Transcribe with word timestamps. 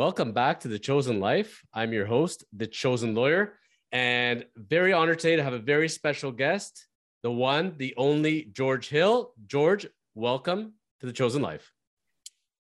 Welcome 0.00 0.32
back 0.32 0.60
to 0.60 0.68
The 0.68 0.78
Chosen 0.78 1.20
Life. 1.20 1.62
I'm 1.74 1.92
your 1.92 2.06
host, 2.06 2.46
The 2.56 2.66
Chosen 2.66 3.14
Lawyer, 3.14 3.58
and 3.92 4.46
very 4.56 4.94
honored 4.94 5.18
today 5.18 5.36
to 5.36 5.42
have 5.42 5.52
a 5.52 5.58
very 5.58 5.90
special 5.90 6.32
guest, 6.32 6.86
the 7.22 7.30
one, 7.30 7.74
the 7.76 7.92
only 7.98 8.44
George 8.44 8.88
Hill. 8.88 9.34
George, 9.46 9.86
welcome 10.14 10.72
to 11.00 11.06
The 11.06 11.12
Chosen 11.12 11.42
Life. 11.42 11.70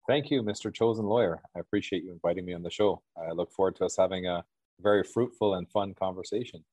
Thank 0.08 0.32
you, 0.32 0.42
Mr. 0.42 0.74
Chosen 0.74 1.06
Lawyer. 1.06 1.44
I 1.56 1.60
appreciate 1.60 2.04
you 2.04 2.12
inviting 2.12 2.44
me 2.44 2.56
on 2.56 2.64
the 2.64 2.72
show. 2.72 3.04
I 3.16 3.34
look 3.34 3.52
forward 3.52 3.76
to 3.76 3.86
us 3.86 3.96
having 3.96 4.26
a 4.26 4.44
very 4.80 5.04
fruitful 5.04 5.54
and 5.54 5.70
fun 5.70 5.94
conversation. 5.94 6.66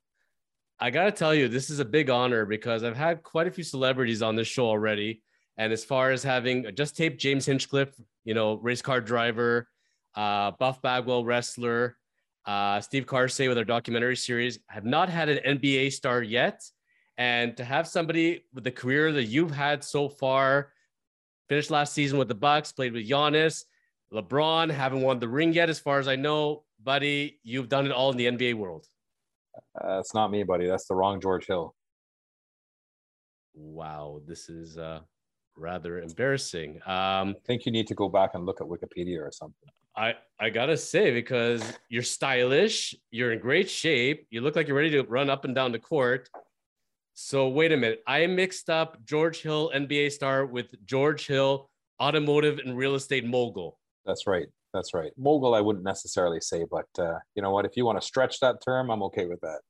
I 0.80 0.89
got 0.89 1.05
to 1.05 1.12
tell 1.12 1.35
you, 1.35 1.49
this 1.49 1.69
is 1.69 1.79
a 1.79 1.85
big 1.85 2.09
honor 2.09 2.47
because 2.47 2.85
I've 2.85 2.97
had 2.97 3.23
quite 3.23 3.49
a 3.49 3.51
few 3.51 3.65
celebrities 3.65 4.23
on 4.23 4.35
this 4.35 4.49
show 4.49 4.67
already. 4.67 5.21
And 5.59 5.75
as 5.75 5.85
far 5.85 6.11
as 6.11 6.23
having 6.23 6.75
just 6.75 6.97
taped 6.97 7.21
James 7.21 7.45
Hinchcliffe, 7.45 7.93
you 8.25 8.33
know, 8.33 8.55
race 8.55 8.80
car 8.80 9.03
driver, 9.03 9.69
uh, 10.15 10.53
Buff 10.53 10.83
Bagwell 10.83 11.25
wrestler, 11.25 11.97
uh, 12.47 12.80
Steve 12.80 13.07
Carsey 13.07 13.48
with 13.48 13.59
our 13.59 13.65
documentary 13.65 14.17
series. 14.17 14.59
have 14.69 14.84
not 14.84 15.09
had 15.09 15.29
an 15.29 15.59
NBA 15.59 15.93
star 15.93 16.23
yet. 16.23 16.62
And 17.19 17.57
to 17.57 17.65
have 17.65 17.89
somebody 17.89 18.45
with 18.55 18.65
the 18.65 18.71
career 18.71 19.12
that 19.12 19.25
you've 19.25 19.51
had 19.51 19.83
so 19.83 20.09
far, 20.09 20.73
finished 21.48 21.71
last 21.71 21.93
season 21.93 22.19
with 22.19 22.29
the 22.29 22.34
Bucks, 22.34 22.73
played 22.73 22.93
with 22.93 23.09
Giannis, 23.09 23.65
LeBron, 24.12 24.71
haven't 24.71 25.03
won 25.03 25.19
the 25.19 25.29
ring 25.29 25.53
yet, 25.53 25.69
as 25.69 25.79
far 25.79 25.98
as 25.98 26.09
I 26.09 26.17
know, 26.17 26.65
buddy. 26.83 27.41
You've 27.43 27.69
done 27.69 27.87
it 27.87 27.93
all 27.93 28.11
in 28.11 28.17
the 28.17 28.27
NBA 28.27 28.55
world. 28.55 28.87
Uh, 29.75 29.98
it's 29.98 30.14
not 30.14 30.31
me, 30.31 30.45
buddy. 30.45 30.67
That's 30.67 30.86
the 30.86 30.95
wrong 30.95 31.20
George 31.20 31.47
Hill. 31.47 31.75
Wow, 33.55 34.20
this 34.27 34.48
is 34.48 34.79
uh, 34.79 35.01
rather 35.56 35.98
embarrassing. 35.98 36.77
Um, 36.86 37.31
I 37.31 37.34
think 37.47 37.67
you 37.67 37.73
need 37.73 37.89
to 37.89 37.95
go 37.95 38.09
back 38.09 38.31
and 38.34 38.47
look 38.47 38.61
at 38.61 38.67
Wikipedia 38.67 39.19
or 39.19 39.31
something. 39.33 39.69
I 39.99 40.15
I 40.39 40.51
gotta 40.51 40.77
say 40.77 41.13
because 41.13 41.63
you're 41.89 42.05
stylish, 42.05 42.95
you're 43.11 43.33
in 43.33 43.41
great 43.41 43.69
shape, 43.69 44.27
you 44.31 44.41
look 44.41 44.55
like 44.55 44.69
you're 44.69 44.77
ready 44.77 44.91
to 44.93 45.03
run 45.03 45.29
up 45.29 45.45
and 45.45 45.55
down 45.55 45.73
the 45.73 45.81
court. 45.81 46.29
So 47.15 47.49
wait 47.49 47.73
a 47.73 47.77
minute, 47.77 48.03
I 48.07 48.25
mixed 48.29 48.71
up 48.71 49.05
George 49.05 49.43
Hill 49.43 49.73
NBA 49.75 50.13
star 50.13 50.47
with 50.47 50.67
George 50.87 51.27
Hill 51.27 51.69
automotive 52.01 52.61
and 52.61 52.77
real 52.77 52.95
estate 52.95 53.27
mogul. 53.27 53.77
That's 54.07 54.29
right. 54.29 54.47
That's 54.73 54.95
right. 54.95 55.11
Mogul, 55.17 55.55
I 55.55 55.61
wouldn't 55.61 55.85
necessarily 55.85 56.41
say, 56.41 56.65
but 56.71 56.87
uh, 56.99 57.19
you 57.35 57.43
know 57.43 57.51
what? 57.51 57.65
If 57.65 57.77
you 57.77 57.85
want 57.85 58.01
to 58.01 58.07
stretch 58.07 58.39
that 58.39 58.63
term, 58.65 58.91
I'm 58.91 59.03
okay 59.05 59.27
with 59.27 59.41
that. 59.41 59.61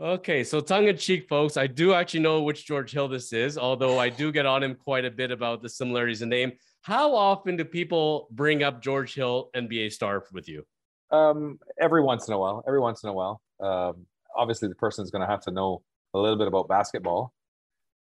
Okay, 0.00 0.42
so 0.42 0.60
tongue 0.60 0.88
in 0.88 0.96
cheek, 0.96 1.28
folks. 1.28 1.56
I 1.56 1.66
do 1.66 1.92
actually 1.92 2.20
know 2.20 2.42
which 2.42 2.66
George 2.66 2.92
Hill 2.92 3.08
this 3.08 3.32
is, 3.32 3.58
although 3.58 3.98
I 3.98 4.08
do 4.08 4.32
get 4.32 4.46
on 4.46 4.62
him 4.62 4.74
quite 4.74 5.04
a 5.04 5.10
bit 5.10 5.30
about 5.30 5.62
the 5.62 5.68
similarities 5.68 6.22
in 6.22 6.30
name. 6.30 6.52
How 6.84 7.14
often 7.14 7.56
do 7.56 7.64
people 7.64 8.28
bring 8.30 8.62
up 8.62 8.82
George 8.82 9.14
Hill, 9.14 9.48
NBA 9.56 9.90
star, 9.90 10.22
with 10.34 10.50
you? 10.50 10.66
Um, 11.10 11.58
every 11.80 12.02
once 12.02 12.28
in 12.28 12.34
a 12.34 12.38
while. 12.38 12.62
Every 12.68 12.78
once 12.78 13.02
in 13.02 13.08
a 13.08 13.12
while. 13.14 13.40
Um, 13.58 14.04
obviously, 14.36 14.68
the 14.68 14.74
person 14.74 15.02
is 15.02 15.10
going 15.10 15.22
to 15.22 15.26
have 15.26 15.40
to 15.44 15.50
know 15.50 15.80
a 16.12 16.18
little 16.18 16.36
bit 16.36 16.46
about 16.46 16.68
basketball, 16.68 17.32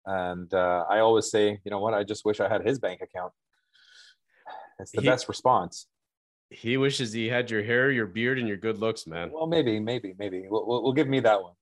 and 0.07 0.53
uh, 0.55 0.87
I 0.89 1.01
always 1.01 1.31
say, 1.31 1.61
you 1.63 1.71
know 1.71 1.79
what? 1.79 1.93
I 1.93 2.05
just 2.05 2.25
wish 2.25 2.41
I 2.41 2.49
had 2.49 2.67
his 2.67 2.79
bank 2.79 3.03
account. 3.03 3.35
It's 4.79 4.93
the 4.93 5.03
he, 5.03 5.09
best 5.09 5.29
response. 5.29 5.87
He 6.49 6.79
wishes 6.79 7.13
he 7.13 7.29
had 7.29 7.51
your 7.51 7.63
hair, 7.63 7.91
your 7.91 8.07
beard, 8.07 8.39
and 8.39 8.49
your 8.49 8.57
good 8.57 8.79
looks, 8.79 9.07
man. 9.07 9.31
Well, 9.31 9.47
maybe, 9.47 9.79
maybe, 9.79 10.15
maybe. 10.19 10.47
We'll, 10.49 10.67
we'll, 10.67 10.83
we'll 10.83 10.95
give 10.95 11.07
me 11.07 11.21
that 11.21 11.43
one. 11.43 11.53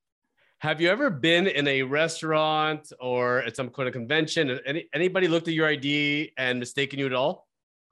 Have 0.60 0.80
you 0.80 0.90
ever 0.90 1.08
been 1.08 1.46
in 1.46 1.68
a 1.68 1.84
restaurant 1.84 2.92
or 2.98 3.42
at 3.42 3.54
some 3.54 3.68
kind 3.70 3.86
of 3.86 3.92
convention? 3.92 4.50
And 4.50 4.60
any, 4.66 4.88
anybody 4.92 5.28
looked 5.28 5.46
at 5.46 5.54
your 5.54 5.68
ID 5.68 6.32
and 6.36 6.58
mistaken 6.58 6.98
you 6.98 7.06
at 7.06 7.12
all? 7.12 7.46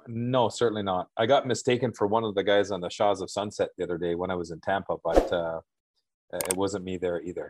No, 0.08 0.48
certainly 0.48 0.82
not. 0.82 1.08
I 1.16 1.26
got 1.26 1.46
mistaken 1.46 1.92
for 1.92 2.08
one 2.08 2.24
of 2.24 2.34
the 2.34 2.42
guys 2.42 2.72
on 2.72 2.80
the 2.80 2.90
Shahs 2.90 3.20
of 3.20 3.30
Sunset 3.30 3.68
the 3.78 3.84
other 3.84 3.98
day 3.98 4.16
when 4.16 4.32
I 4.32 4.34
was 4.34 4.50
in 4.50 4.58
Tampa, 4.58 4.96
but 5.04 5.32
uh, 5.32 5.60
it 6.32 6.56
wasn't 6.56 6.82
me 6.82 6.96
there 6.96 7.22
either. 7.22 7.48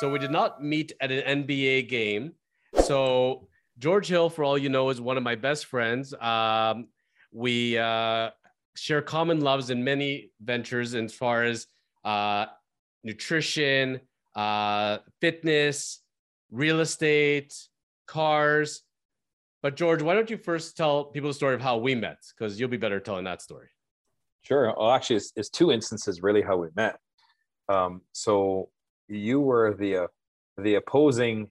So 0.00 0.10
we 0.12 0.18
did 0.18 0.30
not 0.30 0.62
meet 0.62 0.92
at 1.00 1.10
an 1.10 1.44
NBA 1.44 1.88
game. 1.88 2.32
So 2.82 3.48
George 3.78 4.08
Hill, 4.08 4.28
for 4.28 4.44
all 4.44 4.58
you 4.58 4.68
know, 4.68 4.90
is 4.90 5.00
one 5.00 5.16
of 5.16 5.22
my 5.22 5.36
best 5.36 5.64
friends. 5.64 6.12
Um, 6.20 6.88
we 7.32 7.78
uh, 7.78 8.28
share 8.76 9.00
common 9.00 9.40
loves 9.40 9.70
in 9.70 9.82
many 9.82 10.32
ventures 10.42 10.94
as 10.94 11.14
far 11.14 11.44
as 11.44 11.66
uh, 12.04 12.44
nutrition, 13.06 14.00
uh, 14.34 14.98
fitness, 15.20 16.02
real 16.50 16.80
estate, 16.80 17.54
cars. 18.06 18.82
But 19.62 19.76
George, 19.76 20.02
why 20.02 20.14
don't 20.14 20.28
you 20.28 20.36
first 20.36 20.76
tell 20.76 21.04
people 21.04 21.30
the 21.30 21.34
story 21.34 21.54
of 21.54 21.62
how 21.62 21.78
we 21.78 21.94
met? 21.94 22.18
Because 22.36 22.60
you'll 22.60 22.68
be 22.68 22.76
better 22.76 23.00
telling 23.00 23.24
that 23.24 23.40
story. 23.40 23.68
Sure. 24.42 24.74
Well, 24.76 24.90
actually, 24.90 25.16
it's, 25.16 25.32
it's 25.36 25.48
two 25.48 25.72
instances 25.72 26.22
really 26.22 26.42
how 26.42 26.56
we 26.56 26.68
met. 26.76 26.98
Um, 27.68 28.02
so 28.12 28.68
you 29.08 29.40
were 29.40 29.74
the 29.74 29.96
uh, 29.96 30.06
the 30.58 30.74
opposing 30.76 31.50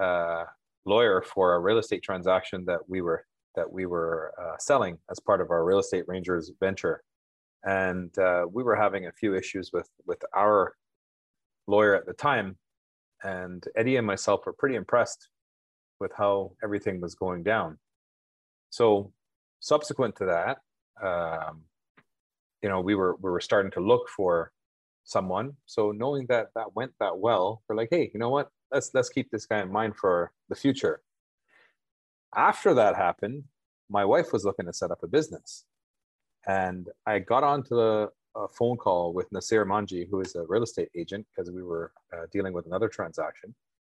uh, 0.00 0.44
lawyer 0.84 1.22
for 1.22 1.54
a 1.54 1.58
real 1.58 1.78
estate 1.78 2.02
transaction 2.02 2.64
that 2.66 2.80
we 2.88 3.00
were 3.00 3.24
that 3.56 3.70
we 3.70 3.86
were 3.86 4.32
uh, 4.40 4.56
selling 4.58 4.98
as 5.10 5.18
part 5.18 5.40
of 5.40 5.50
our 5.50 5.64
real 5.64 5.80
estate 5.80 6.04
rangers 6.06 6.52
venture, 6.60 7.02
and 7.64 8.16
uh, 8.18 8.44
we 8.52 8.62
were 8.62 8.76
having 8.76 9.06
a 9.06 9.12
few 9.12 9.34
issues 9.34 9.70
with 9.72 9.88
with 10.06 10.22
our 10.34 10.74
lawyer 11.66 11.94
at 11.94 12.06
the 12.06 12.12
time. 12.12 12.56
And 13.22 13.64
Eddie 13.76 13.96
and 13.96 14.06
myself 14.06 14.46
were 14.46 14.52
pretty 14.52 14.76
impressed 14.76 15.28
with 16.00 16.12
how 16.16 16.52
everything 16.62 17.00
was 17.00 17.14
going 17.14 17.42
down. 17.42 17.78
So, 18.70 19.12
subsequent 19.60 20.16
to 20.16 20.26
that, 20.26 20.58
um, 21.02 21.62
you 22.62 22.68
know, 22.68 22.80
we 22.80 22.94
were 22.94 23.16
we 23.16 23.30
were 23.30 23.40
starting 23.40 23.72
to 23.72 23.80
look 23.80 24.08
for 24.08 24.52
someone. 25.04 25.54
So, 25.66 25.92
knowing 25.92 26.26
that 26.26 26.48
that 26.54 26.74
went 26.74 26.92
that 27.00 27.18
well, 27.18 27.62
we're 27.68 27.76
like, 27.76 27.88
hey, 27.90 28.10
you 28.12 28.20
know 28.20 28.30
what? 28.30 28.50
Let's 28.70 28.90
let's 28.92 29.08
keep 29.08 29.30
this 29.30 29.46
guy 29.46 29.60
in 29.62 29.72
mind 29.72 29.96
for 29.96 30.32
the 30.48 30.56
future. 30.56 31.00
After 32.34 32.74
that 32.74 32.96
happened, 32.96 33.44
my 33.88 34.04
wife 34.04 34.32
was 34.32 34.44
looking 34.44 34.66
to 34.66 34.72
set 34.72 34.90
up 34.90 35.02
a 35.02 35.06
business, 35.06 35.64
and 36.46 36.88
I 37.06 37.20
got 37.20 37.44
onto 37.44 37.76
the 37.76 38.10
a 38.36 38.48
phone 38.48 38.76
call 38.76 39.12
with 39.12 39.30
Nasir 39.32 39.64
Manji, 39.64 40.08
who 40.08 40.20
is 40.20 40.34
a 40.34 40.44
real 40.48 40.62
estate 40.62 40.88
agent, 40.96 41.26
because 41.34 41.50
we 41.50 41.62
were 41.62 41.92
uh, 42.12 42.26
dealing 42.32 42.52
with 42.52 42.66
another 42.66 42.88
transaction. 42.88 43.54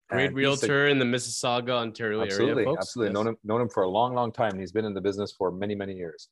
Great 0.08 0.26
and 0.26 0.36
realtor 0.36 0.86
in 0.86 0.98
the 0.98 1.04
Mississauga, 1.04 1.70
Ontario 1.70 2.22
absolutely, 2.22 2.62
area. 2.62 2.76
Absolutely, 2.78 3.10
yes. 3.10 3.14
known 3.14 3.26
him 3.28 3.36
known 3.42 3.60
him 3.62 3.69
for 3.69 3.82
a 3.82 3.88
long, 3.88 4.14
long 4.14 4.30
time. 4.30 4.58
He's 4.58 4.70
been 4.70 4.84
in 4.84 4.94
the 4.94 5.00
business 5.00 5.32
for 5.36 5.50
many, 5.50 5.75
many 5.75 5.94
years. 5.94 6.28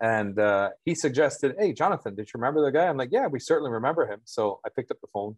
And 0.00 0.38
uh, 0.38 0.70
he 0.86 0.94
suggested, 0.94 1.54
"Hey, 1.58 1.74
Jonathan, 1.74 2.14
did 2.14 2.28
you 2.28 2.38
remember 2.40 2.64
the 2.64 2.72
guy?" 2.72 2.86
I'm 2.86 2.96
like, 2.96 3.10
"Yeah, 3.12 3.26
we 3.26 3.38
certainly 3.38 3.70
remember 3.70 4.06
him." 4.06 4.20
So 4.24 4.60
I 4.64 4.70
picked 4.74 4.90
up 4.90 4.96
the 5.02 5.08
phone. 5.12 5.36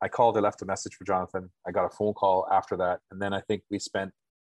I 0.00 0.06
called. 0.06 0.36
I 0.36 0.40
left 0.40 0.62
a 0.62 0.66
message 0.66 0.94
for 0.94 1.04
Jonathan. 1.04 1.50
I 1.66 1.72
got 1.72 1.84
a 1.84 1.90
phone 1.90 2.14
call 2.14 2.46
after 2.52 2.76
that, 2.76 3.00
and 3.10 3.20
then 3.20 3.34
I 3.34 3.40
think 3.40 3.62
we 3.68 3.80
spent 3.80 4.12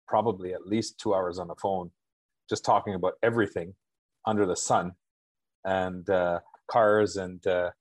probably 0.07 0.53
at 0.53 0.67
least 0.67 0.99
two 0.99 1.15
hours 1.15 1.39
on 1.39 1.47
the 1.47 1.55
phone, 1.61 1.91
just 2.49 2.65
talking 2.65 2.93
about 2.93 3.13
everything 3.23 3.75
under 4.25 4.45
the 4.45 4.55
sun. 4.55 4.93
And 5.63 6.07
uh, 6.09 6.41
cars 6.67 7.17
and 7.17 7.45
uh, 7.47 7.71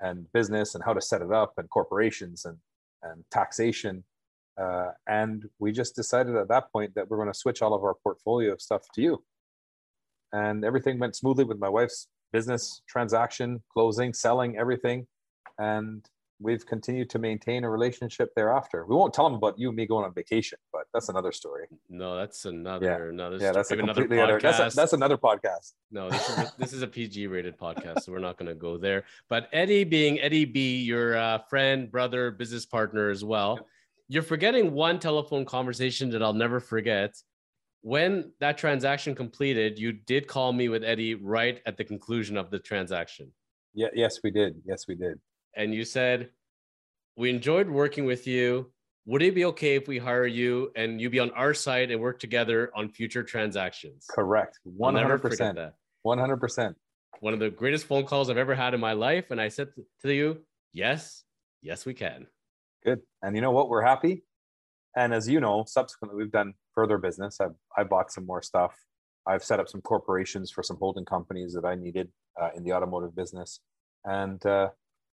and 0.00 0.30
business 0.32 0.74
and 0.74 0.84
how 0.84 0.92
to 0.92 1.00
set 1.00 1.22
it 1.22 1.32
up 1.32 1.54
and 1.58 1.68
corporations 1.70 2.44
and 2.44 2.58
and 3.02 3.24
taxation. 3.30 4.04
Uh, 4.60 4.90
and 5.06 5.48
we 5.58 5.72
just 5.72 5.96
decided 5.96 6.36
at 6.36 6.48
that 6.48 6.70
point 6.72 6.94
that 6.94 7.08
we're 7.08 7.16
going 7.16 7.32
to 7.32 7.38
switch 7.38 7.62
all 7.62 7.72
of 7.72 7.82
our 7.82 7.94
portfolio 8.02 8.52
of 8.52 8.60
stuff 8.60 8.82
to 8.94 9.00
you. 9.00 9.22
And 10.32 10.64
everything 10.64 10.98
went 10.98 11.16
smoothly 11.16 11.44
with 11.44 11.58
my 11.58 11.68
wife's 11.68 12.08
business 12.32 12.82
transaction, 12.86 13.62
closing, 13.72 14.12
selling, 14.12 14.58
everything. 14.58 15.06
And 15.58 16.04
we've 16.40 16.64
continued 16.66 17.10
to 17.10 17.18
maintain 17.18 17.64
a 17.64 17.70
relationship 17.70 18.34
thereafter. 18.34 18.86
We 18.86 18.96
won't 18.96 19.12
tell 19.12 19.26
them 19.26 19.34
about 19.34 19.58
you 19.58 19.68
and 19.68 19.76
me 19.76 19.86
going 19.86 20.04
on 20.04 20.14
vacation, 20.14 20.58
but 20.72 20.84
that's 20.92 21.08
another 21.08 21.32
story. 21.32 21.66
No, 21.88 22.16
that's 22.16 22.46
another 22.46 22.86
yeah. 22.86 23.08
another 23.10 23.36
yeah, 23.36 23.52
that's 23.52 23.68
completely 23.68 24.18
another 24.18 24.36
other, 24.36 24.40
that's, 24.40 24.74
a, 24.74 24.76
that's 24.76 24.92
another 24.94 25.18
podcast. 25.18 25.74
No, 25.90 26.10
this 26.10 26.28
is 26.28 26.38
a, 26.38 26.52
this 26.58 26.72
is 26.72 26.82
a 26.82 26.86
PG 26.86 27.26
rated 27.26 27.58
podcast, 27.58 28.02
so 28.02 28.12
we're 28.12 28.18
not 28.18 28.38
going 28.38 28.48
to 28.48 28.54
go 28.54 28.78
there. 28.78 29.04
But 29.28 29.48
Eddie, 29.52 29.84
being 29.84 30.18
Eddie 30.20 30.46
B, 30.46 30.78
your 30.78 31.16
uh, 31.16 31.38
friend, 31.48 31.90
brother, 31.90 32.30
business 32.30 32.64
partner 32.64 33.10
as 33.10 33.22
well, 33.22 33.58
you're 34.08 34.22
forgetting 34.22 34.72
one 34.72 34.98
telephone 34.98 35.44
conversation 35.44 36.10
that 36.10 36.22
I'll 36.22 36.32
never 36.32 36.58
forget. 36.58 37.14
When 37.82 38.32
that 38.40 38.58
transaction 38.58 39.14
completed, 39.14 39.78
you 39.78 39.92
did 39.92 40.26
call 40.26 40.52
me 40.52 40.68
with 40.68 40.84
Eddie 40.84 41.14
right 41.14 41.62
at 41.64 41.76
the 41.76 41.84
conclusion 41.84 42.36
of 42.36 42.50
the 42.50 42.58
transaction. 42.58 43.32
Yeah, 43.72 43.88
yes, 43.94 44.18
we 44.22 44.30
did. 44.30 44.60
Yes, 44.66 44.86
we 44.88 44.96
did 44.96 45.18
and 45.56 45.74
you 45.74 45.84
said, 45.84 46.30
We 47.16 47.30
enjoyed 47.30 47.68
working 47.68 48.04
with 48.04 48.26
you. 48.26 48.70
Would 49.06 49.22
it 49.22 49.34
be 49.34 49.44
okay 49.46 49.76
if 49.76 49.88
we 49.88 49.98
hire 49.98 50.26
you 50.26 50.70
and 50.76 51.00
you 51.00 51.10
be 51.10 51.18
on 51.18 51.30
our 51.32 51.54
side 51.54 51.90
and 51.90 52.00
work 52.00 52.18
together 52.18 52.70
on 52.76 52.90
future 52.90 53.22
transactions? 53.22 54.06
Correct. 54.08 54.58
100%. 54.66 55.72
100%. 56.06 56.74
One 57.20 57.34
of 57.34 57.40
the 57.40 57.50
greatest 57.50 57.86
phone 57.86 58.04
calls 58.04 58.30
I've 58.30 58.36
ever 58.36 58.54
had 58.54 58.74
in 58.74 58.80
my 58.80 58.92
life. 58.92 59.30
And 59.30 59.40
I 59.40 59.48
said 59.48 59.68
to 60.02 60.14
you, 60.14 60.38
Yes, 60.72 61.24
yes, 61.62 61.84
we 61.84 61.94
can. 61.94 62.26
Good. 62.84 63.00
And 63.22 63.34
you 63.34 63.42
know 63.42 63.50
what? 63.50 63.68
We're 63.68 63.82
happy. 63.82 64.22
And 64.96 65.12
as 65.14 65.28
you 65.28 65.40
know, 65.40 65.64
subsequently, 65.66 66.16
we've 66.22 66.32
done 66.32 66.54
further 66.74 66.98
business. 66.98 67.40
I've, 67.40 67.54
I 67.76 67.84
bought 67.84 68.12
some 68.12 68.26
more 68.26 68.42
stuff 68.42 68.74
I've 69.26 69.44
set 69.44 69.60
up 69.60 69.68
some 69.68 69.80
corporations 69.80 70.50
for 70.50 70.62
some 70.62 70.76
holding 70.78 71.04
companies 71.04 71.54
that 71.54 71.64
I 71.64 71.74
needed 71.74 72.08
uh, 72.40 72.50
in 72.56 72.64
the 72.64 72.72
automotive 72.72 73.14
business, 73.14 73.60
and 74.04 74.44
uh, 74.46 74.68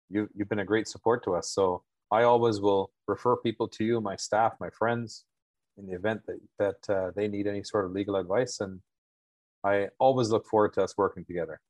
you 0.08 0.28
you've 0.34 0.48
been 0.48 0.60
a 0.60 0.64
great 0.64 0.88
support 0.88 1.24
to 1.24 1.34
us. 1.34 1.50
So 1.50 1.82
I 2.10 2.22
always 2.22 2.60
will 2.60 2.92
refer 3.08 3.36
people 3.36 3.68
to 3.68 3.84
you, 3.84 4.00
my 4.00 4.16
staff, 4.16 4.54
my 4.60 4.70
friends, 4.70 5.24
in 5.78 5.86
the 5.86 5.94
event 5.94 6.22
that 6.26 6.40
that 6.58 6.94
uh, 6.94 7.10
they 7.16 7.28
need 7.28 7.46
any 7.46 7.62
sort 7.62 7.84
of 7.84 7.92
legal 7.92 8.16
advice, 8.16 8.60
and 8.60 8.80
I 9.64 9.88
always 9.98 10.30
look 10.30 10.46
forward 10.46 10.72
to 10.74 10.82
us 10.82 10.96
working 10.96 11.24
together. 11.24 11.60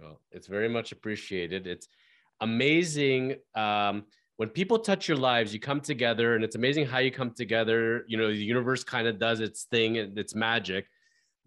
Well, 0.00 0.20
it's 0.30 0.46
very 0.46 0.68
much 0.68 0.92
appreciated. 0.92 1.66
It's 1.66 1.88
amazing. 2.40 3.36
Um, 3.54 4.04
when 4.36 4.48
people 4.48 4.78
touch 4.78 5.06
your 5.08 5.16
lives, 5.16 5.52
you 5.52 5.60
come 5.60 5.80
together, 5.80 6.34
and 6.34 6.44
it's 6.44 6.56
amazing 6.56 6.86
how 6.86 6.98
you 6.98 7.10
come 7.10 7.32
together. 7.32 8.04
You 8.08 8.16
know, 8.16 8.28
the 8.28 8.36
universe 8.36 8.82
kind 8.82 9.06
of 9.06 9.18
does 9.18 9.40
its 9.40 9.64
thing 9.64 9.98
and 9.98 10.18
its 10.18 10.34
magic. 10.34 10.86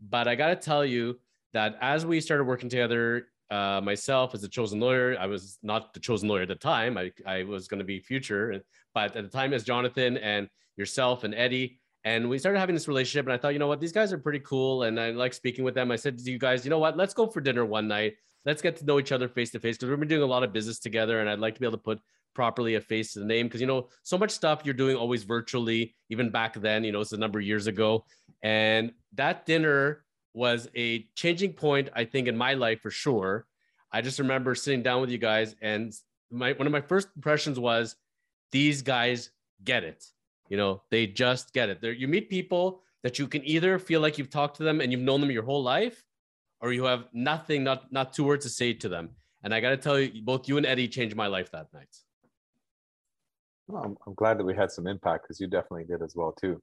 But 0.09 0.27
I 0.27 0.35
got 0.35 0.49
to 0.49 0.55
tell 0.55 0.85
you 0.85 1.19
that 1.53 1.77
as 1.81 2.05
we 2.05 2.21
started 2.21 2.43
working 2.43 2.69
together, 2.69 3.27
uh, 3.51 3.81
myself 3.83 4.33
as 4.33 4.43
a 4.43 4.49
chosen 4.49 4.79
lawyer, 4.79 5.17
I 5.19 5.27
was 5.27 5.59
not 5.61 5.93
the 5.93 5.99
chosen 5.99 6.29
lawyer 6.29 6.43
at 6.43 6.47
the 6.47 6.55
time. 6.55 6.97
I, 6.97 7.11
I 7.25 7.43
was 7.43 7.67
going 7.67 7.79
to 7.79 7.85
be 7.85 7.99
future, 7.99 8.61
but 8.93 9.15
at 9.15 9.23
the 9.23 9.29
time, 9.29 9.53
as 9.53 9.63
Jonathan 9.63 10.17
and 10.17 10.47
yourself 10.77 11.23
and 11.23 11.33
Eddie, 11.35 11.79
and 12.03 12.29
we 12.29 12.37
started 12.37 12.59
having 12.59 12.75
this 12.75 12.87
relationship. 12.87 13.25
And 13.25 13.33
I 13.33 13.37
thought, 13.37 13.53
you 13.53 13.59
know 13.59 13.67
what, 13.67 13.79
these 13.79 13.91
guys 13.91 14.13
are 14.13 14.17
pretty 14.17 14.39
cool, 14.39 14.83
and 14.83 14.99
I 14.99 15.11
like 15.11 15.33
speaking 15.33 15.63
with 15.63 15.75
them. 15.75 15.91
I 15.91 15.95
said 15.95 16.17
to 16.17 16.31
you 16.31 16.37
guys, 16.37 16.65
you 16.65 16.69
know 16.69 16.79
what, 16.79 16.97
let's 16.97 17.13
go 17.13 17.27
for 17.27 17.41
dinner 17.41 17.65
one 17.65 17.87
night. 17.87 18.13
Let's 18.45 18.61
get 18.61 18.75
to 18.77 18.85
know 18.85 18.99
each 18.99 19.11
other 19.11 19.27
face 19.27 19.51
to 19.51 19.59
face 19.59 19.77
because 19.77 19.89
we've 19.89 19.99
been 19.99 20.07
doing 20.07 20.21
a 20.21 20.27
lot 20.27 20.43
of 20.43 20.53
business 20.53 20.79
together, 20.79 21.19
and 21.19 21.29
I'd 21.29 21.39
like 21.39 21.55
to 21.55 21.59
be 21.59 21.65
able 21.65 21.77
to 21.77 21.83
put 21.83 21.99
properly 22.35 22.75
a 22.75 22.81
face 22.81 23.13
to 23.13 23.19
the 23.19 23.25
name 23.25 23.47
because 23.47 23.61
you 23.61 23.65
know 23.65 23.87
so 24.03 24.17
much 24.17 24.29
stuff 24.29 24.61
you're 24.65 24.73
doing 24.73 24.95
always 24.95 25.23
virtually 25.23 25.95
even 26.09 26.29
back 26.29 26.53
then 26.55 26.83
you 26.83 26.91
know 26.91 26.99
it's 26.99 27.13
a 27.13 27.17
number 27.17 27.39
of 27.39 27.45
years 27.45 27.65
ago 27.65 28.03
and 28.43 28.91
that 29.13 29.45
dinner 29.45 30.04
was 30.35 30.67
a 30.75 31.07
changing 31.15 31.53
point 31.53 31.89
i 31.95 32.03
think 32.03 32.27
in 32.27 32.37
my 32.37 32.53
life 32.53 32.81
for 32.81 32.91
sure. 32.91 33.47
I 33.91 34.01
just 34.01 34.19
remember 34.19 34.55
sitting 34.55 34.83
down 34.83 34.99
with 34.99 35.09
you 35.09 35.17
guys 35.17 35.55
and 35.61 35.93
my 36.29 36.51
one 36.53 36.67
of 36.67 36.73
my 36.73 36.81
first 36.81 37.07
impressions 37.15 37.57
was 37.59 37.95
these 38.51 38.81
guys 38.81 39.29
get 39.63 39.83
it. 39.83 40.03
You 40.49 40.57
know 40.57 40.81
they 40.91 41.07
just 41.07 41.53
get 41.53 41.69
it. 41.69 41.81
There 41.81 41.93
you 41.93 42.07
meet 42.07 42.29
people 42.29 42.81
that 43.03 43.17
you 43.19 43.27
can 43.27 43.45
either 43.45 43.79
feel 43.79 44.01
like 44.01 44.17
you've 44.17 44.29
talked 44.29 44.57
to 44.57 44.63
them 44.63 44.81
and 44.81 44.91
you've 44.91 45.01
known 45.01 45.21
them 45.21 45.31
your 45.31 45.43
whole 45.43 45.63
life 45.63 46.03
or 46.59 46.73
you 46.73 46.83
have 46.83 47.05
nothing 47.13 47.63
not 47.63 47.91
not 47.91 48.11
two 48.11 48.25
words 48.25 48.45
to 48.45 48.49
say 48.49 48.73
to 48.73 48.89
them. 48.89 49.11
And 49.43 49.53
i 49.53 49.61
got 49.61 49.69
to 49.69 49.77
tell 49.77 49.99
you 49.99 50.21
both 50.23 50.49
you 50.49 50.57
and 50.57 50.65
eddie 50.65 50.87
changed 50.87 51.15
my 51.15 51.27
life 51.27 51.51
that 51.51 51.67
night. 51.73 51.95
Well, 53.67 53.83
I'm, 53.83 53.97
I'm 54.05 54.13
glad 54.13 54.37
that 54.39 54.43
we 54.43 54.55
had 54.55 54.71
some 54.71 54.87
impact 54.87 55.23
because 55.23 55.39
you 55.39 55.47
definitely 55.47 55.85
did 55.85 56.01
as 56.01 56.15
well 56.15 56.33
too. 56.33 56.61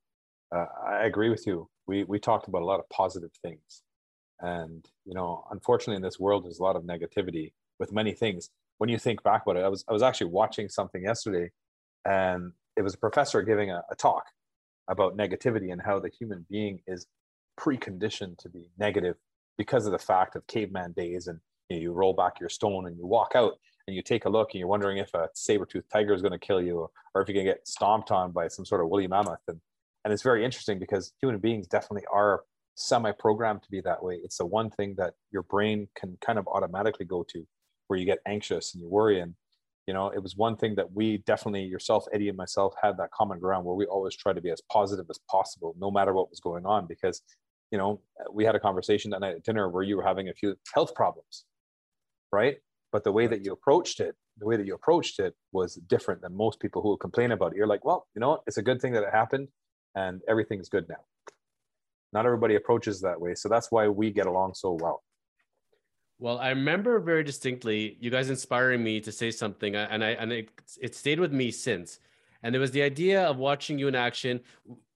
Uh, 0.54 0.66
I 0.86 1.04
agree 1.04 1.30
with 1.30 1.46
you. 1.46 1.68
We 1.86 2.04
we 2.04 2.18
talked 2.18 2.48
about 2.48 2.62
a 2.62 2.66
lot 2.66 2.80
of 2.80 2.88
positive 2.90 3.30
things, 3.42 3.82
and 4.40 4.86
you 5.04 5.14
know, 5.14 5.44
unfortunately, 5.50 5.96
in 5.96 6.02
this 6.02 6.20
world, 6.20 6.44
there's 6.44 6.58
a 6.58 6.62
lot 6.62 6.76
of 6.76 6.82
negativity 6.82 7.52
with 7.78 7.92
many 7.92 8.12
things. 8.12 8.50
When 8.78 8.90
you 8.90 8.98
think 8.98 9.22
back 9.22 9.42
about 9.42 9.56
it, 9.56 9.64
I 9.64 9.68
was 9.68 9.84
I 9.88 9.92
was 9.92 10.02
actually 10.02 10.30
watching 10.30 10.68
something 10.68 11.02
yesterday, 11.02 11.50
and 12.04 12.52
it 12.76 12.82
was 12.82 12.94
a 12.94 12.98
professor 12.98 13.42
giving 13.42 13.70
a, 13.70 13.82
a 13.90 13.94
talk 13.96 14.24
about 14.88 15.16
negativity 15.16 15.72
and 15.72 15.80
how 15.80 15.98
the 15.98 16.10
human 16.10 16.44
being 16.50 16.80
is 16.86 17.06
preconditioned 17.58 18.38
to 18.38 18.48
be 18.48 18.70
negative 18.78 19.16
because 19.58 19.86
of 19.86 19.92
the 19.92 19.98
fact 19.98 20.36
of 20.36 20.46
caveman 20.46 20.92
days 20.92 21.28
and 21.28 21.38
you, 21.68 21.76
know, 21.76 21.82
you 21.82 21.92
roll 21.92 22.12
back 22.12 22.40
your 22.40 22.48
stone 22.48 22.86
and 22.86 22.96
you 22.96 23.06
walk 23.06 23.32
out 23.34 23.52
and 23.86 23.94
you 23.94 24.02
take 24.02 24.24
a 24.24 24.28
look 24.28 24.50
and 24.52 24.58
you're 24.58 24.68
wondering 24.68 24.98
if 24.98 25.12
a 25.14 25.28
saber-toothed 25.34 25.90
tiger 25.90 26.14
is 26.14 26.22
going 26.22 26.32
to 26.32 26.38
kill 26.38 26.60
you 26.60 26.78
or, 26.78 26.90
or 27.14 27.22
if 27.22 27.28
you're 27.28 27.34
going 27.34 27.46
to 27.46 27.52
get 27.52 27.68
stomped 27.68 28.10
on 28.10 28.32
by 28.32 28.48
some 28.48 28.64
sort 28.64 28.80
of 28.80 28.88
woolly 28.88 29.06
mammoth 29.06 29.40
and 29.48 29.60
and 30.04 30.12
it's 30.12 30.22
very 30.22 30.44
interesting 30.44 30.78
because 30.78 31.12
human 31.20 31.38
beings 31.38 31.66
definitely 31.66 32.06
are 32.12 32.42
semi-programmed 32.74 33.62
to 33.62 33.70
be 33.70 33.80
that 33.82 34.02
way. 34.02 34.18
It's 34.22 34.38
the 34.38 34.46
one 34.46 34.70
thing 34.70 34.94
that 34.98 35.14
your 35.30 35.42
brain 35.42 35.88
can 35.94 36.16
kind 36.24 36.38
of 36.38 36.48
automatically 36.48 37.06
go 37.06 37.24
to 37.28 37.46
where 37.86 37.98
you 37.98 38.06
get 38.06 38.18
anxious 38.26 38.74
and 38.74 38.82
you 38.82 38.88
worry. 38.88 39.20
And 39.20 39.34
you 39.86 39.94
know 39.94 40.08
it 40.10 40.22
was 40.22 40.36
one 40.36 40.56
thing 40.56 40.74
that 40.76 40.92
we 40.92 41.18
definitely 41.18 41.64
yourself 41.64 42.04
eddie 42.12 42.28
and 42.28 42.36
myself 42.36 42.74
had 42.82 42.96
that 42.98 43.10
common 43.10 43.38
ground 43.38 43.64
where 43.64 43.74
we 43.74 43.86
always 43.86 44.16
try 44.16 44.32
to 44.32 44.40
be 44.40 44.50
as 44.50 44.62
positive 44.70 45.06
as 45.10 45.18
possible 45.30 45.74
no 45.78 45.90
matter 45.90 46.12
what 46.12 46.30
was 46.30 46.40
going 46.40 46.66
on. 46.66 46.86
Because 46.86 47.22
you 47.70 47.78
know 47.78 48.00
we 48.32 48.44
had 48.44 48.54
a 48.54 48.60
conversation 48.60 49.10
that 49.10 49.20
night 49.20 49.36
at 49.36 49.44
dinner 49.44 49.68
where 49.68 49.82
you 49.82 49.96
were 49.96 50.04
having 50.04 50.28
a 50.28 50.34
few 50.34 50.56
health 50.74 50.94
problems 50.94 51.44
right? 52.32 52.56
But 52.92 53.04
the 53.04 53.12
way 53.12 53.26
that 53.26 53.44
you 53.44 53.52
approached 53.52 54.00
it 54.00 54.14
the 54.38 54.46
way 54.46 54.56
that 54.56 54.66
you 54.66 54.74
approached 54.74 55.18
it 55.20 55.34
was 55.52 55.74
different 55.74 56.22
than 56.22 56.34
most 56.34 56.58
people 56.58 56.80
who 56.80 56.88
will 56.88 56.96
complain 56.96 57.32
about 57.32 57.52
it. 57.52 57.56
You're 57.56 57.66
like 57.66 57.84
well 57.84 58.06
you 58.14 58.20
know 58.20 58.30
what? 58.30 58.42
it's 58.46 58.56
a 58.58 58.62
good 58.62 58.80
thing 58.80 58.92
that 58.94 59.02
it 59.02 59.12
happened 59.12 59.48
and 59.94 60.20
everything's 60.28 60.68
good 60.68 60.88
now. 60.88 61.02
Not 62.12 62.26
everybody 62.26 62.56
approaches 62.56 63.00
that 63.00 63.20
way 63.20 63.34
so 63.34 63.48
that's 63.48 63.70
why 63.70 63.88
we 63.88 64.10
get 64.10 64.26
along 64.26 64.54
so 64.54 64.72
well. 64.80 65.02
Well 66.18 66.38
i 66.38 66.50
remember 66.50 66.98
very 67.00 67.24
distinctly 67.24 67.96
you 68.00 68.10
guys 68.10 68.30
inspiring 68.30 68.82
me 68.82 69.00
to 69.00 69.12
say 69.12 69.30
something 69.30 69.74
uh, 69.76 69.88
and 69.90 70.04
i 70.04 70.10
and 70.10 70.32
it, 70.32 70.50
it 70.80 70.94
stayed 70.94 71.20
with 71.20 71.32
me 71.32 71.50
since. 71.50 72.00
And 72.44 72.56
it 72.56 72.58
was 72.58 72.72
the 72.72 72.82
idea 72.82 73.22
of 73.24 73.36
watching 73.36 73.78
you 73.78 73.86
in 73.86 73.94
action. 73.94 74.40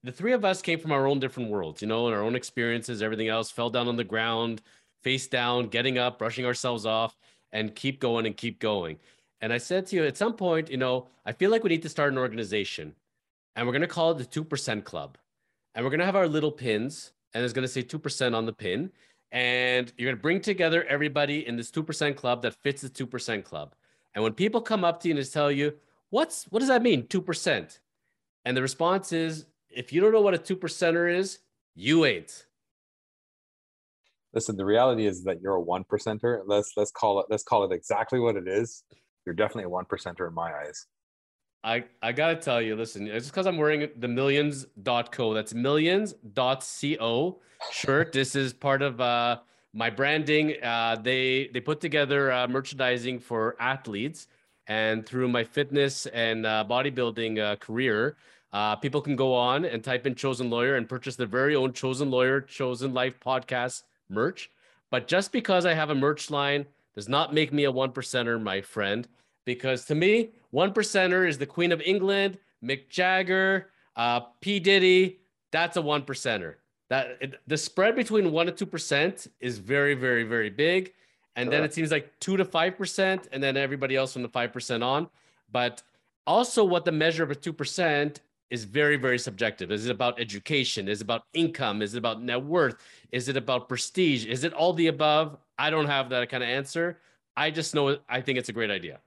The 0.02 0.10
three 0.10 0.32
of 0.32 0.44
us 0.44 0.60
came 0.60 0.80
from 0.80 0.90
our 0.90 1.06
own 1.06 1.20
different 1.20 1.50
worlds 1.50 1.82
you 1.82 1.88
know 1.88 2.06
and 2.06 2.14
our 2.14 2.22
own 2.22 2.36
experiences 2.36 3.02
everything 3.02 3.28
else 3.28 3.50
fell 3.50 3.70
down 3.70 3.88
on 3.88 3.96
the 3.96 4.04
ground 4.04 4.62
face 5.02 5.26
down 5.28 5.68
getting 5.68 5.98
up 5.98 6.18
brushing 6.18 6.44
ourselves 6.44 6.84
off 6.84 7.16
and 7.52 7.74
keep 7.74 8.00
going 8.00 8.26
and 8.26 8.36
keep 8.36 8.58
going. 8.58 8.98
And 9.40 9.52
I 9.52 9.58
said 9.58 9.86
to 9.86 9.96
you 9.96 10.04
at 10.04 10.16
some 10.16 10.34
point, 10.34 10.70
you 10.70 10.76
know, 10.76 11.08
I 11.24 11.32
feel 11.32 11.50
like 11.50 11.62
we 11.62 11.70
need 11.70 11.82
to 11.82 11.88
start 11.88 12.12
an 12.12 12.18
organization 12.18 12.94
and 13.56 13.66
we're 13.66 13.72
going 13.72 13.82
to 13.82 13.88
call 13.88 14.12
it 14.12 14.18
the 14.18 14.44
2% 14.44 14.84
Club. 14.84 15.18
And 15.74 15.84
we're 15.84 15.90
going 15.90 16.00
to 16.00 16.06
have 16.06 16.16
our 16.16 16.28
little 16.28 16.52
pins 16.52 17.12
and 17.34 17.42
it's 17.42 17.52
going 17.52 17.66
to 17.66 17.68
say 17.68 17.82
2% 17.82 18.34
on 18.34 18.46
the 18.46 18.52
pin. 18.52 18.90
And 19.32 19.92
you're 19.96 20.06
going 20.06 20.16
to 20.16 20.22
bring 20.22 20.40
together 20.40 20.84
everybody 20.84 21.46
in 21.46 21.56
this 21.56 21.70
2% 21.70 22.16
club 22.16 22.42
that 22.42 22.54
fits 22.62 22.82
the 22.82 22.88
2% 22.88 23.44
club. 23.44 23.74
And 24.14 24.22
when 24.22 24.32
people 24.32 24.60
come 24.60 24.84
up 24.84 25.00
to 25.00 25.08
you 25.08 25.16
and 25.16 25.32
tell 25.32 25.50
you, 25.50 25.74
what's 26.10 26.44
what 26.44 26.60
does 26.60 26.68
that 26.68 26.82
mean? 26.82 27.02
2%. 27.08 27.78
And 28.44 28.56
the 28.56 28.62
response 28.62 29.12
is, 29.12 29.46
if 29.68 29.92
you 29.92 30.00
don't 30.00 30.12
know 30.12 30.20
what 30.20 30.34
a 30.34 30.38
two 30.38 30.56
percenter 30.56 31.12
is, 31.12 31.40
you 31.74 32.06
ain't 32.06 32.46
listen 34.32 34.56
the 34.56 34.64
reality 34.64 35.06
is 35.06 35.22
that 35.24 35.40
you're 35.40 35.54
a 35.54 35.60
one 35.60 35.84
percenter 35.84 36.40
let's 36.46 36.72
let's 36.76 36.90
call 36.90 37.20
it 37.20 37.26
let's 37.30 37.42
call 37.42 37.64
it 37.64 37.72
exactly 37.72 38.18
what 38.18 38.36
it 38.36 38.48
is 38.48 38.82
you're 39.24 39.34
definitely 39.34 39.64
a 39.64 39.68
one 39.68 39.84
percenter 39.84 40.26
in 40.26 40.34
my 40.34 40.52
eyes 40.52 40.86
I, 41.66 41.82
I 42.00 42.12
gotta 42.12 42.36
tell 42.36 42.62
you, 42.62 42.76
listen, 42.76 43.08
it's 43.08 43.26
because 43.26 43.44
I'm 43.44 43.56
wearing 43.56 43.88
the 43.98 44.06
millions.co. 44.06 45.34
That's 45.34 45.52
millions.co 45.52 47.38
shirt. 47.72 48.12
this 48.12 48.36
is 48.36 48.52
part 48.52 48.82
of 48.82 49.00
uh, 49.00 49.38
my 49.72 49.90
branding. 49.90 50.54
Uh, 50.62 50.96
they 51.02 51.50
they 51.52 51.58
put 51.58 51.80
together 51.80 52.30
uh, 52.30 52.46
merchandising 52.46 53.18
for 53.18 53.56
athletes, 53.58 54.28
and 54.68 55.04
through 55.04 55.26
my 55.26 55.42
fitness 55.42 56.06
and 56.06 56.46
uh, 56.46 56.64
bodybuilding 56.70 57.40
uh, 57.40 57.56
career, 57.56 58.16
uh, 58.52 58.76
people 58.76 59.00
can 59.00 59.16
go 59.16 59.34
on 59.34 59.64
and 59.64 59.82
type 59.82 60.06
in 60.06 60.14
"chosen 60.14 60.48
lawyer" 60.48 60.76
and 60.76 60.88
purchase 60.88 61.16
their 61.16 61.26
very 61.26 61.56
own 61.56 61.72
"chosen 61.72 62.12
lawyer, 62.12 62.40
chosen 62.40 62.94
life" 62.94 63.18
podcast 63.18 63.82
merch. 64.08 64.52
But 64.92 65.08
just 65.08 65.32
because 65.32 65.66
I 65.66 65.74
have 65.74 65.90
a 65.90 65.96
merch 65.96 66.30
line 66.30 66.66
does 66.94 67.08
not 67.08 67.34
make 67.34 67.52
me 67.52 67.64
a 67.64 67.72
one 67.72 67.90
percenter, 67.90 68.40
my 68.40 68.60
friend. 68.60 69.08
Because 69.46 69.86
to 69.86 69.94
me, 69.94 70.32
one 70.50 70.74
percenter 70.74 71.26
is 71.26 71.38
the 71.38 71.46
Queen 71.46 71.72
of 71.72 71.80
England, 71.80 72.38
Mick 72.62 72.90
Jagger, 72.90 73.70
uh, 73.96 74.20
P 74.42 74.60
Diddy. 74.60 75.20
That's 75.52 75.78
a 75.78 75.82
one 75.82 76.02
percenter. 76.02 76.56
That 76.90 77.16
it, 77.20 77.40
the 77.46 77.56
spread 77.56 77.96
between 77.96 78.32
one 78.32 78.48
and 78.48 78.56
two 78.56 78.66
percent 78.66 79.28
is 79.40 79.56
very, 79.58 79.94
very, 79.94 80.24
very 80.24 80.50
big. 80.50 80.92
And 81.36 81.52
then 81.52 81.64
it 81.64 81.74
seems 81.74 81.90
like 81.90 82.18
two 82.18 82.36
to 82.36 82.44
five 82.44 82.76
percent, 82.76 83.28
and 83.30 83.42
then 83.42 83.56
everybody 83.56 83.94
else 83.94 84.12
from 84.12 84.22
the 84.22 84.28
five 84.28 84.52
percent 84.52 84.82
on. 84.82 85.08
But 85.52 85.82
also, 86.26 86.64
what 86.64 86.84
the 86.84 86.92
measure 86.92 87.22
of 87.22 87.30
a 87.30 87.34
two 87.34 87.52
percent 87.52 88.20
is 88.50 88.64
very, 88.64 88.96
very 88.96 89.18
subjective. 89.18 89.70
Is 89.70 89.86
it 89.86 89.90
about 89.90 90.20
education? 90.20 90.88
Is 90.88 91.00
it 91.00 91.04
about 91.04 91.24
income? 91.34 91.82
Is 91.82 91.94
it 91.94 91.98
about 91.98 92.22
net 92.22 92.42
worth? 92.42 92.76
Is 93.12 93.28
it 93.28 93.36
about 93.36 93.68
prestige? 93.68 94.24
Is 94.26 94.44
it 94.44 94.52
all 94.52 94.72
the 94.72 94.86
above? 94.86 95.36
I 95.58 95.70
don't 95.70 95.86
have 95.86 96.10
that 96.10 96.28
kind 96.28 96.42
of 96.42 96.48
answer. 96.48 96.98
I 97.36 97.50
just 97.50 97.74
know 97.74 97.98
I 98.08 98.20
think 98.20 98.38
it's 98.38 98.48
a 98.48 98.52
great 98.52 98.70
idea. 98.70 99.00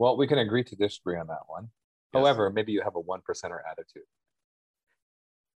Well, 0.00 0.16
we 0.16 0.26
can 0.26 0.38
agree 0.38 0.64
to 0.64 0.74
disagree 0.74 1.18
on 1.18 1.26
that 1.26 1.44
one. 1.46 1.68
Yes. 2.14 2.20
However, 2.20 2.48
maybe 2.48 2.72
you 2.72 2.80
have 2.80 2.96
a 2.96 3.00
one 3.00 3.20
percenter 3.20 3.58
attitude. 3.70 4.08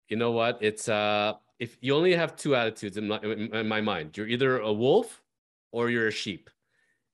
You 0.08 0.16
know 0.16 0.32
what? 0.32 0.58
It's 0.60 0.88
uh, 0.88 1.34
if 1.60 1.78
you 1.80 1.94
only 1.94 2.12
have 2.16 2.34
two 2.34 2.56
attitudes 2.56 2.96
in 2.96 3.06
my, 3.06 3.20
in 3.20 3.68
my 3.68 3.80
mind, 3.80 4.16
you're 4.16 4.26
either 4.26 4.58
a 4.58 4.72
wolf 4.72 5.22
or 5.70 5.90
you're 5.90 6.08
a 6.08 6.12
sheep, 6.12 6.50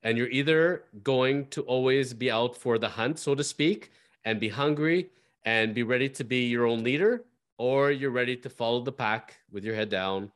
and 0.02 0.16
you're 0.16 0.30
either 0.30 0.84
going 1.02 1.48
to 1.48 1.60
always 1.62 2.14
be 2.14 2.30
out 2.30 2.56
for 2.56 2.78
the 2.78 2.88
hunt, 2.88 3.18
so 3.18 3.34
to 3.34 3.44
speak, 3.44 3.90
and 4.24 4.40
be 4.40 4.48
hungry 4.48 5.10
and 5.44 5.74
be 5.74 5.82
ready 5.82 6.08
to 6.08 6.24
be 6.24 6.46
your 6.48 6.66
own 6.66 6.82
leader, 6.82 7.24
or 7.58 7.90
you're 7.90 8.10
ready 8.10 8.36
to 8.36 8.48
follow 8.48 8.80
the 8.80 8.90
pack 8.90 9.36
with 9.52 9.64
your 9.64 9.74
head 9.74 9.90
down. 9.90 10.32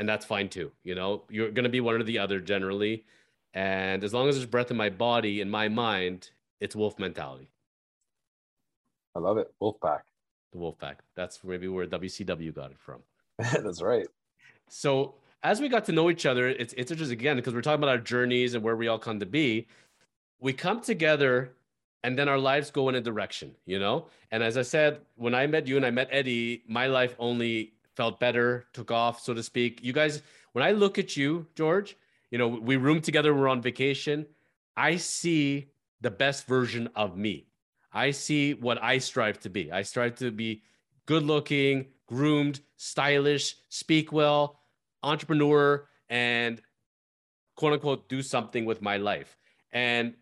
And 0.00 0.08
that's 0.08 0.26
fine 0.26 0.48
too. 0.48 0.72
You 0.82 0.96
know, 0.96 1.22
you're 1.30 1.52
going 1.52 1.70
to 1.70 1.70
be 1.70 1.80
one 1.80 1.94
or 1.94 2.02
the 2.02 2.18
other 2.18 2.40
generally. 2.40 3.04
And 3.56 4.04
as 4.04 4.12
long 4.12 4.28
as 4.28 4.36
there's 4.36 4.44
breath 4.44 4.70
in 4.70 4.76
my 4.76 4.90
body, 4.90 5.40
in 5.40 5.48
my 5.48 5.68
mind, 5.68 6.30
it's 6.60 6.76
wolf 6.76 6.98
mentality. 6.98 7.48
I 9.14 9.18
love 9.18 9.38
it. 9.38 9.50
Wolf 9.58 9.76
pack. 9.82 10.04
The 10.52 10.58
wolf 10.58 10.78
pack. 10.78 10.98
That's 11.14 11.42
maybe 11.42 11.66
where 11.66 11.86
WCW 11.86 12.54
got 12.54 12.70
it 12.70 12.78
from. 12.78 13.00
that's 13.38 13.80
right. 13.80 14.06
So 14.68 15.14
as 15.42 15.62
we 15.62 15.70
got 15.70 15.86
to 15.86 15.92
know 15.92 16.10
each 16.10 16.26
other, 16.26 16.48
it's 16.48 16.74
it's 16.76 16.90
interesting 16.90 17.18
again 17.18 17.36
because 17.36 17.54
we're 17.54 17.62
talking 17.62 17.82
about 17.82 17.88
our 17.88 17.98
journeys 17.98 18.52
and 18.52 18.62
where 18.62 18.76
we 18.76 18.88
all 18.88 18.98
come 18.98 19.20
to 19.20 19.26
be. 19.26 19.66
We 20.38 20.52
come 20.52 20.82
together 20.82 21.52
and 22.04 22.18
then 22.18 22.28
our 22.28 22.38
lives 22.38 22.70
go 22.70 22.90
in 22.90 22.94
a 22.94 23.00
direction, 23.00 23.54
you 23.64 23.78
know? 23.78 24.08
And 24.32 24.42
as 24.42 24.58
I 24.58 24.62
said, 24.62 25.00
when 25.14 25.34
I 25.34 25.46
met 25.46 25.66
you 25.66 25.78
and 25.78 25.86
I 25.86 25.90
met 25.90 26.08
Eddie, 26.10 26.62
my 26.68 26.88
life 26.88 27.16
only 27.18 27.72
felt 27.94 28.20
better, 28.20 28.66
took 28.74 28.90
off, 28.90 29.18
so 29.22 29.32
to 29.32 29.42
speak. 29.42 29.82
You 29.82 29.94
guys, 29.94 30.20
when 30.52 30.62
I 30.62 30.72
look 30.72 30.98
at 30.98 31.16
you, 31.16 31.46
George, 31.54 31.96
you 32.30 32.38
know, 32.38 32.48
we 32.48 32.76
room 32.76 33.00
together, 33.00 33.34
we're 33.34 33.48
on 33.48 33.62
vacation. 33.62 34.26
I 34.76 34.96
see 34.96 35.70
the 36.00 36.10
best 36.10 36.46
version 36.46 36.88
of 36.94 37.16
me. 37.16 37.46
I 37.92 38.10
see 38.10 38.54
what 38.54 38.82
I 38.82 38.98
strive 38.98 39.40
to 39.40 39.50
be. 39.50 39.72
I 39.72 39.82
strive 39.82 40.16
to 40.16 40.30
be 40.30 40.62
good 41.06 41.22
looking, 41.22 41.86
groomed, 42.06 42.60
stylish, 42.76 43.56
speak 43.68 44.12
well, 44.12 44.60
entrepreneur, 45.02 45.88
and 46.08 46.60
quote 47.54 47.72
unquote 47.72 48.08
do 48.08 48.22
something 48.22 48.64
with 48.64 48.82
my 48.82 48.96
life. 48.96 49.36
And 49.72 50.14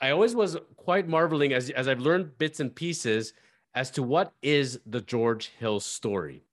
I 0.00 0.10
always 0.10 0.34
was 0.34 0.56
quite 0.76 1.06
marveling 1.06 1.52
as, 1.52 1.70
as 1.70 1.86
I've 1.86 2.00
learned 2.00 2.38
bits 2.38 2.60
and 2.60 2.74
pieces 2.74 3.34
as 3.74 3.90
to 3.92 4.02
what 4.02 4.32
is 4.42 4.80
the 4.86 5.00
George 5.00 5.48
Hill 5.58 5.80
story. 5.80 6.44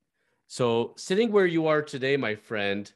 So, 0.47 0.93
sitting 0.97 1.31
where 1.31 1.45
you 1.45 1.67
are 1.67 1.81
today, 1.81 2.15
my 2.15 2.35
friend, 2.35 2.91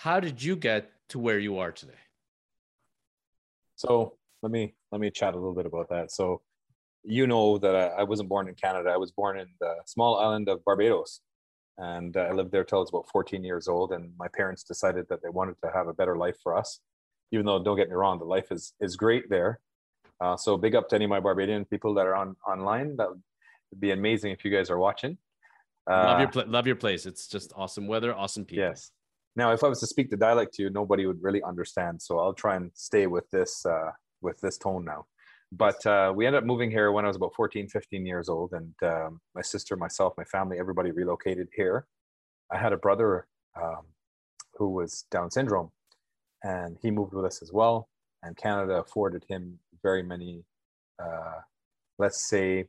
how 0.00 0.18
did 0.18 0.42
you 0.42 0.56
get 0.56 0.90
to 1.10 1.18
where 1.18 1.38
you 1.38 1.58
are 1.58 1.72
today? 1.72 2.02
So, 3.76 4.14
let 4.42 4.50
me 4.50 4.74
let 4.90 5.00
me 5.00 5.10
chat 5.10 5.34
a 5.34 5.36
little 5.36 5.54
bit 5.54 5.66
about 5.66 5.90
that. 5.90 6.10
So, 6.10 6.40
you 7.04 7.26
know 7.26 7.58
that 7.58 7.76
I, 7.76 7.86
I 8.00 8.02
wasn't 8.04 8.30
born 8.30 8.48
in 8.48 8.54
Canada. 8.54 8.88
I 8.88 8.96
was 8.96 9.10
born 9.10 9.38
in 9.38 9.48
the 9.60 9.74
small 9.84 10.18
island 10.18 10.48
of 10.48 10.64
Barbados, 10.64 11.20
and 11.76 12.16
uh, 12.16 12.20
I 12.20 12.32
lived 12.32 12.50
there 12.50 12.64
till 12.64 12.78
I 12.78 12.80
was 12.80 12.88
about 12.88 13.10
14 13.12 13.44
years 13.44 13.68
old. 13.68 13.92
And 13.92 14.12
my 14.18 14.28
parents 14.28 14.62
decided 14.62 15.04
that 15.10 15.22
they 15.22 15.28
wanted 15.28 15.56
to 15.62 15.70
have 15.70 15.86
a 15.86 15.92
better 15.92 16.16
life 16.16 16.38
for 16.42 16.56
us. 16.56 16.80
Even 17.30 17.44
though, 17.44 17.62
don't 17.62 17.76
get 17.76 17.90
me 17.90 17.94
wrong, 17.94 18.18
the 18.18 18.24
life 18.24 18.50
is 18.50 18.72
is 18.80 18.96
great 18.96 19.28
there. 19.28 19.60
Uh, 20.18 20.36
so 20.36 20.56
big 20.56 20.74
up 20.74 20.88
to 20.88 20.94
any 20.94 21.04
of 21.04 21.10
my 21.10 21.20
Barbadian 21.20 21.66
people 21.66 21.92
that 21.94 22.06
are 22.06 22.16
on 22.16 22.36
online. 22.48 22.96
That 22.96 23.10
would 23.10 23.22
be 23.78 23.90
amazing 23.90 24.32
if 24.32 24.46
you 24.46 24.50
guys 24.50 24.70
are 24.70 24.78
watching. 24.78 25.18
Uh, 25.90 26.06
love 26.06 26.20
your 26.20 26.30
pl- 26.30 26.48
love 26.48 26.66
your 26.66 26.76
place. 26.76 27.04
It's 27.04 27.26
just 27.26 27.52
awesome 27.54 27.86
weather, 27.86 28.14
awesome 28.14 28.46
people. 28.46 28.64
Yes. 28.64 28.92
Now, 29.36 29.52
if 29.52 29.62
I 29.62 29.68
was 29.68 29.80
to 29.80 29.86
speak 29.86 30.10
the 30.10 30.16
dialect 30.16 30.54
to 30.54 30.62
you, 30.64 30.70
nobody 30.70 31.06
would 31.06 31.22
really 31.22 31.42
understand. 31.42 32.02
So 32.02 32.18
I'll 32.18 32.34
try 32.34 32.56
and 32.56 32.70
stay 32.74 33.06
with 33.06 33.30
this 33.30 33.64
uh, 33.64 33.90
with 34.20 34.40
this 34.40 34.58
tone 34.58 34.84
now. 34.84 35.06
But 35.52 35.84
uh, 35.84 36.12
we 36.14 36.26
ended 36.26 36.42
up 36.42 36.46
moving 36.46 36.70
here 36.70 36.92
when 36.92 37.04
I 37.04 37.08
was 37.08 37.16
about 37.16 37.34
14, 37.34 37.68
15 37.68 38.06
years 38.06 38.28
old, 38.28 38.52
and 38.52 38.72
um, 38.82 39.20
my 39.34 39.42
sister, 39.42 39.76
myself, 39.76 40.14
my 40.16 40.24
family, 40.24 40.58
everybody 40.58 40.92
relocated 40.92 41.48
here. 41.54 41.86
I 42.52 42.58
had 42.58 42.72
a 42.72 42.76
brother 42.76 43.26
um, 43.60 43.82
who 44.54 44.70
was 44.70 45.06
Down 45.10 45.30
syndrome, 45.30 45.70
and 46.44 46.76
he 46.82 46.90
moved 46.90 47.14
with 47.14 47.24
us 47.24 47.42
as 47.42 47.52
well. 47.52 47.88
And 48.22 48.36
Canada 48.36 48.74
afforded 48.74 49.24
him 49.28 49.58
very 49.82 50.02
many, 50.02 50.44
uh, 51.02 51.40
let's 51.98 52.28
say, 52.28 52.66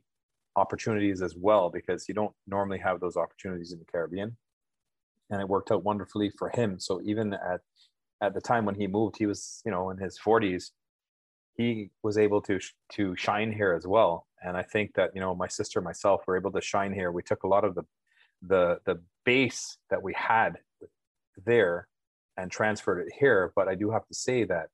opportunities 0.56 1.22
as 1.22 1.36
well 1.36 1.70
because 1.70 2.08
you 2.08 2.14
don't 2.14 2.34
normally 2.46 2.78
have 2.78 3.00
those 3.00 3.16
opportunities 3.16 3.72
in 3.72 3.78
the 3.78 3.84
Caribbean. 3.84 4.36
And 5.32 5.40
it 5.40 5.48
worked 5.48 5.72
out 5.72 5.82
wonderfully 5.82 6.30
for 6.30 6.50
him. 6.50 6.78
So 6.78 7.00
even 7.02 7.34
at 7.34 7.62
at 8.20 8.34
the 8.34 8.40
time 8.40 8.64
when 8.64 8.76
he 8.76 8.86
moved, 8.86 9.16
he 9.18 9.26
was 9.26 9.62
you 9.64 9.72
know 9.72 9.90
in 9.90 9.98
his 9.98 10.18
40s. 10.24 10.70
He 11.56 11.90
was 12.02 12.16
able 12.16 12.40
to 12.42 12.60
to 12.92 13.16
shine 13.16 13.52
here 13.52 13.72
as 13.72 13.86
well. 13.86 14.26
And 14.44 14.56
I 14.56 14.62
think 14.62 14.94
that 14.94 15.10
you 15.14 15.20
know 15.20 15.34
my 15.34 15.48
sister 15.48 15.80
and 15.80 15.84
myself 15.84 16.22
were 16.26 16.36
able 16.36 16.52
to 16.52 16.60
shine 16.60 16.92
here. 16.92 17.10
We 17.10 17.22
took 17.22 17.42
a 17.42 17.48
lot 17.48 17.64
of 17.64 17.74
the 17.74 17.84
the 18.42 18.78
the 18.84 19.00
base 19.24 19.78
that 19.90 20.02
we 20.02 20.12
had 20.14 20.58
there 21.44 21.88
and 22.36 22.50
transferred 22.50 23.00
it 23.00 23.12
here. 23.18 23.52
But 23.56 23.68
I 23.68 23.74
do 23.74 23.90
have 23.90 24.06
to 24.06 24.14
say 24.14 24.44
that 24.44 24.68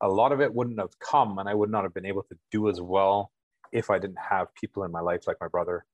a 0.00 0.08
lot 0.08 0.32
of 0.32 0.40
it 0.40 0.54
wouldn't 0.54 0.78
have 0.78 0.98
come 0.98 1.38
and 1.38 1.48
I 1.48 1.54
would 1.54 1.70
not 1.70 1.82
have 1.82 1.94
been 1.94 2.06
able 2.06 2.22
to 2.24 2.36
do 2.50 2.68
as 2.68 2.80
well 2.80 3.32
if 3.72 3.90
I 3.90 3.98
didn't 3.98 4.18
have 4.30 4.54
people 4.54 4.84
in 4.84 4.92
my 4.92 5.00
life 5.00 5.26
like 5.26 5.36
my 5.40 5.48
brother 5.48 5.84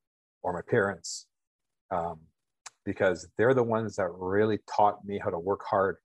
or 0.42 0.52
my 0.52 0.60
parents, 0.62 1.26
um, 1.90 2.20
because 2.84 3.28
they're 3.36 3.54
the 3.54 3.62
ones 3.62 3.96
that 3.96 4.08
really 4.10 4.58
taught 4.74 5.04
me 5.04 5.18
how 5.22 5.30
to 5.30 5.38
work 5.38 5.62
hard 5.68 5.96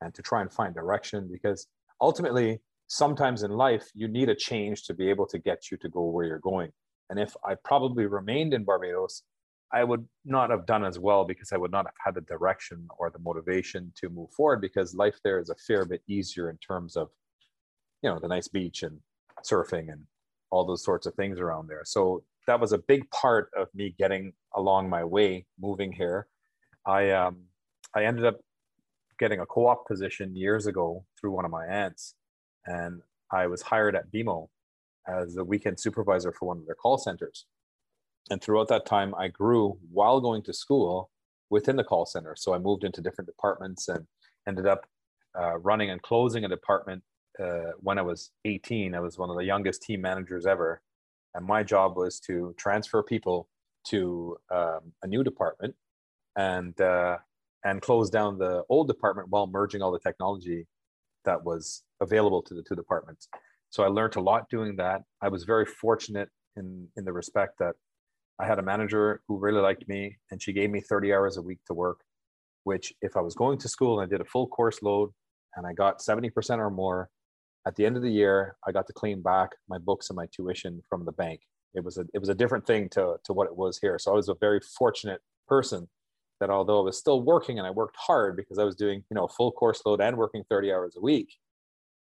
and 0.00 0.14
to 0.14 0.22
try 0.22 0.40
and 0.40 0.52
find 0.52 0.74
direction. 0.74 1.28
Because 1.30 1.66
ultimately, 2.00 2.60
sometimes 2.88 3.42
in 3.42 3.50
life, 3.50 3.88
you 3.94 4.08
need 4.08 4.28
a 4.28 4.34
change 4.34 4.84
to 4.84 4.94
be 4.94 5.08
able 5.08 5.26
to 5.26 5.38
get 5.38 5.70
you 5.70 5.76
to 5.78 5.88
go 5.88 6.04
where 6.04 6.26
you're 6.26 6.38
going. 6.38 6.70
And 7.10 7.18
if 7.18 7.34
I 7.44 7.56
probably 7.64 8.06
remained 8.06 8.54
in 8.54 8.64
Barbados, 8.64 9.22
I 9.72 9.84
would 9.84 10.06
not 10.24 10.50
have 10.50 10.66
done 10.66 10.84
as 10.84 10.98
well 10.98 11.24
because 11.24 11.52
I 11.52 11.56
would 11.56 11.70
not 11.70 11.86
have 11.86 11.94
had 12.04 12.14
the 12.14 12.20
direction 12.20 12.86
or 12.98 13.10
the 13.10 13.18
motivation 13.18 13.92
to 13.96 14.10
move 14.10 14.30
forward 14.30 14.60
because 14.60 14.94
life 14.94 15.18
there 15.24 15.38
is 15.38 15.48
a 15.48 15.54
fair 15.66 15.86
bit 15.86 16.02
easier 16.06 16.50
in 16.50 16.58
terms 16.58 16.96
of, 16.96 17.08
you 18.02 18.10
know, 18.10 18.18
the 18.18 18.28
nice 18.28 18.48
beach 18.48 18.82
and 18.82 18.98
surfing 19.44 19.90
and 19.90 20.02
all 20.50 20.66
those 20.66 20.84
sorts 20.84 21.06
of 21.06 21.14
things 21.14 21.40
around 21.40 21.68
there. 21.68 21.82
So 21.84 22.22
that 22.46 22.60
was 22.60 22.72
a 22.72 22.78
big 22.78 23.08
part 23.10 23.50
of 23.56 23.68
me 23.74 23.94
getting 23.98 24.32
along 24.54 24.88
my 24.88 25.04
way 25.04 25.46
moving 25.60 25.92
here. 25.92 26.26
I 26.86 27.10
um, 27.10 27.44
I 27.94 28.04
ended 28.04 28.24
up 28.24 28.40
getting 29.18 29.40
a 29.40 29.46
co-op 29.46 29.86
position 29.86 30.34
years 30.34 30.66
ago 30.66 31.04
through 31.20 31.32
one 31.32 31.44
of 31.44 31.50
my 31.50 31.66
aunts, 31.66 32.14
and 32.66 33.02
I 33.30 33.46
was 33.46 33.62
hired 33.62 33.94
at 33.94 34.10
BMO 34.12 34.48
as 35.06 35.36
a 35.36 35.44
weekend 35.44 35.78
supervisor 35.78 36.32
for 36.32 36.46
one 36.46 36.58
of 36.58 36.66
their 36.66 36.74
call 36.74 36.98
centers. 36.98 37.46
And 38.30 38.40
throughout 38.40 38.68
that 38.68 38.86
time, 38.86 39.14
I 39.16 39.28
grew 39.28 39.78
while 39.90 40.20
going 40.20 40.42
to 40.44 40.52
school 40.52 41.10
within 41.50 41.76
the 41.76 41.84
call 41.84 42.06
center. 42.06 42.34
So 42.36 42.54
I 42.54 42.58
moved 42.58 42.84
into 42.84 43.00
different 43.00 43.26
departments 43.26 43.88
and 43.88 44.06
ended 44.46 44.66
up 44.66 44.86
uh, 45.38 45.58
running 45.58 45.90
and 45.90 46.00
closing 46.02 46.44
a 46.44 46.48
department 46.48 47.02
uh, 47.40 47.72
when 47.78 47.98
I 47.98 48.02
was 48.02 48.30
18, 48.44 48.94
I 48.94 49.00
was 49.00 49.18
one 49.18 49.30
of 49.30 49.36
the 49.36 49.44
youngest 49.44 49.82
team 49.82 50.00
managers 50.00 50.46
ever. 50.46 50.82
And 51.34 51.46
my 51.46 51.62
job 51.62 51.96
was 51.96 52.20
to 52.20 52.54
transfer 52.58 53.02
people 53.02 53.48
to 53.88 54.36
um, 54.50 54.92
a 55.02 55.06
new 55.06 55.24
department 55.24 55.74
and, 56.36 56.78
uh, 56.80 57.18
and 57.64 57.80
close 57.80 58.10
down 58.10 58.38
the 58.38 58.64
old 58.68 58.88
department 58.88 59.28
while 59.30 59.46
merging 59.46 59.82
all 59.82 59.92
the 59.92 59.98
technology 59.98 60.66
that 61.24 61.42
was 61.42 61.82
available 62.00 62.42
to 62.42 62.54
the 62.54 62.62
two 62.62 62.74
departments. 62.74 63.28
So 63.70 63.82
I 63.82 63.86
learned 63.86 64.16
a 64.16 64.20
lot 64.20 64.48
doing 64.50 64.76
that. 64.76 65.02
I 65.22 65.28
was 65.28 65.44
very 65.44 65.64
fortunate 65.64 66.28
in, 66.56 66.88
in 66.96 67.04
the 67.04 67.12
respect 67.12 67.58
that 67.58 67.74
I 68.38 68.46
had 68.46 68.58
a 68.58 68.62
manager 68.62 69.22
who 69.28 69.38
really 69.38 69.60
liked 69.60 69.88
me 69.88 70.16
and 70.30 70.42
she 70.42 70.52
gave 70.52 70.70
me 70.70 70.80
30 70.80 71.12
hours 71.12 71.36
a 71.36 71.42
week 71.42 71.60
to 71.66 71.74
work, 71.74 72.00
which 72.64 72.92
if 73.00 73.16
I 73.16 73.20
was 73.20 73.34
going 73.34 73.58
to 73.58 73.68
school 73.68 74.00
and 74.00 74.06
I 74.06 74.10
did 74.10 74.20
a 74.20 74.28
full 74.28 74.48
course 74.48 74.82
load 74.82 75.10
and 75.56 75.66
I 75.66 75.72
got 75.72 76.00
70% 76.00 76.58
or 76.58 76.70
more, 76.70 77.08
at 77.66 77.76
the 77.76 77.86
end 77.86 77.96
of 77.96 78.02
the 78.02 78.10
year, 78.10 78.56
I 78.66 78.72
got 78.72 78.86
to 78.88 78.92
claim 78.92 79.22
back 79.22 79.50
my 79.68 79.78
books 79.78 80.10
and 80.10 80.16
my 80.16 80.26
tuition 80.32 80.82
from 80.88 81.04
the 81.04 81.12
bank. 81.12 81.40
It 81.74 81.84
was 81.84 81.96
a 81.96 82.04
it 82.12 82.18
was 82.18 82.28
a 82.28 82.34
different 82.34 82.66
thing 82.66 82.88
to 82.90 83.16
to 83.24 83.32
what 83.32 83.46
it 83.46 83.56
was 83.56 83.78
here. 83.78 83.98
So 83.98 84.12
I 84.12 84.14
was 84.14 84.28
a 84.28 84.34
very 84.34 84.60
fortunate 84.60 85.20
person 85.48 85.88
that 86.40 86.50
although 86.50 86.80
I 86.80 86.84
was 86.84 86.98
still 86.98 87.22
working 87.22 87.58
and 87.58 87.66
I 87.66 87.70
worked 87.70 87.96
hard 87.96 88.36
because 88.36 88.58
I 88.58 88.64
was 88.64 88.74
doing 88.74 89.04
you 89.10 89.14
know 89.14 89.28
full 89.28 89.52
course 89.52 89.80
load 89.86 90.00
and 90.00 90.16
working 90.16 90.44
30 90.50 90.72
hours 90.72 90.94
a 90.96 91.00
week, 91.00 91.36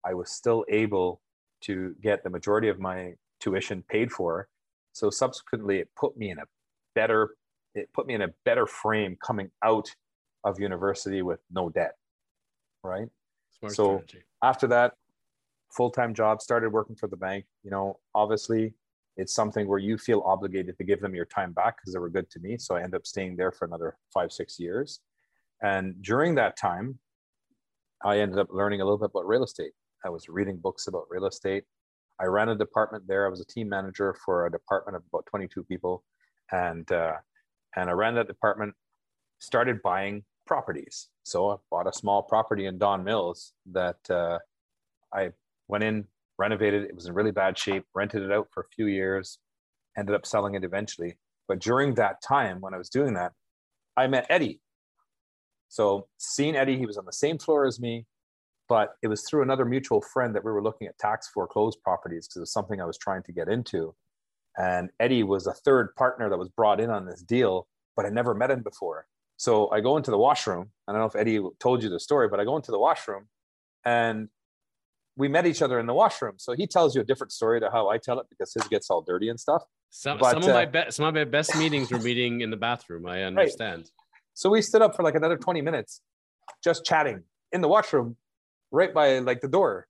I 0.07 0.15
was 0.15 0.31
still 0.31 0.65
able 0.69 1.21
to 1.63 1.95
get 2.03 2.25
the 2.25 2.31
majority 2.31 2.69
of 2.69 2.79
my 2.79 3.15
tuition 3.41 3.85
paid 3.89 4.11
for. 4.11 4.49
So 4.93 5.11
subsequently, 5.11 5.79
it 5.79 5.89
put 5.97 6.17
me 6.17 6.31
in 6.31 6.39
a 6.39 6.45
better 6.95 7.35
it 7.75 7.93
put 7.93 8.07
me 8.07 8.15
in 8.15 8.23
a 8.23 8.29
better 8.45 8.67
frame 8.67 9.17
coming 9.25 9.51
out 9.65 9.89
of 10.45 10.61
university 10.61 11.23
with 11.23 11.41
no 11.51 11.69
debt. 11.69 11.97
Right. 12.85 13.09
Smart 13.59 13.75
so 13.75 13.85
strategy. 13.99 14.25
after 14.43 14.67
that, 14.69 14.95
full-time 15.75 16.15
job, 16.15 16.43
started 16.43 16.71
working 16.71 16.97
for 16.97 17.09
the 17.09 17.17
bank, 17.17 17.45
you 17.63 17.71
know, 17.71 17.99
obviously 18.15 18.75
it's 19.17 19.35
something 19.35 19.69
where 19.69 19.79
you 19.79 19.99
feel 19.99 20.23
obligated 20.25 20.77
to 20.79 20.85
give 20.85 21.01
them 21.01 21.15
your 21.15 21.27
time 21.27 21.53
back 21.53 21.77
because 21.77 21.93
they 21.93 21.99
were 21.99 22.09
good 22.09 22.31
to 22.31 22.41
me. 22.41 22.57
So 22.59 22.77
I 22.77 22.79
ended 22.79 22.95
up 22.95 23.07
staying 23.07 23.37
there 23.37 23.53
for 23.53 23.67
another 23.67 23.97
five, 24.13 24.33
six 24.33 24.59
years. 24.59 25.01
And 25.63 26.01
during 26.03 26.35
that 26.37 26.57
time, 26.57 26.99
I 28.05 28.19
ended 28.19 28.39
up 28.39 28.49
learning 28.51 28.81
a 28.81 28.85
little 28.85 28.99
bit 28.99 29.11
about 29.15 29.27
real 29.27 29.45
estate. 29.45 29.73
I 30.05 30.09
was 30.09 30.29
reading 30.29 30.57
books 30.57 30.87
about 30.87 31.05
real 31.11 31.27
estate. 31.27 31.65
I 32.21 32.25
ran 32.25 32.49
a 32.49 32.57
department 32.57 33.07
there. 33.07 33.27
I 33.27 33.29
was 33.29 33.41
a 33.41 33.45
team 33.45 33.69
manager 33.69 34.17
for 34.25 34.47
a 34.47 34.51
department 34.51 34.97
of 34.97 35.03
about 35.13 35.27
22 35.27 35.63
people. 35.65 36.05
And, 36.51 36.91
uh, 36.91 37.17
and 37.77 37.89
I 37.89 37.93
ran 37.93 38.15
that 38.15 38.27
department, 38.27 38.75
started 39.39 39.83
buying 39.83 40.25
properties. 40.47 41.09
So 41.23 41.51
I 41.51 41.57
bought 41.71 41.87
a 41.87 41.93
small 41.93 42.23
property 42.23 42.67
in 42.67 42.79
Don 42.79 43.05
Mills 43.05 43.53
that 43.73 44.11
uh, 44.11 44.39
I 45.13 45.31
went 45.69 45.85
in, 45.85 46.05
renovated. 46.39 46.85
It 46.85 46.95
was 46.95 47.07
in 47.07 47.15
really 47.15 47.31
bad 47.31 47.59
shape, 47.59 47.85
rented 47.95 48.23
it 48.23 48.33
out 48.33 48.49
for 48.53 48.63
a 48.63 48.75
few 48.75 48.87
years, 48.87 49.39
ended 49.97 50.15
up 50.15 50.27
selling 50.27 50.55
it 50.55 50.65
eventually. 50.65 51.19
But 51.49 51.61
during 51.61 51.95
that 51.95 52.23
time, 52.27 52.61
when 52.61 52.75
I 52.75 52.79
was 52.79 52.89
doing 52.89 53.15
that, 53.15 53.33
I 53.97 54.07
met 54.07 54.27
Eddie. 54.29 54.61
So 55.69 56.09
seeing 56.19 56.57
Eddie, 56.57 56.79
he 56.79 56.87
was 56.87 56.99
on 56.99 57.07
the 57.07 57.13
same 57.13 57.39
floor 57.39 57.67
as 57.67 57.81
me, 57.81 58.07
but 58.69 58.95
it 59.03 59.09
was 59.09 59.25
through 59.29 59.43
another 59.43 59.65
mutual 59.65 60.01
friend 60.01 60.35
that 60.35 60.45
we 60.45 60.51
were 60.51 60.63
looking 60.63 60.87
at 60.87 60.99
tax 60.99 61.29
foreclosed 61.29 61.83
properties 61.83 62.27
because 62.27 62.37
it 62.37 62.41
was 62.41 62.53
something 62.53 62.81
I 62.81 62.87
was 62.87 62.99
trying 62.99 63.23
to 63.25 63.33
get 63.33 63.49
into. 63.49 63.95
And 64.59 64.91
Eddie 65.01 65.23
was 65.23 65.47
a 65.47 65.55
third 65.55 65.95
partner 65.97 66.29
that 66.29 66.39
was 66.39 66.49
brought 66.51 66.81
in 66.81 66.91
on 66.91 67.07
this 67.07 67.23
deal, 67.23 67.67
but 67.97 68.05
I 68.05 68.11
never 68.11 68.35
met 68.35 68.51
him 68.51 68.63
before. 68.63 69.07
So 69.37 69.71
I 69.71 69.81
go 69.81 69.97
into 69.97 70.11
the 70.11 70.19
washroom. 70.19 70.71
I 70.87 70.93
don't 70.93 71.01
know 71.01 71.07
if 71.07 71.17
Eddie 71.17 71.41
told 71.59 71.83
you 71.83 71.89
the 71.89 71.99
story, 71.99 72.29
but 72.29 72.39
I 72.39 72.45
go 72.45 72.57
into 72.57 72.71
the 72.71 72.79
washroom 72.79 73.29
and 73.85 74.29
we 75.17 75.29
met 75.29 75.47
each 75.47 75.63
other 75.63 75.79
in 75.79 75.87
the 75.87 75.95
washroom. 75.95 76.35
So 76.39 76.55
he 76.55 76.67
tells 76.67 76.95
you 76.95 77.03
a 77.03 77.05
different 77.05 77.33
story 77.33 77.61
to 77.61 77.71
how 77.71 77.89
I 77.89 77.99
tell 77.99 78.19
it 78.19 78.27
because 78.31 78.53
his 78.55 78.65
gets 78.69 78.91
all 78.91 79.03
dirty 79.03 79.29
and 79.29 79.39
stuff. 79.39 79.63
Some, 79.91 80.19
But, 80.19 80.31
some 80.31 80.43
of 80.43 80.49
my 80.49 80.65
uh, 80.65 80.71
best 80.71 80.97
some 80.97 81.07
of 81.07 81.15
my 81.15 81.25
best 81.25 81.55
meetings 81.57 81.91
were 81.91 81.99
meeting 81.99 82.41
in 82.41 82.51
the 82.51 82.57
bathroom. 82.57 83.07
I 83.07 83.23
understand. 83.31 83.91
So 84.35 84.49
we 84.51 84.63
stood 84.63 84.81
up 84.81 84.97
for 84.97 85.03
like 85.03 85.15
another 85.15 85.37
20 85.37 85.61
minutes 85.61 86.01
just 86.65 86.85
chatting 86.85 87.23
in 87.53 87.61
the 87.61 87.69
washroom 87.69 88.17
right 88.71 88.93
by 88.93 89.19
like 89.19 89.43
the 89.43 89.49
door. 89.49 89.87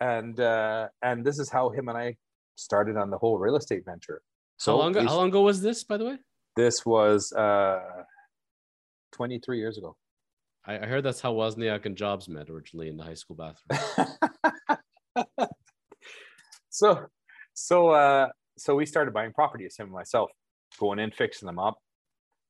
And 0.00 0.38
uh 0.40 0.88
and 1.02 1.24
this 1.24 1.38
is 1.38 1.50
how 1.50 1.70
him 1.70 1.88
and 1.88 1.98
I 1.98 2.16
started 2.56 2.96
on 2.96 3.10
the 3.10 3.18
whole 3.18 3.38
real 3.38 3.56
estate 3.56 3.84
venture. 3.84 4.22
So 4.58 4.72
how 4.72 4.78
long 4.78 4.96
ago, 4.96 5.06
how 5.06 5.16
long 5.16 5.28
ago 5.28 5.42
was 5.42 5.60
this, 5.60 5.84
by 5.84 5.98
the 5.98 6.06
way? 6.06 6.16
this 6.56 6.86
was 6.86 7.32
uh 7.34 7.80
23 9.12 9.58
years 9.58 9.78
ago. 9.78 9.96
I, 10.66 10.78
I 10.78 10.86
heard 10.86 11.04
that's 11.04 11.20
how 11.20 11.32
Wozniak 11.32 11.86
and 11.86 11.96
Jobs 11.96 12.28
met 12.28 12.50
originally 12.50 12.88
in 12.88 12.96
the 12.96 13.04
high 13.04 13.14
school 13.14 13.36
bathroom. 13.36 14.08
so 16.76 17.06
so 17.54 17.88
uh 17.88 18.28
so 18.58 18.74
we 18.74 18.84
started 18.84 19.14
buying 19.14 19.32
properties 19.32 19.76
him 19.78 19.86
and 19.86 19.94
myself 19.94 20.30
going 20.78 20.98
in 20.98 21.10
fixing 21.10 21.46
them 21.46 21.58
up 21.58 21.78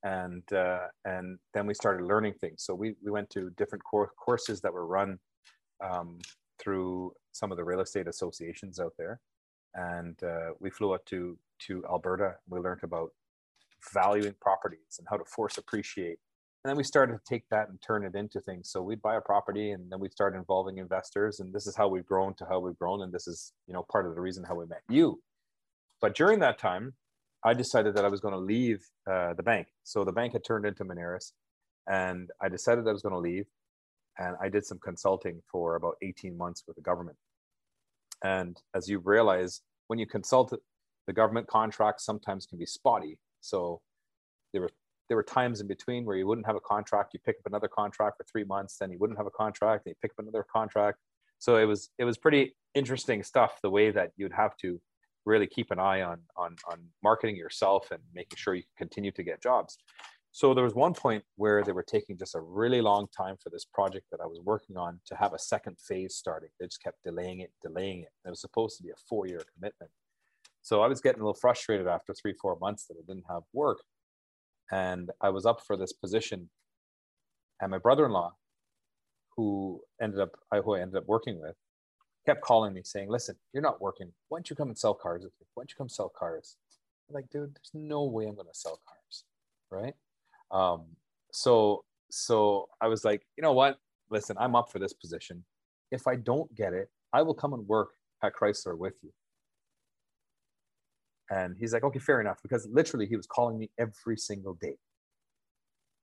and 0.02 0.42
uh 0.52 0.87
and 1.04 1.38
then 1.54 1.64
we 1.64 1.75
started 1.75 2.04
learning 2.04 2.35
things 2.40 2.64
so 2.64 2.75
we 2.75 2.94
we 3.04 3.11
went 3.12 3.30
to 3.30 3.50
different 3.50 3.82
cour 3.88 4.11
courses 4.18 4.61
that 4.61 4.73
were 4.73 4.87
run 4.87 5.16
um 5.85 6.18
through 6.58 7.12
some 7.32 7.52
of 7.52 7.56
the 7.56 7.62
real 7.62 7.80
estate 7.80 8.08
associations 8.08 8.80
out 8.80 8.92
there 8.99 9.20
and 9.75 10.20
uh, 10.25 10.50
we 10.58 10.70
flew 10.70 10.92
up 10.92 11.04
to 11.04 11.38
to 11.61 11.85
alberta 11.88 12.35
we 12.49 12.58
learned 12.58 12.82
about 12.82 13.11
valuing 13.94 14.35
properties 14.40 14.99
and 14.99 15.06
how 15.08 15.16
to 15.16 15.25
force 15.25 15.56
appreciate 15.56 16.18
and 16.66 16.70
then 16.73 16.76
we 16.78 16.82
started 16.82 17.12
to 17.12 17.20
take 17.25 17.49
that 17.50 17.68
and 17.68 17.80
turn 17.80 18.04
it 18.04 18.16
into 18.16 18.40
things. 18.40 18.70
So 18.73 18.82
we'd 18.82 19.00
buy 19.00 19.14
a 19.14 19.20
property 19.20 19.70
and 19.70 19.88
then 19.88 20.00
we'd 20.00 20.11
start 20.11 20.35
involving 20.35 20.78
investors. 20.78 21.38
And 21.38 21.52
this 21.52 21.64
is 21.68 21.76
how 21.76 21.87
we've 21.87 22.04
grown 22.04 22.35
to 22.38 22.44
how 22.44 22.58
we've 22.58 22.76
grown. 22.76 23.02
And 23.02 23.12
this 23.12 23.28
is 23.28 23.52
you 23.68 23.73
know 23.73 23.87
part 23.88 24.04
of 24.04 24.16
the 24.16 24.20
reason 24.20 24.42
how 24.42 24.56
we 24.56 24.66
met 24.66 24.82
you. 24.88 25.23
But 26.00 26.16
during 26.16 26.40
that 26.40 26.58
time 26.58 26.94
i 27.44 27.54
decided 27.54 27.94
that 27.94 28.04
i 28.04 28.08
was 28.08 28.18
going 28.18 28.35
to 28.35 28.40
leave 28.40 28.85
uh, 29.08 29.35
the 29.35 29.44
bank. 29.44 29.68
So 29.85 30.02
the 30.02 30.11
bank 30.11 30.32
had 30.32 30.42
turned 30.42 30.66
into 30.66 30.85
Moneris, 30.85 31.30
and 31.88 32.30
i 32.42 32.49
decided 32.49 32.88
i 32.88 32.92
was 32.92 33.02
going 33.02 33.14
to 33.14 33.20
leave. 33.20 33.46
And 34.18 34.35
i 34.42 34.49
did 34.49 34.66
some 34.66 34.80
consulting 34.80 35.42
for 35.52 35.76
about 35.76 35.94
18 36.02 36.37
months 36.37 36.64
with 36.66 36.75
the 36.75 36.82
government. 36.82 37.18
And 38.25 38.61
as 38.75 38.88
you 38.88 38.99
realize 38.99 39.61
when 39.87 40.00
you 40.00 40.06
consult 40.06 40.52
the 41.06 41.12
government 41.12 41.46
contracts 41.46 42.04
sometimes 42.04 42.44
can 42.44 42.58
be 42.58 42.66
spotty. 42.66 43.20
So 43.40 43.82
there 44.52 44.62
were 44.62 44.70
there 45.08 45.16
were 45.16 45.22
times 45.22 45.60
in 45.60 45.66
between 45.66 46.04
where 46.04 46.16
you 46.16 46.26
wouldn't 46.26 46.46
have 46.46 46.56
a 46.56 46.60
contract 46.60 47.14
you 47.14 47.20
pick 47.25 47.36
up 47.36 47.46
another 47.46 47.68
contract 47.68 48.16
for 48.16 48.25
three 48.25 48.44
months 48.44 48.76
then 48.78 48.90
you 48.90 48.98
wouldn't 48.98 49.18
have 49.18 49.26
a 49.26 49.30
contract 49.30 49.84
then 49.84 49.92
you 49.92 49.96
pick 50.00 50.12
up 50.12 50.25
another 50.25 50.44
contract. 50.50 50.98
So 51.38 51.56
it 51.56 51.64
was 51.64 51.90
it 51.98 52.04
was 52.04 52.18
pretty 52.18 52.56
interesting 52.75 53.22
stuff 53.22 53.60
the 53.62 53.70
way 53.70 53.90
that 53.90 54.12
you'd 54.16 54.32
have 54.32 54.56
to 54.58 54.80
really 55.25 55.46
keep 55.46 55.70
an 55.70 55.78
eye 55.78 56.02
on 56.02 56.20
on 56.36 56.56
on 56.70 56.78
marketing 57.02 57.36
yourself 57.36 57.90
and 57.90 58.00
making 58.14 58.36
sure 58.36 58.54
you 58.54 58.62
continue 58.76 59.12
to 59.12 59.22
get 59.22 59.42
jobs. 59.42 59.76
So 60.32 60.52
there 60.52 60.64
was 60.64 60.75
one 60.75 60.92
point 60.92 61.25
where 61.36 61.62
they 61.64 61.72
were 61.72 61.82
taking 61.82 62.18
just 62.18 62.34
a 62.34 62.40
really 62.40 62.82
long 62.82 63.06
time 63.16 63.36
for 63.42 63.48
this 63.48 63.64
project 63.64 64.04
that 64.10 64.20
i 64.20 64.26
was 64.26 64.38
working 64.44 64.76
on 64.76 65.00
to 65.06 65.14
have 65.16 65.32
a 65.32 65.38
second 65.38 65.78
phase 65.80 66.14
starting 66.14 66.50
they 66.60 66.66
just 66.66 66.82
kept 66.82 67.02
delaying 67.04 67.40
it 67.40 67.52
delaying 67.62 68.00
it. 68.02 68.10
It 68.25 68.30
was 68.30 68.40
supposed 68.40 68.76
to 68.78 68.82
be 68.82 68.90
a 68.90 69.02
four 69.08 69.26
year 69.26 69.42
commitment. 69.54 69.90
So 70.62 70.83
i 70.83 70.88
was 70.88 71.00
getting 71.00 71.20
a 71.20 71.24
little 71.24 71.40
frustrated 71.40 71.87
after 71.87 72.12
three 72.14 72.35
four 72.40 72.57
months 72.61 72.87
that 72.87 72.96
i 72.98 73.04
didn't 73.07 73.26
have 73.28 73.42
work 73.52 73.81
and 74.70 75.11
I 75.20 75.31
was 75.31 75.46
up 75.46 75.61
for 75.61 75.76
this 75.76 75.92
position. 75.92 76.50
And 77.61 77.70
my 77.70 77.79
brother-in-law, 77.79 78.35
who 79.37 79.83
ended 80.00 80.20
up 80.20 80.31
I- 80.50 80.61
who 80.61 80.74
I 80.74 80.81
ended 80.81 80.96
up 80.96 81.07
working 81.07 81.40
with, 81.40 81.57
kept 82.26 82.40
calling 82.42 82.74
me 82.74 82.83
saying, 82.83 83.09
"Listen, 83.09 83.37
you're 83.52 83.62
not 83.62 83.81
working. 83.81 84.12
Why 84.29 84.38
don't 84.38 84.50
you 84.50 84.57
come 84.57 84.68
and 84.68 84.79
sell 84.79 84.94
cars 84.94 85.22
with 85.22 85.33
me? 85.40 85.46
Why 85.55 85.62
don't 85.62 85.70
you 85.70 85.76
come 85.76 85.88
sell 85.88 86.09
cars?" 86.09 86.57
I'm 87.09 87.14
like, 87.14 87.31
dude, 87.31 87.55
there's 87.55 87.70
no 87.72 88.05
way 88.05 88.26
I'm 88.26 88.37
to 88.37 88.44
sell 88.52 88.81
cars, 88.88 89.24
right? 89.70 89.94
Um, 90.50 90.96
so 91.33 91.85
so 92.11 92.68
I 92.81 92.88
was 92.88 93.05
like, 93.05 93.26
you 93.37 93.42
know 93.42 93.52
what? 93.52 93.79
Listen, 94.11 94.37
I'm 94.38 94.55
up 94.55 94.70
for 94.70 94.79
this 94.79 94.92
position. 94.92 95.44
If 95.90 96.07
I 96.07 96.16
don't 96.16 96.52
get 96.55 96.72
it, 96.72 96.90
I 97.12 97.22
will 97.22 97.35
come 97.35 97.52
and 97.52 97.66
work 97.66 97.90
at 98.22 98.35
Chrysler 98.35 98.76
with 98.76 98.94
you. 99.02 99.12
And 101.30 101.56
he's 101.58 101.72
like, 101.72 101.82
okay, 101.84 101.98
fair 101.98 102.20
enough, 102.20 102.38
because 102.42 102.68
literally 102.70 103.06
he 103.06 103.16
was 103.16 103.26
calling 103.26 103.58
me 103.58 103.70
every 103.78 104.16
single 104.16 104.54
day. 104.54 104.76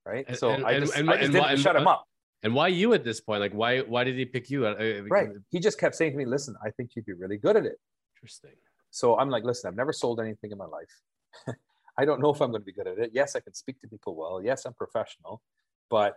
Right. 0.04 0.24
And- 0.28 0.36
so 0.36 0.50
and- 0.50 0.66
I 0.66 0.78
just, 0.80 0.94
and- 0.96 1.10
I 1.10 1.16
just 1.18 1.32
didn't 1.32 1.42
why- 1.42 1.54
shut 1.56 1.76
him 1.76 1.86
up. 1.86 2.04
And 2.42 2.54
why 2.54 2.68
you 2.68 2.92
at 2.92 3.04
this 3.04 3.22
point? 3.22 3.40
Like, 3.40 3.54
why 3.54 3.80
why 3.80 4.04
did 4.04 4.16
he 4.16 4.26
pick 4.26 4.50
you? 4.50 4.66
Uh, 4.66 4.74
uh, 4.74 5.02
Right. 5.04 5.30
He 5.48 5.60
just 5.60 5.80
kept 5.80 5.94
saying 5.94 6.12
to 6.12 6.18
me, 6.18 6.26
listen, 6.26 6.54
I 6.62 6.70
think 6.72 6.90
you'd 6.94 7.06
be 7.06 7.14
really 7.14 7.38
good 7.38 7.56
at 7.56 7.64
it. 7.64 7.80
Interesting. 8.16 8.50
So 8.90 9.16
I'm 9.18 9.30
like, 9.30 9.44
listen, 9.44 9.66
I've 9.68 9.76
never 9.76 9.94
sold 9.94 10.20
anything 10.20 10.52
in 10.52 10.58
my 10.58 10.66
life. 10.66 11.02
I 11.98 12.04
don't 12.04 12.20
know 12.20 12.28
if 12.28 12.42
I'm 12.42 12.50
going 12.50 12.60
to 12.60 12.66
be 12.66 12.72
good 12.72 12.86
at 12.86 12.98
it. 12.98 13.12
Yes, 13.14 13.34
I 13.34 13.40
can 13.40 13.54
speak 13.54 13.80
to 13.80 13.88
people 13.88 14.14
well. 14.14 14.42
Yes, 14.44 14.66
I'm 14.66 14.74
professional, 14.74 15.40
but 15.88 16.16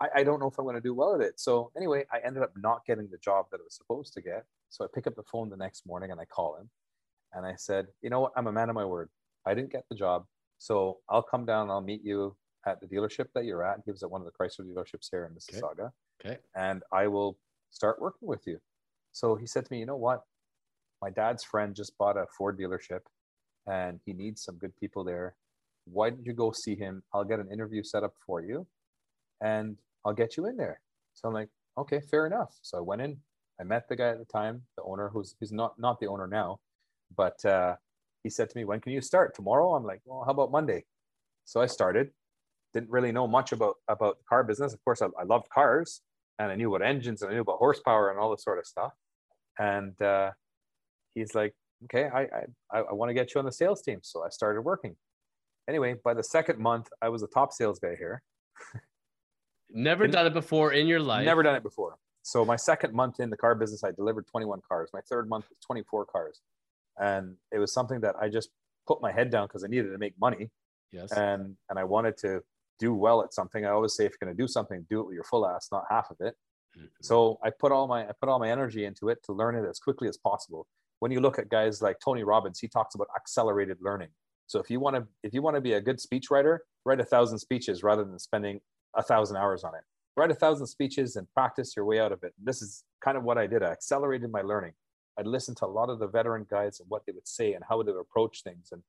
I, 0.00 0.08
I 0.16 0.22
don't 0.22 0.38
know 0.38 0.48
if 0.48 0.58
I'm 0.58 0.64
going 0.66 0.74
to 0.76 0.82
do 0.82 0.92
well 0.92 1.14
at 1.14 1.22
it. 1.22 1.40
So 1.40 1.70
anyway, 1.76 2.04
I 2.12 2.18
ended 2.18 2.42
up 2.42 2.52
not 2.58 2.84
getting 2.84 3.08
the 3.10 3.16
job 3.18 3.46
that 3.50 3.58
I 3.58 3.62
was 3.64 3.74
supposed 3.74 4.12
to 4.14 4.20
get. 4.20 4.44
So 4.68 4.84
I 4.84 4.88
pick 4.94 5.06
up 5.06 5.14
the 5.16 5.22
phone 5.22 5.48
the 5.48 5.56
next 5.56 5.86
morning 5.86 6.10
and 6.10 6.20
I 6.20 6.26
call 6.26 6.56
him 6.56 6.68
and 7.34 7.44
I 7.44 7.54
said, 7.56 7.86
you 8.02 8.10
know 8.10 8.20
what? 8.20 8.32
I'm 8.36 8.46
a 8.46 8.52
man 8.52 8.68
of 8.68 8.74
my 8.74 8.84
word. 8.84 9.10
I 9.46 9.54
didn't 9.54 9.72
get 9.72 9.84
the 9.90 9.96
job. 9.96 10.24
So 10.58 10.98
I'll 11.08 11.22
come 11.22 11.44
down 11.44 11.70
I'll 11.70 11.80
meet 11.80 12.02
you 12.04 12.36
at 12.66 12.80
the 12.80 12.86
dealership 12.86 13.26
that 13.34 13.44
you're 13.44 13.64
at. 13.64 13.80
He 13.84 13.90
was 13.90 14.02
at 14.02 14.10
one 14.10 14.22
of 14.22 14.26
the 14.26 14.32
Chrysler 14.32 14.64
dealerships 14.64 15.08
here 15.10 15.26
in 15.26 15.34
Mississauga 15.34 15.90
Okay. 16.24 16.38
and 16.54 16.82
I 16.92 17.06
will 17.08 17.38
start 17.70 18.00
working 18.00 18.28
with 18.28 18.46
you. 18.46 18.58
So 19.12 19.34
he 19.34 19.46
said 19.46 19.66
to 19.66 19.72
me, 19.72 19.80
you 19.80 19.86
know 19.86 19.96
what? 19.96 20.22
My 21.02 21.10
dad's 21.10 21.44
friend 21.44 21.74
just 21.74 21.96
bought 21.98 22.16
a 22.16 22.26
Ford 22.38 22.58
dealership 22.58 23.00
and 23.66 24.00
he 24.06 24.12
needs 24.12 24.42
some 24.42 24.56
good 24.56 24.74
people 24.76 25.04
there. 25.04 25.36
Why 25.86 26.10
don't 26.10 26.24
you 26.24 26.32
go 26.32 26.52
see 26.52 26.76
him? 26.76 27.02
I'll 27.12 27.24
get 27.24 27.40
an 27.40 27.52
interview 27.52 27.82
set 27.82 28.02
up 28.04 28.14
for 28.26 28.40
you 28.40 28.66
and 29.42 29.76
I'll 30.04 30.14
get 30.14 30.36
you 30.36 30.46
in 30.46 30.56
there. 30.56 30.80
So 31.14 31.28
I'm 31.28 31.34
like, 31.34 31.48
okay, 31.76 32.00
fair 32.00 32.26
enough. 32.26 32.56
So 32.62 32.78
I 32.78 32.80
went 32.80 33.02
in, 33.02 33.18
I 33.60 33.64
met 33.64 33.88
the 33.88 33.96
guy 33.96 34.08
at 34.08 34.18
the 34.18 34.24
time, 34.24 34.62
the 34.76 34.82
owner 34.84 35.10
who's 35.10 35.34
he's 35.40 35.52
not 35.52 35.78
not 35.78 36.00
the 36.00 36.06
owner 36.06 36.26
now, 36.26 36.60
but 37.16 37.44
uh, 37.44 37.76
he 38.22 38.30
said 38.30 38.50
to 38.50 38.56
me, 38.56 38.64
when 38.64 38.80
can 38.80 38.92
you 38.92 39.00
start? 39.00 39.34
Tomorrow? 39.34 39.74
I'm 39.74 39.84
like, 39.84 40.00
well, 40.04 40.22
how 40.24 40.32
about 40.32 40.50
Monday? 40.50 40.84
So 41.44 41.60
I 41.60 41.66
started. 41.66 42.10
Didn't 42.72 42.90
really 42.90 43.12
know 43.12 43.28
much 43.28 43.52
about 43.52 43.76
about 43.88 44.18
the 44.18 44.24
car 44.28 44.42
business. 44.42 44.72
Of 44.72 44.84
course, 44.84 45.00
I, 45.02 45.06
I 45.18 45.24
loved 45.24 45.48
cars 45.48 46.00
and 46.38 46.50
I 46.50 46.56
knew 46.56 46.74
about 46.74 46.86
engines 46.86 47.22
and 47.22 47.30
I 47.30 47.34
knew 47.34 47.42
about 47.42 47.58
horsepower 47.58 48.10
and 48.10 48.18
all 48.18 48.30
this 48.30 48.42
sort 48.42 48.58
of 48.58 48.66
stuff. 48.66 48.92
And 49.58 50.00
uh, 50.02 50.32
he's 51.14 51.34
like, 51.34 51.54
okay, 51.84 52.08
I 52.12 52.22
I, 52.72 52.80
I 52.80 52.92
want 52.92 53.10
to 53.10 53.14
get 53.14 53.34
you 53.34 53.38
on 53.38 53.44
the 53.44 53.52
sales 53.52 53.82
team. 53.82 54.00
So 54.02 54.24
I 54.24 54.28
started 54.30 54.62
working. 54.62 54.96
Anyway, 55.68 55.94
by 56.04 56.14
the 56.14 56.24
second 56.24 56.58
month, 56.58 56.88
I 57.00 57.08
was 57.08 57.20
the 57.22 57.28
top 57.28 57.52
sales 57.52 57.78
guy 57.78 57.94
here. 57.96 58.22
Never 59.70 60.06
done 60.06 60.26
it 60.26 60.34
before 60.34 60.72
in 60.72 60.86
your 60.86 61.00
life. 61.00 61.24
Never 61.24 61.42
done 61.42 61.54
it 61.54 61.62
before. 61.62 61.96
So 62.22 62.44
my 62.44 62.56
second 62.56 62.94
month 62.94 63.20
in 63.20 63.30
the 63.30 63.36
car 63.36 63.54
business, 63.54 63.84
I 63.84 63.90
delivered 63.90 64.26
21 64.26 64.60
cars. 64.66 64.90
My 64.92 65.00
third 65.08 65.28
month 65.28 65.46
was 65.48 65.58
24 65.66 66.06
cars, 66.06 66.40
and 66.98 67.36
it 67.52 67.58
was 67.58 67.72
something 67.72 68.00
that 68.00 68.14
I 68.20 68.28
just 68.28 68.50
put 68.86 69.00
my 69.02 69.12
head 69.12 69.30
down 69.30 69.46
because 69.46 69.64
I 69.64 69.68
needed 69.68 69.90
to 69.92 69.98
make 69.98 70.14
money 70.20 70.50
Yes. 70.92 71.12
and 71.12 71.56
and 71.68 71.78
I 71.78 71.84
wanted 71.84 72.16
to 72.18 72.42
do 72.78 72.92
well 72.94 73.22
at 73.22 73.32
something. 73.32 73.64
I 73.64 73.70
always 73.70 73.94
say 73.94 74.04
if 74.04 74.12
you're 74.12 74.26
going 74.26 74.36
to 74.36 74.42
do 74.42 74.48
something, 74.48 74.84
do 74.90 75.00
it 75.00 75.06
with 75.06 75.14
your 75.14 75.24
full 75.24 75.46
ass, 75.46 75.68
not 75.70 75.84
half 75.88 76.10
of 76.10 76.16
it. 76.20 76.34
Mhm. 76.76 76.88
So 77.02 77.38
I 77.42 77.50
put 77.50 77.70
all 77.72 77.86
my 77.86 78.08
I 78.08 78.12
put 78.20 78.28
all 78.28 78.38
my 78.38 78.50
energy 78.50 78.84
into 78.84 79.08
it 79.08 79.22
to 79.24 79.32
learn 79.32 79.54
it 79.54 79.68
as 79.68 79.78
quickly 79.78 80.08
as 80.08 80.16
possible. 80.18 80.66
When 81.00 81.10
you 81.12 81.20
look 81.20 81.38
at 81.38 81.48
guys 81.48 81.80
like 81.82 81.98
Tony 82.04 82.24
Robbins, 82.24 82.58
he 82.60 82.68
talks 82.68 82.94
about 82.94 83.08
accelerated 83.16 83.78
learning. 83.80 84.10
So 84.46 84.58
if 84.60 84.70
you 84.70 84.80
want 84.80 84.96
to 84.96 85.06
if 85.22 85.32
you 85.34 85.40
want 85.42 85.54
to 85.56 85.60
be 85.60 85.74
a 85.74 85.80
good 85.80 85.98
speechwriter, 85.98 86.58
write 86.84 87.00
a 87.00 87.04
thousand 87.04 87.38
speeches 87.38 87.82
rather 87.82 88.04
than 88.04 88.18
spending 88.18 88.60
a 88.94 89.02
thousand 89.02 89.36
hours 89.36 89.64
on 89.64 89.74
it. 89.74 89.82
Write 90.16 90.30
a 90.30 90.34
thousand 90.34 90.66
speeches 90.68 91.16
and 91.16 91.26
practice 91.34 91.74
your 91.76 91.84
way 91.84 91.98
out 91.98 92.12
of 92.12 92.22
it. 92.22 92.32
This 92.42 92.62
is 92.62 92.84
kind 93.00 93.16
of 93.16 93.24
what 93.24 93.38
I 93.38 93.46
did. 93.48 93.62
I 93.62 93.70
accelerated 93.70 94.30
my 94.30 94.42
learning. 94.42 94.74
I'd 95.18 95.26
listen 95.26 95.54
to 95.56 95.66
a 95.66 95.68
lot 95.68 95.90
of 95.90 95.98
the 95.98 96.08
veteran 96.08 96.46
guys 96.50 96.80
and 96.80 96.88
what 96.88 97.06
they 97.06 97.12
would 97.12 97.28
say 97.28 97.52
and 97.54 97.64
how 97.68 97.82
they 97.82 97.92
would 97.92 98.00
approach 98.00 98.42
things. 98.42 98.70
And 98.72 98.82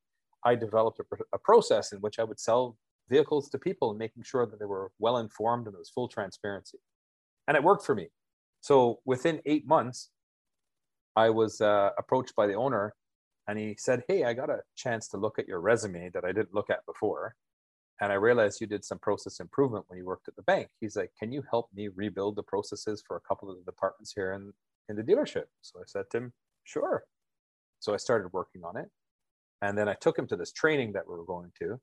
I 0.44 0.54
developed 0.54 1.00
a, 1.00 1.04
a 1.32 1.38
process 1.38 1.92
in 1.92 2.00
which 2.00 2.18
I 2.18 2.24
would 2.24 2.40
sell 2.40 2.76
vehicles 3.08 3.48
to 3.50 3.58
people 3.58 3.90
and 3.90 3.98
making 3.98 4.24
sure 4.24 4.46
that 4.46 4.58
they 4.58 4.64
were 4.64 4.90
well 4.98 5.18
informed 5.18 5.66
and 5.66 5.74
there 5.74 5.78
was 5.80 5.90
full 5.90 6.08
transparency. 6.08 6.78
And 7.46 7.56
it 7.56 7.62
worked 7.62 7.86
for 7.86 7.94
me. 7.94 8.08
So 8.60 9.00
within 9.04 9.40
eight 9.46 9.66
months, 9.66 10.10
I 11.14 11.30
was 11.30 11.60
uh, 11.60 11.90
approached 11.98 12.34
by 12.34 12.46
the 12.46 12.54
owner 12.54 12.94
and 13.48 13.58
he 13.58 13.76
said, 13.78 14.02
Hey, 14.08 14.24
I 14.24 14.34
got 14.34 14.50
a 14.50 14.60
chance 14.76 15.08
to 15.08 15.16
look 15.16 15.38
at 15.38 15.48
your 15.48 15.60
resume 15.60 16.10
that 16.10 16.24
I 16.24 16.32
didn't 16.32 16.54
look 16.54 16.70
at 16.70 16.84
before. 16.86 17.36
And 18.00 18.12
I 18.12 18.16
realized 18.16 18.60
you 18.60 18.66
did 18.66 18.84
some 18.84 18.98
process 18.98 19.40
improvement 19.40 19.86
when 19.88 19.98
you 19.98 20.04
worked 20.04 20.28
at 20.28 20.36
the 20.36 20.42
bank. 20.42 20.68
He's 20.80 20.96
like, 20.96 21.12
Can 21.18 21.32
you 21.32 21.42
help 21.50 21.68
me 21.74 21.88
rebuild 21.88 22.36
the 22.36 22.42
processes 22.42 23.02
for 23.06 23.16
a 23.16 23.20
couple 23.20 23.50
of 23.50 23.56
the 23.56 23.64
departments 23.64 24.12
here 24.14 24.32
in, 24.32 24.52
in 24.88 24.96
the 24.96 25.02
dealership? 25.02 25.44
So 25.62 25.80
I 25.80 25.84
said 25.86 26.04
to 26.12 26.18
him, 26.18 26.32
Sure. 26.64 27.04
So 27.80 27.94
I 27.94 27.96
started 27.96 28.32
working 28.32 28.64
on 28.64 28.76
it. 28.76 28.90
And 29.62 29.76
then 29.76 29.88
I 29.88 29.94
took 29.94 30.18
him 30.18 30.26
to 30.28 30.36
this 30.36 30.52
training 30.52 30.92
that 30.92 31.08
we 31.08 31.14
were 31.14 31.24
going 31.24 31.52
to. 31.60 31.80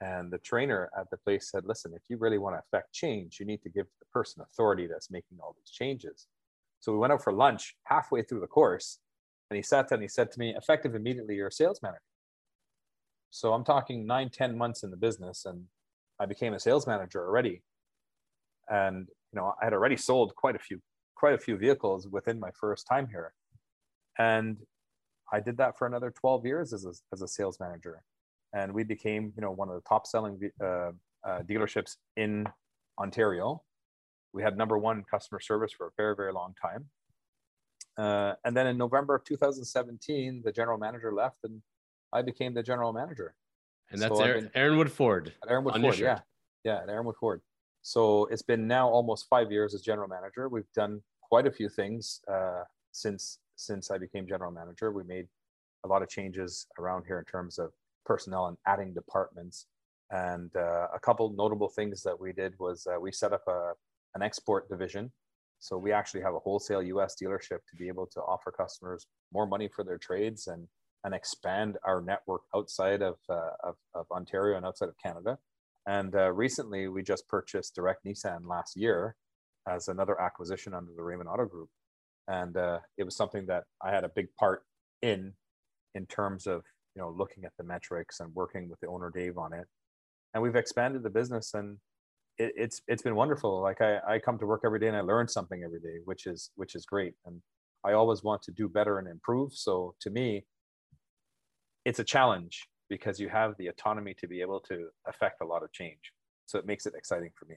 And 0.00 0.30
the 0.30 0.38
trainer 0.38 0.90
at 0.98 1.08
the 1.10 1.16
place 1.16 1.50
said, 1.50 1.64
listen, 1.64 1.92
if 1.94 2.02
you 2.08 2.18
really 2.18 2.38
want 2.38 2.54
to 2.54 2.60
affect 2.60 2.92
change, 2.92 3.38
you 3.40 3.46
need 3.46 3.62
to 3.62 3.70
give 3.70 3.86
the 3.98 4.06
person 4.12 4.42
authority 4.42 4.86
that's 4.86 5.10
making 5.10 5.38
all 5.42 5.54
these 5.56 5.70
changes. 5.70 6.26
So 6.80 6.92
we 6.92 6.98
went 6.98 7.12
out 7.12 7.24
for 7.24 7.32
lunch 7.32 7.76
halfway 7.84 8.22
through 8.22 8.40
the 8.40 8.46
course, 8.46 8.98
and 9.50 9.56
he 9.56 9.62
sat 9.62 9.88
down 9.88 9.98
and 9.98 10.02
he 10.02 10.08
said 10.08 10.30
to 10.32 10.38
me, 10.38 10.54
effective 10.56 10.94
immediately, 10.94 11.36
you're 11.36 11.48
a 11.48 11.52
sales 11.52 11.80
manager. 11.82 12.00
So 13.30 13.54
I'm 13.54 13.64
talking 13.64 14.06
nine, 14.06 14.28
ten 14.30 14.56
months 14.56 14.82
in 14.82 14.90
the 14.90 14.96
business, 14.96 15.46
and 15.46 15.64
I 16.20 16.26
became 16.26 16.52
a 16.52 16.60
sales 16.60 16.86
manager 16.86 17.26
already. 17.26 17.62
And 18.68 19.08
you 19.32 19.40
know, 19.40 19.54
I 19.60 19.64
had 19.64 19.72
already 19.72 19.96
sold 19.96 20.34
quite 20.36 20.56
a 20.56 20.58
few, 20.58 20.80
quite 21.16 21.34
a 21.34 21.38
few 21.38 21.56
vehicles 21.56 22.06
within 22.06 22.38
my 22.38 22.50
first 22.52 22.86
time 22.86 23.08
here. 23.08 23.32
And 24.18 24.58
I 25.32 25.40
did 25.40 25.56
that 25.56 25.76
for 25.76 25.86
another 25.86 26.10
12 26.10 26.46
years 26.46 26.72
as 26.72 26.84
a, 26.84 26.92
as 27.12 27.22
a 27.22 27.28
sales 27.28 27.58
manager. 27.58 28.02
And 28.54 28.72
we 28.72 28.84
became, 28.84 29.32
you 29.36 29.42
know, 29.42 29.50
one 29.50 29.68
of 29.68 29.74
the 29.74 29.88
top 29.88 30.06
selling 30.06 30.38
uh, 30.62 30.66
uh, 30.66 31.42
dealerships 31.42 31.96
in 32.16 32.46
Ontario. 32.98 33.62
We 34.32 34.42
had 34.42 34.56
number 34.56 34.78
one 34.78 35.02
customer 35.10 35.40
service 35.40 35.72
for 35.72 35.88
a 35.88 35.90
very, 35.96 36.14
very 36.14 36.32
long 36.32 36.54
time. 36.60 36.86
Uh, 37.98 38.34
and 38.44 38.56
then 38.56 38.66
in 38.66 38.76
November 38.76 39.14
of 39.14 39.24
2017, 39.24 40.42
the 40.44 40.52
general 40.52 40.78
manager 40.78 41.12
left 41.12 41.38
and 41.44 41.62
I 42.12 42.22
became 42.22 42.54
the 42.54 42.62
general 42.62 42.92
manager. 42.92 43.34
And 43.90 44.00
that's 44.00 44.16
so 44.16 44.22
Aaron, 44.22 44.50
Erinwood 44.54 44.90
Ford. 44.90 45.32
Erinwood 45.48 45.80
Ford, 45.80 45.98
yeah. 45.98 46.20
Yeah, 46.64 46.80
Erinwood 46.88 47.16
Ford. 47.16 47.40
So 47.86 48.26
it's 48.32 48.42
been 48.42 48.66
now 48.66 48.88
almost 48.88 49.28
five 49.30 49.52
years 49.52 49.72
as 49.72 49.80
general 49.80 50.08
manager. 50.08 50.48
We've 50.48 50.72
done 50.74 51.00
quite 51.22 51.46
a 51.46 51.52
few 51.52 51.68
things 51.68 52.20
uh, 52.26 52.64
since 52.90 53.38
since 53.54 53.92
I 53.92 53.96
became 53.96 54.26
general 54.26 54.50
manager. 54.50 54.90
We 54.90 55.04
made 55.04 55.28
a 55.84 55.88
lot 55.88 56.02
of 56.02 56.08
changes 56.08 56.66
around 56.80 57.04
here 57.06 57.20
in 57.20 57.24
terms 57.26 57.60
of 57.60 57.70
personnel 58.04 58.46
and 58.48 58.56
adding 58.66 58.92
departments. 58.92 59.66
And 60.10 60.50
uh, 60.56 60.88
a 60.92 60.98
couple 60.98 61.30
notable 61.30 61.68
things 61.68 62.02
that 62.02 62.18
we 62.18 62.32
did 62.32 62.54
was 62.58 62.88
uh, 62.88 62.98
we 62.98 63.12
set 63.12 63.32
up 63.32 63.44
a, 63.46 63.74
an 64.16 64.22
export 64.22 64.68
division. 64.68 65.12
So 65.60 65.78
we 65.78 65.92
actually 65.92 66.22
have 66.22 66.34
a 66.34 66.40
wholesale 66.40 66.82
US 66.82 67.14
dealership 67.22 67.60
to 67.70 67.76
be 67.78 67.86
able 67.86 68.08
to 68.08 68.20
offer 68.22 68.50
customers 68.50 69.06
more 69.32 69.46
money 69.46 69.68
for 69.68 69.84
their 69.84 69.98
trades 69.98 70.48
and, 70.48 70.66
and 71.04 71.14
expand 71.14 71.78
our 71.84 72.02
network 72.02 72.42
outside 72.52 73.00
of, 73.00 73.14
uh, 73.30 73.50
of, 73.62 73.76
of, 73.94 74.06
Ontario 74.10 74.56
and 74.56 74.66
outside 74.66 74.88
of 74.88 74.96
Canada. 75.00 75.38
And 75.86 76.14
uh, 76.14 76.32
recently 76.32 76.88
we 76.88 77.02
just 77.02 77.28
purchased 77.28 77.74
Direct 77.74 78.04
Nissan 78.04 78.46
last 78.46 78.76
year 78.76 79.16
as 79.68 79.88
another 79.88 80.20
acquisition 80.20 80.74
under 80.74 80.92
the 80.96 81.02
Raymond 81.02 81.28
Auto 81.28 81.46
Group 81.46 81.68
and 82.28 82.56
uh, 82.56 82.78
it 82.98 83.04
was 83.04 83.16
something 83.16 83.46
that 83.46 83.64
I 83.82 83.90
had 83.90 84.04
a 84.04 84.08
big 84.08 84.28
part 84.38 84.62
in 85.02 85.32
in 85.94 86.06
terms 86.06 86.46
of 86.46 86.62
you 86.94 87.02
know 87.02 87.10
looking 87.10 87.44
at 87.44 87.52
the 87.58 87.64
metrics 87.64 88.20
and 88.20 88.34
working 88.34 88.68
with 88.68 88.80
the 88.80 88.88
owner 88.88 89.10
Dave 89.14 89.38
on 89.38 89.52
it, 89.52 89.66
and 90.34 90.42
we've 90.42 90.56
expanded 90.56 91.02
the 91.02 91.10
business 91.10 91.54
and 91.54 91.78
it, 92.38 92.52
it's 92.56 92.82
it's 92.88 93.02
been 93.02 93.14
wonderful. 93.14 93.60
Like 93.60 93.80
I, 93.80 93.98
I 94.08 94.18
come 94.18 94.38
to 94.38 94.46
work 94.46 94.62
every 94.64 94.80
day 94.80 94.88
and 94.88 94.96
I 94.96 95.00
learn 95.00 95.28
something 95.28 95.62
every 95.64 95.80
day, 95.80 95.98
which 96.04 96.26
is 96.26 96.50
which 96.56 96.74
is 96.74 96.84
great, 96.86 97.14
and 97.26 97.40
I 97.84 97.92
always 97.92 98.22
want 98.22 98.42
to 98.42 98.52
do 98.52 98.68
better 98.68 98.98
and 98.98 99.08
improve. 99.08 99.52
So 99.52 99.94
to 100.00 100.10
me, 100.10 100.44
it's 101.84 102.00
a 102.00 102.04
challenge 102.04 102.68
because 102.88 103.18
you 103.18 103.28
have 103.28 103.56
the 103.56 103.68
autonomy 103.68 104.14
to 104.14 104.26
be 104.26 104.40
able 104.40 104.60
to 104.60 104.88
affect 105.06 105.40
a 105.40 105.44
lot 105.44 105.62
of 105.62 105.72
change. 105.72 106.12
So 106.46 106.58
it 106.58 106.66
makes 106.66 106.86
it 106.86 106.94
exciting 106.94 107.30
for 107.34 107.46
me. 107.46 107.56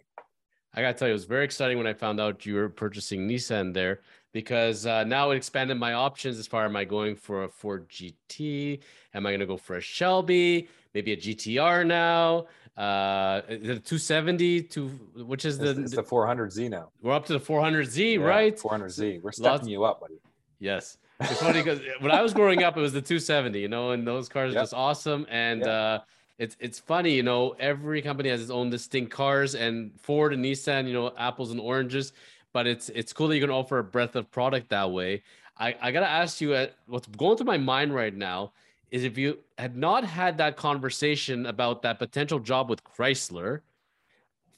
I 0.74 0.82
got 0.82 0.94
to 0.94 1.00
tell 1.00 1.08
you, 1.08 1.14
it 1.14 1.16
was 1.16 1.26
very 1.26 1.46
exciting 1.46 1.78
when 1.78 1.88
I 1.88 1.94
found 1.94 2.20
out 2.20 2.46
you 2.46 2.56
were 2.56 2.70
purchasing 2.70 3.28
Nissan 3.28 3.74
there 3.74 4.02
because 4.34 4.86
uh, 4.86 5.04
now 5.04 5.32
it 5.32 5.36
expanded 5.36 5.78
my 5.78 5.94
options 5.94 6.38
as 6.38 6.46
far 6.46 6.66
am 6.66 6.76
I 6.76 6.86
going 6.86 7.16
for 7.16 7.44
a 7.44 7.50
Ford 7.50 7.90
GT? 7.90 8.80
Am 9.16 9.26
I 9.26 9.32
going 9.32 9.40
to 9.40 9.48
go 9.48 9.58
for 9.58 9.78
a 9.78 9.82
Shelby? 9.82 10.68
Maybe 10.94 11.14
a 11.14 11.18
GTR 11.18 11.86
now? 11.86 12.46
Uh, 12.78 13.42
the 13.48 13.80
270 13.80 14.62
to 14.64 14.88
which 14.88 15.44
is 15.44 15.58
the 15.58 15.72
it's 15.82 15.96
the 15.96 16.04
400Z 16.04 16.70
now. 16.70 16.92
We're 17.02 17.14
up 17.14 17.26
to 17.26 17.34
the 17.34 17.40
400Z, 17.40 18.18
yeah, 18.18 18.24
right? 18.24 18.58
400Z. 18.58 19.22
We're 19.22 19.32
stepping 19.32 19.52
Lots, 19.52 19.68
you 19.68 19.84
up, 19.84 20.00
buddy. 20.00 20.20
Yes. 20.60 20.98
It's 21.22 21.42
funny 21.42 21.62
because 21.62 21.82
when 22.00 22.12
I 22.12 22.22
was 22.22 22.34
growing 22.34 22.64
up, 22.64 22.78
it 22.78 22.82
was 22.82 22.94
the 22.94 23.02
270, 23.02 23.60
you 23.60 23.68
know, 23.68 23.92
and 23.92 24.08
those 24.08 24.30
cars 24.30 24.54
yep. 24.54 24.60
are 24.60 24.64
just 24.64 24.74
awesome. 24.74 25.26
And 25.30 25.62
yep. 25.62 25.70
uh, 25.70 26.00
it's 26.38 26.56
it's 26.60 26.80
funny, 26.80 27.14
you 27.14 27.24
know, 27.24 27.56
every 27.60 28.02
company 28.02 28.30
has 28.30 28.42
its 28.42 28.50
own 28.50 28.70
distinct 28.70 29.12
cars, 29.12 29.56
and 29.56 29.92
Ford 30.00 30.34
and 30.34 30.44
Nissan, 30.44 30.88
you 30.88 30.94
know, 30.94 31.12
apples 31.18 31.52
and 31.52 31.60
oranges. 31.60 32.14
But 32.54 32.66
it's 32.66 32.90
it's 32.90 33.12
cool 33.12 33.28
that 33.28 33.36
you 33.36 33.42
can 33.42 33.52
offer 33.52 33.80
a 33.80 33.84
breadth 33.84 34.16
of 34.16 34.32
product 34.32 34.70
that 34.70 34.92
way. 34.92 35.24
I, 35.58 35.76
I 35.82 35.92
gotta 35.92 36.08
ask 36.08 36.40
you, 36.40 36.56
at, 36.56 36.70
uh, 36.70 36.74
what's 36.88 37.08
going 37.08 37.36
through 37.36 37.48
my 37.48 37.58
mind 37.58 37.94
right 37.94 38.16
now 38.16 38.54
is 38.92 39.04
if 39.04 39.18
you 39.18 39.40
had 39.58 39.76
not 39.76 40.06
had 40.06 40.38
that 40.38 40.56
conversation 40.56 41.46
about 41.46 41.82
that 41.82 42.00
potential 42.00 42.40
job 42.40 42.70
with 42.70 42.84
Chrysler, 42.84 43.60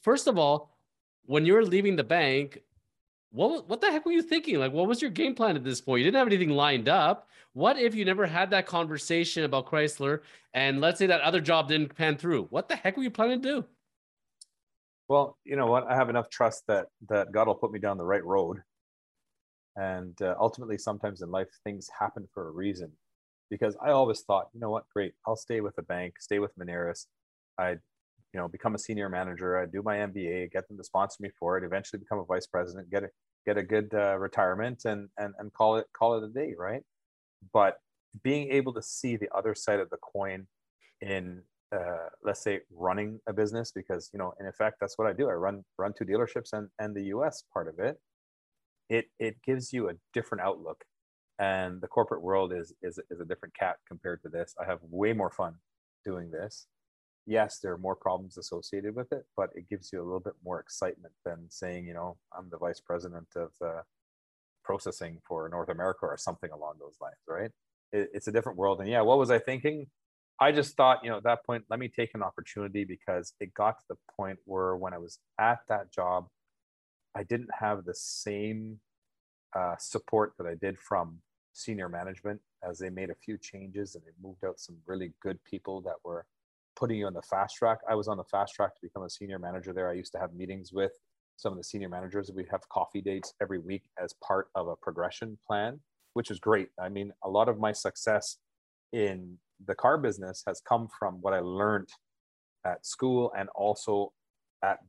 first 0.01 0.27
of 0.27 0.37
all, 0.37 0.77
when 1.25 1.45
you 1.45 1.53
were 1.53 1.65
leaving 1.65 1.95
the 1.95 2.03
bank, 2.03 2.61
what 3.31 3.67
what 3.67 3.81
the 3.81 3.91
heck 3.91 4.05
were 4.05 4.11
you 4.11 4.21
thinking? 4.21 4.59
Like, 4.59 4.73
what 4.73 4.87
was 4.87 5.01
your 5.01 5.11
game 5.11 5.35
plan 5.35 5.55
at 5.55 5.63
this 5.63 5.81
point? 5.81 5.99
You 5.99 6.05
didn't 6.05 6.17
have 6.17 6.27
anything 6.27 6.49
lined 6.49 6.89
up. 6.89 7.27
What 7.53 7.77
if 7.77 7.95
you 7.95 8.05
never 8.05 8.25
had 8.25 8.51
that 8.51 8.65
conversation 8.65 9.43
about 9.43 9.65
Chrysler 9.65 10.21
and 10.53 10.79
let's 10.79 10.99
say 10.99 11.07
that 11.07 11.21
other 11.21 11.41
job 11.41 11.67
didn't 11.67 11.95
pan 11.95 12.17
through? 12.17 12.45
What 12.45 12.69
the 12.69 12.75
heck 12.75 12.95
were 12.95 13.03
you 13.03 13.11
planning 13.11 13.41
to 13.41 13.47
do? 13.47 13.65
Well, 15.07 15.37
you 15.43 15.57
know 15.57 15.67
what? 15.67 15.87
I 15.87 15.95
have 15.95 16.09
enough 16.09 16.29
trust 16.29 16.63
that 16.67 16.87
that 17.09 17.31
God 17.31 17.47
will 17.47 17.55
put 17.55 17.71
me 17.71 17.79
down 17.79 17.97
the 17.97 18.05
right 18.05 18.23
road. 18.23 18.61
And 19.77 20.21
uh, 20.21 20.35
ultimately, 20.39 20.77
sometimes 20.77 21.21
in 21.21 21.31
life, 21.31 21.47
things 21.63 21.89
happen 21.97 22.27
for 22.33 22.49
a 22.49 22.51
reason. 22.51 22.91
Because 23.49 23.75
I 23.83 23.91
always 23.91 24.21
thought, 24.21 24.47
you 24.53 24.59
know 24.59 24.69
what? 24.69 24.85
Great, 24.93 25.13
I'll 25.27 25.35
stay 25.35 25.61
with 25.61 25.75
the 25.75 25.81
bank, 25.81 26.15
stay 26.19 26.39
with 26.39 26.57
Moneris. 26.57 27.05
I, 27.57 27.77
you 28.33 28.39
know, 28.39 28.47
become 28.47 28.75
a 28.75 28.79
senior 28.79 29.09
manager. 29.09 29.59
I 29.59 29.65
do 29.65 29.81
my 29.83 29.97
MBA, 29.97 30.51
get 30.51 30.67
them 30.67 30.77
to 30.77 30.83
sponsor 30.83 31.17
me 31.21 31.29
for 31.39 31.57
it. 31.57 31.63
Eventually, 31.63 31.99
become 31.99 32.19
a 32.19 32.25
vice 32.25 32.47
president, 32.47 32.89
get 32.89 33.03
a 33.03 33.09
get 33.45 33.57
a 33.57 33.63
good 33.63 33.93
uh, 33.93 34.17
retirement, 34.17 34.83
and 34.85 35.09
and 35.17 35.33
and 35.39 35.53
call 35.53 35.77
it 35.77 35.87
call 35.93 36.17
it 36.17 36.23
a 36.23 36.29
day, 36.29 36.53
right? 36.57 36.83
but 37.53 37.77
being 38.23 38.51
able 38.51 38.73
to 38.73 38.81
see 38.81 39.15
the 39.15 39.29
other 39.35 39.55
side 39.55 39.79
of 39.79 39.89
the 39.89 39.97
coin 39.97 40.47
in 41.01 41.41
uh, 41.73 42.09
let's 42.23 42.43
say 42.43 42.59
running 42.69 43.19
a 43.27 43.33
business 43.33 43.71
because 43.71 44.09
you 44.13 44.19
know 44.19 44.33
in 44.39 44.45
effect 44.45 44.77
that's 44.81 44.97
what 44.97 45.07
i 45.07 45.13
do 45.13 45.29
i 45.29 45.33
run 45.33 45.63
run 45.77 45.93
two 45.97 46.03
dealerships 46.03 46.51
and 46.53 46.67
and 46.79 46.95
the 46.95 47.03
us 47.03 47.43
part 47.53 47.67
of 47.67 47.79
it 47.79 47.97
it 48.89 49.05
it 49.19 49.37
gives 49.45 49.71
you 49.71 49.89
a 49.89 49.93
different 50.13 50.43
outlook 50.43 50.83
and 51.39 51.79
the 51.81 51.87
corporate 51.87 52.21
world 52.21 52.51
is 52.53 52.73
is, 52.81 52.99
is 53.09 53.21
a 53.21 53.25
different 53.25 53.55
cat 53.55 53.77
compared 53.87 54.21
to 54.21 54.29
this 54.29 54.53
i 54.61 54.65
have 54.65 54.79
way 54.89 55.13
more 55.13 55.31
fun 55.31 55.53
doing 56.03 56.29
this 56.29 56.67
yes 57.25 57.59
there 57.59 57.73
are 57.73 57.77
more 57.77 57.95
problems 57.95 58.37
associated 58.37 58.95
with 58.95 59.11
it 59.11 59.25
but 59.37 59.49
it 59.55 59.69
gives 59.69 59.91
you 59.93 60.01
a 60.01 60.03
little 60.03 60.19
bit 60.19 60.33
more 60.43 60.59
excitement 60.59 61.13
than 61.23 61.45
saying 61.49 61.85
you 61.85 61.93
know 61.93 62.17
i'm 62.37 62.49
the 62.49 62.57
vice 62.57 62.79
president 62.79 63.27
of 63.35 63.51
uh, 63.63 63.81
processing 64.63 65.19
for 65.27 65.47
North 65.49 65.69
America 65.69 66.05
or 66.05 66.17
something 66.17 66.51
along 66.51 66.75
those 66.79 66.95
lines, 67.01 67.15
right? 67.27 67.51
It, 67.91 68.09
it's 68.13 68.27
a 68.27 68.31
different 68.31 68.57
world. 68.57 68.79
And 68.79 68.89
yeah, 68.89 69.01
what 69.01 69.17
was 69.17 69.31
I 69.31 69.39
thinking? 69.39 69.87
I 70.39 70.51
just 70.51 70.75
thought, 70.75 71.03
you 71.03 71.09
know, 71.09 71.17
at 71.17 71.23
that 71.23 71.45
point, 71.45 71.65
let 71.69 71.79
me 71.79 71.87
take 71.87 72.11
an 72.15 72.23
opportunity 72.23 72.83
because 72.83 73.33
it 73.39 73.53
got 73.53 73.77
to 73.79 73.85
the 73.89 73.97
point 74.17 74.39
where 74.45 74.75
when 74.75 74.93
I 74.93 74.97
was 74.97 75.19
at 75.39 75.59
that 75.69 75.91
job, 75.91 76.27
I 77.15 77.23
didn't 77.23 77.49
have 77.59 77.85
the 77.85 77.93
same 77.93 78.79
uh, 79.55 79.75
support 79.77 80.33
that 80.37 80.47
I 80.47 80.55
did 80.55 80.79
from 80.79 81.19
senior 81.53 81.89
management 81.89 82.39
as 82.67 82.79
they 82.79 82.89
made 82.89 83.09
a 83.09 83.15
few 83.15 83.37
changes 83.37 83.95
and 83.95 84.03
they 84.05 84.27
moved 84.27 84.45
out 84.45 84.59
some 84.59 84.77
really 84.87 85.11
good 85.21 85.37
people 85.43 85.81
that 85.81 85.95
were 86.05 86.25
putting 86.75 86.97
you 86.97 87.07
on 87.07 87.13
the 87.13 87.21
fast 87.21 87.55
track. 87.55 87.79
I 87.89 87.95
was 87.95 88.07
on 88.07 88.17
the 88.17 88.23
fast 88.23 88.53
track 88.53 88.75
to 88.75 88.81
become 88.81 89.03
a 89.03 89.09
senior 89.09 89.39
manager 89.39 89.73
there. 89.73 89.89
I 89.89 89.93
used 89.93 90.11
to 90.13 90.19
have 90.19 90.33
meetings 90.33 90.71
with 90.73 90.91
some 91.37 91.51
of 91.51 91.57
the 91.57 91.63
senior 91.63 91.89
managers. 91.89 92.31
We 92.33 92.45
have 92.51 92.67
coffee 92.69 93.01
dates 93.01 93.33
every 93.41 93.59
week 93.59 93.83
as 94.01 94.13
part 94.25 94.49
of 94.55 94.67
a 94.67 94.75
progression 94.75 95.37
plan, 95.45 95.79
which 96.13 96.31
is 96.31 96.39
great. 96.39 96.69
I 96.79 96.89
mean, 96.89 97.11
a 97.23 97.29
lot 97.29 97.49
of 97.49 97.59
my 97.59 97.71
success 97.71 98.37
in 98.93 99.37
the 99.65 99.75
car 99.75 99.97
business 99.97 100.43
has 100.47 100.61
come 100.61 100.87
from 100.99 101.15
what 101.21 101.33
I 101.33 101.39
learned 101.39 101.89
at 102.65 102.85
school 102.85 103.31
and 103.37 103.49
also 103.55 104.13
at 104.63 104.79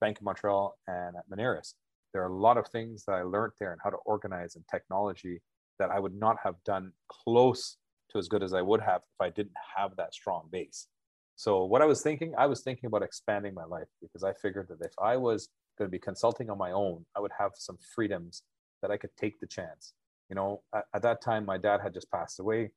Bank 0.00 0.18
of 0.18 0.24
Montreal 0.24 0.76
and 0.86 1.16
at 1.16 1.28
Moneris. 1.30 1.74
There 2.12 2.22
are 2.22 2.28
a 2.28 2.36
lot 2.36 2.56
of 2.56 2.66
things 2.68 3.04
that 3.06 3.12
I 3.12 3.22
learned 3.22 3.52
there 3.58 3.72
and 3.72 3.80
how 3.82 3.90
to 3.90 3.98
organize 4.06 4.56
and 4.56 4.64
technology 4.70 5.42
that 5.78 5.90
I 5.90 5.98
would 5.98 6.14
not 6.14 6.36
have 6.42 6.56
done 6.64 6.92
close 7.08 7.76
to 8.10 8.18
as 8.18 8.28
good 8.28 8.42
as 8.42 8.54
I 8.54 8.62
would 8.62 8.80
have 8.80 9.02
if 9.02 9.20
I 9.20 9.30
didn't 9.30 9.56
have 9.76 9.96
that 9.96 10.14
strong 10.14 10.48
base. 10.50 10.88
So 11.36 11.64
what 11.64 11.82
I 11.82 11.84
was 11.84 12.02
thinking, 12.02 12.34
I 12.36 12.46
was 12.46 12.62
thinking 12.62 12.86
about 12.86 13.02
expanding 13.02 13.52
my 13.52 13.64
life 13.64 13.88
because 14.00 14.24
I 14.24 14.32
figured 14.32 14.68
that 14.68 14.84
if 14.84 14.92
I 14.98 15.18
was 15.18 15.50
going 15.78 15.86
to 15.86 15.92
be 15.92 15.98
consulting 15.98 16.48
on 16.48 16.56
my 16.56 16.72
own, 16.72 17.04
I 17.14 17.20
would 17.20 17.32
have 17.38 17.52
some 17.54 17.76
freedoms 17.94 18.42
that 18.80 18.90
I 18.90 18.96
could 18.96 19.14
take 19.18 19.38
the 19.38 19.46
chance. 19.46 19.92
You 20.30 20.36
know, 20.36 20.62
at, 20.74 20.84
at 20.94 21.02
that 21.02 21.20
time, 21.20 21.44
my 21.44 21.58
dad 21.58 21.80
had 21.82 21.92
just 21.92 22.10
passed 22.10 22.40
away, 22.40 22.70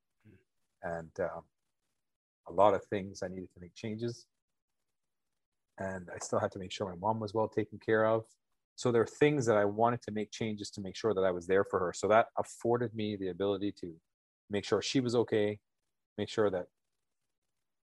and 0.83 1.09
uh, 1.19 1.39
a 2.47 2.51
lot 2.51 2.73
of 2.73 2.83
things 2.85 3.23
I 3.23 3.29
needed 3.29 3.49
to 3.53 3.61
make 3.61 3.73
changes. 3.75 4.25
And 5.77 6.09
I 6.13 6.19
still 6.19 6.39
had 6.39 6.51
to 6.51 6.59
make 6.59 6.73
sure 6.73 6.89
my 6.89 6.99
mom 6.99 7.21
was 7.21 7.33
well 7.33 7.47
taken 7.47 7.79
care 7.79 8.05
of. 8.05 8.25
So 8.75 8.91
there 8.91 9.01
are 9.01 9.07
things 9.07 9.45
that 9.45 9.57
I 9.57 9.63
wanted 9.63 10.01
to 10.03 10.11
make 10.11 10.31
changes 10.31 10.69
to 10.71 10.81
make 10.81 10.97
sure 10.97 11.13
that 11.13 11.23
I 11.23 11.31
was 11.31 11.47
there 11.47 11.63
for 11.63 11.79
her. 11.79 11.93
So 11.93 12.09
that 12.09 12.27
afforded 12.37 12.93
me 12.93 13.15
the 13.15 13.29
ability 13.29 13.73
to 13.79 13.93
make 14.49 14.65
sure 14.65 14.81
she 14.81 14.99
was 14.99 15.15
okay, 15.15 15.59
make 16.17 16.29
sure 16.29 16.49
that 16.49 16.65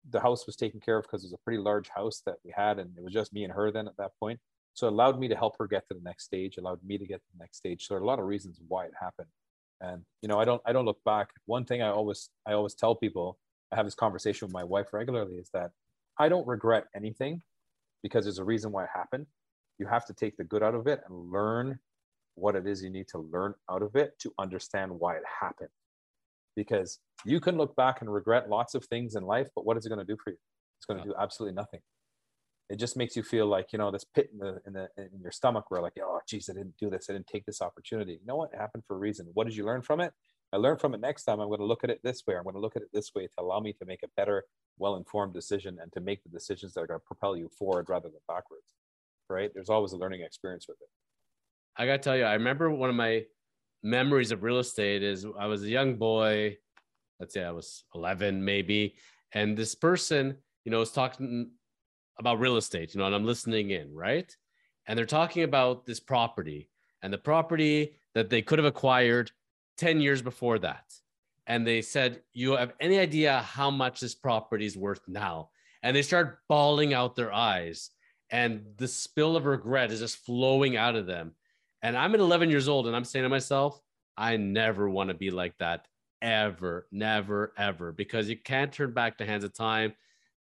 the 0.09 0.19
house 0.19 0.45
was 0.45 0.55
taken 0.55 0.79
care 0.79 0.97
of 0.97 1.03
because 1.03 1.23
it 1.23 1.27
was 1.27 1.33
a 1.33 1.43
pretty 1.43 1.61
large 1.61 1.89
house 1.89 2.21
that 2.25 2.35
we 2.43 2.53
had, 2.55 2.79
and 2.79 2.91
it 2.97 3.03
was 3.03 3.13
just 3.13 3.33
me 3.33 3.43
and 3.43 3.53
her 3.53 3.71
then 3.71 3.87
at 3.87 3.97
that 3.97 4.11
point. 4.19 4.39
So 4.73 4.87
it 4.87 4.93
allowed 4.93 5.19
me 5.19 5.27
to 5.27 5.35
help 5.35 5.55
her 5.59 5.67
get 5.67 5.87
to 5.87 5.93
the 5.93 6.01
next 6.03 6.25
stage, 6.25 6.57
allowed 6.57 6.83
me 6.83 6.97
to 6.97 7.05
get 7.05 7.21
to 7.21 7.27
the 7.33 7.43
next 7.43 7.57
stage. 7.57 7.85
So 7.87 7.93
there 7.93 8.01
are 8.01 8.03
a 8.03 8.07
lot 8.07 8.19
of 8.19 8.25
reasons 8.25 8.59
why 8.67 8.85
it 8.85 8.93
happened. 8.99 9.27
And 9.81 10.03
you 10.21 10.27
know, 10.27 10.39
I 10.39 10.45
don't 10.45 10.61
I 10.65 10.73
don't 10.73 10.85
look 10.85 11.03
back. 11.03 11.29
One 11.45 11.65
thing 11.65 11.81
I 11.81 11.89
always 11.89 12.29
I 12.47 12.53
always 12.53 12.73
tell 12.73 12.95
people, 12.95 13.37
I 13.71 13.75
have 13.75 13.85
this 13.85 13.95
conversation 13.95 14.47
with 14.47 14.53
my 14.53 14.63
wife 14.63 14.93
regularly, 14.93 15.35
is 15.35 15.49
that 15.53 15.71
I 16.17 16.29
don't 16.29 16.47
regret 16.47 16.85
anything 16.95 17.41
because 18.01 18.25
there's 18.25 18.39
a 18.39 18.43
reason 18.43 18.71
why 18.71 18.83
it 18.83 18.89
happened. 18.93 19.27
You 19.79 19.87
have 19.87 20.05
to 20.05 20.13
take 20.13 20.37
the 20.37 20.43
good 20.43 20.63
out 20.63 20.75
of 20.75 20.87
it 20.87 21.01
and 21.07 21.31
learn 21.31 21.79
what 22.35 22.55
it 22.55 22.67
is 22.67 22.83
you 22.83 22.89
need 22.89 23.07
to 23.09 23.19
learn 23.19 23.53
out 23.69 23.81
of 23.81 23.95
it 23.95 24.17
to 24.19 24.33
understand 24.39 24.91
why 24.91 25.15
it 25.15 25.23
happened. 25.41 25.69
Because 26.55 26.99
you 27.25 27.39
can 27.39 27.57
look 27.57 27.75
back 27.75 28.01
and 28.01 28.13
regret 28.13 28.49
lots 28.49 28.75
of 28.75 28.85
things 28.85 29.15
in 29.15 29.23
life, 29.23 29.49
but 29.55 29.65
what 29.65 29.77
is 29.77 29.85
it 29.85 29.89
going 29.89 30.05
to 30.05 30.05
do 30.05 30.17
for 30.23 30.31
you? 30.31 30.37
It's 30.77 30.85
going 30.85 31.01
to 31.01 31.05
do 31.05 31.15
absolutely 31.19 31.55
nothing. 31.55 31.79
It 32.69 32.77
just 32.77 32.97
makes 32.97 33.15
you 33.15 33.23
feel 33.23 33.45
like 33.45 33.71
you 33.71 33.77
know 33.77 33.91
this 33.91 34.05
pit 34.05 34.29
in 34.31 34.39
the 34.39 34.61
in 34.65 34.73
the 34.73 34.87
in 34.97 35.21
your 35.21 35.31
stomach 35.31 35.65
where 35.69 35.81
like 35.81 35.93
oh 36.01 36.19
geez 36.27 36.49
I 36.49 36.53
didn't 36.53 36.75
do 36.79 36.89
this 36.89 37.07
I 37.09 37.13
didn't 37.13 37.27
take 37.27 37.45
this 37.45 37.61
opportunity. 37.61 38.13
You 38.13 38.25
know 38.25 38.37
what 38.37 38.51
it 38.53 38.57
happened 38.57 38.83
for 38.87 38.95
a 38.95 38.99
reason. 38.99 39.27
What 39.33 39.47
did 39.47 39.55
you 39.55 39.65
learn 39.65 39.81
from 39.81 39.99
it? 39.99 40.13
I 40.53 40.57
learned 40.57 40.79
from 40.79 40.93
it 40.93 41.01
next 41.01 41.23
time. 41.23 41.39
I'm 41.39 41.47
going 41.47 41.59
to 41.59 41.65
look 41.65 41.83
at 41.83 41.89
it 41.89 41.99
this 42.03 42.23
way. 42.27 42.35
I'm 42.37 42.43
going 42.43 42.53
to 42.53 42.61
look 42.61 42.75
at 42.75 42.83
it 42.83 42.89
this 42.93 43.11
way 43.15 43.23
to 43.23 43.33
allow 43.39 43.59
me 43.59 43.73
to 43.73 43.85
make 43.85 44.03
a 44.03 44.07
better, 44.15 44.43
well-informed 44.77 45.33
decision 45.33 45.79
and 45.81 45.91
to 45.93 45.99
make 45.99 46.21
the 46.21 46.29
decisions 46.29 46.73
that 46.73 46.81
are 46.81 46.87
going 46.87 46.99
to 46.99 47.05
propel 47.05 47.35
you 47.35 47.49
forward 47.57 47.89
rather 47.89 48.07
than 48.07 48.19
backwards. 48.27 48.75
Right? 49.29 49.49
There's 49.51 49.69
always 49.69 49.93
a 49.93 49.97
learning 49.97 50.21
experience 50.21 50.67
with 50.67 50.77
it. 50.79 50.89
I 51.75 51.87
got 51.87 51.93
to 51.93 51.97
tell 51.97 52.15
you, 52.15 52.25
I 52.25 52.33
remember 52.33 52.69
one 52.69 52.91
of 52.91 52.95
my 52.95 53.23
memories 53.83 54.31
of 54.31 54.43
real 54.43 54.59
estate 54.59 55.03
is 55.03 55.25
I 55.37 55.45
was 55.47 55.63
a 55.63 55.69
young 55.69 55.95
boy. 55.95 56.57
Let's 57.19 57.33
say 57.33 57.43
I 57.43 57.51
was 57.51 57.83
11, 57.93 58.43
maybe. 58.43 58.95
And 59.33 59.57
this 59.57 59.75
person, 59.75 60.37
you 60.65 60.71
know, 60.71 60.81
is 60.81 60.91
talking 60.91 61.51
about 62.17 62.39
real 62.39 62.57
estate, 62.57 62.93
you 62.93 62.99
know, 62.99 63.05
and 63.05 63.15
I'm 63.15 63.25
listening 63.25 63.71
in, 63.71 63.93
right? 63.93 64.35
And 64.87 64.97
they're 64.97 65.05
talking 65.05 65.43
about 65.43 65.85
this 65.85 65.99
property 65.99 66.69
and 67.01 67.11
the 67.11 67.17
property 67.17 67.95
that 68.15 68.29
they 68.29 68.41
could 68.41 68.59
have 68.59 68.65
acquired 68.65 69.31
10 69.77 70.01
years 70.01 70.21
before 70.21 70.59
that. 70.59 70.85
And 71.47 71.67
they 71.67 71.81
said, 71.81 72.21
You 72.33 72.55
have 72.55 72.73
any 72.79 72.99
idea 72.99 73.39
how 73.39 73.69
much 73.69 73.99
this 73.99 74.15
property 74.15 74.65
is 74.65 74.77
worth 74.77 75.01
now? 75.07 75.49
And 75.81 75.95
they 75.95 76.01
start 76.01 76.39
bawling 76.47 76.93
out 76.93 77.15
their 77.15 77.33
eyes. 77.33 77.89
And 78.29 78.65
the 78.77 78.87
spill 78.87 79.35
of 79.35 79.45
regret 79.45 79.91
is 79.91 79.99
just 79.99 80.17
flowing 80.17 80.77
out 80.77 80.95
of 80.95 81.05
them. 81.05 81.33
And 81.83 81.97
I'm 81.97 82.13
at 82.13 82.21
11 82.21 82.49
years 82.49 82.69
old 82.69 82.87
and 82.87 82.95
I'm 82.95 83.03
saying 83.03 83.23
to 83.23 83.29
myself, 83.29 83.79
I 84.17 84.37
never 84.37 84.89
want 84.89 85.09
to 85.09 85.13
be 85.13 85.29
like 85.29 85.57
that 85.59 85.85
ever, 86.21 86.87
never, 86.91 87.53
ever, 87.57 87.91
because 87.91 88.29
you 88.29 88.37
can't 88.37 88.71
turn 88.71 88.93
back 88.93 89.17
the 89.17 89.25
hands 89.25 89.43
of 89.43 89.53
time. 89.53 89.93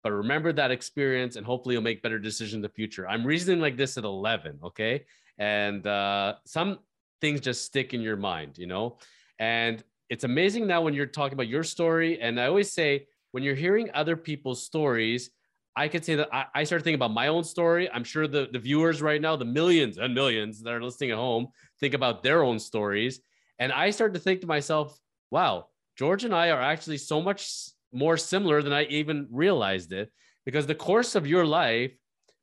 But 0.03 0.11
remember 0.11 0.53
that 0.53 0.69
experience 0.69 1.35
and 1.35 1.45
hopefully 1.45 1.73
you'll 1.73 1.81
make 1.81 2.03
better 2.03 2.19
decisions 2.19 2.53
in 2.53 2.61
the 2.61 2.69
future. 2.69 3.07
I'm 3.07 3.25
reasoning 3.25 3.59
like 3.59 3.77
this 3.77 3.97
at 3.97 4.03
11, 4.03 4.59
okay? 4.63 5.05
And 5.39 5.85
uh, 5.87 6.35
some 6.45 6.79
things 7.19 7.41
just 7.41 7.65
stick 7.65 7.95
in 7.95 8.01
your 8.01 8.17
mind, 8.17 8.59
you 8.59 8.67
know? 8.67 8.99
And 9.39 9.83
it's 10.09 10.25
amazing 10.25 10.67
now 10.67 10.81
when 10.81 10.93
you're 10.93 11.07
talking 11.07 11.33
about 11.33 11.47
your 11.47 11.63
story. 11.63 12.21
And 12.21 12.39
I 12.39 12.45
always 12.45 12.71
say, 12.71 13.07
when 13.31 13.41
you're 13.41 13.55
hearing 13.55 13.89
other 13.95 14.15
people's 14.15 14.61
stories, 14.61 15.31
I 15.75 15.87
could 15.87 16.05
say 16.05 16.15
that 16.15 16.29
I, 16.31 16.45
I 16.53 16.63
started 16.63 16.83
thinking 16.83 16.99
about 16.99 17.13
my 17.13 17.27
own 17.27 17.43
story. 17.43 17.89
I'm 17.91 18.03
sure 18.03 18.27
the, 18.27 18.47
the 18.51 18.59
viewers 18.59 19.01
right 19.01 19.21
now, 19.21 19.35
the 19.35 19.45
millions 19.45 19.97
and 19.97 20.13
millions 20.13 20.61
that 20.61 20.73
are 20.73 20.83
listening 20.83 21.11
at 21.11 21.17
home, 21.17 21.47
think 21.79 21.93
about 21.93 22.23
their 22.23 22.43
own 22.43 22.59
stories. 22.59 23.19
And 23.59 23.71
I 23.71 23.89
started 23.89 24.13
to 24.15 24.19
think 24.19 24.41
to 24.41 24.47
myself, 24.47 24.97
wow, 25.31 25.67
George 25.97 26.23
and 26.23 26.33
I 26.33 26.49
are 26.51 26.61
actually 26.61 26.97
so 26.97 27.21
much 27.21 27.69
more 27.91 28.17
similar 28.17 28.61
than 28.61 28.73
I 28.73 28.83
even 28.85 29.27
realized 29.31 29.93
it 29.93 30.11
because 30.45 30.67
the 30.67 30.75
course 30.75 31.15
of 31.15 31.27
your 31.27 31.45
life 31.45 31.91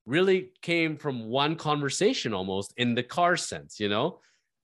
really 0.07 0.51
came 0.62 0.97
from 0.97 1.27
one 1.27 1.57
conversation 1.57 2.33
almost 2.33 2.73
in 2.77 2.95
the 2.95 3.03
car 3.03 3.37
sense, 3.37 3.79
you 3.79 3.88
know? 3.88 4.21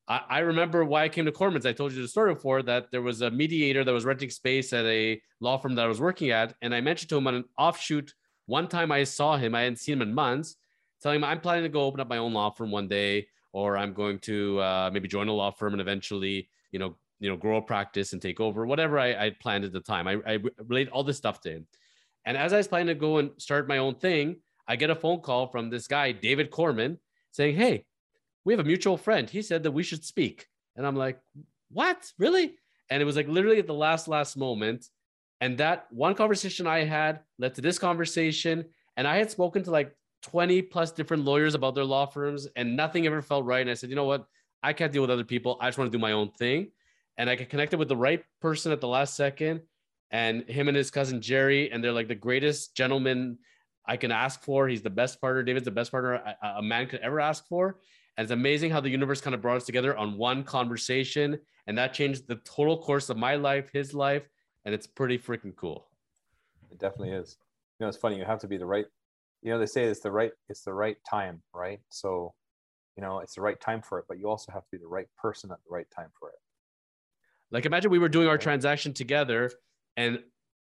I, 0.09 0.21
I 0.29 0.39
remember 0.41 0.85
why 0.85 1.05
I 1.05 1.09
came 1.09 1.25
to 1.27 1.33
Corman's. 1.33 1.67
I 1.67 1.73
told 1.73 1.93
you 1.93 2.03
the 2.03 2.09
story 2.09 2.35
before 2.35 2.63
that 2.63 2.91
there 2.91 3.03
was 3.03 3.23
a 3.23 3.31
mediator 3.31 3.85
that 3.85 3.93
was 3.93 4.05
renting 4.05 4.31
space 4.31 4.73
at 4.73 4.85
a 4.87 5.21
law 5.41 5.59
firm 5.59 5.75
that 5.75 5.85
I 5.85 5.89
was 5.89 6.01
working 6.01 6.31
at. 6.31 6.55
And 6.63 6.75
I 6.75 6.81
mentioned 6.81 7.11
to 7.11 7.17
him 7.17 7.27
on 7.27 7.35
an 7.35 7.45
offshoot 7.59 8.13
one 8.47 8.69
time 8.69 8.91
I 8.91 9.05
saw 9.05 9.37
him, 9.37 9.55
I 9.55 9.63
hadn't 9.63 9.79
seen 9.79 9.95
him 9.95 10.03
in 10.03 10.15
months, 10.15 10.57
telling 11.03 11.17
him 11.17 11.25
I'm 11.25 11.41
planning 11.41 11.65
to 11.65 11.69
go 11.69 11.83
open 11.83 12.01
up 12.01 12.09
my 12.09 12.19
own 12.19 12.33
law 12.33 12.51
firm 12.51 12.71
one 12.71 12.89
day, 12.89 13.29
or 13.53 13.77
I'm 13.77 13.93
going 13.93 14.19
to 14.21 14.61
uh, 14.61 14.91
maybe 14.93 15.09
join 15.09 15.29
a 15.29 15.33
law 15.33 15.51
firm 15.51 15.75
and 15.75 15.81
eventually, 15.81 16.49
you 16.71 16.79
know, 16.79 16.97
you 17.19 17.31
know, 17.31 17.37
grow 17.37 17.57
a 17.57 17.63
practice 17.63 18.13
and 18.13 18.21
take 18.21 18.41
over, 18.41 18.67
whatever 18.67 18.99
I, 18.99 19.27
I 19.27 19.31
planned 19.31 19.65
at 19.65 19.73
the 19.73 19.81
time. 19.81 20.07
I, 20.07 20.19
I 20.27 20.39
relayed 20.67 20.89
all 20.89 21.03
this 21.03 21.17
stuff 21.17 21.41
to 21.43 21.51
him. 21.51 21.67
And 22.25 22.37
as 22.37 22.53
I 22.53 22.59
was 22.59 22.69
planning 22.69 22.89
to 22.89 22.95
go 22.95 23.19
and 23.19 23.31
start 23.39 23.69
my 23.69 23.79
own 23.79 23.95
thing, 23.95 24.37
I 24.69 24.77
get 24.77 24.91
a 24.91 24.95
phone 24.95 25.21
call 25.21 25.47
from 25.47 25.71
this 25.71 25.87
guy, 25.87 26.13
David 26.13 26.51
Corman, 26.51 26.99
saying, 27.31 27.57
Hey, 27.57 27.87
we 28.45 28.53
have 28.53 28.61
a 28.61 28.65
mutual 28.65 28.97
friend. 28.97 29.31
He 29.31 29.43
said 29.43 29.63
that 29.63 29.71
we 29.71 29.83
should 29.83 30.05
speak. 30.05 30.49
And 30.75 30.87
I'm 30.87 30.97
like, 30.97 31.21
What? 31.71 32.13
Really? 32.19 32.57
And 32.91 33.01
it 33.01 33.07
was 33.07 33.17
like 33.17 33.29
literally 33.29 33.59
at 33.59 33.67
the 33.67 33.75
last, 33.75 34.09
last 34.09 34.37
moment. 34.37 34.89
And 35.40 35.59
that 35.59 35.87
one 35.90 36.14
conversation 36.14 36.66
I 36.66 36.85
had 36.85 37.20
led 37.38 37.55
to 37.55 37.61
this 37.61 37.79
conversation. 37.79 38.64
And 38.96 39.07
I 39.07 39.16
had 39.16 39.31
spoken 39.31 39.62
to 39.64 39.70
like 39.70 39.94
20 40.22 40.62
plus 40.62 40.92
different 40.92 41.25
lawyers 41.25 41.55
about 41.55 41.75
their 41.75 41.85
law 41.85 42.07
firms, 42.07 42.49
and 42.57 42.77
nothing 42.77 43.07
ever 43.07 43.22
felt 43.22 43.44
right. 43.44 43.61
And 43.61 43.70
I 43.70 43.75
said, 43.75 43.90
you 43.90 43.96
know 43.96 44.05
what? 44.05 44.27
I 44.62 44.72
can't 44.72 44.92
deal 44.92 45.03
with 45.03 45.11
other 45.11 45.25
people. 45.25 45.59
I 45.61 45.68
just 45.68 45.79
want 45.79 45.92
to 45.92 45.96
do 45.96 46.01
my 46.01 46.12
own 46.12 46.31
thing. 46.33 46.72
And 47.18 47.31
I 47.31 47.37
connected 47.37 47.79
with 47.79 47.88
the 47.88 47.96
right 47.96 48.25
person 48.40 48.72
at 48.72 48.81
the 48.81 48.88
last 48.88 49.14
second, 49.14 49.61
and 50.11 50.49
him 50.49 50.68
and 50.68 50.77
his 50.77 50.90
cousin 50.90 51.20
Jerry, 51.20 51.70
and 51.70 51.83
they're 51.83 51.92
like 51.92 52.09
the 52.09 52.14
greatest 52.14 52.75
gentleman 52.75 53.38
I 53.87 53.96
can 53.96 54.11
ask 54.11 54.42
for. 54.42 54.68
He's 54.68 54.83
the 54.83 54.90
best 54.90 55.20
partner. 55.20 55.42
David's 55.42 55.64
the 55.64 55.70
best 55.70 55.90
partner 55.90 56.14
a, 56.14 56.37
a 56.59 56.62
man 56.62 56.88
could 56.88 57.01
ever 57.01 57.20
ask 57.20 57.46
for. 57.46 57.79
And 58.16 58.25
it's 58.25 58.33
amazing 58.33 58.70
how 58.70 58.81
the 58.81 58.88
universe 58.88 59.20
kind 59.20 59.35
of 59.35 59.42
brought 59.42 59.59
us 59.59 59.64
together 59.64 59.96
on 59.96 60.16
one 60.16 60.42
conversation. 60.42 61.38
And 61.66 61.79
that 61.79 61.94
changed 61.94 62.27
the 62.27 62.37
total 62.37 62.79
course 62.83 63.11
of 63.11 63.16
my 63.16 63.37
life, 63.37 63.70
his 63.72 63.94
life, 63.94 64.22
and 64.67 64.75
it's 64.75 64.87
pretty 64.87 65.17
freaking 65.17 65.57
cool. 65.57 65.87
It 66.71 66.79
definitely 66.79 67.15
is. 67.15 67.39
You 67.79 67.85
know, 67.85 67.89
it's 67.89 67.97
funny. 67.97 68.19
You 68.19 68.25
have 68.25 68.41
to 68.41 68.49
be 68.49 68.59
the 68.59 68.67
right. 68.67 68.85
You 69.43 69.53
know, 69.53 69.59
they 69.59 69.67
say 69.67 69.85
it's 69.85 70.01
the 70.01 70.11
right. 70.11 70.33
It's 70.49 70.63
the 70.63 70.75
right 70.75 70.97
time, 71.09 71.41
right? 71.55 71.81
So, 71.89 72.35
you 72.97 73.03
know, 73.03 73.21
it's 73.21 73.37
the 73.37 73.43
right 73.43 73.61
time 73.61 73.81
for 73.81 74.01
it, 74.01 74.07
but 74.09 74.19
you 74.19 74.29
also 74.29 74.51
have 74.53 74.63
to 74.63 74.69
be 74.73 74.79
the 74.79 74.89
right 74.89 75.07
person 75.17 75.51
at 75.53 75.59
the 75.65 75.73
right 75.73 75.87
time 75.95 76.09
for 76.19 76.31
it. 76.31 76.35
Like, 77.53 77.65
imagine 77.65 77.93
we 77.93 78.01
were 78.01 78.09
doing 78.09 78.27
our 78.27 78.39
transaction 78.39 78.93
together, 78.93 79.53
and 79.97 80.19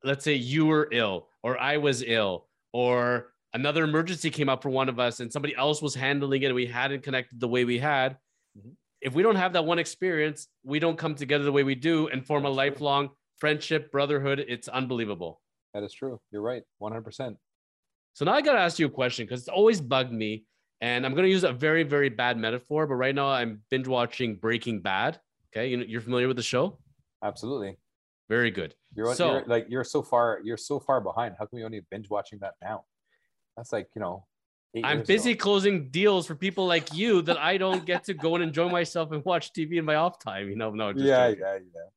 let's 0.05 0.25
say 0.25 0.35
you 0.35 0.67
were 0.67 0.89
ill, 0.93 1.29
or 1.43 1.59
I 1.59 1.79
was 1.79 2.05
ill, 2.07 2.49
or 2.75 3.33
another 3.55 3.83
emergency 3.85 4.29
came 4.29 4.51
up 4.51 4.63
for 4.63 4.69
one 4.69 4.91
of 4.91 4.99
us, 5.01 5.21
and 5.21 5.33
somebody 5.33 5.57
else 5.57 5.81
was 5.81 5.95
handling 5.95 6.43
it, 6.43 6.47
and 6.47 6.55
we 6.55 6.67
hadn't 6.67 7.03
connected 7.03 7.41
the 7.41 7.49
way 7.49 7.65
we 7.65 7.79
had. 7.79 8.19
Mm-hmm. 8.59 8.73
If 9.01 9.15
we 9.15 9.23
don't 9.23 9.37
have 9.37 9.55
that 9.55 9.65
one 9.65 9.79
experience, 9.79 10.49
we 10.65 10.81
don't 10.81 10.99
come 10.99 11.15
together 11.15 11.45
the 11.45 11.53
way 11.53 11.63
we 11.63 11.75
do 11.75 12.09
and 12.09 12.27
form 12.27 12.45
a 12.45 12.51
lifelong 12.51 13.11
friendship, 13.39 13.91
brotherhood. 13.91 14.45
It's 14.47 14.69
unbelievable. 14.69 15.41
That 15.75 15.83
is 15.83 15.93
true. 15.93 16.21
You're 16.31 16.43
right. 16.43 16.63
100%. 16.81 17.37
So 18.15 18.25
now 18.25 18.33
I 18.33 18.41
got 18.41 18.55
to 18.55 18.61
ask 18.61 18.79
you 18.79 18.87
a 18.87 18.91
question 18.91 19.27
because 19.27 19.41
it's 19.41 19.49
always 19.49 19.81
bugged 19.81 20.13
me. 20.13 20.45
And 20.81 21.07
I'm 21.07 21.13
going 21.13 21.25
to 21.25 21.31
use 21.31 21.45
a 21.45 21.53
very, 21.53 21.85
very 21.85 22.11
bad 22.11 22.37
metaphor, 22.37 22.87
but 22.87 22.95
right 22.95 23.15
now 23.15 23.29
I'm 23.29 23.63
binge 23.71 23.89
watching 23.89 24.37
Breaking 24.37 24.81
Bad. 24.81 25.19
Okay. 25.51 25.69
You 25.69 25.79
know, 25.79 25.85
you're 25.87 26.03
familiar 26.03 26.29
with 26.29 26.37
the 26.37 26.43
show? 26.43 26.79
Absolutely. 27.25 27.79
Very 28.29 28.51
good. 28.51 28.75
You're, 28.95 29.15
so, 29.15 29.33
you're 29.33 29.45
like, 29.47 29.67
you're 29.69 29.85
so 29.85 30.03
far, 30.03 30.41
you're 30.45 30.57
so 30.57 30.79
far 30.81 31.01
behind. 31.01 31.35
How 31.39 31.47
come 31.47 31.59
you 31.59 31.65
only 31.65 31.81
binge 31.91 32.11
watching 32.11 32.39
that 32.41 32.55
now? 32.63 32.85
That's 33.57 33.73
like, 33.73 33.89
you 33.95 34.01
know, 34.01 34.27
I'm 34.85 35.03
busy 35.03 35.33
ago. 35.33 35.43
closing 35.43 35.89
deals 35.89 36.27
for 36.27 36.35
people 36.35 36.67
like 36.67 36.93
you 36.95 37.23
that 37.23 37.39
I 37.39 37.57
don't 37.57 37.87
get 37.87 38.05
to 38.05 38.15
go 38.15 38.35
and 38.35 38.45
enjoy 38.45 38.69
myself 38.69 39.13
and 39.13 39.25
watch 39.25 39.53
TV 39.53 39.77
in 39.77 39.85
my 39.85 39.95
off 39.95 40.19
time. 40.19 40.49
You 40.49 40.57
know, 40.57 40.71
no, 40.71 40.89
yeah, 40.89 41.29
joking. 41.31 41.43
yeah, 41.43 41.55
yeah. 41.55 41.89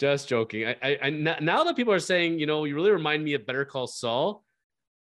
Just 0.00 0.28
joking. 0.28 0.66
I, 0.66 0.76
I, 0.82 0.98
I, 1.02 1.10
now 1.10 1.62
that 1.62 1.76
people 1.76 1.92
are 1.92 1.98
saying, 2.00 2.38
you 2.38 2.46
know, 2.46 2.64
you 2.64 2.74
really 2.74 2.90
remind 2.90 3.22
me 3.22 3.34
of 3.34 3.44
Better 3.44 3.66
Call 3.66 3.86
Saul. 3.86 4.42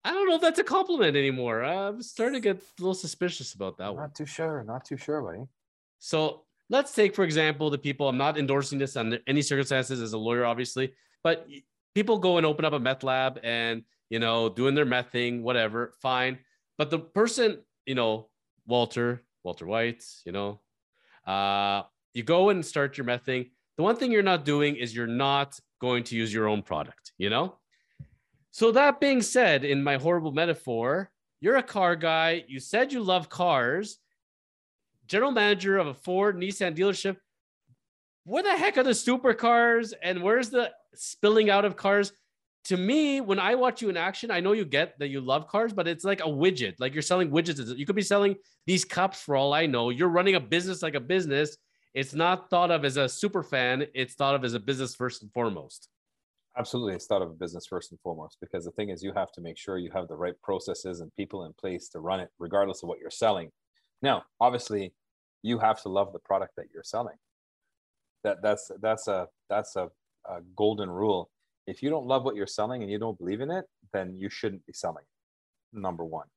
I 0.06 0.12
don't 0.12 0.30
know 0.30 0.36
if 0.36 0.42
that's 0.42 0.60
a 0.60 0.64
compliment 0.64 1.18
anymore. 1.18 1.66
I'm 1.66 2.02
starting 2.02 2.36
to 2.36 2.40
get 2.40 2.56
a 2.56 2.82
little 2.82 2.94
suspicious 2.94 3.56
about 3.56 3.78
that 3.78 3.88
not 3.88 3.96
one. 3.96 4.04
Not 4.04 4.16
too 4.16 4.26
sure. 4.26 4.64
Not 4.66 4.86
too 4.86 4.96
sure, 4.96 5.22
buddy. 5.22 5.44
So 6.00 6.46
let's 6.70 6.94
take, 6.94 7.14
for 7.14 7.26
example, 7.26 7.70
the 7.70 7.78
people. 7.78 8.08
I'm 8.08 8.18
not 8.18 8.38
endorsing 8.38 8.80
this 8.80 8.96
under 8.96 9.20
any 9.28 9.42
circumstances 9.42 10.00
as 10.00 10.14
a 10.14 10.18
lawyer, 10.18 10.46
obviously, 10.46 10.94
but 11.24 11.46
people 11.94 12.18
go 12.18 12.38
and 12.38 12.46
open 12.46 12.64
up 12.64 12.72
a 12.72 12.80
meth 12.80 13.04
lab 13.04 13.38
and 13.44 13.84
you 14.10 14.20
know 14.20 14.48
doing 14.48 14.76
their 14.76 14.86
meth 14.86 15.12
thing, 15.12 15.44
whatever. 15.44 15.92
Fine, 16.02 16.40
but 16.78 16.90
the 16.90 17.00
person, 17.00 17.62
you 17.86 17.96
know, 17.96 18.30
Walter, 18.66 19.24
Walter 19.44 19.66
White, 19.66 20.06
you 20.26 20.32
know, 20.32 20.62
uh, 21.28 21.84
you 22.14 22.24
go 22.24 22.50
and 22.50 22.66
start 22.66 22.98
your 22.98 23.04
meth 23.04 23.24
thing 23.26 23.48
the 23.78 23.84
one 23.84 23.96
thing 23.96 24.12
you're 24.12 24.24
not 24.24 24.46
doing 24.46 24.76
is 24.76 24.96
you're 24.96 25.08
not 25.08 25.60
going 25.82 26.04
to 26.06 26.16
use 26.16 26.34
your 26.34 26.48
own 26.48 26.62
product, 26.62 27.14
you 27.18 27.30
know? 27.30 27.56
So, 28.52 28.72
that 28.72 29.02
being 29.02 29.22
said, 29.22 29.66
in 29.66 29.84
my 29.84 29.98
horrible 29.98 30.32
metaphor, 30.32 31.12
you're 31.42 31.58
a 31.58 31.64
car 31.64 31.96
guy. 31.96 32.46
You 32.48 32.60
said 32.60 32.94
you 32.94 33.04
love 33.04 33.28
cars, 33.28 33.98
general 35.08 35.32
manager 35.32 35.78
of 35.78 35.88
a 35.88 35.94
Ford 35.94 36.38
Nissan 36.38 36.76
dealership. 36.76 37.18
Where 38.24 38.44
the 38.44 38.58
heck 38.58 38.78
are 38.78 38.84
the 38.84 38.92
supercars 38.92 39.94
and 40.02 40.24
where's 40.24 40.50
the 40.50 40.72
spilling 40.96 41.50
out 41.50 41.66
of 41.66 41.76
cars? 41.76 42.12
to 42.66 42.78
me, 42.78 43.22
when 43.22 43.40
I 43.40 43.54
watch 43.54 43.82
you 43.82 43.90
in 43.90 43.98
action, 43.98 44.32
I 44.32 44.40
know 44.40 44.54
you 44.54 44.66
get 44.66 44.98
that 44.98 45.10
you 45.10 45.22
love 45.22 45.48
cars, 45.48 45.72
but 45.72 45.88
it's 45.88 46.04
like 46.04 46.20
a 46.22 46.24
widget. 46.24 46.74
Like 46.80 46.94
you're 46.94 47.04
selling 47.04 47.30
widgets. 47.30 47.78
You 47.78 47.86
could 47.86 47.96
be 47.96 48.02
selling 48.02 48.36
these 48.66 48.84
cups 48.84 49.22
for 49.22 49.36
all 49.36 49.54
I 49.54 49.68
know. 49.68 49.92
You're 49.92 50.10
running 50.10 50.34
a 50.34 50.40
business 50.40 50.82
like 50.82 50.96
a 50.96 51.00
business. 51.00 51.56
It's 51.96 52.14
not 52.14 52.50
thought 52.50 52.70
of 52.70 52.86
as 52.86 52.98
a 52.98 53.10
super 53.10 53.42
fan. 53.42 53.88
It's 53.96 54.14
thought 54.14 54.36
of 54.36 54.44
as 54.44 54.54
a 54.54 54.60
business 54.60 54.94
first 54.94 55.24
and 55.24 55.32
foremost. 55.32 55.90
Absolutely. 56.58 56.94
It's 56.94 57.08
thought 57.08 57.24
of 57.24 57.32
a 57.32 57.34
business 57.34 57.66
first 57.66 57.92
and 57.92 58.00
foremost 58.02 58.38
because 58.40 58.66
the 58.66 58.72
thing 58.72 58.90
is, 58.90 59.02
you 59.02 59.12
have 59.14 59.32
to 59.34 59.42
make 59.42 59.58
sure 59.58 59.78
you 59.78 59.92
have 59.92 60.08
the 60.08 60.16
right 60.16 60.40
processes 60.44 61.00
and 61.00 61.14
people 61.16 61.46
in 61.46 61.54
place 61.54 61.90
to 61.90 62.00
run 62.00 62.20
it, 62.20 62.30
regardless 62.38 62.84
of 62.84 62.90
what 62.90 63.00
you're 63.00 63.10
selling. 63.10 63.50
Now, 64.02 64.24
obviously, 64.40 64.94
you 65.42 65.58
have 65.58 65.82
to 65.82 65.90
love 65.90 66.14
the 66.14 66.20
product 66.20 66.54
that 66.58 66.68
you're 66.74 66.84
selling. 66.84 67.16
That 68.24 68.42
that's 68.42 68.72
that's 68.82 69.08
a 69.08 69.28
that's 69.50 69.76
a, 69.76 69.90
a 70.30 70.42
golden 70.56 70.90
rule 70.90 71.30
if 71.68 71.82
you 71.82 71.90
don't 71.90 72.06
love 72.06 72.24
what 72.24 72.36
you're 72.36 72.48
selling 72.48 72.84
and 72.84 72.92
you 72.92 73.00
don't 73.00 73.18
believe 73.18 73.42
in 73.42 73.52
it, 73.52 73.66
then 73.92 74.16
you 74.16 74.30
shouldn't 74.30 74.66
be 74.66 74.74
selling. 74.74 75.06
Number 75.74 76.06
one. 76.06 76.28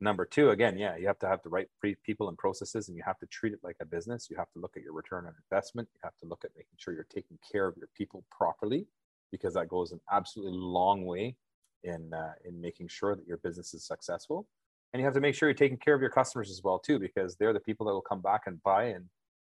Number 0.00 0.24
two, 0.24 0.50
again, 0.50 0.76
yeah, 0.76 0.96
you 0.96 1.06
have 1.06 1.18
to 1.20 1.28
have 1.28 1.42
the 1.42 1.48
right 1.48 1.68
people 2.02 2.28
and 2.28 2.36
processes 2.36 2.88
and 2.88 2.96
you 2.96 3.02
have 3.06 3.18
to 3.20 3.26
treat 3.26 3.52
it 3.52 3.60
like 3.62 3.76
a 3.80 3.86
business. 3.86 4.28
You 4.28 4.36
have 4.36 4.50
to 4.52 4.58
look 4.58 4.76
at 4.76 4.82
your 4.82 4.92
return 4.92 5.26
on 5.26 5.34
investment. 5.50 5.88
You 5.94 6.00
have 6.02 6.16
to 6.22 6.28
look 6.28 6.44
at 6.44 6.50
making 6.56 6.76
sure 6.76 6.92
you're 6.92 7.06
taking 7.14 7.38
care 7.50 7.66
of 7.66 7.76
your 7.76 7.88
people 7.96 8.24
properly 8.30 8.86
because 9.30 9.54
that 9.54 9.68
goes 9.68 9.92
an 9.92 10.00
absolutely 10.12 10.58
long 10.58 11.04
way 11.06 11.36
in, 11.84 12.12
uh, 12.12 12.32
in 12.44 12.60
making 12.60 12.88
sure 12.88 13.14
that 13.14 13.26
your 13.26 13.38
business 13.38 13.72
is 13.72 13.84
successful. 13.84 14.46
And 14.92 15.00
you 15.00 15.04
have 15.04 15.14
to 15.14 15.20
make 15.20 15.34
sure 15.34 15.48
you're 15.48 15.54
taking 15.54 15.78
care 15.78 15.94
of 15.94 16.00
your 16.00 16.10
customers 16.10 16.50
as 16.50 16.62
well 16.62 16.78
too, 16.78 16.98
because 16.98 17.36
they're 17.36 17.52
the 17.52 17.60
people 17.60 17.86
that 17.86 17.92
will 17.92 18.00
come 18.00 18.20
back 18.20 18.42
and 18.46 18.62
buy 18.62 18.84
and, 18.86 19.06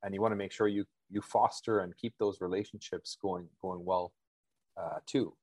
and 0.03 0.13
you 0.13 0.21
want 0.21 0.31
to 0.31 0.37
make 0.37 0.51
sure 0.51 0.67
you, 0.67 0.85
you 1.09 1.21
foster 1.21 1.81
and 1.81 1.95
keep 1.97 2.13
those 2.17 2.41
relationships 2.41 3.17
going, 3.21 3.47
going 3.61 3.83
well 3.83 4.13
uh, 4.77 4.99
too. 5.05 5.33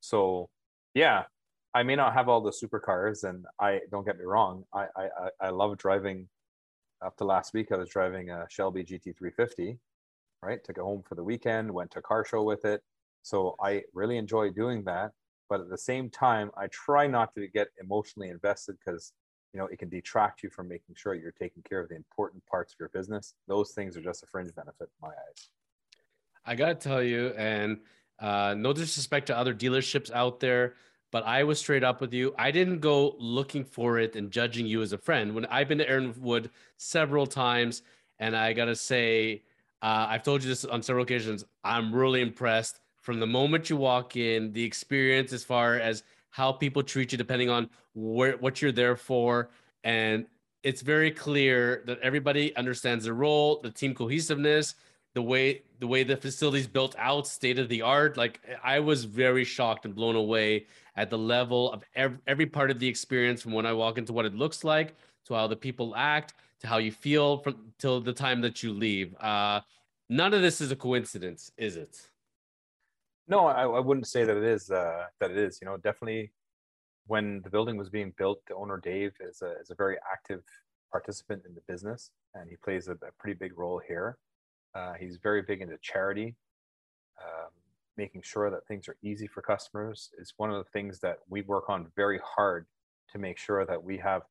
So 0.00 0.48
yeah, 0.94 1.24
I 1.74 1.82
may 1.82 1.94
not 1.94 2.14
have 2.14 2.28
all 2.28 2.40
the 2.40 2.50
supercars, 2.50 3.24
and 3.24 3.46
I 3.60 3.80
don't 3.90 4.04
get 4.04 4.18
me 4.18 4.24
wrong, 4.24 4.64
I 4.74 4.86
I 4.96 5.08
I 5.40 5.48
love 5.50 5.78
driving. 5.78 6.28
Up 7.02 7.16
to 7.16 7.24
last 7.24 7.54
week, 7.54 7.72
I 7.72 7.76
was 7.76 7.88
driving 7.88 8.28
a 8.28 8.46
Shelby 8.50 8.84
GT350, 8.84 9.78
right? 10.42 10.62
Took 10.62 10.76
it 10.76 10.82
home 10.82 11.02
for 11.08 11.14
the 11.14 11.24
weekend, 11.24 11.72
went 11.72 11.90
to 11.92 12.00
a 12.00 12.02
car 12.02 12.26
show 12.26 12.42
with 12.42 12.66
it. 12.66 12.82
So 13.22 13.56
I 13.58 13.84
really 13.94 14.18
enjoy 14.18 14.50
doing 14.50 14.84
that. 14.84 15.12
But 15.48 15.60
at 15.60 15.70
the 15.70 15.78
same 15.78 16.10
time, 16.10 16.50
I 16.56 16.66
try 16.68 17.06
not 17.06 17.34
to 17.34 17.48
get 17.48 17.68
emotionally 17.80 18.28
invested 18.28 18.76
because 18.84 19.12
you 19.52 19.58
know 19.58 19.66
it 19.66 19.78
can 19.78 19.88
detract 19.88 20.42
you 20.42 20.50
from 20.50 20.68
making 20.68 20.94
sure 20.94 21.14
you're 21.14 21.32
taking 21.32 21.62
care 21.62 21.80
of 21.80 21.88
the 21.88 21.96
important 21.96 22.44
parts 22.46 22.72
of 22.72 22.78
your 22.78 22.90
business. 22.90 23.34
Those 23.48 23.72
things 23.72 23.96
are 23.96 24.02
just 24.02 24.22
a 24.22 24.26
fringe 24.26 24.54
benefit 24.54 24.88
in 24.90 25.08
my 25.08 25.08
eyes. 25.08 25.48
I 26.44 26.54
gotta 26.54 26.74
tell 26.74 27.02
you, 27.02 27.28
and 27.36 27.80
uh, 28.20 28.54
no 28.56 28.72
disrespect 28.72 29.26
to 29.26 29.36
other 29.36 29.54
dealerships 29.54 30.10
out 30.12 30.40
there, 30.40 30.74
but 31.10 31.24
I 31.26 31.44
was 31.44 31.58
straight 31.58 31.84
up 31.84 32.00
with 32.00 32.12
you. 32.12 32.34
I 32.38 32.50
didn't 32.50 32.80
go 32.80 33.16
looking 33.18 33.64
for 33.64 33.98
it 33.98 34.16
and 34.16 34.30
judging 34.30 34.66
you 34.66 34.82
as 34.82 34.92
a 34.92 34.98
friend. 34.98 35.34
When 35.34 35.46
I've 35.46 35.68
been 35.68 35.78
to 35.78 35.86
Erinwood 35.86 36.50
several 36.76 37.26
times, 37.26 37.82
and 38.18 38.36
I 38.36 38.52
gotta 38.52 38.76
say, 38.76 39.42
uh, 39.82 40.06
I've 40.08 40.22
told 40.22 40.42
you 40.42 40.48
this 40.48 40.64
on 40.64 40.82
several 40.82 41.02
occasions. 41.02 41.44
I'm 41.64 41.94
really 41.94 42.20
impressed 42.20 42.80
from 43.00 43.18
the 43.18 43.26
moment 43.26 43.70
you 43.70 43.76
walk 43.76 44.16
in, 44.16 44.52
the 44.52 44.62
experience 44.62 45.32
as 45.32 45.42
far 45.42 45.76
as 45.76 46.02
how 46.28 46.52
people 46.52 46.82
treat 46.82 47.12
you, 47.12 47.18
depending 47.18 47.50
on 47.50 47.68
where 47.94 48.36
what 48.36 48.62
you're 48.62 48.72
there 48.72 48.96
for, 48.96 49.50
and 49.82 50.26
it's 50.62 50.82
very 50.82 51.10
clear 51.10 51.82
that 51.86 51.98
everybody 52.00 52.54
understands 52.54 53.04
their 53.04 53.14
role, 53.14 53.60
the 53.62 53.70
team 53.70 53.94
cohesiveness, 53.94 54.74
the 55.14 55.22
way 55.22 55.62
the 55.80 55.86
way 55.86 56.02
the 56.02 56.16
facility's 56.16 56.66
built 56.66 56.94
out, 56.98 57.26
state 57.26 57.58
of 57.58 57.68
the 57.68 57.82
art. 57.82 58.16
Like 58.16 58.40
I 58.62 58.80
was 58.80 59.04
very 59.04 59.44
shocked 59.44 59.84
and 59.84 59.94
blown 59.94 60.16
away 60.16 60.66
at 60.96 61.10
the 61.10 61.18
level 61.18 61.72
of 61.72 61.82
every, 61.94 62.18
every 62.26 62.46
part 62.46 62.70
of 62.70 62.78
the 62.78 62.88
experience 62.88 63.42
from 63.42 63.52
when 63.52 63.66
I 63.66 63.72
walk 63.72 63.98
into 63.98 64.12
what 64.12 64.26
it 64.26 64.34
looks 64.34 64.64
like 64.64 64.94
to 65.26 65.34
how 65.34 65.46
the 65.46 65.56
people 65.56 65.94
act 65.96 66.34
to 66.60 66.66
how 66.66 66.78
you 66.78 66.92
feel 66.92 67.38
from 67.38 67.72
till 67.78 68.00
the 68.00 68.12
time 68.12 68.40
that 68.42 68.62
you 68.62 68.72
leave. 68.72 69.14
Uh, 69.20 69.60
none 70.08 70.34
of 70.34 70.42
this 70.42 70.60
is 70.60 70.70
a 70.70 70.76
coincidence, 70.76 71.50
is 71.56 71.76
it? 71.76 72.08
No, 73.26 73.46
I, 73.46 73.62
I 73.62 73.80
wouldn't 73.80 74.06
say 74.06 74.24
that 74.24 74.36
it 74.36 74.44
is. 74.44 74.70
Uh, 74.70 75.06
that 75.20 75.30
it 75.30 75.38
is. 75.38 75.58
You 75.60 75.66
know, 75.66 75.76
definitely 75.76 76.32
when 77.06 77.40
the 77.42 77.50
building 77.50 77.76
was 77.76 77.88
being 77.88 78.12
built, 78.18 78.40
the 78.46 78.54
owner 78.54 78.76
Dave 78.76 79.12
is 79.20 79.42
a 79.42 79.52
is 79.60 79.70
a 79.70 79.74
very 79.74 79.96
active 80.10 80.42
participant 80.92 81.42
in 81.46 81.54
the 81.54 81.62
business, 81.68 82.10
and 82.34 82.48
he 82.50 82.56
plays 82.56 82.88
a, 82.88 82.92
a 82.92 83.12
pretty 83.18 83.38
big 83.38 83.56
role 83.58 83.80
here. 83.86 84.18
Uh, 84.74 84.94
he's 84.94 85.16
very 85.16 85.42
big 85.42 85.60
into 85.60 85.76
charity, 85.82 86.36
um, 87.22 87.50
making 87.96 88.22
sure 88.22 88.50
that 88.50 88.66
things 88.66 88.88
are 88.88 88.96
easy 89.02 89.26
for 89.26 89.42
customers 89.42 90.10
is 90.18 90.32
one 90.36 90.50
of 90.50 90.56
the 90.56 90.70
things 90.70 91.00
that 91.00 91.18
we 91.28 91.42
work 91.42 91.68
on 91.68 91.86
very 91.96 92.20
hard 92.24 92.66
to 93.12 93.18
make 93.18 93.38
sure 93.38 93.66
that 93.66 93.82
we 93.82 93.98
have 93.98 94.22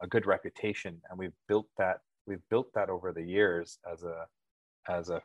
a 0.00 0.06
good 0.06 0.26
reputation, 0.26 1.00
and 1.08 1.18
we've 1.18 1.32
built 1.48 1.66
that. 1.78 2.00
We've 2.26 2.46
built 2.50 2.72
that 2.74 2.90
over 2.90 3.12
the 3.12 3.22
years 3.22 3.78
as 3.90 4.04
a 4.04 4.26
as 4.88 5.10
a 5.10 5.20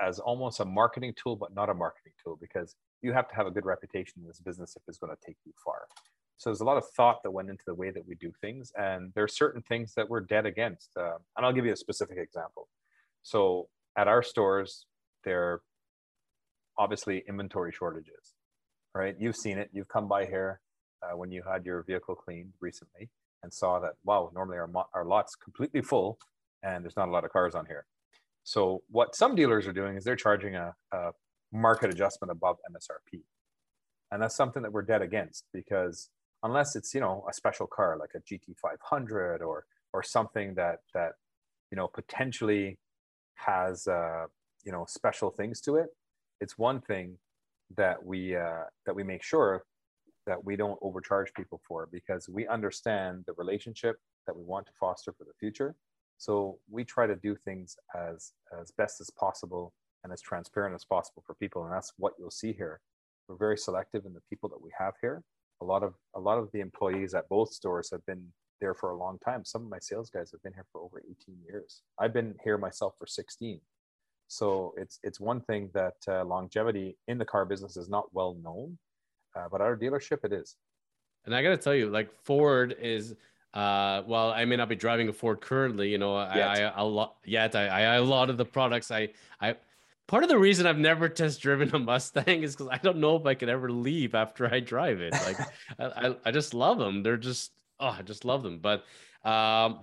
as 0.00 0.18
almost 0.18 0.60
a 0.60 0.64
marketing 0.64 1.12
tool, 1.20 1.36
but 1.36 1.54
not 1.54 1.68
a 1.68 1.74
marketing 1.74 2.12
tool 2.22 2.38
because 2.40 2.76
you 3.02 3.12
have 3.12 3.28
to 3.28 3.34
have 3.34 3.46
a 3.46 3.50
good 3.50 3.66
reputation 3.66 4.14
in 4.20 4.26
this 4.26 4.40
business 4.40 4.76
if 4.76 4.82
it's 4.88 4.98
going 4.98 5.14
to 5.14 5.26
take 5.26 5.36
you 5.44 5.52
far. 5.64 5.86
So 6.36 6.50
there's 6.50 6.60
a 6.60 6.64
lot 6.64 6.76
of 6.76 6.88
thought 6.90 7.22
that 7.24 7.30
went 7.32 7.50
into 7.50 7.64
the 7.66 7.74
way 7.74 7.90
that 7.90 8.06
we 8.06 8.14
do 8.14 8.32
things, 8.40 8.72
and 8.78 9.12
there 9.14 9.24
are 9.24 9.28
certain 9.28 9.62
things 9.62 9.94
that 9.94 10.08
we're 10.08 10.20
dead 10.20 10.46
against. 10.46 10.90
Uh, 10.96 11.16
and 11.36 11.44
I'll 11.44 11.52
give 11.52 11.66
you 11.66 11.72
a 11.72 11.76
specific 11.76 12.16
example. 12.16 12.68
So 13.22 13.68
at 13.98 14.06
our 14.06 14.22
stores, 14.22 14.86
there 15.24 15.42
are 15.42 15.62
obviously 16.78 17.24
inventory 17.28 17.72
shortages, 17.72 18.34
right? 18.94 19.16
You've 19.18 19.36
seen 19.36 19.58
it. 19.58 19.70
You've 19.72 19.88
come 19.88 20.06
by 20.06 20.24
here 20.24 20.60
uh, 21.02 21.16
when 21.16 21.32
you 21.32 21.42
had 21.52 21.66
your 21.66 21.82
vehicle 21.82 22.14
cleaned 22.14 22.52
recently 22.60 23.10
and 23.42 23.52
saw 23.52 23.80
that, 23.80 23.94
wow, 24.04 24.30
normally 24.32 24.56
our, 24.56 24.70
our 24.94 25.04
lot's 25.04 25.34
completely 25.34 25.82
full 25.82 26.16
and 26.62 26.84
there's 26.84 26.96
not 26.96 27.08
a 27.08 27.10
lot 27.10 27.24
of 27.24 27.32
cars 27.32 27.56
on 27.56 27.66
here. 27.66 27.86
So 28.44 28.82
what 28.88 29.16
some 29.16 29.34
dealers 29.34 29.66
are 29.66 29.72
doing 29.72 29.96
is 29.96 30.04
they're 30.04 30.16
charging 30.16 30.54
a, 30.54 30.74
a 30.92 31.10
market 31.52 31.90
adjustment 31.90 32.30
above 32.30 32.56
MSRP. 32.70 33.22
And 34.12 34.22
that's 34.22 34.36
something 34.36 34.62
that 34.62 34.72
we're 34.72 34.82
dead 34.82 35.02
against 35.02 35.44
because 35.52 36.08
unless 36.44 36.76
it's, 36.76 36.94
you 36.94 37.00
know, 37.00 37.26
a 37.28 37.34
special 37.34 37.66
car 37.66 37.98
like 37.98 38.10
a 38.14 38.20
GT500 38.20 39.40
or, 39.40 39.64
or 39.92 40.02
something 40.04 40.54
that, 40.54 40.78
that, 40.94 41.12
you 41.70 41.76
know, 41.76 41.88
potentially 41.88 42.78
has 43.38 43.86
uh, 43.86 44.26
you 44.64 44.72
know 44.72 44.84
special 44.88 45.30
things 45.30 45.60
to 45.62 45.76
it. 45.76 45.88
It's 46.40 46.58
one 46.58 46.80
thing 46.80 47.18
that 47.76 48.04
we 48.04 48.36
uh, 48.36 48.64
that 48.86 48.94
we 48.94 49.02
make 49.02 49.22
sure 49.22 49.64
that 50.26 50.44
we 50.44 50.56
don't 50.56 50.78
overcharge 50.82 51.32
people 51.34 51.60
for 51.66 51.88
because 51.90 52.28
we 52.28 52.46
understand 52.46 53.24
the 53.26 53.32
relationship 53.34 53.96
that 54.26 54.36
we 54.36 54.44
want 54.44 54.66
to 54.66 54.72
foster 54.78 55.12
for 55.12 55.24
the 55.24 55.32
future. 55.40 55.74
So 56.18 56.58
we 56.68 56.84
try 56.84 57.06
to 57.06 57.16
do 57.16 57.34
things 57.34 57.76
as 57.96 58.32
as 58.60 58.70
best 58.72 59.00
as 59.00 59.10
possible 59.10 59.72
and 60.04 60.12
as 60.12 60.20
transparent 60.20 60.74
as 60.74 60.84
possible 60.84 61.22
for 61.26 61.34
people. 61.34 61.64
And 61.64 61.72
that's 61.72 61.92
what 61.96 62.12
you'll 62.18 62.30
see 62.30 62.52
here. 62.52 62.80
We're 63.28 63.36
very 63.36 63.58
selective 63.58 64.04
in 64.06 64.14
the 64.14 64.22
people 64.28 64.48
that 64.50 64.62
we 64.62 64.70
have 64.78 64.94
here. 65.00 65.22
A 65.60 65.64
lot 65.64 65.82
of 65.82 65.94
a 66.14 66.20
lot 66.20 66.38
of 66.38 66.50
the 66.52 66.60
employees 66.60 67.14
at 67.14 67.28
both 67.28 67.52
stores 67.52 67.90
have 67.90 68.04
been 68.06 68.26
there 68.60 68.74
for 68.74 68.90
a 68.90 68.96
long 68.96 69.18
time. 69.24 69.44
Some 69.44 69.62
of 69.62 69.70
my 69.70 69.78
sales 69.80 70.10
guys 70.10 70.30
have 70.32 70.42
been 70.42 70.52
here 70.52 70.66
for 70.72 70.80
over 70.80 71.00
18 71.00 71.36
years. 71.46 71.82
I've 71.98 72.12
been 72.12 72.34
here 72.42 72.58
myself 72.58 72.94
for 72.98 73.06
16. 73.06 73.60
So 74.28 74.74
it's 74.76 74.98
it's 75.02 75.18
one 75.18 75.40
thing 75.40 75.70
that 75.72 75.96
uh, 76.06 76.24
longevity 76.24 76.96
in 77.08 77.16
the 77.18 77.24
car 77.24 77.46
business 77.46 77.76
is 77.76 77.88
not 77.88 78.04
well 78.12 78.36
known, 78.42 78.78
uh, 79.34 79.48
but 79.50 79.62
our 79.62 79.76
dealership 79.76 80.22
it 80.22 80.32
is. 80.32 80.56
And 81.24 81.34
I 81.34 81.42
got 81.42 81.50
to 81.50 81.56
tell 81.56 81.74
you, 81.74 81.90
like 81.90 82.10
Ford 82.24 82.76
is. 82.80 83.14
Uh, 83.54 84.02
well, 84.06 84.30
I 84.30 84.44
may 84.44 84.56
not 84.56 84.68
be 84.68 84.76
driving 84.76 85.08
a 85.08 85.12
Ford 85.12 85.40
currently. 85.40 85.88
You 85.88 85.96
know, 85.96 86.18
yet. 86.18 86.48
I, 86.48 86.64
I 86.64 86.80
a 86.80 86.84
lot 86.84 87.16
yet. 87.24 87.56
I, 87.56 87.68
I 87.68 87.80
a 87.94 88.02
lot 88.02 88.28
of 88.28 88.36
the 88.36 88.44
products 88.44 88.90
I 88.90 89.08
I 89.40 89.56
part 90.06 90.22
of 90.22 90.28
the 90.28 90.38
reason 90.38 90.66
I've 90.66 90.78
never 90.78 91.08
test 91.08 91.40
driven 91.40 91.74
a 91.74 91.78
Mustang 91.78 92.42
is 92.42 92.54
because 92.54 92.68
I 92.70 92.76
don't 92.76 92.98
know 92.98 93.16
if 93.16 93.24
I 93.24 93.34
could 93.34 93.48
ever 93.48 93.70
leave 93.70 94.14
after 94.14 94.52
I 94.52 94.60
drive 94.60 95.00
it. 95.00 95.12
Like 95.12 95.38
I, 95.78 96.16
I 96.26 96.30
just 96.30 96.52
love 96.52 96.78
them. 96.78 97.02
They're 97.02 97.16
just 97.16 97.52
oh, 97.80 97.96
I 97.98 98.02
just 98.02 98.24
love 98.24 98.42
them. 98.42 98.60
But 98.60 98.84
um, 99.24 99.80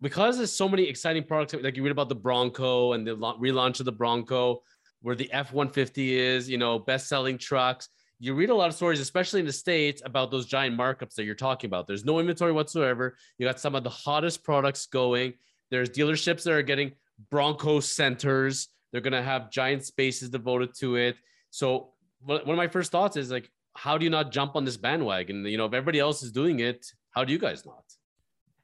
because 0.00 0.36
there's 0.36 0.52
so 0.52 0.68
many 0.68 0.84
exciting 0.84 1.24
products, 1.24 1.54
like 1.54 1.76
you 1.76 1.82
read 1.82 1.90
about 1.90 2.08
the 2.08 2.14
Bronco 2.14 2.92
and 2.92 3.06
the 3.06 3.16
relaunch 3.16 3.80
of 3.80 3.86
the 3.86 3.92
Bronco, 3.92 4.62
where 5.02 5.14
the 5.14 5.30
F 5.32 5.52
150 5.52 6.18
is, 6.18 6.48
you 6.48 6.58
know, 6.58 6.78
best 6.78 7.08
selling 7.08 7.38
trucks. 7.38 7.88
You 8.20 8.34
read 8.34 8.50
a 8.50 8.54
lot 8.54 8.68
of 8.68 8.74
stories, 8.74 8.98
especially 8.98 9.40
in 9.40 9.46
the 9.46 9.52
States, 9.52 10.02
about 10.04 10.30
those 10.30 10.46
giant 10.46 10.76
markups 10.76 11.14
that 11.14 11.24
you're 11.24 11.36
talking 11.36 11.68
about. 11.68 11.86
There's 11.86 12.04
no 12.04 12.18
inventory 12.18 12.52
whatsoever. 12.52 13.16
You 13.38 13.46
got 13.46 13.60
some 13.60 13.76
of 13.76 13.84
the 13.84 13.90
hottest 13.90 14.42
products 14.42 14.86
going. 14.86 15.34
There's 15.70 15.90
dealerships 15.90 16.42
that 16.44 16.52
are 16.52 16.62
getting 16.62 16.92
Bronco 17.30 17.78
centers. 17.78 18.68
They're 18.90 19.00
to 19.00 19.22
have 19.22 19.50
giant 19.50 19.84
spaces 19.84 20.30
devoted 20.30 20.70
to 20.80 20.96
it. 20.96 21.16
So, 21.50 21.90
one 22.24 22.40
of 22.40 22.56
my 22.56 22.66
first 22.66 22.90
thoughts 22.90 23.16
is 23.16 23.30
like, 23.30 23.48
how 23.78 23.96
do 23.96 24.02
you 24.02 24.10
not 24.10 24.32
jump 24.32 24.56
on 24.56 24.64
this 24.64 24.76
bandwagon? 24.76 25.44
You 25.46 25.56
know, 25.56 25.66
if 25.66 25.72
everybody 25.72 26.00
else 26.00 26.24
is 26.24 26.32
doing 26.32 26.58
it, 26.58 26.84
how 27.10 27.24
do 27.24 27.32
you 27.32 27.38
guys 27.38 27.64
not? 27.64 27.84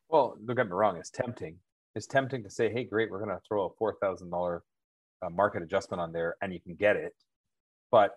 Well, 0.08 0.36
don't 0.44 0.56
get 0.56 0.66
me 0.66 0.72
wrong, 0.72 0.96
it's 0.96 1.10
tempting. 1.10 1.56
It's 1.94 2.08
tempting 2.08 2.42
to 2.42 2.50
say, 2.50 2.68
hey, 2.68 2.82
great, 2.82 3.12
we're 3.12 3.24
going 3.24 3.30
to 3.30 3.40
throw 3.46 3.66
a 3.66 3.82
$4,000 3.82 4.60
uh, 5.22 5.30
market 5.30 5.62
adjustment 5.62 6.00
on 6.00 6.12
there 6.12 6.34
and 6.42 6.52
you 6.52 6.58
can 6.58 6.74
get 6.74 6.96
it. 6.96 7.14
But 7.92 8.16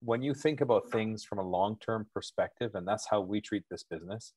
when 0.00 0.22
you 0.22 0.34
think 0.34 0.60
about 0.60 0.90
things 0.90 1.24
from 1.24 1.38
a 1.38 1.42
long-term 1.42 2.08
perspective, 2.12 2.74
and 2.74 2.86
that's 2.86 3.06
how 3.08 3.22
we 3.22 3.40
treat 3.40 3.62
this 3.70 3.82
business, 3.82 4.34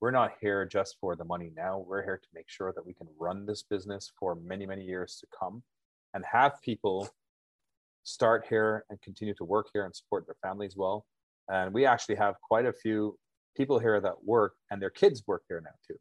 we're 0.00 0.10
not 0.10 0.32
here 0.40 0.64
just 0.64 0.96
for 1.02 1.16
the 1.16 1.24
money 1.26 1.52
now. 1.54 1.84
We're 1.86 2.02
here 2.02 2.16
to 2.16 2.28
make 2.34 2.48
sure 2.48 2.72
that 2.72 2.86
we 2.86 2.94
can 2.94 3.08
run 3.20 3.44
this 3.44 3.62
business 3.62 4.10
for 4.18 4.36
many, 4.36 4.64
many 4.64 4.84
years 4.84 5.18
to 5.20 5.26
come 5.38 5.62
and 6.14 6.24
have 6.24 6.62
people 6.62 7.10
start 8.04 8.46
here 8.48 8.86
and 8.88 9.00
continue 9.02 9.34
to 9.34 9.44
work 9.44 9.68
here 9.74 9.84
and 9.84 9.94
support 9.94 10.24
their 10.26 10.36
families 10.42 10.76
well. 10.78 11.04
And 11.52 11.72
we 11.72 11.84
actually 11.84 12.16
have 12.16 12.34
quite 12.40 12.64
a 12.64 12.72
few 12.72 13.16
people 13.54 13.78
here 13.78 14.00
that 14.00 14.24
work 14.24 14.54
and 14.70 14.80
their 14.80 14.90
kids 14.90 15.22
work 15.26 15.42
here 15.48 15.60
now 15.60 15.76
too. 15.86 15.98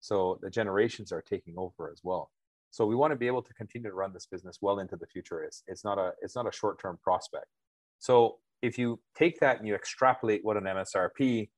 So 0.00 0.38
the 0.42 0.50
generations 0.50 1.12
are 1.12 1.22
taking 1.22 1.54
over 1.56 1.90
as 1.90 2.00
well. 2.02 2.30
So 2.72 2.84
we 2.84 2.96
want 2.96 3.12
to 3.12 3.16
be 3.16 3.28
able 3.28 3.42
to 3.42 3.54
continue 3.54 3.88
to 3.88 3.94
run 3.94 4.12
this 4.12 4.26
business 4.26 4.58
well 4.60 4.80
into 4.80 4.96
the 4.96 5.06
future. 5.06 5.44
It's, 5.44 5.62
it's 5.68 5.84
not 5.84 5.96
a 5.98 6.12
it's 6.20 6.34
not 6.34 6.48
a 6.48 6.52
short-term 6.52 6.98
prospect. 7.02 7.46
So 8.00 8.38
if 8.60 8.76
you 8.76 8.98
take 9.16 9.38
that 9.38 9.58
and 9.58 9.68
you 9.68 9.76
extrapolate 9.76 10.40
what 10.44 10.56
an 10.56 10.64
MSRP 10.64 11.48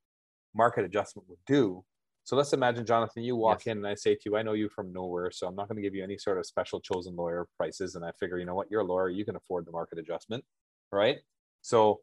market 0.55 0.85
adjustment 0.85 1.27
would 1.31 1.39
do, 1.47 1.83
so 2.25 2.35
let's 2.35 2.53
imagine, 2.53 2.85
Jonathan, 2.85 3.23
you 3.23 3.37
walk 3.37 3.63
yes. 3.65 3.73
in 3.73 3.79
and 3.79 3.87
I 3.87 3.95
say 3.95 4.17
to 4.17 4.21
you, 4.27 4.37
I 4.37 4.43
know 4.43 4.53
you 4.53 4.69
from 4.69 4.93
nowhere, 4.93 5.31
so 5.31 5.47
I'm 5.47 5.55
not 5.55 5.69
going 5.69 5.77
to 5.77 5.83
give 5.83 5.95
you 5.95 6.03
any 6.03 6.19
sort 6.19 6.39
of 6.39 6.45
special 6.45 6.81
chosen 6.81 7.15
lawyer 7.15 7.47
prices. 7.57 7.95
And 7.95 8.05
I 8.05 8.11
figure, 8.19 8.37
you 8.37 8.45
know 8.45 8.57
what, 8.57 8.67
you're 8.69 8.81
a 8.81 8.85
lawyer, 8.85 9.09
you 9.09 9.25
can 9.25 9.37
afford 9.37 9.65
the 9.65 9.71
market 9.71 9.99
adjustment, 9.99 10.45
right? 10.91 11.19
So 11.63 12.01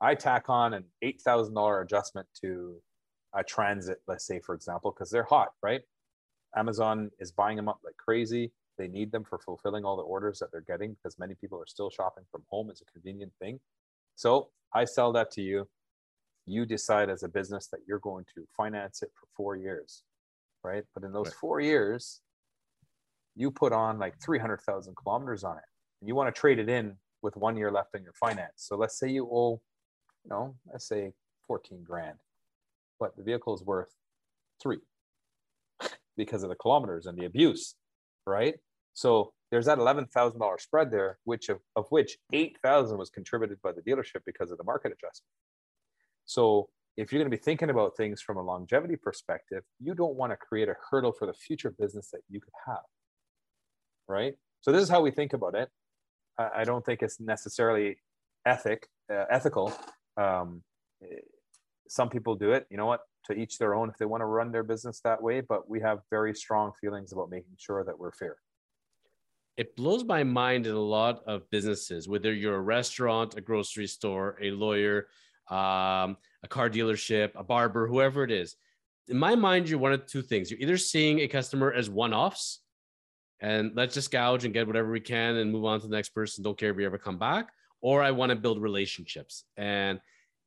I 0.00 0.14
tack 0.14 0.48
on 0.48 0.74
an 0.74 0.84
$8,000 1.02 1.82
adjustment 1.82 2.26
to 2.42 2.76
a 3.34 3.42
transit, 3.42 3.98
let's 4.06 4.26
say, 4.26 4.40
for 4.40 4.54
example, 4.54 4.92
because 4.92 5.10
they're 5.10 5.24
hot, 5.24 5.48
right? 5.62 5.82
Amazon 6.56 7.10
is 7.18 7.32
buying 7.32 7.56
them 7.56 7.68
up 7.68 7.80
like 7.84 7.96
crazy. 7.96 8.52
They 8.78 8.88
need 8.88 9.12
them 9.12 9.24
for 9.24 9.38
fulfilling 9.38 9.84
all 9.84 9.96
the 9.96 10.02
orders 10.02 10.38
that 10.40 10.50
they're 10.52 10.60
getting 10.62 10.94
because 10.94 11.18
many 11.18 11.34
people 11.34 11.58
are 11.58 11.66
still 11.66 11.90
shopping 11.90 12.24
from 12.30 12.42
home. 12.48 12.70
It's 12.70 12.82
a 12.82 12.84
convenient 12.92 13.32
thing. 13.40 13.60
So 14.14 14.50
I 14.72 14.84
sell 14.84 15.12
that 15.12 15.30
to 15.32 15.42
you 15.42 15.68
you 16.46 16.66
decide 16.66 17.10
as 17.10 17.22
a 17.22 17.28
business 17.28 17.68
that 17.68 17.80
you're 17.86 17.98
going 18.00 18.24
to 18.34 18.46
finance 18.56 19.02
it 19.02 19.10
for 19.14 19.26
four 19.36 19.56
years, 19.56 20.02
right? 20.62 20.84
But 20.94 21.04
in 21.04 21.12
those 21.12 21.28
right. 21.28 21.36
four 21.36 21.60
years, 21.60 22.20
you 23.34 23.50
put 23.50 23.72
on 23.72 23.98
like 23.98 24.20
300,000 24.20 24.94
kilometers 24.96 25.44
on 25.44 25.56
it 25.56 25.64
and 26.00 26.08
you 26.08 26.14
want 26.14 26.32
to 26.32 26.38
trade 26.38 26.58
it 26.58 26.68
in 26.68 26.96
with 27.22 27.36
one 27.36 27.56
year 27.56 27.70
left 27.70 27.94
on 27.94 28.02
your 28.02 28.12
finance. 28.12 28.52
So 28.56 28.76
let's 28.76 28.98
say 28.98 29.08
you 29.08 29.28
owe, 29.32 29.60
you 30.24 30.30
know, 30.30 30.54
let's 30.72 30.86
say 30.86 31.12
14 31.46 31.82
grand, 31.84 32.18
but 32.98 33.16
the 33.16 33.22
vehicle 33.22 33.54
is 33.54 33.62
worth 33.62 33.94
three 34.62 34.78
because 36.16 36.42
of 36.42 36.48
the 36.48 36.56
kilometers 36.56 37.06
and 37.06 37.18
the 37.18 37.26
abuse, 37.26 37.74
right? 38.26 38.54
So 38.94 39.32
there's 39.50 39.66
that 39.66 39.78
$11,000 39.78 40.60
spread 40.60 40.90
there, 40.90 41.18
which 41.24 41.48
of, 41.48 41.58
of 41.76 41.86
which 41.90 42.16
8,000 42.32 42.96
was 42.96 43.10
contributed 43.10 43.58
by 43.62 43.72
the 43.72 43.82
dealership 43.82 44.22
because 44.24 44.50
of 44.50 44.58
the 44.58 44.64
market 44.64 44.92
adjustment. 44.92 45.30
So 46.24 46.68
if 46.96 47.12
you're 47.12 47.20
going 47.20 47.30
to 47.30 47.36
be 47.36 47.42
thinking 47.42 47.70
about 47.70 47.96
things 47.96 48.22
from 48.22 48.36
a 48.36 48.42
longevity 48.42 48.96
perspective, 48.96 49.62
you 49.80 49.94
don't 49.94 50.14
want 50.14 50.32
to 50.32 50.36
create 50.36 50.68
a 50.68 50.76
hurdle 50.90 51.12
for 51.12 51.26
the 51.26 51.34
future 51.34 51.70
business 51.70 52.10
that 52.12 52.20
you 52.28 52.40
could 52.40 52.52
have. 52.66 52.82
Right. 54.08 54.34
So 54.60 54.72
this 54.72 54.82
is 54.82 54.88
how 54.88 55.00
we 55.00 55.10
think 55.10 55.32
about 55.32 55.54
it. 55.54 55.68
I 56.38 56.64
don't 56.64 56.84
think 56.84 57.02
it's 57.02 57.20
necessarily 57.20 57.98
ethic, 58.44 58.88
uh, 59.12 59.24
ethical. 59.30 59.72
Um, 60.16 60.62
some 61.88 62.08
people 62.08 62.34
do 62.34 62.52
it. 62.52 62.66
You 62.70 62.76
know 62.76 62.86
what? 62.86 63.00
To 63.26 63.32
each 63.32 63.58
their 63.58 63.74
own 63.74 63.88
if 63.88 63.96
they 63.96 64.04
want 64.04 64.20
to 64.20 64.26
run 64.26 64.52
their 64.52 64.62
business 64.62 65.00
that 65.00 65.22
way. 65.22 65.40
But 65.40 65.68
we 65.68 65.80
have 65.80 66.00
very 66.10 66.34
strong 66.34 66.72
feelings 66.80 67.12
about 67.12 67.30
making 67.30 67.56
sure 67.58 67.84
that 67.84 67.98
we're 67.98 68.12
fair. 68.12 68.36
It 69.56 69.76
blows 69.76 70.04
my 70.04 70.24
mind 70.24 70.66
in 70.66 70.74
a 70.74 70.80
lot 70.80 71.22
of 71.26 71.48
businesses, 71.50 72.08
whether 72.08 72.32
you're 72.32 72.56
a 72.56 72.60
restaurant, 72.60 73.36
a 73.36 73.40
grocery 73.40 73.86
store, 73.86 74.36
a 74.42 74.50
lawyer, 74.50 75.06
um, 75.48 76.16
a 76.42 76.48
car 76.48 76.68
dealership, 76.68 77.30
a 77.36 77.44
barber, 77.44 77.86
whoever 77.86 78.24
it 78.24 78.32
is. 78.32 78.56
In 79.08 79.16
my 79.16 79.36
mind, 79.36 79.68
you're 79.68 79.78
one 79.78 79.92
of 79.92 80.06
two 80.06 80.22
things. 80.22 80.50
You're 80.50 80.60
either 80.60 80.76
seeing 80.76 81.20
a 81.20 81.28
customer 81.28 81.72
as 81.72 81.88
one 81.88 82.12
offs 82.12 82.60
and 83.40 83.72
let's 83.74 83.94
just 83.94 84.10
gouge 84.10 84.44
and 84.44 84.54
get 84.54 84.66
whatever 84.66 84.90
we 84.90 85.00
can 85.00 85.36
and 85.36 85.52
move 85.52 85.66
on 85.66 85.80
to 85.80 85.86
the 85.86 85.94
next 85.94 86.10
person. 86.10 86.42
Don't 86.42 86.58
care 86.58 86.70
if 86.70 86.76
we 86.76 86.86
ever 86.86 86.98
come 86.98 87.18
back. 87.18 87.48
Or 87.84 88.02
I 88.02 88.12
want 88.12 88.30
to 88.30 88.36
build 88.36 88.62
relationships. 88.62 89.44
And 89.58 90.00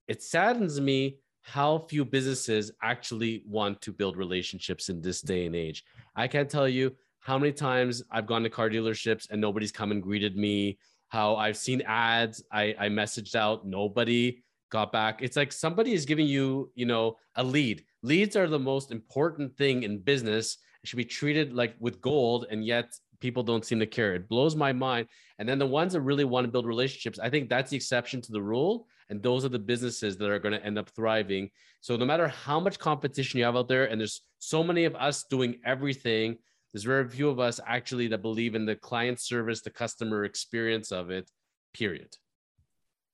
it 0.07 0.23
saddens 0.23 0.81
me 0.81 1.19
how 1.43 1.85
few 1.87 2.03
businesses 2.03 2.71
actually 2.81 3.43
want 3.45 3.79
to 3.83 3.91
build 3.91 4.17
relationships 4.17 4.89
in 4.89 5.01
this 5.01 5.21
day 5.21 5.45
and 5.45 5.55
age. 5.55 5.83
I 6.15 6.27
can't 6.27 6.49
tell 6.49 6.67
you 6.67 6.95
how 7.19 7.37
many 7.37 7.53
times 7.53 8.01
I've 8.09 8.25
gone 8.25 8.41
to 8.41 8.49
car 8.49 8.71
dealerships 8.71 9.29
and 9.29 9.39
nobody's 9.39 9.71
come 9.71 9.91
and 9.91 10.01
greeted 10.01 10.35
me. 10.35 10.79
How 11.09 11.35
I've 11.35 11.57
seen 11.57 11.83
ads, 11.85 12.43
I, 12.51 12.73
I 12.79 12.89
messaged 12.89 13.35
out, 13.35 13.67
nobody 13.67 14.43
got 14.71 14.91
back. 14.91 15.21
It's 15.21 15.37
like 15.37 15.51
somebody 15.51 15.93
is 15.93 16.07
giving 16.07 16.25
you, 16.25 16.71
you 16.73 16.87
know, 16.87 17.17
a 17.35 17.43
lead. 17.43 17.85
Leads 18.01 18.35
are 18.35 18.47
the 18.47 18.57
most 18.57 18.91
important 18.91 19.55
thing 19.55 19.83
in 19.83 19.99
business. 19.99 20.57
It 20.81 20.89
should 20.89 20.97
be 20.97 21.05
treated 21.05 21.53
like 21.53 21.75
with 21.79 22.01
gold, 22.01 22.47
and 22.49 22.65
yet 22.65 22.93
people 23.19 23.43
don't 23.43 23.65
seem 23.65 23.79
to 23.79 23.85
care. 23.85 24.13
It 24.13 24.29
blows 24.29 24.55
my 24.55 24.73
mind. 24.73 25.07
And 25.39 25.47
then 25.47 25.59
the 25.59 25.67
ones 25.67 25.93
that 25.93 26.01
really 26.01 26.25
want 26.25 26.45
to 26.45 26.51
build 26.51 26.65
relationships, 26.65 27.19
I 27.19 27.29
think 27.29 27.49
that's 27.49 27.71
the 27.71 27.77
exception 27.77 28.21
to 28.21 28.31
the 28.31 28.41
rule. 28.41 28.87
And 29.09 29.23
those 29.23 29.45
are 29.45 29.49
the 29.49 29.59
businesses 29.59 30.17
that 30.17 30.29
are 30.29 30.39
going 30.39 30.53
to 30.53 30.65
end 30.65 30.77
up 30.77 30.89
thriving. 30.89 31.49
So 31.81 31.95
no 31.95 32.05
matter 32.05 32.27
how 32.27 32.59
much 32.59 32.79
competition 32.79 33.39
you 33.39 33.45
have 33.45 33.55
out 33.55 33.67
there, 33.67 33.85
and 33.85 33.99
there's 33.99 34.21
so 34.39 34.63
many 34.63 34.85
of 34.85 34.95
us 34.95 35.23
doing 35.29 35.59
everything, 35.65 36.37
there's 36.73 36.83
very 36.83 37.07
few 37.07 37.29
of 37.29 37.39
us 37.39 37.59
actually 37.65 38.07
that 38.09 38.21
believe 38.21 38.53
in 38.55 38.65
the 38.65 38.75
client 38.75 39.19
service, 39.19 39.61
the 39.61 39.69
customer 39.69 40.25
experience 40.25 40.91
of 40.91 41.09
it, 41.09 41.29
period. 41.73 42.09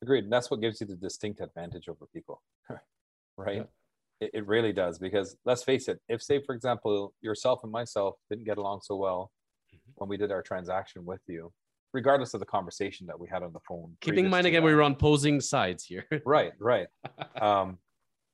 Agreed. 0.02 0.26
And 0.26 0.34
that's 0.34 0.50
what 0.50 0.60
gives 0.60 0.82
you 0.82 0.88
the 0.88 0.96
distinct 0.96 1.40
advantage 1.40 1.88
over 1.88 2.06
people, 2.14 2.42
right? 3.38 3.58
Yeah. 3.58 3.64
It, 4.20 4.32
it 4.34 4.48
really 4.48 4.74
does. 4.74 4.98
Because 4.98 5.38
let's 5.46 5.64
face 5.64 5.88
it, 5.88 6.00
if, 6.10 6.22
say, 6.22 6.42
for 6.42 6.56
example, 6.56 7.14
yourself 7.22 7.62
and 7.64 7.72
myself 7.72 8.16
didn't 8.30 8.46
get 8.46 8.58
along 8.58 8.82
so 8.82 8.96
well. 8.96 9.32
When 9.96 10.10
we 10.10 10.18
did 10.18 10.32
our 10.32 10.42
transaction 10.42 11.06
with 11.06 11.22
you, 11.28 11.52
regardless 11.94 12.34
of 12.34 12.40
the 12.40 12.46
conversation 12.46 13.08
that 13.08 13.20
we 13.20 13.28
had 13.30 13.44
on 13.44 13.54
the 13.54 13.60
phone. 13.68 13.96
Keeping 14.02 14.26
in 14.26 14.32
mind 14.32 14.48
again, 14.48 14.62
that, 14.62 14.68
we 14.68 14.74
were 14.74 14.82
on 14.82 14.94
opposing 14.94 15.40
sides 15.42 15.84
here. 15.84 16.06
right, 16.26 16.54
right. 16.60 16.88
Um, 17.42 17.78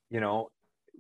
you 0.10 0.20
know, 0.20 0.50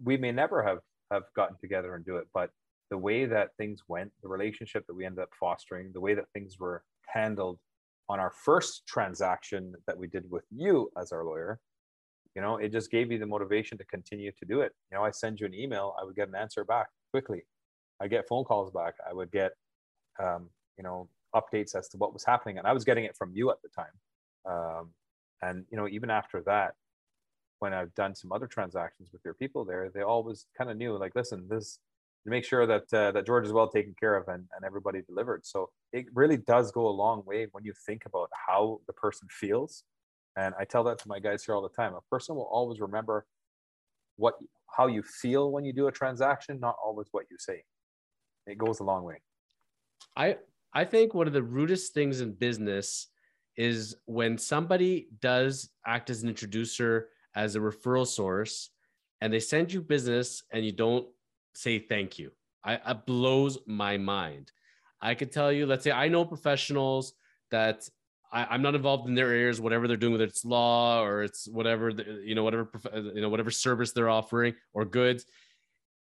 we 0.03 0.17
may 0.17 0.31
never 0.31 0.63
have 0.63 0.79
have 1.11 1.23
gotten 1.35 1.57
together 1.57 1.95
and 1.95 2.05
do 2.05 2.17
it, 2.17 2.27
but 2.33 2.51
the 2.89 2.97
way 2.97 3.25
that 3.25 3.49
things 3.57 3.83
went, 3.87 4.11
the 4.21 4.27
relationship 4.27 4.85
that 4.87 4.93
we 4.93 5.05
ended 5.05 5.23
up 5.23 5.29
fostering, 5.39 5.91
the 5.93 5.99
way 5.99 6.13
that 6.13 6.25
things 6.33 6.57
were 6.59 6.83
handled 7.07 7.59
on 8.07 8.19
our 8.19 8.31
first 8.31 8.87
transaction 8.87 9.73
that 9.85 9.97
we 9.97 10.07
did 10.07 10.29
with 10.29 10.43
you 10.49 10.89
as 10.97 11.11
our 11.11 11.23
lawyer, 11.23 11.59
you 12.35 12.41
know, 12.41 12.57
it 12.57 12.71
just 12.71 12.89
gave 12.91 13.07
me 13.07 13.17
the 13.17 13.25
motivation 13.25 13.77
to 13.77 13.83
continue 13.85 14.31
to 14.31 14.45
do 14.45 14.61
it. 14.61 14.71
You 14.91 14.97
know, 14.97 15.03
I 15.03 15.11
send 15.11 15.39
you 15.39 15.45
an 15.45 15.53
email, 15.53 15.95
I 15.99 16.03
would 16.03 16.15
get 16.15 16.27
an 16.27 16.35
answer 16.35 16.63
back 16.63 16.87
quickly. 17.11 17.43
I 18.01 18.07
get 18.07 18.27
phone 18.27 18.45
calls 18.45 18.71
back. 18.71 18.93
I 19.07 19.13
would 19.13 19.31
get, 19.31 19.51
um, 20.19 20.49
you 20.77 20.83
know, 20.83 21.09
updates 21.35 21.75
as 21.75 21.87
to 21.89 21.97
what 21.97 22.13
was 22.13 22.23
happening, 22.23 22.57
and 22.57 22.67
I 22.67 22.73
was 22.73 22.83
getting 22.83 23.05
it 23.05 23.15
from 23.17 23.31
you 23.33 23.51
at 23.51 23.57
the 23.61 23.69
time. 23.69 23.93
Um, 24.49 24.89
and 25.41 25.65
you 25.69 25.77
know, 25.77 25.87
even 25.87 26.09
after 26.09 26.41
that, 26.45 26.75
when 27.59 27.73
I've 27.73 27.93
done 27.95 28.15
some 28.15 28.31
other 28.31 28.47
transactions 28.47 29.09
with 29.11 29.21
your 29.23 29.33
people 29.33 29.65
there, 29.65 29.91
they 29.93 30.01
always 30.01 30.45
kind 30.57 30.69
of 30.69 30.77
knew, 30.77 30.97
like, 30.97 31.15
listen, 31.15 31.47
this 31.49 31.79
to 32.23 32.29
make 32.29 32.43
sure 32.43 32.65
that 32.65 32.93
uh, 32.93 33.11
that 33.11 33.25
George 33.25 33.45
is 33.45 33.53
well 33.53 33.69
taken 33.69 33.95
care 33.99 34.15
of 34.15 34.27
and, 34.27 34.45
and 34.55 34.65
everybody 34.65 35.01
delivered. 35.01 35.45
So 35.45 35.69
it 35.93 36.05
really 36.13 36.37
does 36.37 36.71
go 36.71 36.87
a 36.87 36.91
long 36.91 37.23
way 37.25 37.47
when 37.51 37.63
you 37.63 37.73
think 37.85 38.03
about 38.05 38.29
how 38.47 38.81
the 38.87 38.93
person 38.93 39.27
feels. 39.31 39.83
And 40.37 40.53
I 40.59 40.65
tell 40.65 40.83
that 40.85 40.99
to 40.99 41.07
my 41.07 41.19
guys 41.19 41.43
here 41.43 41.55
all 41.55 41.61
the 41.61 41.69
time. 41.69 41.93
A 41.93 42.01
person 42.09 42.35
will 42.35 42.49
always 42.51 42.79
remember 42.79 43.25
what 44.17 44.35
how 44.77 44.87
you 44.87 45.01
feel 45.03 45.51
when 45.51 45.65
you 45.65 45.73
do 45.73 45.87
a 45.87 45.91
transaction, 45.91 46.59
not 46.59 46.75
always 46.83 47.07
what 47.11 47.25
you 47.31 47.37
say. 47.39 47.63
It 48.45 48.57
goes 48.57 48.79
a 48.79 48.83
long 48.83 49.03
way. 49.03 49.21
I 50.15 50.37
I 50.73 50.85
think 50.85 51.13
one 51.13 51.27
of 51.27 51.33
the 51.33 51.43
rudest 51.43 51.93
things 51.93 52.21
in 52.21 52.33
business 52.33 53.07
is 53.55 53.95
when 54.05 54.37
somebody 54.37 55.07
does 55.19 55.69
act 55.85 56.09
as 56.09 56.23
an 56.23 56.29
introducer, 56.29 57.09
as 57.35 57.55
a 57.55 57.59
referral 57.59 58.07
source, 58.07 58.69
and 59.21 59.33
they 59.33 59.39
send 59.39 59.73
you 59.73 59.81
business 59.81 60.43
and 60.51 60.65
you 60.65 60.71
don't 60.71 61.07
say 61.53 61.79
thank 61.79 62.19
you. 62.19 62.31
I, 62.63 62.75
it 62.75 63.05
blows 63.05 63.57
my 63.65 63.97
mind. 63.97 64.51
I 65.01 65.15
could 65.15 65.31
tell 65.31 65.51
you, 65.51 65.65
let's 65.65 65.83
say 65.83 65.91
I 65.91 66.07
know 66.07 66.25
professionals 66.25 67.13
that 67.51 67.87
I, 68.31 68.53
am 68.53 68.61
not 68.61 68.75
involved 68.75 69.07
in 69.07 69.15
their 69.15 69.29
areas, 69.29 69.59
whatever 69.59 69.87
they're 69.87 69.97
doing, 69.97 70.13
whether 70.13 70.25
it's 70.25 70.45
law 70.45 71.01
or 71.03 71.23
it's 71.23 71.47
whatever, 71.47 71.89
you 71.89 72.35
know, 72.35 72.43
whatever, 72.43 72.69
you 72.93 73.21
know, 73.21 73.29
whatever 73.29 73.49
service 73.49 73.91
they're 73.91 74.09
offering 74.09 74.53
or 74.73 74.85
goods. 74.85 75.25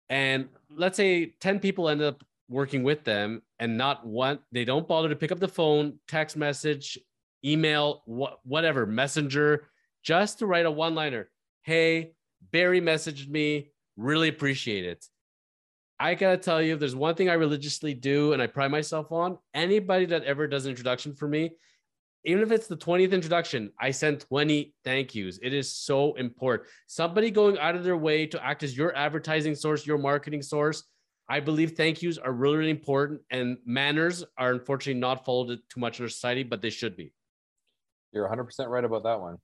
And 0.09 0.49
let's 0.69 0.97
say 0.97 1.33
10 1.39 1.59
people 1.59 1.89
end 1.89 2.01
up 2.01 2.23
working 2.53 2.83
with 2.83 3.03
them 3.03 3.41
and 3.59 3.77
not 3.77 4.05
want 4.05 4.39
they 4.51 4.63
don't 4.63 4.87
bother 4.87 5.09
to 5.09 5.15
pick 5.15 5.31
up 5.31 5.39
the 5.39 5.47
phone, 5.47 5.99
text 6.07 6.37
message, 6.37 6.97
email, 7.43 8.03
wh- 8.05 8.45
whatever, 8.45 8.85
messenger, 8.85 9.67
just 10.03 10.39
to 10.39 10.45
write 10.45 10.65
a 10.65 10.71
one 10.71 10.95
liner. 10.95 11.29
Hey, 11.63 12.13
Barry 12.51 12.79
messaged 12.79 13.29
me. 13.29 13.71
Really 13.97 14.29
appreciate 14.29 14.85
it. 14.85 15.05
I 15.99 16.15
gotta 16.15 16.37
tell 16.37 16.61
you, 16.61 16.73
if 16.73 16.79
there's 16.79 16.95
one 16.95 17.15
thing 17.15 17.29
I 17.29 17.33
religiously 17.33 17.93
do 17.93 18.33
and 18.33 18.41
I 18.41 18.47
pride 18.47 18.71
myself 18.71 19.11
on, 19.11 19.37
anybody 19.53 20.05
that 20.07 20.23
ever 20.23 20.47
does 20.47 20.65
an 20.65 20.71
introduction 20.71 21.13
for 21.13 21.27
me, 21.27 21.51
even 22.25 22.41
if 22.41 22.51
it's 22.51 22.67
the 22.67 22.77
20th 22.77 23.11
introduction, 23.11 23.71
I 23.79 23.91
send 23.91 24.21
20 24.21 24.73
thank 24.85 25.13
yous. 25.13 25.39
It 25.41 25.53
is 25.53 25.71
so 25.71 26.13
important. 26.13 26.69
Somebody 26.87 27.31
going 27.31 27.57
out 27.57 27.75
of 27.75 27.83
their 27.83 27.97
way 27.97 28.25
to 28.27 28.43
act 28.43 28.63
as 28.63 28.77
your 28.77 28.95
advertising 28.95 29.55
source, 29.55 29.85
your 29.85 29.97
marketing 29.97 30.41
source. 30.41 30.83
I 31.33 31.39
believe 31.39 31.71
thank 31.71 32.03
yous 32.03 32.19
are 32.19 32.31
really, 32.31 32.57
really 32.57 32.69
important, 32.69 33.21
and 33.31 33.57
manners 33.65 34.23
are 34.37 34.51
unfortunately 34.51 34.99
not 34.99 35.25
followed 35.25 35.57
too 35.67 35.79
much 35.79 35.97
in 35.97 36.05
our 36.05 36.09
society, 36.09 36.43
but 36.43 36.61
they 36.61 36.69
should 36.69 36.95
be. 36.95 37.11
You're 38.11 38.29
100% 38.29 38.67
right 38.67 38.83
about 38.83 39.01
that 39.01 39.19
one. 39.19 39.37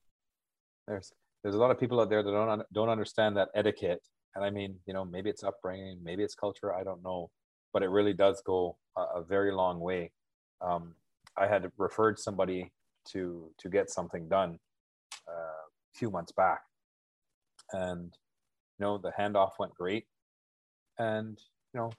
There's 0.87 1.11
there's 1.41 1.55
a 1.55 1.57
lot 1.57 1.71
of 1.71 1.79
people 1.79 1.99
out 1.99 2.11
there 2.11 2.21
that 2.21 2.29
don't 2.29 2.61
don't 2.71 2.89
understand 2.89 3.37
that 3.37 3.49
etiquette, 3.55 4.03
and 4.35 4.45
I 4.45 4.51
mean, 4.51 4.75
you 4.85 4.93
know, 4.93 5.03
maybe 5.03 5.31
it's 5.31 5.43
upbringing, 5.43 5.97
maybe 6.03 6.21
it's 6.21 6.35
culture, 6.35 6.75
I 6.75 6.83
don't 6.83 7.01
know, 7.01 7.31
but 7.73 7.81
it 7.81 7.89
really 7.89 8.13
does 8.13 8.39
go 8.45 8.77
a, 8.95 9.01
a 9.21 9.23
very 9.23 9.51
long 9.51 9.79
way. 9.79 10.11
Um, 10.61 10.93
I 11.37 11.47
had 11.47 11.71
referred 11.79 12.19
somebody 12.19 12.71
to 13.13 13.49
to 13.61 13.67
get 13.67 13.89
something 13.89 14.29
done 14.29 14.59
uh, 15.27 15.61
a 15.91 15.97
few 15.97 16.11
months 16.11 16.33
back, 16.33 16.61
and 17.73 18.13
you 18.77 18.85
know 18.85 18.99
the 18.99 19.11
handoff 19.19 19.53
went 19.57 19.73
great, 19.73 20.05
and 20.99 21.39
you 21.73 21.79
know 21.79 21.91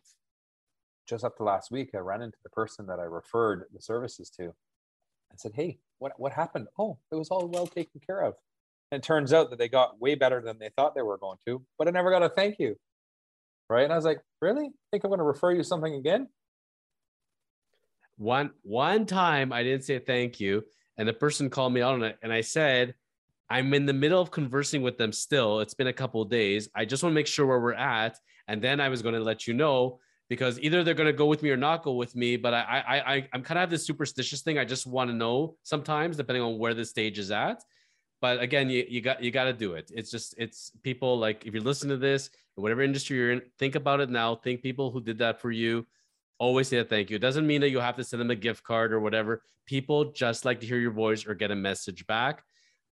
just 1.09 1.25
up 1.25 1.37
to 1.37 1.43
last 1.43 1.71
week 1.71 1.91
I 1.95 1.99
ran 1.99 2.23
into 2.23 2.39
the 2.43 2.51
person 2.51 2.87
that 2.87 3.01
I 3.01 3.05
referred 3.05 3.64
the 3.75 3.83
services 3.83 4.31
to, 4.31 4.45
and 5.31 5.39
said, 5.39 5.53
"Hey, 5.55 5.79
what 5.99 6.12
what 6.18 6.33
happened? 6.33 6.68
Oh, 6.79 6.99
it 7.11 7.16
was 7.16 7.29
all 7.29 7.49
well 7.49 7.66
taken 7.66 8.01
care 8.07 8.21
of." 8.21 8.35
And 8.93 9.03
it 9.03 9.07
turns 9.07 9.33
out 9.33 9.51
that 9.51 9.59
they 9.59 9.68
got 9.68 10.01
way 10.01 10.14
better 10.14 10.41
than 10.41 10.59
they 10.59 10.71
thought 10.77 10.95
they 10.95 11.03
were 11.03 11.18
going 11.18 11.39
to, 11.47 11.62
but 11.79 11.87
I 11.87 11.93
never 11.93 12.11
got 12.11 12.23
a 12.23 12.29
thank 12.29 12.59
you. 12.59 12.77
Right. 13.68 13.85
And 13.85 13.93
I 13.93 13.97
was 13.97 14.05
like, 14.05 14.21
really? 14.43 14.71
Think 14.91 15.05
I'm 15.05 15.11
going 15.11 15.18
to 15.18 15.25
refer 15.25 15.53
you 15.53 15.62
something 15.62 15.95
again? 15.95 16.29
One 18.16 18.51
one 18.62 19.07
time 19.07 19.53
I 19.53 19.62
didn't 19.62 19.85
say 19.85 19.99
thank 20.01 20.41
you, 20.41 20.64
and 20.99 21.09
the 21.09 21.12
person 21.12 21.51
called 21.51 21.73
me 21.73 21.81
out 21.81 21.95
on 21.95 22.03
it, 22.03 22.18
and 22.23 22.33
I 22.33 22.43
said, 22.43 22.95
I'm 23.51 23.74
in 23.74 23.84
the 23.84 23.92
middle 23.92 24.20
of 24.20 24.30
conversing 24.30 24.80
with 24.80 24.96
them 24.96 25.12
still. 25.12 25.61
It's 25.61 25.74
been 25.74 25.88
a 25.88 25.92
couple 25.92 26.24
days. 26.24 26.68
I 26.74 26.84
just 26.84 27.03
want 27.03 27.12
to 27.12 27.14
make 27.14 27.26
sure 27.26 27.46
where 27.46 27.61
we're 27.61 27.72
at, 27.72 28.16
and 28.48 28.62
then 28.62 28.80
I 28.80 28.88
was 28.88 29.03
going 29.03 29.14
to 29.14 29.20
let 29.20 29.46
you 29.46 29.55
know 29.55 29.98
because 30.28 30.61
either 30.61 30.84
they're 30.84 30.94
going 30.94 31.09
to 31.09 31.12
go 31.12 31.26
with 31.26 31.42
me 31.42 31.51
or 31.51 31.57
not 31.57 31.82
go 31.82 31.94
with 31.94 32.14
me. 32.14 32.36
But 32.36 32.55
I, 32.55 32.61
I, 32.61 33.14
I, 33.14 33.28
I'm 33.32 33.42
kind 33.42 33.59
of 33.59 33.62
have 33.62 33.70
this 33.70 33.84
superstitious 33.84 34.42
thing. 34.42 34.59
I 34.59 34.64
just 34.64 34.86
want 34.86 35.11
to 35.11 35.16
know 35.16 35.57
sometimes, 35.64 36.16
depending 36.16 36.42
on 36.42 36.59
where 36.59 36.72
the 36.72 36.84
stage 36.84 37.18
is 37.18 37.32
at. 37.32 37.62
But 38.20 38.40
again, 38.40 38.70
you, 38.70 38.86
you 38.88 39.01
got 39.01 39.22
you 39.22 39.30
got 39.30 39.44
to 39.44 39.53
do 39.53 39.74
it. 39.74 39.90
It's 39.92 40.11
just 40.11 40.34
it's 40.38 40.72
people 40.82 41.18
like 41.18 41.44
if 41.44 41.53
you're 41.53 41.62
listening 41.62 41.90
to 41.90 41.96
this, 41.96 42.30
whatever 42.55 42.82
industry 42.82 43.16
you're 43.16 43.32
in, 43.32 43.42
think 43.59 43.74
about 43.74 44.01
it 44.01 44.11
now. 44.11 44.36
Think 44.36 44.62
people 44.62 44.90
who 44.90 45.01
did 45.01 45.18
that 45.18 45.40
for 45.40 45.51
you 45.51 45.86
always 46.38 46.68
say 46.68 46.78
a 46.78 46.84
thank 46.84 47.11
you. 47.11 47.16
It 47.16 47.20
doesn't 47.20 47.46
mean 47.46 47.61
that 47.61 47.70
you 47.70 47.80
have 47.80 47.96
to 47.96 48.05
send 48.05 48.20
them 48.20 48.30
a 48.30 48.34
gift 48.34 48.64
card 48.64 48.92
or 48.92 49.01
whatever. 49.01 49.42
People 49.66 50.12
just 50.12 50.44
like 50.44 50.61
to 50.61 50.66
hear 50.66 50.78
your 50.78 50.90
voice 50.90 51.26
or 51.26 51.34
get 51.34 51.51
a 51.51 51.57
message 51.57 52.07
back. 52.07 52.42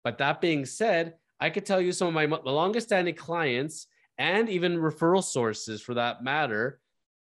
But 0.04 0.18
that 0.18 0.42
being 0.42 0.66
said, 0.66 1.16
I 1.40 1.50
could 1.50 1.66
tell 1.66 1.82
you 1.82 1.92
some 1.92 2.08
of 2.08 2.14
my 2.14 2.26
longest 2.26 2.88
standing 2.88 3.16
clients 3.16 3.88
and 4.18 4.50
even 4.50 4.78
referral 4.78 5.24
sources 5.24 5.82
for 5.82 5.96
that 5.96 6.24
matter 6.24 6.80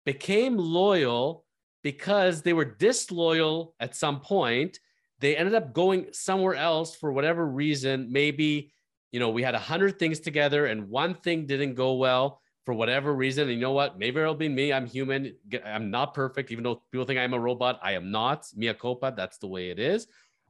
became 0.05 0.57
loyal 0.57 1.45
because 1.83 2.41
they 2.41 2.53
were 2.53 2.65
disloyal 2.65 3.75
at 3.79 3.95
some 3.95 4.19
point. 4.19 4.79
They 5.19 5.35
ended 5.35 5.55
up 5.55 5.73
going 5.73 6.07
somewhere 6.11 6.55
else 6.55 6.95
for 6.95 7.11
whatever 7.11 7.45
reason. 7.45 8.11
Maybe, 8.11 8.73
you 9.11 9.19
know, 9.19 9.29
we 9.29 9.43
had 9.43 9.55
a 9.55 9.59
hundred 9.59 9.97
things 9.97 10.19
together 10.19 10.65
and 10.65 10.89
one 10.89 11.15
thing 11.15 11.45
didn't 11.45 11.75
go 11.75 11.93
well 11.93 12.41
for 12.65 12.73
whatever 12.73 13.13
reason. 13.13 13.43
And 13.43 13.53
you 13.53 13.61
know 13.61 13.71
what? 13.71 13.97
Maybe 13.99 14.19
it'll 14.19 14.33
be 14.33 14.49
me. 14.49 14.73
I'm 14.73 14.87
human. 14.87 15.35
I'm 15.63 15.91
not 15.91 16.13
perfect, 16.13 16.51
even 16.51 16.63
though 16.63 16.81
people 16.91 17.05
think 17.05 17.19
I'm 17.19 17.33
a 17.33 17.39
robot. 17.39 17.79
I 17.83 17.93
am 17.93 18.11
not. 18.11 18.47
Mea 18.55 18.73
culpa. 18.73 19.13
That's 19.15 19.37
the 19.37 19.47
way 19.47 19.69
it 19.69 19.79
is. 19.79 20.07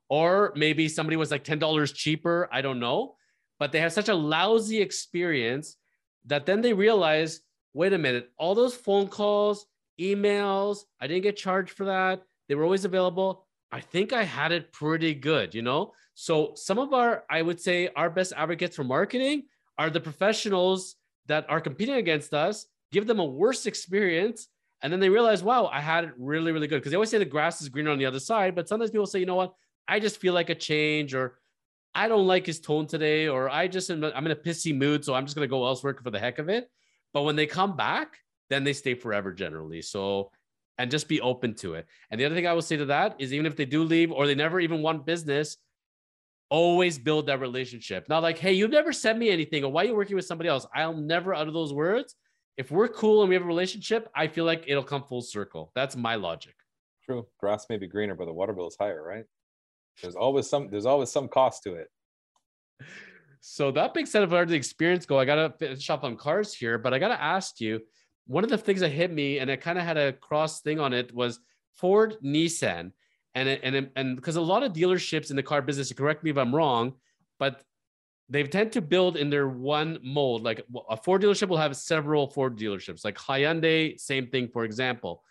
Or 0.10 0.54
maybe 0.56 0.88
somebody 0.88 1.18
was 1.18 1.32
like 1.32 1.44
$10 1.44 1.94
cheaper. 1.94 2.48
I 2.52 2.62
don't 2.62 2.80
know. 2.80 3.16
But 3.60 3.72
they 3.72 3.80
have 3.80 3.94
such 3.94 4.10
a 4.10 4.16
lousy 4.16 4.82
experience 4.82 5.78
that 6.26 6.46
then 6.46 6.62
they 6.62 6.74
realize 6.74 7.42
wait 7.76 7.92
a 7.92 7.98
minute, 7.98 8.32
all 8.38 8.56
those 8.56 8.74
phone 8.74 9.08
calls, 9.08 9.68
emails, 10.00 10.80
I 11.02 11.08
didn't 11.08 11.24
get 11.24 11.36
charged 11.36 11.74
for 11.74 11.86
that. 11.86 12.24
They 12.48 12.56
were 12.56 12.64
always 12.64 12.86
available. 12.86 13.46
I 13.70 13.82
think 13.82 14.14
I 14.14 14.24
had 14.24 14.54
it 14.54 14.72
pretty 14.72 15.14
good, 15.14 15.54
you 15.54 15.62
know? 15.62 15.92
So 16.14 16.54
some 16.56 16.80
of 16.80 16.94
our, 16.94 17.26
I 17.30 17.42
would 17.42 17.60
say, 17.60 17.90
our 17.96 18.10
best 18.10 18.32
advocates 18.36 18.78
for 18.78 18.86
marketing 18.86 19.44
are 19.78 19.90
the 19.90 20.00
professionals 20.00 20.96
that 21.26 21.46
are 21.50 21.60
competing 21.60 21.96
against 21.96 22.34
us, 22.34 22.66
give 22.94 23.08
them 23.08 23.20
a 23.20 23.26
worse 23.26 23.66
experience, 23.66 24.48
and 24.82 24.94
then 24.94 25.02
they 25.02 25.10
realize, 25.10 25.44
wow, 25.44 25.66
I 25.66 25.82
had 25.82 26.06
it 26.06 26.12
really, 26.18 26.54
really 26.54 26.68
good. 26.68 26.78
Because 26.78 26.92
they 26.92 26.96
always 26.96 27.10
say 27.10 27.18
the 27.18 27.26
grass 27.26 27.62
is 27.62 27.68
greener 27.68 27.92
on 27.92 27.98
the 27.98 28.06
other 28.06 28.20
side, 28.20 28.56
but 28.56 28.70
sometimes 28.70 28.92
people 28.92 29.06
say, 29.06 29.20
you 29.20 29.26
know 29.26 29.36
what, 29.36 29.54
I 29.88 30.00
just 30.00 30.20
feel 30.20 30.34
like 30.34 30.50
a 30.50 30.56
change, 30.56 31.14
or 31.14 31.40
I 31.94 32.08
don't 32.08 32.28
like 32.28 32.46
his 32.46 32.60
tone 32.60 32.88
today, 32.88 33.28
or 33.28 33.50
I 33.50 33.68
just 33.68 33.90
am, 33.90 34.04
I'm 34.04 34.26
in 34.26 34.32
a 34.32 34.36
pissy 34.36 34.76
mood, 34.76 35.06
so 35.06 35.14
I'm 35.14 35.26
just 35.26 35.36
gonna 35.36 35.48
go 35.48 35.66
elsewhere 35.66 35.98
for 36.02 36.12
the 36.12 36.20
heck 36.20 36.40
of 36.40 36.50
it. 36.50 36.70
But 37.14 37.24
when 37.24 37.36
they 37.36 37.46
come 37.48 37.76
back, 37.78 38.18
then 38.50 38.64
they 38.64 38.74
stay 38.74 38.94
forever 38.94 39.32
generally. 39.32 39.82
So 39.82 40.32
and 40.78 40.92
just 40.92 41.08
be 41.08 41.22
open 41.22 41.54
to 41.56 41.76
it. 41.76 41.88
And 42.12 42.20
the 42.20 42.26
other 42.26 42.36
thing 42.36 42.48
I 42.48 42.54
will 42.54 42.62
say 42.62 42.78
to 42.78 42.86
that 42.86 43.16
is 43.20 43.34
even 43.34 43.46
if 43.46 43.56
they 43.56 43.66
do 43.66 43.84
leave 43.84 44.12
or 44.12 44.28
they 44.28 44.36
never 44.36 44.60
even 44.60 44.82
want 44.82 45.06
business, 45.06 45.58
always 46.50 46.98
build 46.98 47.28
that 47.28 47.40
relationship. 47.40 48.08
Not 48.10 48.24
like, 48.24 48.38
hey, 48.38 48.54
you've 48.54 48.72
never 48.72 48.94
sent 48.94 49.18
me 49.18 49.30
anything, 49.30 49.64
or 49.64 49.72
why 49.72 49.84
are 49.84 49.88
you 49.88 49.96
working 49.96 50.16
with 50.16 50.26
somebody 50.26 50.50
else? 50.50 50.66
I'll 50.74 50.94
never 50.94 51.34
utter 51.34 51.52
those 51.52 51.74
words. 51.74 52.16
If 52.58 52.72
we're 52.72 52.88
cool 52.88 53.22
and 53.22 53.30
we 53.30 53.36
have 53.36 53.44
a 53.44 53.48
relationship, 53.48 54.10
I 54.16 54.28
feel 54.28 54.46
like 54.46 54.66
it'll 54.68 54.84
come 54.84 55.04
full 55.04 55.22
circle. 55.22 55.72
That's 55.76 55.96
my 55.96 56.16
logic. 56.16 56.56
True. 57.04 57.28
Grass 57.40 57.66
may 57.70 57.78
be 57.78 57.88
greener, 57.88 58.16
but 58.16 58.26
the 58.26 58.34
water 58.34 58.54
bill 58.54 58.68
is 58.68 58.78
higher, 58.80 59.04
right? 59.04 59.26
There's 60.02 60.16
always 60.16 60.50
some 60.50 60.70
there's 60.70 60.86
always 60.86 61.12
some 61.12 61.28
cost 61.28 61.64
to 61.64 61.76
it. 61.76 61.90
So 63.40 63.72
that 63.72 63.94
being 63.94 64.08
said, 64.08 64.24
of 64.24 64.30
the 64.32 64.56
experience 64.56 65.06
go, 65.06 65.20
I 65.20 65.26
gotta 65.26 65.54
finish 65.60 65.90
on 65.90 66.18
cars 66.18 66.54
here, 66.54 66.78
but 66.78 66.94
I 66.94 67.00
gotta 67.00 67.22
ask 67.22 67.62
you, 67.62 67.82
one 68.26 68.44
of 68.44 68.50
the 68.50 68.58
things 68.58 68.80
that 68.80 68.90
hit 68.90 69.12
me, 69.12 69.40
and 69.40 69.52
I 69.52 69.56
kind 69.56 69.78
of 69.78 69.86
had 69.86 69.98
a 69.98 70.14
cross 70.14 70.62
thing 70.62 70.80
on 70.80 70.94
it, 70.94 71.14
was 71.14 71.40
Ford 71.76 72.16
Nissan 72.24 72.92
and 73.36 73.50
and 73.50 73.90
and 73.96 74.16
because 74.16 74.38
a 74.38 74.42
lot 74.42 74.64
of 74.64 74.74
dealerships 74.74 75.30
in 75.30 75.36
the 75.36 75.44
car 75.44 75.62
business, 75.62 75.92
correct 75.94 76.24
me 76.24 76.32
if 76.32 76.38
I'm 76.38 76.56
wrong, 76.56 76.94
but 77.38 77.62
they 78.30 78.44
tend 78.44 78.72
to 78.72 78.82
build 78.82 79.18
in 79.18 79.30
their 79.30 79.48
one 79.48 80.00
mold. 80.02 80.44
Like 80.44 80.66
a 80.90 80.98
Ford 80.98 81.22
dealership 81.22 81.50
will 81.50 81.58
have 81.58 81.76
several 81.76 82.28
Ford 82.28 82.58
dealerships, 82.58 83.06
like 83.06 83.16
Hyundai, 83.16 84.00
same 84.00 84.28
thing, 84.28 84.48
for 84.48 84.64
example. 84.64 85.22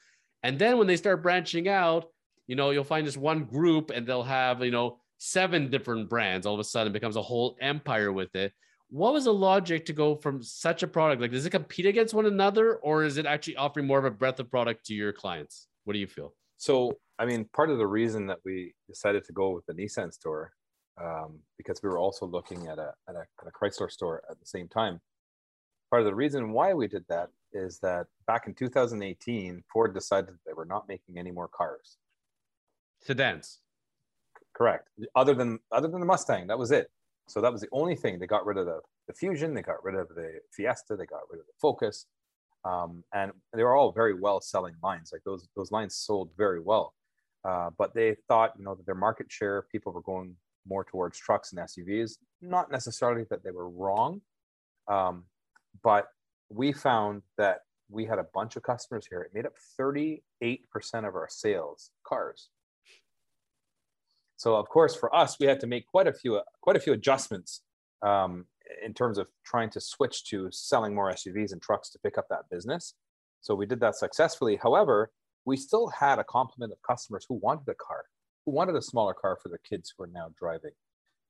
And 0.42 0.58
then 0.58 0.78
when 0.78 0.86
they 0.86 0.96
start 0.96 1.22
branching 1.22 1.68
out, 1.68 2.10
you 2.46 2.56
know, 2.56 2.70
you'll 2.70 2.84
find 2.84 3.06
this 3.06 3.16
one 3.16 3.44
group 3.44 3.90
and 3.90 4.06
they'll 4.06 4.22
have, 4.22 4.62
you 4.62 4.70
know, 4.70 4.98
seven 5.18 5.70
different 5.70 6.08
brands. 6.08 6.46
All 6.46 6.54
of 6.54 6.60
a 6.60 6.64
sudden 6.64 6.92
becomes 6.92 7.16
a 7.16 7.22
whole 7.22 7.56
empire 7.60 8.12
with 8.12 8.34
it. 8.34 8.52
What 8.90 9.12
was 9.12 9.24
the 9.24 9.34
logic 9.34 9.86
to 9.86 9.92
go 9.92 10.16
from 10.16 10.42
such 10.42 10.82
a 10.82 10.86
product? 10.86 11.20
Like, 11.20 11.32
does 11.32 11.46
it 11.46 11.50
compete 11.50 11.86
against 11.86 12.14
one 12.14 12.26
another 12.26 12.76
or 12.76 13.04
is 13.04 13.16
it 13.16 13.26
actually 13.26 13.56
offering 13.56 13.86
more 13.86 13.98
of 13.98 14.04
a 14.04 14.10
breadth 14.10 14.40
of 14.40 14.50
product 14.50 14.86
to 14.86 14.94
your 14.94 15.12
clients? 15.12 15.68
What 15.84 15.94
do 15.94 15.98
you 15.98 16.06
feel? 16.06 16.34
So 16.56 16.96
I 17.18 17.26
mean, 17.26 17.48
part 17.52 17.70
of 17.70 17.78
the 17.78 17.86
reason 17.86 18.26
that 18.26 18.38
we 18.44 18.74
decided 18.88 19.24
to 19.24 19.32
go 19.32 19.50
with 19.50 19.64
the 19.66 19.72
Nissan 19.72 20.12
store, 20.12 20.52
um, 21.00 21.38
because 21.56 21.80
we 21.82 21.88
were 21.88 21.98
also 21.98 22.26
looking 22.26 22.66
at 22.66 22.78
a, 22.78 22.92
at 23.08 23.14
a, 23.14 23.20
at 23.40 23.46
a 23.46 23.50
Chrysler 23.50 23.90
store 23.90 24.22
at 24.30 24.38
the 24.40 24.46
same 24.46 24.68
time. 24.68 25.00
Part 25.90 26.02
of 26.02 26.06
the 26.06 26.14
reason 26.14 26.52
why 26.52 26.74
we 26.74 26.88
did 26.88 27.04
that 27.08 27.28
is 27.52 27.78
that 27.80 28.06
back 28.26 28.48
in 28.48 28.54
2018, 28.54 29.62
Ford 29.72 29.94
decided 29.94 30.34
they 30.44 30.52
were 30.54 30.64
not 30.64 30.88
making 30.88 31.18
any 31.18 31.30
more 31.30 31.48
cars. 31.48 31.98
Sedans. 33.06 33.60
Correct. 34.54 34.88
Other 35.14 35.34
than 35.34 35.58
other 35.72 35.88
than 35.88 36.00
the 36.00 36.06
Mustang, 36.06 36.46
that 36.46 36.58
was 36.58 36.70
it. 36.70 36.90
So 37.28 37.40
that 37.40 37.52
was 37.52 37.60
the 37.60 37.68
only 37.72 37.96
thing. 37.96 38.18
They 38.18 38.26
got 38.26 38.46
rid 38.46 38.58
of 38.58 38.66
the, 38.66 38.80
the 39.08 39.14
Fusion, 39.14 39.54
they 39.54 39.62
got 39.62 39.82
rid 39.82 39.94
of 39.94 40.08
the 40.08 40.40
Fiesta, 40.52 40.96
they 40.96 41.06
got 41.06 41.22
rid 41.30 41.40
of 41.40 41.46
the 41.46 41.52
Focus, 41.60 42.06
um, 42.64 43.02
and 43.14 43.32
they 43.54 43.62
were 43.62 43.74
all 43.74 43.92
very 43.92 44.14
well 44.14 44.40
selling 44.40 44.74
lines. 44.82 45.10
Like 45.12 45.22
those 45.24 45.48
those 45.56 45.72
lines 45.72 45.96
sold 45.96 46.30
very 46.36 46.60
well. 46.60 46.94
Uh, 47.44 47.70
but 47.76 47.94
they 47.94 48.16
thought, 48.26 48.52
you 48.58 48.64
know, 48.64 48.74
that 48.74 48.86
their 48.86 48.94
market 48.94 49.30
share, 49.30 49.66
people 49.70 49.92
were 49.92 50.00
going 50.00 50.34
more 50.66 50.84
towards 50.84 51.18
trucks 51.18 51.52
and 51.52 51.60
SUVs. 51.60 52.12
Not 52.40 52.70
necessarily 52.70 53.24
that 53.28 53.44
they 53.44 53.50
were 53.50 53.68
wrong, 53.68 54.22
um, 54.88 55.24
but 55.82 56.06
we 56.48 56.72
found 56.72 57.22
that 57.36 57.60
we 57.90 58.06
had 58.06 58.18
a 58.18 58.26
bunch 58.32 58.56
of 58.56 58.62
customers 58.62 59.06
here. 59.08 59.20
It 59.20 59.34
made 59.34 59.44
up 59.44 59.52
38% 59.78 60.22
of 60.94 61.14
our 61.14 61.28
sales 61.28 61.90
cars. 62.06 62.48
So 64.36 64.56
of 64.56 64.68
course, 64.68 64.94
for 64.94 65.14
us, 65.14 65.38
we 65.38 65.46
had 65.46 65.60
to 65.60 65.66
make 65.66 65.86
quite 65.86 66.06
a 66.06 66.12
few 66.12 66.40
quite 66.60 66.76
a 66.76 66.80
few 66.80 66.92
adjustments 66.92 67.62
um, 68.02 68.46
in 68.84 68.94
terms 68.94 69.18
of 69.18 69.28
trying 69.44 69.70
to 69.70 69.80
switch 69.80 70.24
to 70.26 70.48
selling 70.50 70.94
more 70.94 71.10
SUVs 71.10 71.52
and 71.52 71.62
trucks 71.62 71.90
to 71.90 71.98
pick 71.98 72.18
up 72.18 72.28
that 72.30 72.50
business. 72.50 72.94
So 73.40 73.54
we 73.54 73.66
did 73.66 73.80
that 73.80 73.96
successfully. 73.96 74.58
However, 74.62 75.10
we 75.44 75.56
still 75.56 75.88
had 75.88 76.18
a 76.18 76.24
complement 76.24 76.72
of 76.72 76.78
customers 76.82 77.26
who 77.28 77.34
wanted 77.34 77.68
a 77.68 77.74
car, 77.74 78.04
who 78.44 78.52
wanted 78.52 78.76
a 78.76 78.82
smaller 78.82 79.14
car 79.14 79.38
for 79.42 79.48
their 79.50 79.60
kids 79.68 79.92
who 79.96 80.04
are 80.04 80.08
now 80.08 80.28
driving. 80.38 80.72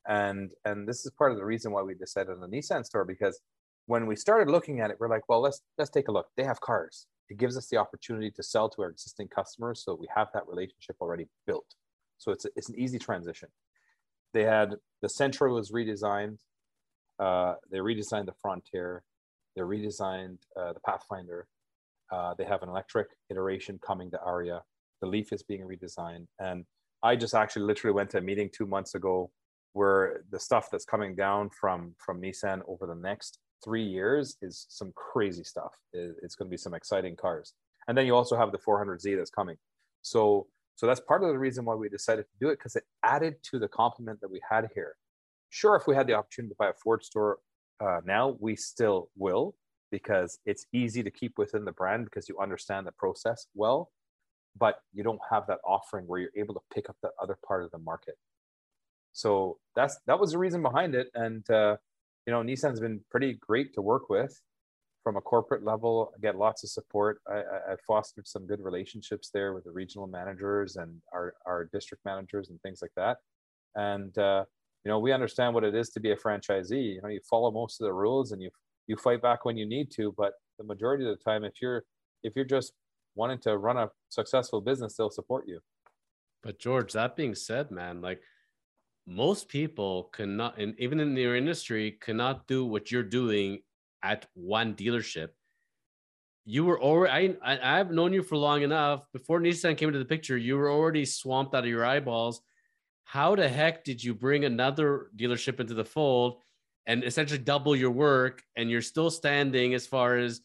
And, 0.07 0.53
and 0.65 0.87
this 0.87 1.05
is 1.05 1.11
part 1.13 1.33
of 1.33 1.39
the 1.39 1.45
reason 1.45 1.73
why 1.73 1.83
we 1.83 1.95
decided 1.95 2.31
on 2.31 2.41
the 2.41 2.47
Nissan 2.47 2.85
store 2.85 3.05
because 3.05 3.41
when 3.87 4.07
we 4.07 4.17
started 4.17 4.51
looking 4.51 4.81
at 4.81 4.91
it, 4.91 4.97
we're 4.99 5.09
like, 5.09 5.29
well, 5.29 5.41
let's 5.41 5.61
let's 5.79 5.91
take 5.91 6.09
a 6.09 6.13
look. 6.13 6.29
They 6.37 6.45
have 6.45 6.61
cars. 6.61 7.07
It 7.29 7.39
gives 7.39 7.57
us 7.57 7.67
the 7.69 7.77
opportunity 7.77 8.31
to 8.31 8.43
sell 8.43 8.69
to 8.71 8.83
our 8.83 8.91
existing 8.91 9.29
customers, 9.29 9.83
so 9.85 9.95
we 9.95 10.09
have 10.15 10.29
that 10.35 10.47
relationship 10.47 10.97
already 11.01 11.27
built. 11.47 11.75
So 12.25 12.33
it's, 12.33 12.47
it's 12.57 12.71
an 12.71 12.79
easy 12.79 12.99
transition. 12.99 13.51
They 14.33 14.45
had 14.45 14.71
the 15.03 15.09
Sentra 15.09 15.55
was 15.55 15.71
redesigned. 15.71 16.39
Uh, 17.19 17.55
they 17.71 17.79
redesigned 17.79 18.27
the 18.27 18.35
Frontier. 18.41 19.05
They 19.55 19.63
redesigned 19.63 20.39
uh, 20.59 20.73
the 20.73 20.81
Pathfinder. 20.81 21.47
Uh, 22.11 22.33
they 22.37 22.45
have 22.45 22.63
an 22.63 22.71
electric 22.71 23.09
iteration 23.31 23.79
coming 23.87 24.11
to 24.11 24.17
Ariya. 24.27 24.63
The 25.03 25.07
Leaf 25.07 25.33
is 25.33 25.43
being 25.43 25.63
redesigned. 25.63 26.27
And 26.41 26.65
I 27.03 27.15
just 27.15 27.35
actually 27.35 27.67
literally 27.67 27.95
went 27.95 28.09
to 28.11 28.19
a 28.19 28.23
meeting 28.23 28.49
two 28.53 28.67
months 28.67 28.95
ago 28.95 29.31
where 29.75 30.23
the 30.31 30.41
stuff 30.41 30.69
that's 30.71 30.87
coming 30.87 31.15
down 31.15 31.51
from 31.51 31.95
from 31.99 32.23
Nissan 32.23 32.63
over 32.67 32.87
the 32.87 32.95
next 32.95 33.39
three 33.63 33.85
years 33.85 34.37
is 34.41 34.67
some 34.71 34.93
crazy 34.95 35.45
stuff. 35.45 35.75
It's 35.93 36.37
going 36.37 36.49
to 36.49 36.51
be 36.51 36.57
some 36.57 36.75
exciting 36.75 37.17
cars. 37.17 37.53
And 37.87 37.99
then 37.99 38.07
you 38.07 38.17
also 38.17 38.37
have 38.37 38.51
the 38.51 38.59
400Z 38.59 39.17
that's 39.17 39.31
coming. 39.31 39.57
So 40.01 40.47
so 40.77 40.87
that's 40.87 41.01
part 41.01 41.23
of 41.23 41.29
the 41.29 41.39
reason 41.39 41.65
why 41.65 41.75
we 41.75 41.89
decided 41.89 42.23
to 42.23 42.39
do 42.41 42.49
it 42.49 42.59
because 42.59 42.77
it 42.77 42.85
added 43.03 43.37
to 43.45 43.59
the 43.59 43.69
complement 43.69 44.21
that 44.21 44.31
we 44.31 44.41
had 44.49 44.69
here. 44.75 44.97
Sure, 45.51 45.77
if 45.77 45.87
we 45.87 45.95
had 45.95 46.07
the 46.07 46.15
opportunity 46.15 46.53
to 46.53 46.57
buy 46.59 46.69
a 46.69 46.73
Ford 46.73 47.05
store 47.05 47.39
uh, 47.81 48.01
now, 48.05 48.37
we 48.41 48.57
still 48.57 49.09
will 49.17 49.55
because 49.91 50.39
it's 50.47 50.67
easy 50.73 51.03
to 51.03 51.11
keep 51.11 51.39
within 51.39 51.65
the 51.65 51.73
brand 51.73 52.05
because 52.05 52.29
you 52.29 52.39
understand 52.41 52.87
the 52.87 52.93
process 52.93 53.47
well, 53.55 53.93
but 54.59 54.81
you 54.93 55.05
don't 55.05 55.21
have 55.31 55.47
that 55.47 55.59
offering 55.65 56.07
where 56.07 56.19
you're 56.19 56.31
able 56.37 56.55
to 56.55 56.61
pick 56.73 56.91
up 56.91 56.97
the 57.03 57.11
other 57.23 57.39
part 57.47 57.63
of 57.63 57.71
the 57.71 57.79
market. 57.79 58.17
So 59.13 59.59
that's 59.77 59.99
that 60.09 60.19
was 60.19 60.33
the 60.33 60.39
reason 60.39 60.61
behind 60.63 60.97
it, 60.97 61.09
and 61.15 61.49
uh, 61.49 61.77
you 62.27 62.33
know, 62.33 62.43
Nissan's 62.43 62.81
been 62.81 63.01
pretty 63.11 63.35
great 63.35 63.75
to 63.75 63.83
work 63.83 64.09
with 64.09 64.41
from 65.05 65.17
a 65.17 65.21
corporate 65.21 65.65
level. 65.65 66.13
I 66.17 66.21
get 66.21 66.37
lots 66.37 66.65
of 66.65 66.71
support. 66.71 67.21
I, 67.31 67.35
I, 67.35 67.73
I 67.73 67.77
fostered 67.87 68.27
some 68.27 68.47
good 68.47 68.61
relationships 68.61 69.31
there 69.33 69.53
with 69.53 69.65
the 69.65 69.71
regional 69.71 70.07
managers 70.07 70.77
and 70.77 71.01
our, 71.13 71.35
our 71.47 71.69
district 71.73 72.05
managers 72.07 72.49
and 72.49 72.61
things 72.63 72.81
like 72.83 72.91
that. 72.97 73.19
And, 73.77 74.17
uh, 74.19 74.45
you 74.85 74.91
know, 74.91 74.99
we 74.99 75.13
understand 75.13 75.55
what 75.55 75.63
it 75.63 75.75
is 75.75 75.91
to 75.91 76.01
be 76.01 76.13
a 76.13 76.17
franchisee. 76.17 76.95
You 76.95 77.03
know, 77.03 77.09
you 77.09 77.21
follow 77.29 77.51
most 77.51 77.81
of 77.81 77.85
the 77.85 77.93
rules 77.93 78.33
and 78.33 78.43
you, 78.43 78.51
you 78.87 78.97
fight 78.97 79.23
back 79.23 79.45
when 79.45 79.57
you 79.59 79.67
need 79.67 79.91
to, 79.93 80.15
but 80.17 80.33
the 80.59 80.65
majority 80.65 81.05
of 81.05 81.17
the 81.17 81.23
time, 81.23 81.45
if 81.45 81.61
you're, 81.61 81.85
if 82.23 82.33
you're 82.35 82.45
just 82.45 82.73
wanting 83.15 83.39
to 83.41 83.59
run 83.59 83.77
a 83.77 83.91
successful 84.09 84.61
business, 84.61 84.97
they'll 84.97 85.11
support 85.11 85.47
you. 85.47 85.61
But 86.43 86.59
George, 86.59 86.93
that 86.95 87.15
being 87.15 87.35
said, 87.35 87.71
man, 87.71 88.01
like 88.01 88.21
most 89.07 89.49
people 89.49 90.05
cannot, 90.15 90.59
and 90.59 90.75
even 90.79 90.99
in 90.99 91.15
your 91.17 91.37
industry, 91.37 91.99
cannot 92.01 92.47
do 92.47 92.65
what 92.65 92.91
you're 92.91 93.03
doing 93.03 93.61
at 94.05 94.27
one 94.35 94.75
dealership. 94.75 95.31
You 96.45 96.67
were 96.67 96.81
already, 96.81 97.37
I, 97.43 97.81
I've 97.81 97.91
known 97.91 98.13
you 98.13 98.23
for 98.23 98.37
long 98.37 98.63
enough. 98.63 99.11
Before 99.13 99.41
Nissan 99.41 99.79
came 99.79 99.89
into 99.89 99.99
the 99.99 100.05
picture, 100.05 100.37
you 100.37 100.59
were 100.59 100.71
already 100.71 101.07
swamped 101.07 101.55
out 101.55 101.65
of 101.65 101.71
your 101.71 101.87
eyeballs. 101.87 102.43
How 103.05 103.35
the 103.35 103.49
heck 103.49 103.83
did 103.83 104.05
you 104.05 104.15
bring 104.15 104.45
another 104.45 105.09
dealership 105.17 105.59
into 105.59 105.73
the 105.73 105.85
fold 105.85 106.43
and 106.87 107.03
essentially 107.03 107.39
double 107.39 107.75
your 107.75 107.91
work? 107.91 108.43
And 108.57 108.71
you're 108.71 108.83
still 108.83 109.11
standing 109.11 109.73
as 109.73 109.87
far 109.87 110.19
as 110.19 110.43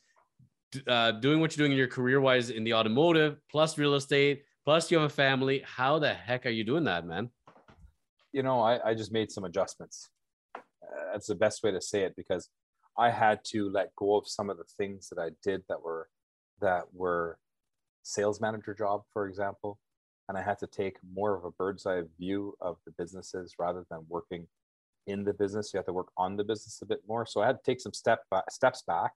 uh, 0.88 1.12
doing 1.12 1.42
what 1.42 1.56
you're 1.56 1.66
doing 1.66 1.74
in 1.74 1.78
your 1.78 1.88
career 1.88 2.22
wise 2.22 2.50
in 2.50 2.64
the 2.64 2.74
automotive, 2.74 3.38
plus 3.52 3.78
real 3.78 3.96
estate, 3.96 4.44
plus 4.64 4.90
you 4.90 4.98
have 5.00 5.12
a 5.12 5.14
family. 5.14 5.64
How 5.66 6.00
the 6.00 6.14
heck 6.14 6.46
are 6.46 6.50
you 6.50 6.64
doing 6.64 6.86
that, 6.86 7.06
man? 7.06 7.30
You 8.32 8.44
know, 8.44 8.62
I, 8.62 8.92
I 8.92 8.94
just 8.94 9.12
made 9.12 9.32
some 9.32 9.44
adjustments. 9.44 10.10
Uh, 10.56 11.12
that's 11.12 11.28
the 11.28 11.36
best 11.36 11.62
way 11.62 11.72
to 11.72 11.82
say 11.82 12.04
it 12.04 12.16
because 12.16 12.50
I 13.00 13.10
had 13.10 13.44
to 13.46 13.70
let 13.70 13.96
go 13.96 14.18
of 14.18 14.28
some 14.28 14.50
of 14.50 14.58
the 14.58 14.66
things 14.78 15.08
that 15.10 15.20
I 15.20 15.30
did 15.42 15.64
that 15.70 15.82
were 15.82 16.10
that 16.60 16.84
were 16.94 17.40
sales 18.04 18.42
manager 18.42 18.74
job, 18.74 19.04
for 19.14 19.28
example, 19.28 19.80
and 20.28 20.38
I 20.38 20.42
had 20.42 20.60
to 20.60 20.68
take 20.68 20.98
more 21.14 21.36
of 21.36 21.46
a 21.46 21.52
bird's 21.52 21.86
eye 21.86 22.04
view 22.20 22.56
of 22.60 22.78
the 22.86 22.92
businesses 22.92 23.56
rather 23.58 23.86
than 23.90 24.02
working 24.10 24.48
in 25.08 25.24
the 25.24 25.34
business. 25.34 25.74
You 25.74 25.78
have 25.78 25.86
to 25.86 25.94
work 25.94 26.12
on 26.18 26.36
the 26.36 26.44
business 26.44 26.82
a 26.82 26.86
bit 26.86 27.00
more. 27.08 27.26
So 27.26 27.42
I 27.42 27.48
had 27.48 27.58
to 27.58 27.64
take 27.64 27.80
some 27.80 27.94
step 27.94 28.24
steps 28.50 28.84
back, 28.86 29.14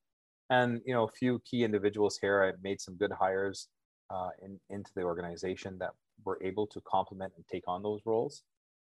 and 0.49 0.81
you 0.85 0.93
know 0.93 1.03
a 1.03 1.11
few 1.11 1.41
key 1.45 1.65
individuals 1.65 2.17
here. 2.21 2.41
I 2.41 2.53
made 2.63 2.79
some 2.79 2.95
good 2.95 3.11
hires 3.11 3.67
uh, 4.09 4.29
in 4.41 4.59
into 4.69 4.91
the 4.95 5.03
organization 5.03 5.77
that 5.79 5.91
were 6.23 6.39
able 6.41 6.67
to 6.67 6.79
complement 6.81 7.33
and 7.35 7.45
take 7.51 7.67
on 7.67 7.83
those 7.83 8.01
roles. 8.05 8.43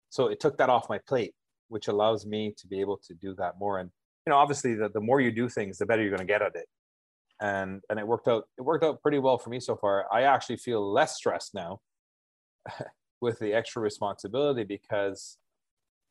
So 0.10 0.28
it 0.28 0.40
took 0.40 0.58
that 0.58 0.70
off 0.70 0.90
my 0.90 0.98
plate, 0.98 1.36
which 1.68 1.88
allows 1.88 2.26
me 2.26 2.56
to 2.58 2.68
be 2.68 2.80
able 2.82 2.98
to 3.08 3.14
do 3.14 3.36
that 3.36 3.60
more. 3.60 3.78
And 3.80 3.92
you 4.30 4.36
know, 4.36 4.38
obviously 4.38 4.76
the, 4.76 4.90
the 4.90 5.02
more 5.02 5.20
you 5.20 5.32
do 5.32 5.50
things, 5.50 5.80
the 5.80 5.88
better 5.88 6.04
you're 6.04 6.16
going 6.16 6.20
to 6.20 6.32
get 6.32 6.44
at 6.44 6.56
it. 6.56 6.68
And, 7.42 7.82
and 7.90 7.98
it 7.98 8.06
worked 8.06 8.28
out, 8.28 8.44
it 8.60 8.62
worked 8.62 8.84
out 8.84 9.02
pretty 9.02 9.18
well 9.18 9.40
for 9.40 9.50
me 9.50 9.60
so 9.60 9.76
far. 9.76 10.06
I 10.14 10.22
actually 10.22 10.58
feel 10.58 10.88
less 10.88 11.16
stressed 11.16 11.56
now 11.56 11.80
with 13.22 13.40
the 13.40 13.56
extra 13.56 13.82
responsibility 13.82 14.64
because 14.64 15.40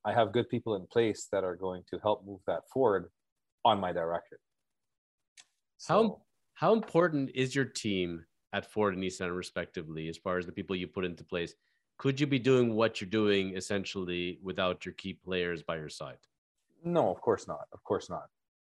I 0.04 0.14
have 0.14 0.32
good 0.32 0.48
people 0.48 0.74
in 0.74 0.88
place 0.88 1.28
that 1.30 1.44
are 1.44 1.54
going 1.54 1.84
to 1.90 2.00
help 2.00 2.26
move 2.26 2.40
that 2.48 2.62
forward 2.72 3.08
on 3.64 3.78
my 3.78 3.92
direction. 3.92 4.38
So, 5.76 5.94
how, 5.94 6.22
how 6.54 6.72
important 6.72 7.30
is 7.36 7.54
your 7.54 7.66
team 7.66 8.24
at 8.52 8.68
Ford 8.68 8.94
and 8.94 9.04
Nissan 9.04 9.36
respectively, 9.36 10.08
as 10.08 10.16
far 10.16 10.38
as 10.38 10.46
the 10.46 10.50
people 10.50 10.74
you 10.74 10.88
put 10.88 11.04
into 11.04 11.22
place? 11.22 11.54
Could 11.98 12.18
you 12.18 12.26
be 12.26 12.40
doing 12.40 12.74
what 12.74 13.00
you're 13.00 13.10
doing 13.10 13.56
essentially 13.56 14.40
without 14.42 14.84
your 14.84 14.94
key 14.94 15.14
players 15.14 15.62
by 15.62 15.76
your 15.76 15.88
side? 15.88 16.18
No, 16.84 17.10
of 17.10 17.20
course 17.20 17.46
not. 17.48 17.66
Of 17.72 17.82
course 17.84 18.08
not. 18.08 18.26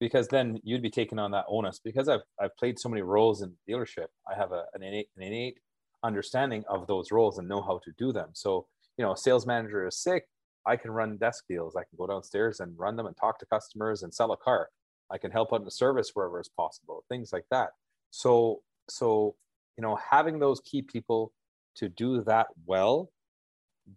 Because 0.00 0.28
then 0.28 0.58
you'd 0.64 0.82
be 0.82 0.90
taking 0.90 1.18
on 1.18 1.30
that 1.30 1.44
onus. 1.48 1.80
Because 1.82 2.08
I've, 2.08 2.22
I've 2.40 2.56
played 2.56 2.78
so 2.78 2.88
many 2.88 3.02
roles 3.02 3.42
in 3.42 3.52
dealership, 3.68 4.08
I 4.30 4.36
have 4.36 4.52
a, 4.52 4.64
an, 4.74 4.82
innate, 4.82 5.08
an 5.16 5.22
innate 5.22 5.58
understanding 6.02 6.64
of 6.68 6.86
those 6.86 7.12
roles 7.12 7.38
and 7.38 7.48
know 7.48 7.62
how 7.62 7.80
to 7.84 7.92
do 7.98 8.12
them. 8.12 8.30
So, 8.32 8.66
you 8.96 9.04
know, 9.04 9.14
sales 9.14 9.46
manager 9.46 9.86
is 9.86 9.96
sick. 9.96 10.24
I 10.66 10.76
can 10.76 10.90
run 10.90 11.16
desk 11.16 11.44
deals. 11.48 11.76
I 11.76 11.80
can 11.80 11.96
go 11.96 12.06
downstairs 12.06 12.60
and 12.60 12.78
run 12.78 12.96
them 12.96 13.06
and 13.06 13.16
talk 13.16 13.38
to 13.40 13.46
customers 13.46 14.02
and 14.02 14.12
sell 14.12 14.32
a 14.32 14.36
car. 14.36 14.68
I 15.10 15.18
can 15.18 15.30
help 15.30 15.52
out 15.52 15.60
in 15.60 15.64
the 15.64 15.70
service 15.70 16.10
wherever 16.14 16.40
is 16.40 16.48
possible, 16.48 17.04
things 17.08 17.32
like 17.32 17.44
that. 17.50 17.70
So, 18.10 18.62
so, 18.88 19.36
you 19.76 19.82
know, 19.82 19.98
having 20.10 20.38
those 20.38 20.60
key 20.60 20.82
people 20.82 21.32
to 21.76 21.88
do 21.88 22.22
that 22.22 22.48
well 22.66 23.10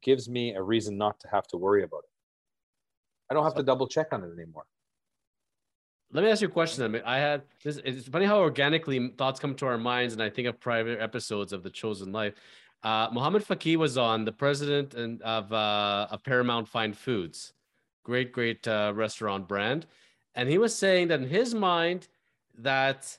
gives 0.01 0.27
me 0.27 0.53
a 0.53 0.61
reason 0.61 0.97
not 0.97 1.19
to 1.19 1.27
have 1.27 1.47
to 1.47 1.57
worry 1.57 1.83
about 1.83 1.99
it. 1.99 2.14
I 3.29 3.33
don't 3.33 3.43
have 3.43 3.53
so, 3.53 3.57
to 3.59 3.63
double 3.63 3.87
check 3.87 4.07
on 4.11 4.23
it 4.23 4.31
anymore. 4.33 4.65
Let 6.11 6.23
me 6.23 6.29
ask 6.29 6.41
you 6.41 6.47
a 6.47 6.51
question. 6.51 7.01
I 7.05 7.17
had 7.17 7.43
this. 7.63 7.77
It's 7.83 8.07
funny 8.07 8.25
how 8.25 8.39
organically 8.39 9.09
thoughts 9.17 9.39
come 9.39 9.55
to 9.55 9.65
our 9.65 9.77
minds, 9.77 10.13
and 10.13 10.21
I 10.21 10.29
think 10.29 10.47
of 10.47 10.59
private 10.59 11.01
episodes 11.01 11.51
of 11.51 11.63
The 11.63 11.69
Chosen 11.69 12.11
Life. 12.11 12.35
Uh, 12.83 13.09
Mohamad 13.09 13.43
Fakih 13.43 13.77
was 13.77 13.97
on, 13.97 14.25
the 14.25 14.31
president 14.31 14.93
and 14.93 15.21
of 15.23 15.51
uh, 15.51 16.07
of 16.11 16.23
Paramount 16.23 16.67
Fine 16.67 16.93
Foods, 16.93 17.53
great 18.03 18.31
great 18.31 18.67
uh, 18.67 18.93
restaurant 18.95 19.47
brand, 19.47 19.87
and 20.35 20.47
he 20.47 20.57
was 20.57 20.75
saying 20.75 21.07
that 21.07 21.19
in 21.19 21.27
his 21.27 21.55
mind 21.55 22.07
that 22.59 23.17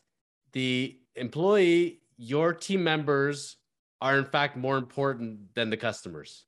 the 0.52 0.96
employee, 1.16 2.00
your 2.16 2.54
team 2.54 2.84
members, 2.84 3.56
are 4.00 4.18
in 4.18 4.24
fact 4.24 4.56
more 4.56 4.78
important 4.78 5.54
than 5.54 5.68
the 5.68 5.76
customers. 5.76 6.44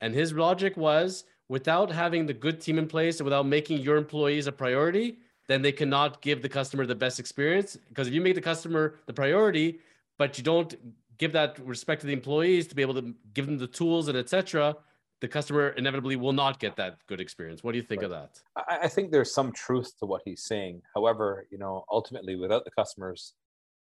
And 0.00 0.14
his 0.14 0.32
logic 0.32 0.76
was 0.76 1.24
without 1.48 1.90
having 1.90 2.26
the 2.26 2.34
good 2.34 2.60
team 2.60 2.78
in 2.78 2.86
place 2.86 3.20
and 3.20 3.24
without 3.24 3.46
making 3.46 3.80
your 3.80 3.96
employees 3.96 4.46
a 4.46 4.52
priority, 4.52 5.18
then 5.48 5.62
they 5.62 5.72
cannot 5.72 6.20
give 6.20 6.42
the 6.42 6.48
customer 6.48 6.86
the 6.86 6.94
best 6.94 7.18
experience. 7.18 7.76
Because 7.88 8.06
if 8.06 8.14
you 8.14 8.20
make 8.20 8.34
the 8.34 8.40
customer 8.40 8.96
the 9.06 9.12
priority, 9.12 9.80
but 10.18 10.36
you 10.36 10.44
don't 10.44 10.74
give 11.16 11.32
that 11.32 11.58
respect 11.66 12.02
to 12.02 12.06
the 12.06 12.12
employees 12.12 12.66
to 12.68 12.74
be 12.74 12.82
able 12.82 12.94
to 12.94 13.14
give 13.34 13.46
them 13.46 13.58
the 13.58 13.66
tools 13.66 14.08
and 14.08 14.16
etc., 14.16 14.76
the 15.20 15.28
customer 15.28 15.70
inevitably 15.70 16.14
will 16.14 16.32
not 16.32 16.60
get 16.60 16.76
that 16.76 16.98
good 17.08 17.20
experience. 17.20 17.64
What 17.64 17.72
do 17.72 17.78
you 17.78 17.82
think 17.82 18.02
right. 18.02 18.10
of 18.10 18.10
that? 18.12 18.40
I, 18.56 18.78
I 18.84 18.88
think 18.88 19.10
there's 19.10 19.34
some 19.34 19.52
truth 19.52 19.98
to 19.98 20.06
what 20.06 20.22
he's 20.24 20.44
saying. 20.44 20.82
However, 20.94 21.46
you 21.50 21.58
know, 21.58 21.84
ultimately, 21.90 22.36
without 22.36 22.64
the 22.64 22.70
customers, 22.70 23.34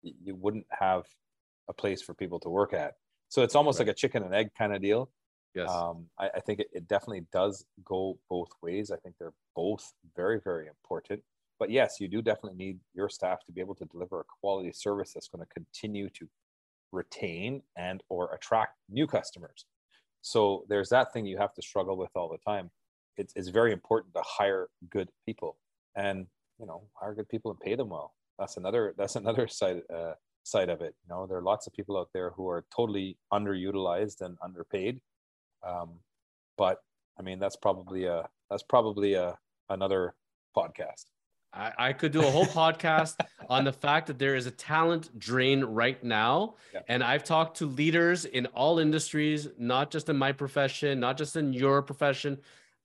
you 0.01 0.35
wouldn't 0.35 0.65
have 0.71 1.05
a 1.69 1.73
place 1.73 2.01
for 2.01 2.13
people 2.13 2.39
to 2.41 2.49
work 2.49 2.73
at. 2.73 2.95
So 3.29 3.43
it's 3.43 3.55
almost 3.55 3.79
right. 3.79 3.87
like 3.87 3.95
a 3.95 3.97
chicken 3.97 4.23
and 4.23 4.33
egg 4.33 4.49
kind 4.57 4.73
of 4.73 4.81
deal. 4.81 5.09
Yes. 5.53 5.69
Um, 5.69 6.05
I, 6.17 6.29
I, 6.35 6.39
think 6.39 6.59
it, 6.61 6.67
it, 6.71 6.87
definitely 6.87 7.25
does 7.33 7.65
go 7.83 8.17
both 8.29 8.49
ways. 8.61 8.89
I 8.89 8.95
think 8.97 9.15
they're 9.19 9.33
both 9.55 9.93
very, 10.15 10.39
very 10.39 10.67
important. 10.67 11.21
But 11.59 11.69
yes, 11.69 11.97
you 11.99 12.07
do 12.07 12.21
definitely 12.21 12.57
need 12.57 12.79
your 12.93 13.09
staff 13.09 13.45
to 13.45 13.51
be 13.51 13.59
able 13.59 13.75
to 13.75 13.85
deliver 13.85 14.21
a 14.21 14.23
quality 14.39 14.71
service 14.71 15.11
that's 15.13 15.27
going 15.27 15.45
to 15.45 15.53
continue 15.53 16.09
to 16.11 16.27
retain 16.91 17.61
and 17.77 18.01
or 18.09 18.33
attract 18.33 18.77
new 18.89 19.07
customers. 19.07 19.65
So 20.21 20.65
there's 20.69 20.89
that 20.89 21.11
thing 21.11 21.25
you 21.25 21.37
have 21.37 21.53
to 21.55 21.61
struggle 21.61 21.97
with 21.97 22.11
all 22.15 22.29
the 22.29 22.37
time. 22.49 22.71
It's, 23.17 23.33
it's 23.35 23.49
very 23.49 23.73
important 23.73 24.13
to 24.13 24.21
hire 24.25 24.69
good 24.89 25.09
people 25.25 25.57
and 25.95 26.27
you 26.59 26.65
know 26.65 26.83
hire 26.93 27.13
good 27.13 27.27
people 27.27 27.51
and 27.51 27.59
pay 27.59 27.75
them 27.75 27.89
well. 27.89 28.13
That's 28.39 28.57
another 28.57 28.93
that's 28.97 29.15
another 29.15 29.47
side 29.47 29.81
uh, 29.93 30.13
side 30.43 30.69
of 30.69 30.81
it. 30.81 30.95
You 31.03 31.13
know, 31.13 31.27
there 31.27 31.37
are 31.37 31.43
lots 31.43 31.67
of 31.67 31.73
people 31.73 31.97
out 31.97 32.09
there 32.13 32.31
who 32.31 32.47
are 32.49 32.65
totally 32.75 33.17
underutilized 33.33 34.21
and 34.21 34.37
underpaid 34.43 35.01
um, 35.63 35.99
but 36.57 36.81
I 37.17 37.21
mean, 37.21 37.39
that's 37.39 37.55
probably 37.55 38.05
a 38.05 38.27
that's 38.49 38.63
probably 38.63 39.13
a 39.13 39.37
another 39.69 40.15
podcast. 40.55 41.05
I, 41.53 41.71
I 41.77 41.93
could 41.93 42.11
do 42.11 42.21
a 42.21 42.31
whole 42.31 42.45
podcast 42.45 43.15
on 43.49 43.65
the 43.65 43.73
fact 43.73 44.07
that 44.07 44.17
there 44.17 44.35
is 44.35 44.47
a 44.47 44.51
talent 44.51 45.17
drain 45.19 45.63
right 45.63 46.01
now. 46.03 46.55
Yeah. 46.73 46.81
And 46.87 47.03
I've 47.03 47.23
talked 47.23 47.57
to 47.57 47.65
leaders 47.65 48.25
in 48.25 48.45
all 48.47 48.79
industries, 48.79 49.49
not 49.57 49.91
just 49.91 50.07
in 50.07 50.17
my 50.17 50.31
profession, 50.31 50.99
not 50.99 51.17
just 51.17 51.35
in 51.35 51.51
your 51.51 51.81
profession, 51.81 52.37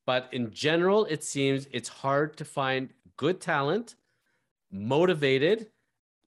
but 0.04 0.28
in 0.32 0.50
general, 0.50 1.04
it 1.06 1.22
seems 1.22 1.68
it's 1.72 1.88
hard 1.88 2.36
to 2.38 2.44
find 2.44 2.90
good 3.16 3.40
talent, 3.40 3.94
motivated, 4.70 5.68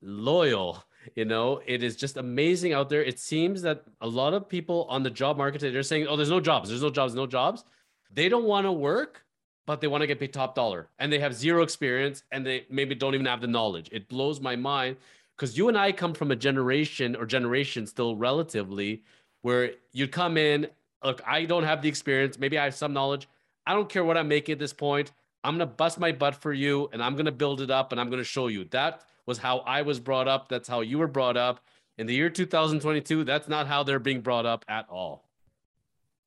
loyal. 0.02 0.84
You 1.16 1.26
know, 1.26 1.62
it 1.66 1.84
is 1.84 1.96
just 1.96 2.18
amazing 2.18 2.74
out 2.74 2.90
there. 2.90 3.04
It 3.04 3.20
seems 3.20 3.62
that 3.64 3.84
a 4.02 4.08
lot 4.08 4.34
of 4.34 4.48
people 4.48 4.86
on 4.90 5.04
the 5.04 5.10
job 5.10 5.38
market, 5.38 5.62
they're 5.62 5.84
saying, 5.84 6.08
oh, 6.08 6.16
there's 6.16 6.30
no 6.30 6.40
jobs, 6.40 6.70
there's 6.70 6.82
no 6.82 6.90
jobs, 6.90 7.16
no 7.16 7.28
jobs. 7.28 7.66
They 8.12 8.30
don't 8.30 8.46
want 8.46 8.66
to 8.66 8.72
work 8.72 9.26
but 9.70 9.82
they 9.82 9.88
want 9.88 10.02
to 10.02 10.08
get 10.08 10.20
paid 10.20 10.34
top 10.34 10.56
dollar 10.56 10.90
and 10.98 11.14
they 11.14 11.20
have 11.20 11.32
zero 11.32 11.62
experience 11.62 12.24
and 12.32 12.44
they 12.44 12.66
maybe 12.72 12.96
don't 12.96 13.14
even 13.14 13.28
have 13.28 13.40
the 13.40 13.46
knowledge. 13.46 13.88
It 13.92 14.10
blows 14.10 14.42
my 14.42 14.56
mind 14.56 14.98
because 15.38 15.56
you 15.56 15.68
and 15.68 15.78
I 15.78 15.92
come 15.92 16.16
from 16.16 16.32
a 16.32 16.36
generation 16.36 17.16
or 17.16 17.28
generation 17.28 17.86
still 17.86 18.16
relatively 18.16 19.04
where 19.44 19.74
you 19.92 20.08
come 20.08 20.38
in, 20.38 20.66
look, 21.04 21.22
I 21.24 21.46
don't 21.46 21.66
have 21.66 21.84
the 21.84 21.88
experience. 21.88 22.40
Maybe 22.40 22.58
I 22.58 22.64
have 22.64 22.74
some 22.74 22.94
knowledge. 22.94 23.30
I 23.68 23.76
don't 23.76 23.88
care 23.88 24.04
what 24.04 24.18
I'm 24.18 24.28
making 24.28 24.54
at 24.54 24.58
this 24.58 24.74
point. 24.74 25.12
I'm 25.44 25.56
going 25.56 25.70
to 25.70 25.76
bust 25.76 26.00
my 26.00 26.14
butt 26.14 26.34
for 26.34 26.52
you 26.52 26.90
and 26.92 27.04
I'm 27.04 27.14
going 27.14 27.28
to 27.28 27.32
build 27.32 27.62
it 27.62 27.70
up 27.70 27.92
and 27.92 28.02
I'm 28.02 28.10
going 28.10 28.18
to 28.18 28.24
show 28.24 28.48
you. 28.48 28.66
That 28.72 29.04
was 29.30 29.38
how 29.38 29.60
I 29.60 29.84
was 29.84 30.00
brought 30.00 30.28
up. 30.28 30.50
That's 30.50 30.68
how 30.68 30.82
you 30.82 30.98
were 30.98 31.08
brought 31.08 31.38
up. 31.38 31.62
In 32.00 32.08
the 32.08 32.16
year 32.16 32.30
2022, 32.30 33.24
that's 33.24 33.48
not 33.48 33.68
how 33.68 33.84
they're 33.84 34.00
being 34.00 34.22
brought 34.22 34.48
up 34.48 34.66
at 34.68 34.88
all. 34.90 35.30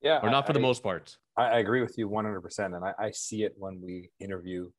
Yeah. 0.00 0.20
Or 0.22 0.30
not 0.30 0.46
for 0.46 0.52
I, 0.52 0.54
the 0.54 0.60
most 0.60 0.82
part. 0.84 1.18
I, 1.36 1.46
I 1.46 1.58
agree 1.58 1.80
with 1.80 1.98
you 1.98 2.08
100%. 2.08 2.76
And 2.76 2.84
I, 2.84 2.92
I 2.98 3.10
see 3.10 3.42
it 3.42 3.54
when 3.58 3.80
we 3.82 4.10
interview 4.20 4.70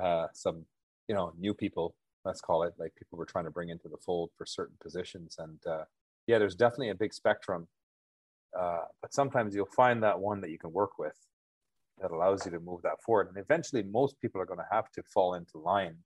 uh, 0.00 0.28
some, 0.32 0.64
you 1.06 1.14
know, 1.14 1.34
new 1.38 1.52
people, 1.52 1.94
let's 2.24 2.40
call 2.40 2.62
it, 2.62 2.72
like 2.78 2.94
people 2.96 3.18
we're 3.18 3.26
trying 3.26 3.44
to 3.44 3.50
bring 3.50 3.68
into 3.68 3.88
the 3.88 3.98
fold 3.98 4.30
for 4.36 4.46
certain 4.46 4.76
positions. 4.82 5.36
And 5.38 5.58
uh, 5.66 5.84
yeah, 6.26 6.38
there's 6.38 6.56
definitely 6.56 6.90
a 6.90 6.94
big 6.94 7.12
spectrum. 7.12 7.68
Uh, 8.58 8.84
but 9.02 9.12
sometimes 9.12 9.54
you'll 9.54 9.66
find 9.66 10.02
that 10.02 10.18
one 10.18 10.40
that 10.40 10.50
you 10.50 10.58
can 10.58 10.72
work 10.72 10.98
with 10.98 11.16
that 12.00 12.10
allows 12.10 12.46
you 12.46 12.52
to 12.52 12.60
move 12.60 12.80
that 12.82 13.02
forward. 13.02 13.28
And 13.28 13.36
eventually, 13.36 13.82
most 13.82 14.18
people 14.18 14.40
are 14.40 14.46
going 14.46 14.60
to 14.60 14.66
have 14.70 14.90
to 14.92 15.02
fall 15.02 15.34
into 15.34 15.58
line 15.58 15.96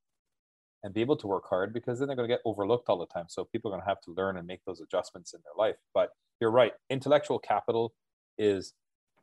and 0.82 0.92
be 0.92 1.00
able 1.00 1.16
to 1.16 1.26
work 1.26 1.44
hard 1.48 1.72
because 1.72 1.98
then 1.98 2.08
they're 2.08 2.16
going 2.16 2.28
to 2.28 2.34
get 2.34 2.42
overlooked 2.44 2.88
all 2.88 2.98
the 2.98 3.06
time. 3.06 3.26
So 3.28 3.44
people 3.44 3.70
are 3.70 3.74
going 3.74 3.82
to 3.82 3.88
have 3.88 4.00
to 4.02 4.10
learn 4.12 4.36
and 4.36 4.46
make 4.46 4.64
those 4.66 4.80
adjustments 4.80 5.32
in 5.32 5.40
their 5.44 5.54
life. 5.56 5.76
But 5.94 6.10
you're 6.40 6.50
right, 6.50 6.72
intellectual 6.90 7.38
capital 7.38 7.94
is 8.38 8.74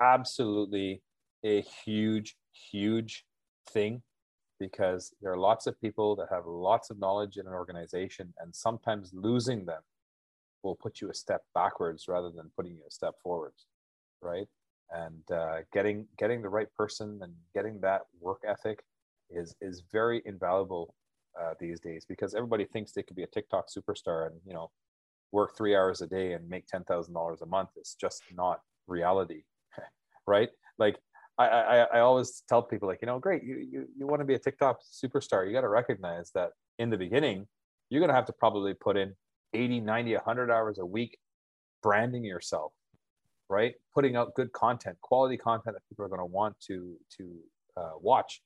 absolutely 0.02 1.02
a 1.44 1.62
huge, 1.62 2.36
huge 2.54 3.26
thing 3.70 4.02
because 4.60 5.14
there 5.22 5.32
are 5.32 5.38
lots 5.38 5.68
of 5.68 5.80
people 5.80 6.16
that 6.18 6.28
have 6.30 6.46
lots 6.46 6.90
of 6.90 7.00
knowledge 7.00 7.38
in 7.38 7.48
an 7.48 7.54
organization, 7.54 8.34
and 8.40 8.54
sometimes 8.54 9.12
losing 9.14 9.66
them 9.66 9.82
will 10.64 10.76
put 10.76 11.00
you 11.00 11.10
a 11.10 11.14
step 11.14 11.44
backwards 11.54 12.08
rather 12.08 12.30
than 12.30 12.52
putting 12.56 12.74
you 12.74 12.82
a 12.86 12.92
step 12.92 13.16
forwards, 13.24 13.68
right? 14.22 14.48
And 14.92 15.24
uh, 15.32 15.60
getting 15.72 16.08
getting 16.18 16.42
the 16.42 16.50
right 16.50 16.68
person 16.76 17.20
and 17.22 17.34
getting 17.54 17.80
that 17.82 18.02
work 18.20 18.42
ethic 18.46 18.84
is 19.30 19.56
is 19.62 19.84
very 19.92 20.22
invaluable 20.26 20.94
uh, 21.40 21.54
these 21.60 21.80
days 21.80 22.06
because 22.08 22.34
everybody 22.34 22.66
thinks 22.66 22.92
they 22.92 23.04
could 23.04 23.16
be 23.16 23.24
a 23.24 23.28
TikTok 23.28 23.68
superstar 23.68 24.28
and 24.28 24.36
you 24.46 24.54
know 24.54 24.72
work 25.32 25.56
three 25.58 25.76
hours 25.76 26.02
a 26.02 26.08
day 26.08 26.34
and 26.34 26.48
make 26.48 26.68
ten 26.68 26.84
thousand 26.84 27.14
dollars 27.14 27.42
a 27.42 27.46
month. 27.46 27.70
It's 27.76 27.96
just 27.96 28.24
not 28.36 28.62
reality 28.88 29.44
right? 30.28 30.50
Like 30.78 30.98
I, 31.38 31.48
I, 31.48 31.78
I 31.78 32.00
always 32.00 32.44
tell 32.48 32.62
people 32.62 32.88
like, 32.88 33.00
you 33.02 33.08
know, 33.08 33.20
great, 33.20 33.44
you, 33.44 33.66
you, 33.72 33.88
you 33.98 34.08
want 34.08 34.22
to 34.22 34.26
be 34.26 34.34
a 34.34 34.40
TikTok 34.40 34.80
superstar. 34.82 35.48
You 35.48 35.54
got 35.54 35.62
to 35.62 35.70
recognize 35.70 36.32
that 36.36 36.52
in 36.78 36.90
the 36.90 36.98
beginning, 36.98 37.48
you're 37.90 38.02
going 38.02 38.10
to 38.10 38.16
have 38.16 38.26
to 38.26 38.34
probably 38.34 38.74
put 38.74 38.98
in 38.98 39.16
80, 39.54 39.82
90, 39.82 40.16
100 40.16 40.52
hours 40.52 40.80
a 40.80 40.86
week 40.86 41.18
branding 41.82 42.24
yourself, 42.24 42.74
right? 43.50 43.74
Putting 43.96 44.16
out 44.16 44.36
good 44.36 44.52
content, 44.52 44.98
quality 45.02 45.38
content 45.38 45.76
that 45.76 45.88
people 45.88 46.06
are 46.06 46.10
going 46.10 46.20
to 46.20 46.26
want 46.26 46.56
to, 46.68 46.96
to 47.18 47.36
uh, 47.78 47.92
watch, 48.02 48.42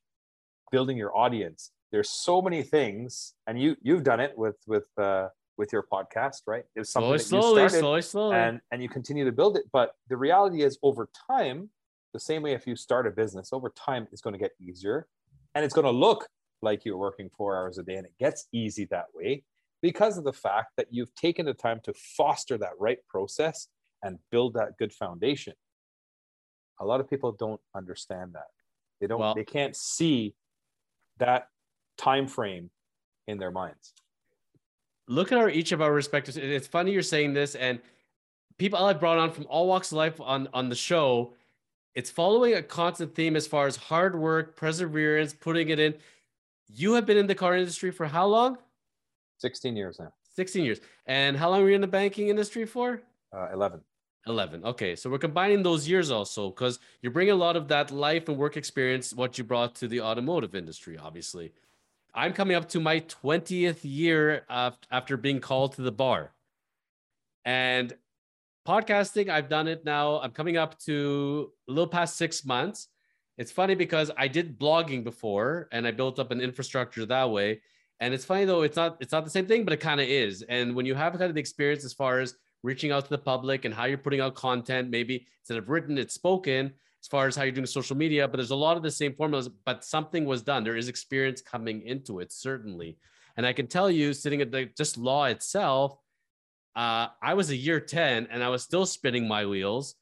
building 0.71 0.97
your 0.97 1.15
audience. 1.17 1.71
There's 1.93 2.09
so 2.09 2.41
many 2.41 2.63
things, 2.63 3.35
and 3.45 3.61
you 3.61 3.77
you've 3.83 4.03
done 4.03 4.19
it 4.19 4.35
with 4.35 4.57
with 4.65 4.87
uh, 4.97 5.27
with 5.57 5.71
your 5.71 5.83
podcast, 5.83 6.41
right? 6.47 6.63
It 6.75 6.79
was 6.79 6.89
something 6.89 7.19
slowly, 7.19 7.53
that 7.55 7.61
you 7.61 7.69
started, 7.69 7.79
slowly, 7.79 8.01
slowly, 8.01 8.35
and 8.35 8.61
and 8.71 8.81
you 8.81 8.89
continue 8.89 9.25
to 9.25 9.31
build 9.31 9.57
it. 9.57 9.65
But 9.71 9.91
the 10.09 10.17
reality 10.17 10.63
is, 10.63 10.79
over 10.81 11.07
time, 11.29 11.69
the 12.11 12.19
same 12.19 12.41
way 12.41 12.53
if 12.53 12.65
you 12.65 12.75
start 12.75 13.05
a 13.05 13.11
business, 13.11 13.53
over 13.53 13.69
time, 13.69 14.07
it's 14.11 14.21
going 14.21 14.33
to 14.33 14.39
get 14.39 14.53
easier, 14.59 15.05
and 15.53 15.63
it's 15.63 15.75
going 15.75 15.85
to 15.85 15.91
look 15.91 16.27
like 16.63 16.83
you're 16.83 16.97
working 16.97 17.29
four 17.29 17.55
hours 17.55 17.77
a 17.77 17.83
day, 17.83 17.95
and 17.97 18.07
it 18.07 18.13
gets 18.19 18.47
easy 18.51 18.85
that 18.85 19.05
way 19.13 19.43
because 19.83 20.17
of 20.17 20.23
the 20.23 20.33
fact 20.33 20.69
that 20.77 20.87
you've 20.89 21.13
taken 21.13 21.45
the 21.45 21.53
time 21.53 21.79
to 21.83 21.93
foster 21.93 22.57
that 22.57 22.71
right 22.79 22.99
process 23.07 23.67
and 24.01 24.17
build 24.31 24.55
that 24.55 24.77
good 24.79 24.91
foundation. 24.91 25.53
A 26.79 26.85
lot 26.85 26.99
of 26.99 27.07
people 27.07 27.33
don't 27.33 27.61
understand 27.75 28.33
that. 28.33 28.47
They 28.99 29.05
don't. 29.05 29.19
Well, 29.19 29.35
they 29.35 29.45
can't 29.45 29.75
see 29.75 30.33
that 31.19 31.49
time 32.03 32.27
frame 32.27 32.69
in 33.27 33.37
their 33.37 33.51
minds 33.51 33.93
look 35.07 35.31
at 35.31 35.37
our 35.37 35.49
each 35.49 35.71
of 35.71 35.81
our 35.81 35.93
respective. 35.93 36.37
It's 36.37 36.67
funny 36.67 36.91
you're 36.91 37.01
saying 37.01 37.33
this, 37.33 37.55
and 37.55 37.79
people 38.57 38.79
I've 38.79 38.99
brought 38.99 39.17
on 39.17 39.31
from 39.31 39.45
all 39.49 39.67
walks 39.67 39.91
of 39.91 39.97
life 39.97 40.19
on 40.21 40.47
on 40.53 40.69
the 40.69 40.75
show. 40.75 41.33
It's 41.95 42.09
following 42.09 42.55
a 42.55 42.63
constant 42.63 43.13
theme 43.13 43.35
as 43.35 43.45
far 43.45 43.67
as 43.67 43.75
hard 43.75 44.15
work, 44.15 44.55
perseverance, 44.55 45.33
putting 45.33 45.69
it 45.69 45.79
in. 45.79 45.93
You 46.67 46.93
have 46.93 47.05
been 47.05 47.17
in 47.17 47.27
the 47.27 47.35
car 47.35 47.55
industry 47.55 47.91
for 47.91 48.07
how 48.07 48.25
long? 48.25 48.57
16 49.37 49.75
years 49.75 49.99
now. 49.99 50.11
16 50.35 50.65
years. 50.65 50.79
And 51.05 51.37
how 51.37 51.51
long 51.51 51.61
were 51.61 51.69
you 51.69 51.75
in 51.75 51.81
the 51.81 51.87
banking 51.87 52.29
industry 52.29 52.65
for? 52.65 53.03
Uh, 53.31 53.49
11. 53.53 53.79
11. 54.25 54.65
Okay. 54.65 54.95
So 54.95 55.07
we're 55.07 55.19
combining 55.19 55.61
those 55.61 55.87
years 55.87 56.09
also 56.09 56.49
because 56.49 56.79
you're 57.03 57.11
bringing 57.11 57.33
a 57.33 57.35
lot 57.35 57.55
of 57.55 57.67
that 57.67 57.91
life 57.91 58.27
and 58.27 58.37
work 58.37 58.57
experience, 58.57 59.13
what 59.13 59.37
you 59.37 59.43
brought 59.43 59.75
to 59.75 59.87
the 59.87 60.01
automotive 60.01 60.55
industry, 60.55 60.97
obviously. 60.97 61.51
I'm 62.15 62.33
coming 62.33 62.55
up 62.55 62.69
to 62.69 62.79
my 62.79 62.99
20th 62.99 63.79
year 63.83 64.45
after 64.49 65.17
being 65.17 65.39
called 65.39 65.75
to 65.75 65.81
the 65.81 65.91
bar. 65.91 66.31
And 67.43 67.91
podcasting, 68.67 69.29
I've 69.29 69.49
done 69.49 69.67
it 69.67 69.83
now. 69.83 70.19
I'm 70.19 70.31
coming 70.31 70.55
up 70.55 70.79
to 70.81 71.51
a 71.67 71.71
little 71.71 71.87
past 71.87 72.15
six 72.17 72.45
months. 72.45 72.87
It's 73.37 73.51
funny 73.51 73.73
because 73.73 74.11
I 74.15 74.27
did 74.27 74.59
blogging 74.59 75.03
before 75.03 75.67
and 75.71 75.87
I 75.87 75.91
built 75.91 76.19
up 76.19 76.29
an 76.31 76.39
infrastructure 76.39 77.05
that 77.07 77.31
way. 77.31 77.61
And 77.99 78.13
it's 78.13 78.25
funny 78.25 78.45
though, 78.45 78.61
it's 78.61 78.75
not 78.75 78.97
it's 78.99 79.11
not 79.11 79.23
the 79.23 79.31
same 79.31 79.47
thing, 79.47 79.63
but 79.63 79.73
it 79.73 79.79
kind 79.79 79.99
of 79.99 80.07
is. 80.07 80.43
And 80.43 80.75
when 80.75 80.85
you 80.85 80.93
have 80.93 81.13
kind 81.13 81.23
of 81.23 81.33
the 81.33 81.39
experience 81.39 81.83
as 81.83 81.93
far 81.93 82.19
as 82.19 82.35
reaching 82.61 82.91
out 82.91 83.05
to 83.05 83.09
the 83.09 83.17
public 83.17 83.65
and 83.65 83.73
how 83.73 83.85
you're 83.85 83.97
putting 83.97 84.21
out 84.21 84.35
content, 84.35 84.89
maybe 84.89 85.25
instead 85.41 85.57
of 85.57 85.69
written, 85.69 85.97
it's 85.97 86.13
spoken, 86.13 86.73
as 87.03 87.07
far 87.09 87.27
as 87.27 87.35
how 87.35 87.43
you're 87.43 87.51
doing 87.51 87.65
social 87.65 87.97
media, 87.97 88.25
but 88.25 88.37
there's 88.37 88.51
a 88.51 88.55
lot 88.55 88.77
of 88.77 88.83
the 88.83 88.89
same 88.89 89.13
formulas, 89.13 89.49
but 89.65 89.83
something 89.83 90.23
was 90.23 90.41
done. 90.41 90.63
There 90.63 90.77
is 90.77 90.87
experience 90.87 91.41
coming 91.41 91.81
into 91.81 92.21
it, 92.21 92.31
certainly. 92.31 92.97
And 93.35 93.45
I 93.45 93.51
can 93.51 93.67
tell 93.67 93.91
you, 93.91 94.13
sitting 94.13 94.41
at 94.41 94.51
the 94.51 94.69
just 94.77 94.97
law 94.97 95.25
itself, 95.25 95.97
uh, 96.77 97.07
I 97.21 97.33
was 97.33 97.49
a 97.49 97.55
year 97.55 97.81
10 97.81 98.29
and 98.31 98.41
I 98.41 98.47
was 98.47 98.63
still 98.63 98.85
spinning 98.85 99.27
my 99.27 99.45
wheels, 99.45 99.95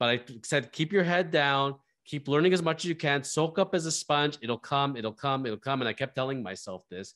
but 0.00 0.08
I 0.08 0.20
said, 0.42 0.72
keep 0.72 0.92
your 0.92 1.04
head 1.04 1.30
down, 1.30 1.76
keep 2.04 2.26
learning 2.26 2.52
as 2.52 2.62
much 2.62 2.84
as 2.84 2.88
you 2.88 2.96
can, 2.96 3.22
soak 3.22 3.60
up 3.60 3.72
as 3.72 3.86
a 3.86 3.92
sponge. 3.92 4.36
It'll 4.42 4.58
come, 4.58 4.96
it'll 4.96 5.12
come, 5.12 5.46
it'll 5.46 5.58
come. 5.58 5.80
And 5.80 5.88
I 5.88 5.92
kept 5.92 6.16
telling 6.16 6.42
myself 6.42 6.82
this. 6.90 7.14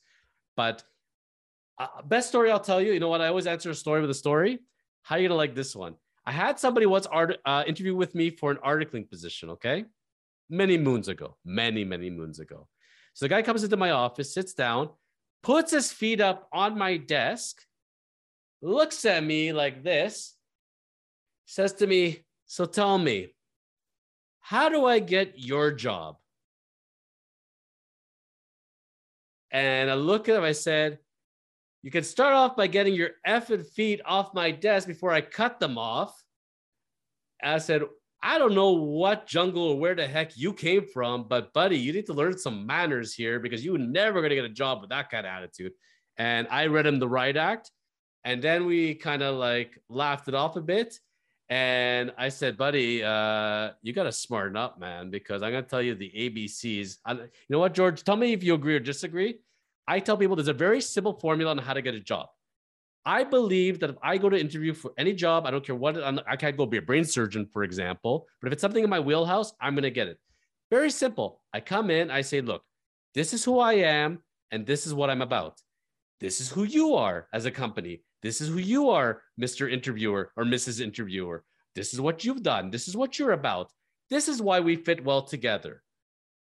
But 0.55 0.83
uh, 1.77 2.01
best 2.05 2.29
story 2.29 2.49
I'll 2.49 2.61
tell 2.61 2.79
you, 2.79 2.93
you 2.93 3.01
know 3.01 3.09
what? 3.09 3.19
I 3.19 3.27
always 3.27 3.47
answer 3.47 3.69
a 3.69 3.75
story 3.75 3.99
with 3.99 4.09
a 4.09 4.15
story. 4.15 4.59
How 5.01 5.15
are 5.15 5.19
you 5.19 5.27
gonna 5.27 5.37
like 5.37 5.53
this 5.53 5.75
one? 5.75 5.95
I 6.25 6.31
had 6.31 6.59
somebody 6.59 6.85
once 6.85 7.05
art, 7.05 7.37
uh, 7.45 7.63
interview 7.67 7.95
with 7.95 8.15
me 8.15 8.29
for 8.29 8.51
an 8.51 8.57
articling 8.57 9.09
position, 9.09 9.49
okay? 9.51 9.85
Many 10.49 10.77
moons 10.77 11.07
ago, 11.07 11.37
many, 11.43 11.83
many 11.83 12.09
moons 12.09 12.39
ago. 12.39 12.67
So 13.13 13.25
the 13.25 13.29
guy 13.29 13.41
comes 13.41 13.63
into 13.63 13.77
my 13.77 13.91
office, 13.91 14.33
sits 14.33 14.53
down, 14.53 14.89
puts 15.41 15.71
his 15.71 15.91
feet 15.91 16.21
up 16.21 16.47
on 16.53 16.77
my 16.77 16.97
desk, 16.97 17.61
looks 18.61 19.03
at 19.05 19.23
me 19.23 19.51
like 19.51 19.83
this, 19.83 20.35
says 21.45 21.73
to 21.73 21.87
me, 21.87 22.25
So 22.45 22.65
tell 22.65 22.97
me, 22.97 23.35
how 24.39 24.69
do 24.69 24.85
I 24.85 24.99
get 24.99 25.39
your 25.39 25.71
job? 25.71 26.17
And 29.51 29.91
I 29.91 29.93
look 29.93 30.29
at 30.29 30.35
him, 30.35 30.43
I 30.43 30.53
said, 30.53 30.99
you 31.83 31.91
can 31.91 32.03
start 32.03 32.33
off 32.33 32.55
by 32.55 32.67
getting 32.67 32.93
your 32.93 33.09
effing 33.27 33.65
feet 33.65 33.99
off 34.05 34.33
my 34.33 34.51
desk 34.51 34.87
before 34.87 35.11
I 35.11 35.19
cut 35.19 35.59
them 35.59 35.77
off. 35.77 36.15
I 37.43 37.57
said, 37.57 37.83
I 38.23 38.37
don't 38.37 38.55
know 38.55 38.71
what 38.71 39.27
jungle 39.27 39.63
or 39.63 39.77
where 39.77 39.93
the 39.93 40.07
heck 40.07 40.37
you 40.37 40.53
came 40.53 40.85
from, 40.87 41.27
but 41.27 41.51
buddy, 41.51 41.77
you 41.77 41.91
need 41.91 42.05
to 42.05 42.13
learn 42.13 42.37
some 42.37 42.65
manners 42.65 43.13
here 43.13 43.37
because 43.37 43.65
you're 43.65 43.77
never 43.77 44.21
going 44.21 44.29
to 44.29 44.35
get 44.35 44.45
a 44.45 44.49
job 44.49 44.79
with 44.79 44.91
that 44.91 45.11
kind 45.11 45.27
of 45.27 45.31
attitude. 45.31 45.73
And 46.17 46.47
I 46.49 46.67
read 46.67 46.87
him 46.87 46.99
the 46.99 47.07
right 47.07 47.35
act. 47.35 47.69
And 48.23 48.41
then 48.41 48.65
we 48.65 48.95
kind 48.95 49.21
of 49.21 49.35
like 49.35 49.77
laughed 49.89 50.29
it 50.29 50.35
off 50.35 50.55
a 50.55 50.61
bit. 50.61 50.97
And 51.49 52.13
I 52.17 52.29
said, 52.29 52.55
buddy, 52.55 53.03
uh, 53.03 53.71
you 53.81 53.91
got 53.91 54.03
to 54.03 54.13
smarten 54.13 54.55
up, 54.55 54.79
man, 54.79 55.09
because 55.09 55.43
I'm 55.43 55.51
going 55.51 55.65
to 55.65 55.69
tell 55.69 55.81
you 55.81 55.93
the 55.93 56.09
ABCs. 56.15 56.99
I, 57.05 57.11
you 57.11 57.29
know 57.49 57.59
what, 57.59 57.73
George? 57.73 58.05
Tell 58.05 58.15
me 58.15 58.31
if 58.31 58.41
you 58.41 58.53
agree 58.53 58.75
or 58.75 58.79
disagree. 58.79 59.39
I 59.87 59.99
tell 59.99 60.17
people 60.17 60.35
there's 60.35 60.47
a 60.47 60.53
very 60.53 60.81
simple 60.81 61.13
formula 61.13 61.51
on 61.51 61.57
how 61.57 61.73
to 61.73 61.81
get 61.81 61.95
a 61.95 61.99
job. 61.99 62.27
I 63.05 63.23
believe 63.25 63.79
that 63.81 63.89
if 63.89 63.97
I 64.01 64.17
go 64.17 64.29
to 64.29 64.39
interview 64.39 64.73
for 64.73 64.93
any 64.97 65.13
job, 65.13 65.45
I 65.45 65.51
don't 65.51 65.65
care 65.65 65.75
what, 65.75 65.97
I 66.25 66.35
can't 66.37 66.55
go 66.55 66.65
be 66.65 66.77
a 66.77 66.81
brain 66.81 67.03
surgeon, 67.03 67.45
for 67.51 67.63
example, 67.63 68.27
but 68.41 68.47
if 68.47 68.53
it's 68.53 68.61
something 68.61 68.83
in 68.83 68.89
my 68.89 68.99
wheelhouse, 69.01 69.51
I'm 69.59 69.75
going 69.75 69.83
to 69.83 69.91
get 69.91 70.07
it. 70.07 70.17
Very 70.71 70.89
simple. 70.89 71.41
I 71.53 71.59
come 71.59 71.89
in, 71.89 72.09
I 72.09 72.21
say, 72.21 72.39
look, 72.39 72.63
this 73.13 73.33
is 73.33 73.43
who 73.43 73.59
I 73.59 73.73
am, 73.73 74.19
and 74.51 74.65
this 74.65 74.87
is 74.87 74.93
what 74.93 75.09
I'm 75.09 75.21
about. 75.21 75.59
This 76.21 76.39
is 76.39 76.49
who 76.49 76.63
you 76.63 76.95
are 76.95 77.27
as 77.33 77.45
a 77.45 77.51
company. 77.51 78.03
This 78.21 78.39
is 78.39 78.47
who 78.47 78.57
you 78.57 78.89
are, 78.89 79.21
Mr. 79.39 79.69
Interviewer 79.69 80.31
or 80.37 80.45
Mrs. 80.45 80.79
Interviewer. 80.79 81.43
This 81.75 81.93
is 81.93 81.99
what 81.99 82.23
you've 82.23 82.43
done. 82.43 82.71
This 82.71 82.87
is 82.87 82.95
what 82.95 83.19
you're 83.19 83.33
about. 83.33 83.71
This 84.09 84.29
is 84.29 84.41
why 84.41 84.61
we 84.61 84.77
fit 84.77 85.03
well 85.03 85.23
together. 85.23 85.83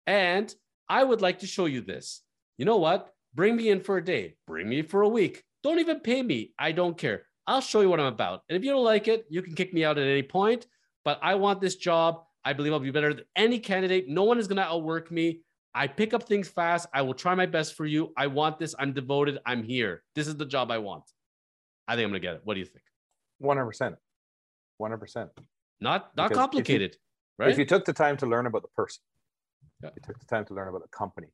And 0.08 0.54
I 0.90 1.04
would 1.04 1.22
like 1.22 1.40
to 1.40 1.48
show 1.48 1.66
you 1.66 1.82
this. 1.82 2.24
You 2.58 2.66
know 2.66 2.78
what? 2.78 3.14
Bring 3.38 3.56
me 3.56 3.70
in 3.70 3.82
for 3.82 3.98
a 3.98 4.04
day, 4.04 4.36
bring 4.48 4.68
me 4.68 4.82
for 4.82 5.04
a 5.04 5.08
week. 5.08 5.44
Don't 5.64 5.80
even 5.80 6.00
pay 6.00 6.24
me. 6.24 6.54
I 6.58 6.72
don't 6.72 6.98
care. 6.98 7.24
I'll 7.46 7.62
show 7.62 7.82
you 7.82 7.90
what 7.90 8.00
I'm 8.00 8.08
about. 8.08 8.42
And 8.50 8.58
if 8.58 8.64
you 8.64 8.72
don't 8.72 8.84
like 8.84 9.08
it, 9.08 9.28
you 9.30 9.44
can 9.44 9.54
kick 9.54 9.74
me 9.74 9.86
out 9.86 10.00
at 10.00 10.08
any 10.08 10.24
point. 10.24 10.66
But 11.06 11.20
I 11.22 11.36
want 11.36 11.62
this 11.62 11.76
job. 11.76 12.24
I 12.44 12.54
believe 12.54 12.74
I'll 12.74 12.80
be 12.80 12.92
better 12.92 13.14
than 13.14 13.26
any 13.36 13.60
candidate. 13.60 14.10
No 14.10 14.24
one 14.24 14.40
is 14.40 14.48
going 14.48 14.58
to 14.58 14.64
outwork 14.64 15.12
me. 15.12 15.42
I 15.76 15.86
pick 15.86 16.16
up 16.16 16.24
things 16.24 16.50
fast. 16.50 16.88
I 16.92 17.04
will 17.04 17.14
try 17.14 17.36
my 17.36 17.46
best 17.46 17.76
for 17.76 17.86
you. 17.86 18.12
I 18.18 18.26
want 18.26 18.58
this. 18.58 18.74
I'm 18.80 18.92
devoted. 18.92 19.38
I'm 19.46 19.62
here. 19.64 20.04
This 20.16 20.28
is 20.28 20.36
the 20.36 20.46
job 20.46 20.72
I 20.72 20.80
want. 20.80 21.04
I 21.88 21.96
think 21.96 22.06
I'm 22.06 22.10
gonna 22.10 22.20
get 22.20 22.36
it. 22.36 22.42
What 22.44 22.56
do 22.56 22.60
you 22.60 22.66
think? 22.66 22.84
One 23.38 23.58
hundred 23.58 23.68
percent. 23.68 23.96
One 24.78 24.90
hundred 24.90 25.02
percent. 25.02 25.30
Not 25.80 26.12
not 26.18 26.30
because 26.30 26.38
complicated, 26.38 26.92
if 26.92 26.96
you, 26.96 27.46
right? 27.46 27.52
If 27.52 27.60
you 27.60 27.66
took 27.66 27.86
the 27.86 27.94
time 27.94 28.18
to 28.18 28.26
learn 28.26 28.48
about 28.48 28.64
the 28.64 28.68
person, 28.70 29.04
yeah. 29.84 29.92
you 29.96 30.02
took 30.04 30.20
the 30.20 30.26
time 30.26 30.46
to 30.46 30.54
learn 30.56 30.68
about 30.68 30.82
the 30.82 30.90
company, 30.90 31.28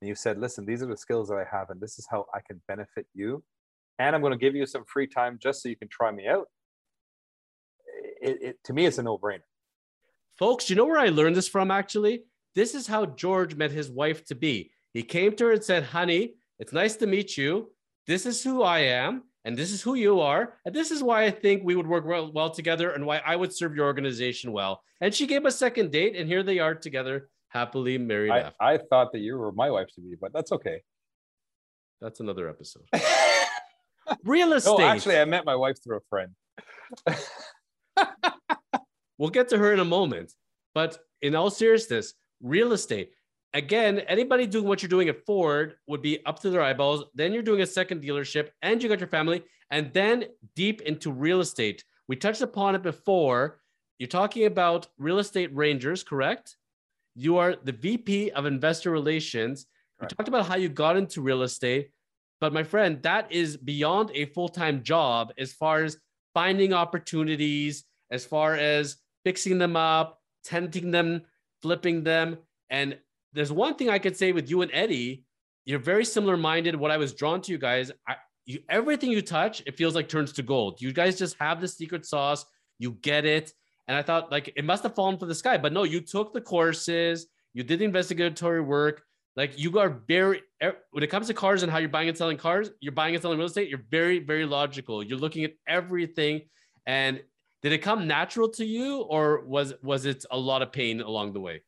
and 0.00 0.08
you 0.08 0.14
said, 0.14 0.38
"Listen, 0.38 0.64
these 0.64 0.82
are 0.82 0.86
the 0.86 0.96
skills 0.96 1.28
that 1.28 1.36
I 1.36 1.44
have, 1.50 1.70
and 1.70 1.80
this 1.80 1.98
is 1.98 2.06
how 2.10 2.26
I 2.34 2.40
can 2.46 2.60
benefit 2.68 3.06
you, 3.14 3.42
and 3.98 4.14
I'm 4.14 4.22
going 4.22 4.32
to 4.32 4.38
give 4.38 4.54
you 4.54 4.66
some 4.66 4.84
free 4.84 5.06
time 5.06 5.38
just 5.40 5.62
so 5.62 5.68
you 5.68 5.76
can 5.76 5.88
try 5.88 6.10
me 6.10 6.26
out." 6.26 6.46
It, 8.20 8.42
it 8.42 8.64
to 8.64 8.72
me, 8.72 8.86
it's 8.86 8.98
a 8.98 9.02
no-brainer. 9.02 9.40
Folks, 10.38 10.68
you 10.68 10.76
know 10.76 10.84
where 10.84 10.98
I 10.98 11.08
learned 11.08 11.36
this 11.36 11.48
from? 11.48 11.70
Actually, 11.70 12.24
this 12.54 12.74
is 12.74 12.86
how 12.86 13.06
George 13.06 13.54
met 13.54 13.70
his 13.70 13.90
wife 13.90 14.24
to 14.26 14.34
be. 14.34 14.70
He 14.92 15.02
came 15.02 15.34
to 15.36 15.46
her 15.46 15.52
and 15.52 15.64
said, 15.64 15.84
"Honey, 15.84 16.34
it's 16.58 16.72
nice 16.72 16.96
to 16.96 17.06
meet 17.06 17.36
you. 17.36 17.72
This 18.06 18.26
is 18.26 18.42
who 18.42 18.62
I 18.62 18.80
am." 18.80 19.24
and 19.46 19.56
this 19.56 19.70
is 19.70 19.80
who 19.80 19.94
you 19.94 20.20
are 20.20 20.54
and 20.66 20.74
this 20.74 20.90
is 20.90 21.02
why 21.02 21.24
i 21.24 21.30
think 21.30 21.62
we 21.62 21.76
would 21.76 21.86
work 21.86 22.04
well, 22.04 22.30
well 22.32 22.50
together 22.50 22.90
and 22.90 23.06
why 23.06 23.18
i 23.24 23.34
would 23.34 23.54
serve 23.54 23.74
your 23.74 23.86
organization 23.86 24.52
well 24.52 24.82
and 25.00 25.14
she 25.14 25.26
gave 25.26 25.46
a 25.46 25.50
second 25.50 25.90
date 25.90 26.16
and 26.16 26.28
here 26.28 26.42
they 26.42 26.58
are 26.58 26.74
together 26.74 27.30
happily 27.48 27.98
married 27.98 28.30
I, 28.30 28.38
after. 28.40 28.62
I 28.62 28.78
thought 28.78 29.12
that 29.12 29.20
you 29.20 29.38
were 29.38 29.52
my 29.52 29.70
wife 29.70 29.88
to 29.94 30.00
be 30.00 30.14
but 30.20 30.32
that's 30.32 30.52
okay 30.52 30.82
that's 32.00 32.20
another 32.20 32.48
episode 32.48 32.84
real 34.24 34.52
estate 34.52 34.78
no 34.78 34.84
actually 34.84 35.18
i 35.18 35.24
met 35.24 35.44
my 35.44 35.56
wife 35.56 35.76
through 35.82 35.96
a 35.96 36.00
friend 36.08 36.32
we'll 39.18 39.30
get 39.30 39.48
to 39.48 39.58
her 39.58 39.72
in 39.72 39.80
a 39.80 39.84
moment 39.84 40.32
but 40.74 40.98
in 41.22 41.34
all 41.34 41.50
seriousness 41.50 42.14
real 42.42 42.72
estate 42.72 43.12
again, 43.56 44.00
anybody 44.00 44.46
doing 44.46 44.66
what 44.66 44.82
you're 44.82 44.88
doing 44.88 45.08
at 45.08 45.24
Ford 45.24 45.76
would 45.86 46.02
be 46.02 46.24
up 46.26 46.38
to 46.40 46.50
their 46.50 46.62
eyeballs. 46.62 47.04
Then 47.14 47.32
you're 47.32 47.42
doing 47.42 47.62
a 47.62 47.66
second 47.66 48.02
dealership 48.02 48.50
and 48.62 48.82
you 48.82 48.88
got 48.88 49.00
your 49.00 49.08
family, 49.08 49.42
and 49.70 49.92
then 49.92 50.26
deep 50.54 50.82
into 50.82 51.10
real 51.10 51.40
estate. 51.40 51.82
We 52.06 52.16
touched 52.16 52.42
upon 52.42 52.74
it 52.74 52.82
before. 52.82 53.58
You're 53.98 54.08
talking 54.08 54.44
about 54.44 54.88
real 54.98 55.18
estate 55.18 55.54
rangers, 55.54 56.04
correct? 56.04 56.56
You 57.16 57.38
are 57.38 57.56
the 57.64 57.72
VP 57.72 58.30
of 58.32 58.44
investor 58.44 58.90
relations. 58.90 59.66
You 60.00 60.08
talked 60.08 60.28
about 60.28 60.46
how 60.46 60.56
you 60.56 60.68
got 60.68 60.98
into 60.98 61.22
real 61.22 61.42
estate, 61.42 61.90
but 62.40 62.52
my 62.52 62.62
friend, 62.62 63.02
that 63.02 63.32
is 63.32 63.56
beyond 63.56 64.10
a 64.14 64.26
full 64.26 64.48
time 64.48 64.82
job 64.82 65.32
as 65.38 65.54
far 65.54 65.82
as 65.82 65.96
finding 66.34 66.74
opportunities, 66.74 67.84
as 68.10 68.26
far 68.26 68.54
as 68.54 68.98
fixing 69.24 69.56
them 69.56 69.74
up, 69.76 70.20
tenting 70.44 70.90
them, 70.90 71.22
flipping 71.62 72.04
them. 72.04 72.36
And 72.68 72.98
there's 73.32 73.50
one 73.50 73.74
thing 73.74 73.88
I 73.88 73.98
could 73.98 74.16
say 74.16 74.32
with 74.32 74.50
you 74.50 74.60
and 74.60 74.70
Eddie, 74.74 75.24
you're 75.64 75.78
very 75.78 76.04
similar 76.04 76.36
minded. 76.36 76.76
What 76.76 76.90
I 76.90 76.98
was 76.98 77.14
drawn 77.14 77.40
to 77.42 77.52
you 77.52 77.58
guys, 77.58 77.90
I, 78.06 78.16
you, 78.44 78.60
everything 78.68 79.10
you 79.10 79.22
touch, 79.22 79.62
it 79.66 79.76
feels 79.76 79.94
like 79.94 80.08
turns 80.08 80.32
to 80.34 80.42
gold. 80.42 80.80
You 80.82 80.92
guys 80.92 81.18
just 81.18 81.36
have 81.40 81.60
the 81.60 81.68
secret 81.68 82.04
sauce. 82.04 82.44
You 82.78 82.92
get 83.00 83.24
it. 83.24 83.52
And 83.88 83.96
I 83.96 84.02
thought 84.02 84.30
like 84.30 84.52
it 84.56 84.64
must 84.64 84.82
have 84.82 84.94
fallen 84.94 85.18
from 85.18 85.28
the 85.28 85.34
sky, 85.34 85.58
but 85.58 85.72
no, 85.72 85.84
you 85.84 86.00
took 86.00 86.32
the 86.32 86.40
courses, 86.40 87.26
you 87.54 87.62
did 87.62 87.78
the 87.78 87.84
investigatory 87.84 88.60
work. 88.60 89.02
Like 89.36 89.58
you 89.58 89.78
are 89.78 90.00
very, 90.08 90.42
when 90.90 91.04
it 91.04 91.08
comes 91.08 91.26
to 91.26 91.34
cars 91.34 91.62
and 91.62 91.70
how 91.70 91.78
you're 91.78 91.90
buying 91.90 92.08
and 92.08 92.16
selling 92.16 92.38
cars, 92.38 92.70
you're 92.80 92.92
buying 92.92 93.14
and 93.14 93.22
selling 93.22 93.38
real 93.38 93.46
estate, 93.46 93.68
you're 93.68 93.84
very, 93.90 94.18
very 94.18 94.46
logical. 94.46 95.02
You're 95.02 95.18
looking 95.18 95.44
at 95.44 95.52
everything. 95.68 96.42
And 96.86 97.20
did 97.62 97.72
it 97.72 97.78
come 97.78 98.06
natural 98.06 98.48
to 98.50 98.64
you 98.64 99.02
or 99.02 99.44
was, 99.44 99.74
was 99.82 100.06
it 100.06 100.24
a 100.30 100.38
lot 100.38 100.62
of 100.62 100.72
pain 100.72 101.00
along 101.02 101.34
the 101.34 101.40
way? 101.40 101.62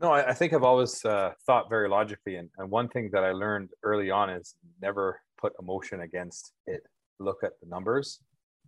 No, 0.00 0.12
I, 0.12 0.30
I 0.30 0.34
think 0.34 0.54
I've 0.54 0.62
always 0.62 1.04
uh, 1.04 1.32
thought 1.46 1.68
very 1.68 1.86
logically, 1.86 2.36
and, 2.36 2.48
and 2.56 2.70
one 2.70 2.88
thing 2.88 3.10
that 3.12 3.22
I 3.22 3.32
learned 3.32 3.68
early 3.82 4.10
on 4.10 4.30
is 4.30 4.54
never 4.80 5.20
put 5.38 5.52
emotion 5.60 6.00
against 6.00 6.52
it. 6.66 6.82
Look 7.18 7.44
at 7.44 7.52
the 7.60 7.68
numbers, 7.68 8.20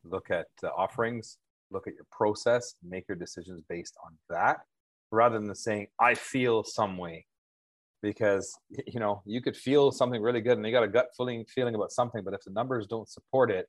look 0.05 0.31
at 0.31 0.49
the 0.61 0.71
offerings, 0.73 1.39
look 1.73 1.87
at 1.87 1.95
your 1.95 2.07
process, 2.11 2.75
make 2.83 3.07
your 3.09 3.17
decisions 3.17 3.63
based 3.69 3.97
on 4.05 4.17
that, 4.31 4.61
rather 5.11 5.39
than 5.39 5.55
saying 5.55 5.89
I 6.01 6.15
feel 6.15 6.65
some 6.65 6.97
way, 6.97 7.27
because 8.03 8.57
you 8.87 9.01
know 9.01 9.23
you 9.25 9.41
could 9.41 9.57
feel 9.57 9.91
something 9.91 10.23
really 10.23 10.41
good 10.41 10.59
and 10.59 10.67
you 10.67 10.73
got 10.73 10.85
a 10.85 10.89
gut 10.89 11.09
feeling 11.17 11.45
feeling 11.47 11.75
about 11.75 11.93
something, 11.93 12.23
but 12.25 12.35
if 12.35 12.43
the 12.45 12.51
numbers 12.51 12.87
don't 12.87 13.09
support 13.09 13.51
it, 13.51 13.69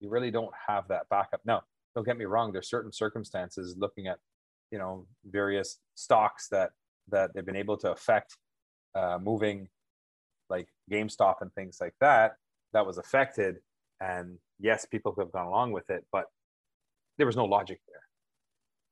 you 0.00 0.10
really 0.10 0.30
don't 0.30 0.52
have 0.68 0.88
that 0.88 1.08
backup. 1.10 1.40
Now, 1.44 1.62
don't 1.94 2.06
get 2.06 2.18
me 2.18 2.24
wrong. 2.24 2.52
There's 2.52 2.68
certain 2.68 2.92
circumstances 2.92 3.76
looking 3.78 4.06
at 4.06 4.18
you 4.70 4.78
know 4.78 5.06
various 5.24 5.78
stocks 5.94 6.48
that 6.48 6.70
that 7.08 7.34
they've 7.34 7.44
been 7.44 7.56
able 7.56 7.76
to 7.78 7.90
affect 7.90 8.36
uh, 8.94 9.18
moving 9.20 9.68
like 10.52 10.68
GameStop 10.90 11.36
and 11.40 11.52
things 11.54 11.78
like 11.80 11.94
that, 12.00 12.36
that 12.72 12.86
was 12.86 12.98
affected. 12.98 13.56
And 14.00 14.38
yes, 14.60 14.84
people 14.84 15.14
have 15.18 15.32
gone 15.32 15.46
along 15.46 15.72
with 15.72 15.88
it, 15.90 16.04
but 16.12 16.26
there 17.18 17.26
was 17.26 17.36
no 17.36 17.44
logic 17.44 17.80
there. 17.88 18.02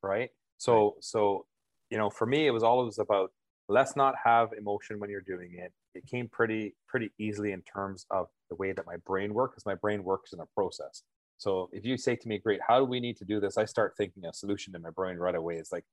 Right. 0.03 0.31
So, 0.59 0.85
right. 0.85 0.93
so, 1.01 1.47
you 1.91 1.99
know, 1.99 2.11
for 2.11 2.27
me, 2.27 2.47
it 2.47 2.51
was 2.51 2.63
always 2.63 2.99
about 2.99 3.33
let's 3.69 3.97
not 3.97 4.15
have 4.23 4.51
emotion 4.57 4.99
when 4.99 5.11
you're 5.11 5.21
doing 5.21 5.55
it. 5.55 5.73
It 5.95 6.07
came 6.07 6.29
pretty, 6.29 6.75
pretty 6.89 7.11
easily 7.19 7.53
in 7.53 7.63
terms 7.63 8.07
of 8.11 8.27
the 8.49 8.57
way 8.57 8.73
that 8.73 8.87
my 8.87 8.97
brain 9.07 9.33
works, 9.33 9.55
because 9.55 9.67
my 9.67 9.75
brain 9.75 10.03
works 10.03 10.33
in 10.33 10.41
a 10.41 10.47
process. 10.57 11.03
So 11.39 11.71
if 11.73 11.85
you 11.85 11.97
say 11.97 12.17
to 12.17 12.29
me, 12.29 12.39
great, 12.39 12.61
how 12.67 12.79
do 12.79 12.85
we 12.85 13.01
need 13.01 13.17
to 13.19 13.25
do 13.25 13.41
this? 13.41 13.57
I 13.57 13.65
start 13.65 13.95
thinking 13.97 14.27
a 14.27 14.33
solution 14.33 14.75
in 14.77 14.83
my 14.83 14.91
brain 14.91 15.17
right 15.17 15.35
away. 15.35 15.57
It's 15.57 15.73
like, 15.73 15.85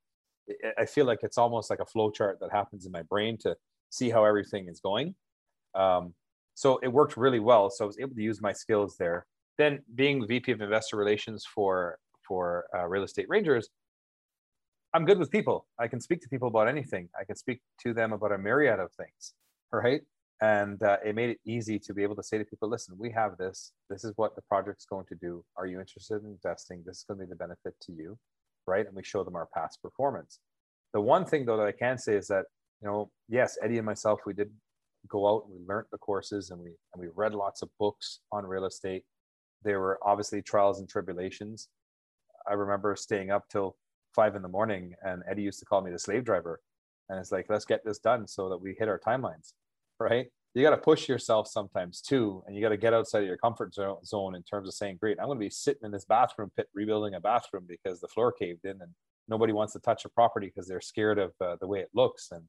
I 0.76 0.84
feel 0.86 1.06
like 1.06 1.20
it's 1.22 1.38
almost 1.38 1.70
like 1.70 1.80
a 1.80 1.86
flow 1.86 2.10
chart 2.10 2.38
that 2.40 2.50
happens 2.52 2.84
in 2.84 2.92
my 2.92 3.02
brain 3.02 3.38
to 3.38 3.56
see 3.90 4.10
how 4.10 4.24
everything 4.24 4.68
is 4.68 4.80
going. 4.80 5.14
Um, 5.74 6.14
so 6.54 6.78
it 6.82 6.88
worked 6.88 7.16
really 7.16 7.40
well. 7.40 7.70
So 7.70 7.84
I 7.84 7.86
was 7.86 7.98
able 7.98 8.14
to 8.14 8.22
use 8.22 8.42
my 8.42 8.52
skills 8.52 8.96
there. 8.98 9.26
Then 9.56 9.80
being 9.94 10.26
VP 10.26 10.52
of 10.52 10.60
Investor 10.60 10.96
Relations 10.96 11.46
for 11.54 11.98
for 12.28 12.66
uh, 12.76 12.86
Real 12.86 13.02
Estate 13.02 13.26
Rangers, 13.28 13.70
I'm 14.94 15.04
good 15.04 15.18
with 15.18 15.30
people. 15.30 15.66
I 15.78 15.88
can 15.88 16.00
speak 16.00 16.20
to 16.22 16.28
people 16.28 16.48
about 16.48 16.68
anything. 16.68 17.08
I 17.18 17.24
can 17.24 17.36
speak 17.36 17.60
to 17.82 17.92
them 17.92 18.12
about 18.12 18.32
a 18.32 18.38
myriad 18.38 18.78
of 18.78 18.92
things, 18.92 19.34
right? 19.72 20.02
And 20.40 20.80
uh, 20.82 20.98
it 21.04 21.16
made 21.16 21.30
it 21.30 21.40
easy 21.44 21.78
to 21.80 21.92
be 21.92 22.04
able 22.04 22.14
to 22.16 22.22
say 22.22 22.38
to 22.38 22.44
people, 22.44 22.68
listen, 22.68 22.94
we 22.96 23.10
have 23.10 23.36
this. 23.38 23.72
This 23.90 24.04
is 24.04 24.12
what 24.16 24.36
the 24.36 24.42
project's 24.42 24.86
going 24.86 25.06
to 25.06 25.16
do. 25.16 25.44
Are 25.56 25.66
you 25.66 25.80
interested 25.80 26.22
in 26.22 26.30
investing? 26.30 26.84
This 26.86 26.98
is 26.98 27.04
going 27.08 27.18
to 27.18 27.26
be 27.26 27.30
the 27.30 27.36
benefit 27.36 27.74
to 27.82 27.92
you 27.92 28.16
right? 28.68 28.86
And 28.86 28.94
we 28.94 29.02
show 29.02 29.24
them 29.24 29.34
our 29.34 29.48
past 29.52 29.82
performance. 29.82 30.38
The 30.92 31.00
one 31.00 31.24
thing 31.24 31.46
though 31.46 31.56
that 31.56 31.66
I 31.66 31.72
can 31.72 31.98
say 31.98 32.14
is 32.14 32.28
that, 32.28 32.44
you 32.80 32.88
know, 32.88 33.10
yes, 33.28 33.58
Eddie 33.62 33.78
and 33.78 33.86
myself, 33.86 34.20
we 34.26 34.34
did 34.34 34.50
go 35.08 35.26
out 35.28 35.44
and 35.46 35.58
we 35.58 35.66
learned 35.66 35.86
the 35.90 35.98
courses 35.98 36.50
and 36.50 36.60
we 36.60 36.70
and 36.92 37.00
we 37.00 37.08
read 37.16 37.34
lots 37.34 37.62
of 37.62 37.70
books 37.78 38.20
on 38.30 38.46
real 38.46 38.66
estate. 38.66 39.04
There 39.64 39.80
were 39.80 39.98
obviously 40.02 40.42
trials 40.42 40.78
and 40.78 40.88
tribulations. 40.88 41.68
I 42.48 42.54
remember 42.54 42.94
staying 42.96 43.30
up 43.30 43.48
till 43.48 43.76
five 44.14 44.36
in 44.36 44.42
the 44.42 44.48
morning 44.48 44.94
and 45.02 45.22
Eddie 45.28 45.42
used 45.42 45.60
to 45.60 45.64
call 45.64 45.80
me 45.80 45.90
the 45.90 45.98
slave 45.98 46.24
driver. 46.24 46.60
And 47.08 47.18
it's 47.18 47.32
like, 47.32 47.46
let's 47.48 47.64
get 47.64 47.84
this 47.84 47.98
done 47.98 48.26
so 48.26 48.48
that 48.50 48.58
we 48.58 48.74
hit 48.78 48.88
our 48.88 48.98
timelines. 48.98 49.52
Right 49.98 50.28
you 50.58 50.64
got 50.64 50.70
to 50.70 50.76
push 50.76 51.08
yourself 51.08 51.46
sometimes 51.46 52.00
too 52.00 52.42
and 52.46 52.56
you 52.56 52.62
got 52.62 52.70
to 52.70 52.76
get 52.76 52.94
outside 52.94 53.20
of 53.20 53.28
your 53.28 53.36
comfort 53.36 53.74
zone 53.74 54.34
in 54.34 54.42
terms 54.42 54.66
of 54.66 54.74
saying 54.74 54.96
great 55.00 55.18
i'm 55.20 55.26
going 55.26 55.38
to 55.38 55.44
be 55.44 55.50
sitting 55.50 55.82
in 55.84 55.90
this 55.90 56.04
bathroom 56.04 56.50
pit 56.56 56.68
rebuilding 56.74 57.14
a 57.14 57.20
bathroom 57.20 57.64
because 57.68 58.00
the 58.00 58.08
floor 58.08 58.32
caved 58.32 58.64
in 58.64 58.80
and 58.82 58.92
nobody 59.28 59.52
wants 59.52 59.72
to 59.72 59.78
touch 59.80 60.04
a 60.04 60.08
property 60.08 60.46
because 60.46 60.66
they're 60.66 60.80
scared 60.80 61.18
of 61.18 61.32
uh, 61.40 61.56
the 61.60 61.66
way 61.66 61.80
it 61.80 61.90
looks 61.94 62.30
and 62.32 62.42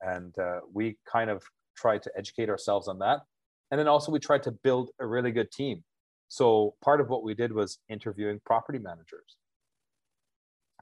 and 0.00 0.38
uh, 0.38 0.60
we 0.72 0.96
kind 1.10 1.30
of 1.30 1.42
tried 1.76 2.02
to 2.02 2.10
educate 2.16 2.48
ourselves 2.48 2.86
on 2.86 2.98
that 2.98 3.20
and 3.70 3.78
then 3.78 3.88
also 3.88 4.12
we 4.12 4.18
tried 4.18 4.42
to 4.42 4.52
build 4.52 4.90
a 5.00 5.06
really 5.06 5.30
good 5.30 5.50
team 5.50 5.82
so 6.28 6.74
part 6.82 7.00
of 7.00 7.08
what 7.08 7.22
we 7.22 7.34
did 7.34 7.52
was 7.52 7.78
interviewing 7.88 8.40
property 8.44 8.78
managers 8.78 9.36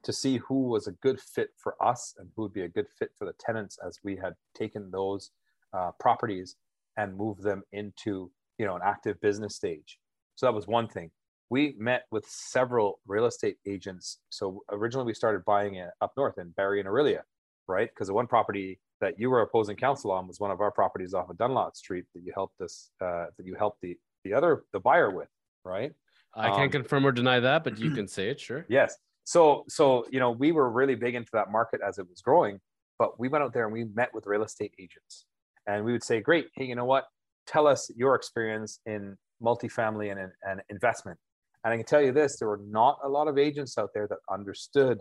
to 0.03 0.13
see 0.13 0.39
who 0.39 0.69
was 0.69 0.87
a 0.87 0.93
good 0.93 1.21
fit 1.21 1.51
for 1.57 1.75
us 1.83 2.15
and 2.19 2.29
who 2.35 2.43
would 2.43 2.53
be 2.53 2.63
a 2.63 2.69
good 2.69 2.87
fit 2.99 3.11
for 3.19 3.25
the 3.25 3.35
tenants 3.41 3.79
as 3.85 3.99
we 4.05 4.17
had 4.17 4.35
taken 4.55 4.91
those 4.91 5.31
uh, 5.73 5.91
properties 5.99 6.57
and 6.97 7.17
moved 7.17 7.43
them 7.43 7.63
into 7.73 8.31
you 8.59 8.67
know 8.67 8.77
an 8.77 8.83
active 8.85 9.21
business 9.21 9.57
stage. 9.57 9.99
So 10.37 10.47
that 10.47 10.55
was 10.55 10.67
one 10.67 10.89
thing. 10.89 11.11
We 11.51 11.75
met 11.79 12.05
with 12.11 12.27
several 12.29 13.01
real 13.07 13.27
estate 13.27 13.57
agents. 13.67 14.19
So 14.31 14.63
originally 14.71 15.07
we 15.07 15.15
started 15.15 15.45
buying 15.45 15.77
it 15.77 15.91
up 16.01 16.13
north 16.17 16.39
in 16.39 16.51
Barrie 16.51 16.81
and 16.81 16.89
Orillia, 16.89 17.23
right? 17.69 17.89
Because 17.89 18.09
the 18.09 18.15
one 18.15 18.27
property 18.27 18.81
that 19.01 19.19
you 19.19 19.31
were 19.31 19.43
opposing 19.43 19.77
counsel 19.77 20.11
on 20.11 20.27
was 20.27 20.41
one 20.41 20.51
of 20.51 20.61
our 20.61 20.71
properties 20.71 21.15
off 21.15 21.31
of 21.31 21.39
Dunlop 21.39 21.77
Street 21.77 22.05
that 22.15 22.23
you 22.25 22.33
helped 22.35 22.61
us 22.61 22.91
uh, 23.01 23.27
that 23.37 23.47
you 23.47 23.55
helped 23.55 23.81
the 23.81 23.97
the 24.25 24.33
other 24.33 24.65
the 24.73 24.81
buyer 24.81 25.11
with, 25.11 25.29
right? 25.67 25.93
I 26.35 26.49
can't 26.51 26.63
um, 26.63 26.71
confirm 26.71 27.07
or 27.07 27.13
deny 27.13 27.41
that, 27.41 27.65
but 27.65 27.79
you 27.79 27.91
can 27.91 28.07
say 28.07 28.29
it, 28.29 28.41
sure. 28.41 28.67
Yes. 28.71 28.97
So 29.25 29.65
so 29.69 30.07
you 30.11 30.21
know 30.21 30.31
we 30.31 30.53
were 30.53 30.71
really 30.71 30.95
big 30.95 31.15
into 31.17 31.31
that 31.33 31.51
market 31.51 31.81
as 31.87 31.99
it 31.99 32.09
was 32.09 32.21
growing, 32.21 32.61
but 32.99 33.19
we 33.19 33.29
went 33.29 33.43
out 33.43 33.53
there 33.53 33.65
and 33.65 33.73
we 33.73 33.85
met 33.85 34.11
with 34.15 34.27
real 34.27 34.45
estate 34.45 34.73
agents, 34.79 35.27
and 35.67 35.85
we 35.85 35.93
would 35.93 36.05
say, 36.05 36.21
great, 36.21 36.47
hey, 36.55 36.65
you 36.65 36.77
know 36.77 36.85
what? 36.85 37.07
Tell 37.47 37.67
us 37.67 37.91
your 37.97 38.15
experience 38.15 38.81
in 38.87 39.17
multifamily 39.43 40.13
and, 40.13 40.31
and 40.49 40.63
investment. 40.71 41.19
And 41.65 41.75
I 41.75 41.77
can 41.77 41.87
tell 41.87 42.01
you 42.01 42.13
this: 42.13 42.39
there 42.39 42.49
were 42.49 42.63
not 42.69 42.99
a 43.03 43.09
lot 43.09 43.27
of 43.27 43.37
agents 43.37 43.77
out 43.79 43.91
there 43.95 44.07
that 44.07 44.19
understood 44.31 45.01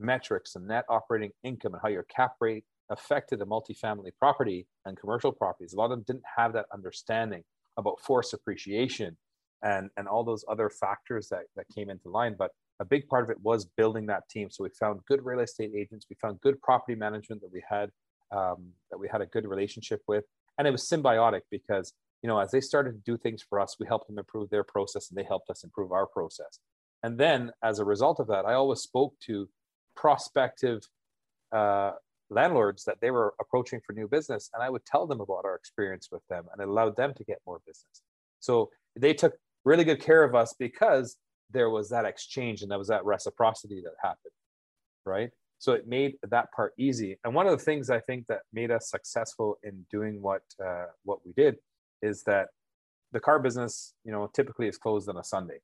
metrics 0.00 0.54
and 0.54 0.66
net 0.66 0.84
operating 0.88 1.32
income 1.42 1.74
and 1.74 1.82
how 1.82 1.88
your 1.88 2.04
cap 2.04 2.34
rate 2.40 2.64
affected 2.90 3.42
a 3.42 3.44
multifamily 3.44 4.10
property 4.18 4.66
and 4.86 4.96
commercial 4.96 5.32
properties. 5.32 5.74
A 5.74 5.76
lot 5.76 5.86
of 5.86 5.90
them 5.90 6.04
didn't 6.06 6.24
have 6.36 6.54
that 6.54 6.66
understanding 6.72 7.42
about 7.76 8.00
force 8.00 8.32
appreciation 8.32 9.16
and, 9.62 9.90
and 9.96 10.06
all 10.06 10.24
those 10.24 10.44
other 10.48 10.70
factors 10.70 11.28
that, 11.28 11.44
that 11.56 11.66
came 11.74 11.90
into 11.90 12.08
line. 12.08 12.36
But 12.38 12.52
a 12.80 12.84
big 12.84 13.08
part 13.08 13.24
of 13.24 13.30
it 13.30 13.40
was 13.42 13.66
building 13.76 14.06
that 14.06 14.28
team. 14.28 14.50
So 14.50 14.64
we 14.64 14.70
found 14.78 15.00
good 15.06 15.24
real 15.24 15.40
estate 15.40 15.72
agents, 15.74 16.06
we 16.08 16.16
found 16.20 16.40
good 16.40 16.60
property 16.62 16.94
management 16.94 17.40
that 17.42 17.52
we 17.52 17.62
had 17.68 17.90
um, 18.30 18.68
that 18.90 18.98
we 18.98 19.08
had 19.10 19.22
a 19.22 19.26
good 19.26 19.46
relationship 19.46 20.02
with, 20.06 20.24
and 20.58 20.68
it 20.68 20.70
was 20.70 20.86
symbiotic 20.86 21.40
because 21.50 21.94
you 22.22 22.28
know 22.28 22.38
as 22.38 22.50
they 22.50 22.60
started 22.60 22.92
to 22.92 23.10
do 23.10 23.16
things 23.16 23.42
for 23.42 23.58
us, 23.58 23.76
we 23.80 23.86
helped 23.86 24.06
them 24.06 24.18
improve 24.18 24.50
their 24.50 24.64
process, 24.64 25.08
and 25.08 25.18
they 25.18 25.24
helped 25.24 25.48
us 25.50 25.64
improve 25.64 25.92
our 25.92 26.06
process. 26.06 26.58
And 27.02 27.18
then 27.18 27.52
as 27.62 27.78
a 27.78 27.84
result 27.84 28.20
of 28.20 28.26
that, 28.26 28.44
I 28.44 28.54
always 28.54 28.80
spoke 28.80 29.14
to 29.20 29.48
prospective 29.96 30.82
uh, 31.52 31.92
landlords 32.30 32.84
that 32.84 33.00
they 33.00 33.10
were 33.10 33.34
approaching 33.40 33.80
for 33.84 33.92
new 33.94 34.06
business 34.06 34.50
and 34.52 34.62
i 34.62 34.68
would 34.68 34.84
tell 34.84 35.06
them 35.06 35.20
about 35.20 35.44
our 35.44 35.54
experience 35.54 36.08
with 36.12 36.22
them 36.28 36.44
and 36.52 36.60
it 36.60 36.68
allowed 36.68 36.96
them 36.96 37.14
to 37.14 37.24
get 37.24 37.38
more 37.46 37.60
business 37.66 38.02
so 38.38 38.70
they 38.96 39.14
took 39.14 39.34
really 39.68 39.84
good 39.84 40.00
care 40.00 40.24
of 40.24 40.34
us 40.34 40.54
because 40.58 41.16
there 41.50 41.70
was 41.70 41.90
that 41.90 42.04
exchange 42.04 42.62
and 42.62 42.70
there 42.70 42.78
was 42.78 42.88
that 42.88 43.04
reciprocity 43.04 43.80
that 43.82 43.92
happened 44.02 44.32
right 45.04 45.30
so 45.58 45.72
it 45.72 45.86
made 45.86 46.14
that 46.22 46.50
part 46.52 46.72
easy 46.78 47.18
and 47.24 47.34
one 47.34 47.46
of 47.46 47.52
the 47.52 47.64
things 47.64 47.90
i 47.90 48.00
think 48.00 48.26
that 48.26 48.40
made 48.52 48.70
us 48.70 48.90
successful 48.90 49.58
in 49.62 49.84
doing 49.90 50.20
what 50.22 50.42
uh, 50.64 50.86
what 51.04 51.18
we 51.24 51.32
did 51.32 51.56
is 52.02 52.22
that 52.24 52.48
the 53.12 53.20
car 53.20 53.38
business 53.38 53.94
you 54.04 54.12
know 54.12 54.30
typically 54.34 54.68
is 54.68 54.78
closed 54.78 55.08
on 55.08 55.16
a 55.18 55.24
sunday 55.24 55.58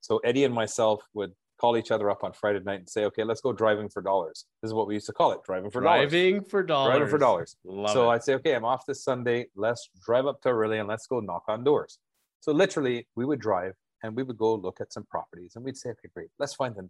so 0.00 0.18
eddie 0.18 0.44
and 0.44 0.54
myself 0.54 1.02
would 1.14 1.32
call 1.60 1.76
each 1.76 1.90
other 1.90 2.10
up 2.10 2.24
on 2.24 2.32
Friday 2.32 2.60
night 2.60 2.80
and 2.80 2.88
say, 2.88 3.04
okay, 3.04 3.22
let's 3.22 3.40
go 3.40 3.52
driving 3.52 3.88
for 3.88 4.02
dollars. 4.02 4.44
This 4.60 4.70
is 4.70 4.74
what 4.74 4.88
we 4.88 4.94
used 4.94 5.06
to 5.06 5.12
call 5.12 5.30
it, 5.32 5.40
driving 5.44 5.70
for 5.70 5.80
driving 5.80 6.08
dollars. 6.08 6.10
Driving 6.10 6.44
for 6.44 6.62
dollars. 6.62 6.90
Driving 6.90 7.08
for 7.08 7.18
dollars. 7.18 7.56
Love 7.64 7.90
so 7.90 8.10
it. 8.10 8.14
I'd 8.14 8.24
say, 8.24 8.34
okay, 8.34 8.54
I'm 8.54 8.64
off 8.64 8.84
this 8.86 9.04
Sunday. 9.04 9.46
Let's 9.54 9.88
drive 10.04 10.26
up 10.26 10.40
to 10.42 10.50
and 10.50 10.88
let's 10.88 11.06
go 11.06 11.20
knock 11.20 11.44
on 11.48 11.62
doors. 11.62 11.98
So 12.44 12.52
literally, 12.52 13.06
we 13.16 13.24
would 13.24 13.40
drive 13.40 13.72
and 14.02 14.14
we 14.14 14.22
would 14.22 14.36
go 14.36 14.54
look 14.54 14.80
at 14.80 14.92
some 14.92 15.04
properties 15.04 15.52
and 15.56 15.64
we'd 15.64 15.78
say, 15.78 15.90
okay, 15.90 16.08
great, 16.14 16.28
let's 16.38 16.54
find 16.54 16.74
the, 16.74 16.88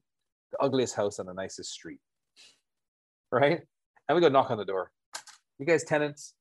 the 0.50 0.58
ugliest 0.60 0.96
house 0.96 1.20
on 1.20 1.26
the 1.26 1.32
nicest 1.32 1.70
street. 1.70 2.00
Right? 3.30 3.60
And 4.08 4.16
we 4.16 4.20
go 4.20 4.28
knock 4.28 4.50
on 4.50 4.58
the 4.58 4.64
door. 4.64 4.90
You 5.60 5.66
guys 5.66 5.84
tenants? 5.84 6.34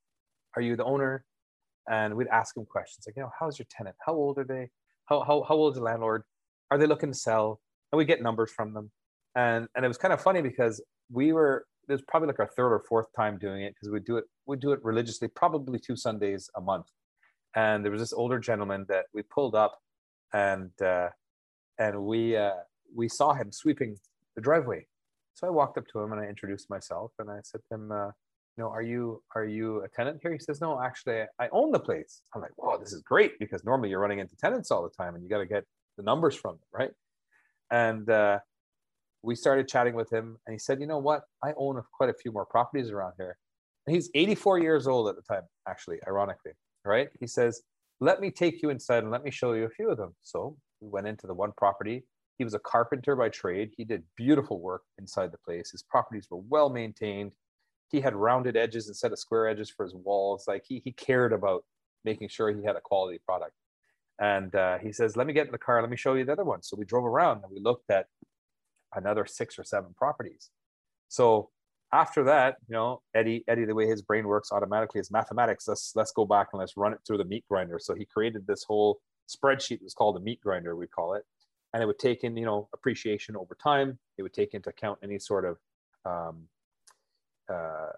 Are 0.56 0.62
you 0.62 0.74
the 0.74 0.84
owner? 0.84 1.24
And 1.88 2.16
we'd 2.16 2.26
ask 2.28 2.56
them 2.56 2.66
questions 2.66 3.04
like, 3.06 3.14
you 3.16 3.22
know, 3.22 3.30
how's 3.38 3.56
your 3.56 3.66
tenant? 3.70 3.94
How 4.04 4.14
old 4.14 4.36
are 4.38 4.44
they? 4.44 4.68
How, 5.06 5.20
how, 5.20 5.44
how 5.46 5.54
old 5.54 5.74
is 5.74 5.78
the 5.78 5.84
landlord? 5.84 6.24
Are 6.72 6.78
they 6.78 6.86
looking 6.86 7.12
to 7.12 7.18
sell? 7.18 7.60
and 7.94 7.98
we 7.98 8.04
get 8.04 8.20
numbers 8.20 8.50
from 8.50 8.74
them. 8.74 8.90
And 9.36 9.68
and 9.76 9.84
it 9.84 9.88
was 9.88 9.98
kind 9.98 10.12
of 10.12 10.20
funny 10.20 10.42
because 10.42 10.82
we 11.12 11.32
were 11.32 11.64
there's 11.86 12.02
probably 12.08 12.26
like 12.26 12.40
our 12.40 12.50
third 12.56 12.72
or 12.72 12.82
fourth 12.88 13.06
time 13.14 13.38
doing 13.38 13.62
it 13.62 13.72
because 13.74 13.88
we'd 13.88 14.04
do 14.04 14.16
it 14.16 14.24
we'd 14.46 14.58
do 14.58 14.72
it 14.72 14.80
religiously, 14.82 15.28
probably 15.28 15.78
two 15.78 15.94
Sundays 15.96 16.50
a 16.56 16.60
month. 16.60 16.86
And 17.56 17.84
there 17.84 17.92
was 17.92 18.00
this 18.00 18.12
older 18.12 18.38
gentleman 18.38 18.86
that 18.88 19.06
we 19.14 19.22
pulled 19.22 19.54
up, 19.54 19.78
and 20.32 20.70
uh, 20.82 21.08
and 21.78 22.04
we 22.04 22.36
uh, 22.36 22.50
we 22.94 23.08
saw 23.08 23.34
him 23.34 23.52
sweeping 23.52 23.96
the 24.34 24.42
driveway. 24.42 24.86
So 25.34 25.46
I 25.46 25.50
walked 25.50 25.78
up 25.78 25.86
to 25.88 26.00
him 26.00 26.12
and 26.12 26.20
I 26.20 26.26
introduced 26.26 26.70
myself 26.70 27.10
and 27.18 27.28
I 27.28 27.40
said 27.42 27.60
to 27.68 27.74
him, 27.74 27.90
uh, 27.90 28.06
you 28.06 28.62
know, 28.62 28.70
are 28.70 28.82
you 28.82 29.22
are 29.34 29.44
you 29.44 29.82
a 29.82 29.88
tenant 29.88 30.20
here? 30.22 30.32
He 30.32 30.38
says, 30.38 30.60
no, 30.60 30.80
actually, 30.80 31.24
I 31.40 31.48
own 31.50 31.72
the 31.72 31.80
place. 31.80 32.22
I'm 32.34 32.40
like, 32.40 32.56
wow, 32.56 32.76
this 32.76 32.92
is 32.92 33.02
great 33.02 33.38
because 33.40 33.64
normally 33.64 33.90
you're 33.90 34.00
running 34.00 34.20
into 34.20 34.36
tenants 34.36 34.70
all 34.70 34.82
the 34.82 34.90
time 34.90 35.14
and 35.14 35.24
you 35.24 35.28
got 35.28 35.38
to 35.38 35.46
get 35.46 35.64
the 35.96 36.04
numbers 36.04 36.36
from 36.36 36.52
them, 36.52 36.68
right? 36.72 36.90
And 37.70 38.08
uh, 38.08 38.38
we 39.22 39.34
started 39.34 39.66
chatting 39.66 39.94
with 39.94 40.12
him, 40.12 40.36
and 40.46 40.52
he 40.52 40.58
said, 40.58 40.80
"You 40.80 40.86
know 40.86 40.98
what? 40.98 41.22
I 41.42 41.52
own 41.56 41.82
quite 41.96 42.10
a 42.10 42.14
few 42.14 42.30
more 42.30 42.44
properties 42.44 42.90
around 42.90 43.14
here." 43.16 43.36
And 43.86 43.94
he's 43.94 44.10
84 44.14 44.58
years 44.60 44.86
old 44.86 45.08
at 45.08 45.16
the 45.16 45.22
time, 45.22 45.42
actually, 45.66 45.98
ironically, 46.06 46.52
right? 46.84 47.08
He 47.20 47.26
says, 47.26 47.62
"Let 48.00 48.20
me 48.20 48.30
take 48.30 48.62
you 48.62 48.70
inside 48.70 49.02
and 49.02 49.10
let 49.10 49.24
me 49.24 49.30
show 49.30 49.52
you 49.52 49.64
a 49.64 49.70
few 49.70 49.90
of 49.90 49.98
them." 49.98 50.14
So 50.22 50.56
we 50.80 50.88
went 50.88 51.06
into 51.06 51.26
the 51.26 51.34
one 51.34 51.52
property. 51.56 52.04
He 52.38 52.44
was 52.44 52.54
a 52.54 52.58
carpenter 52.58 53.16
by 53.16 53.28
trade. 53.28 53.72
He 53.76 53.84
did 53.84 54.02
beautiful 54.16 54.60
work 54.60 54.82
inside 54.98 55.32
the 55.32 55.38
place. 55.38 55.70
His 55.70 55.82
properties 55.82 56.28
were 56.30 56.38
well 56.48 56.68
maintained. 56.68 57.32
He 57.88 58.00
had 58.00 58.14
rounded 58.14 58.56
edges 58.56 58.88
instead 58.88 59.12
of 59.12 59.18
square 59.18 59.46
edges 59.48 59.70
for 59.70 59.84
his 59.84 59.94
walls. 59.94 60.46
Like 60.48 60.64
he 60.66 60.80
he 60.84 60.92
cared 60.92 61.32
about 61.32 61.64
making 62.04 62.28
sure 62.28 62.50
he 62.50 62.64
had 62.64 62.76
a 62.76 62.80
quality 62.80 63.18
product. 63.24 63.54
And 64.20 64.54
uh, 64.54 64.78
he 64.78 64.92
says, 64.92 65.16
Let 65.16 65.26
me 65.26 65.32
get 65.32 65.46
in 65.46 65.52
the 65.52 65.58
car. 65.58 65.80
Let 65.80 65.90
me 65.90 65.96
show 65.96 66.14
you 66.14 66.24
the 66.24 66.32
other 66.32 66.44
one. 66.44 66.62
So 66.62 66.76
we 66.76 66.84
drove 66.84 67.04
around 67.04 67.42
and 67.42 67.52
we 67.52 67.60
looked 67.60 67.90
at 67.90 68.06
another 68.94 69.26
six 69.26 69.58
or 69.58 69.64
seven 69.64 69.92
properties. 69.96 70.50
So 71.08 71.50
after 71.92 72.24
that, 72.24 72.56
you 72.68 72.74
know, 72.74 73.02
Eddie, 73.14 73.44
Eddie, 73.46 73.64
the 73.64 73.74
way 73.74 73.86
his 73.86 74.02
brain 74.02 74.26
works 74.26 74.50
automatically 74.52 75.00
is 75.00 75.10
mathematics. 75.10 75.68
Let's 75.68 75.92
let's 75.94 76.12
go 76.12 76.24
back 76.24 76.48
and 76.52 76.60
let's 76.60 76.76
run 76.76 76.92
it 76.92 77.00
through 77.06 77.18
the 77.18 77.24
meat 77.24 77.44
grinder. 77.48 77.78
So 77.78 77.94
he 77.94 78.04
created 78.04 78.46
this 78.46 78.64
whole 78.64 79.00
spreadsheet. 79.28 79.82
Was 79.82 79.94
called 79.94 80.16
the 80.16 80.20
meat 80.20 80.40
grinder, 80.40 80.76
we 80.76 80.86
call 80.86 81.14
it, 81.14 81.24
and 81.72 81.82
it 81.82 81.86
would 81.86 81.98
take 81.98 82.24
in, 82.24 82.36
you 82.36 82.46
know, 82.46 82.68
appreciation 82.74 83.36
over 83.36 83.56
time. 83.62 83.98
It 84.18 84.22
would 84.22 84.32
take 84.34 84.54
into 84.54 84.70
account 84.70 84.98
any 85.02 85.18
sort 85.18 85.44
of 85.44 85.58
um, 86.04 86.48
uh, 87.52 87.90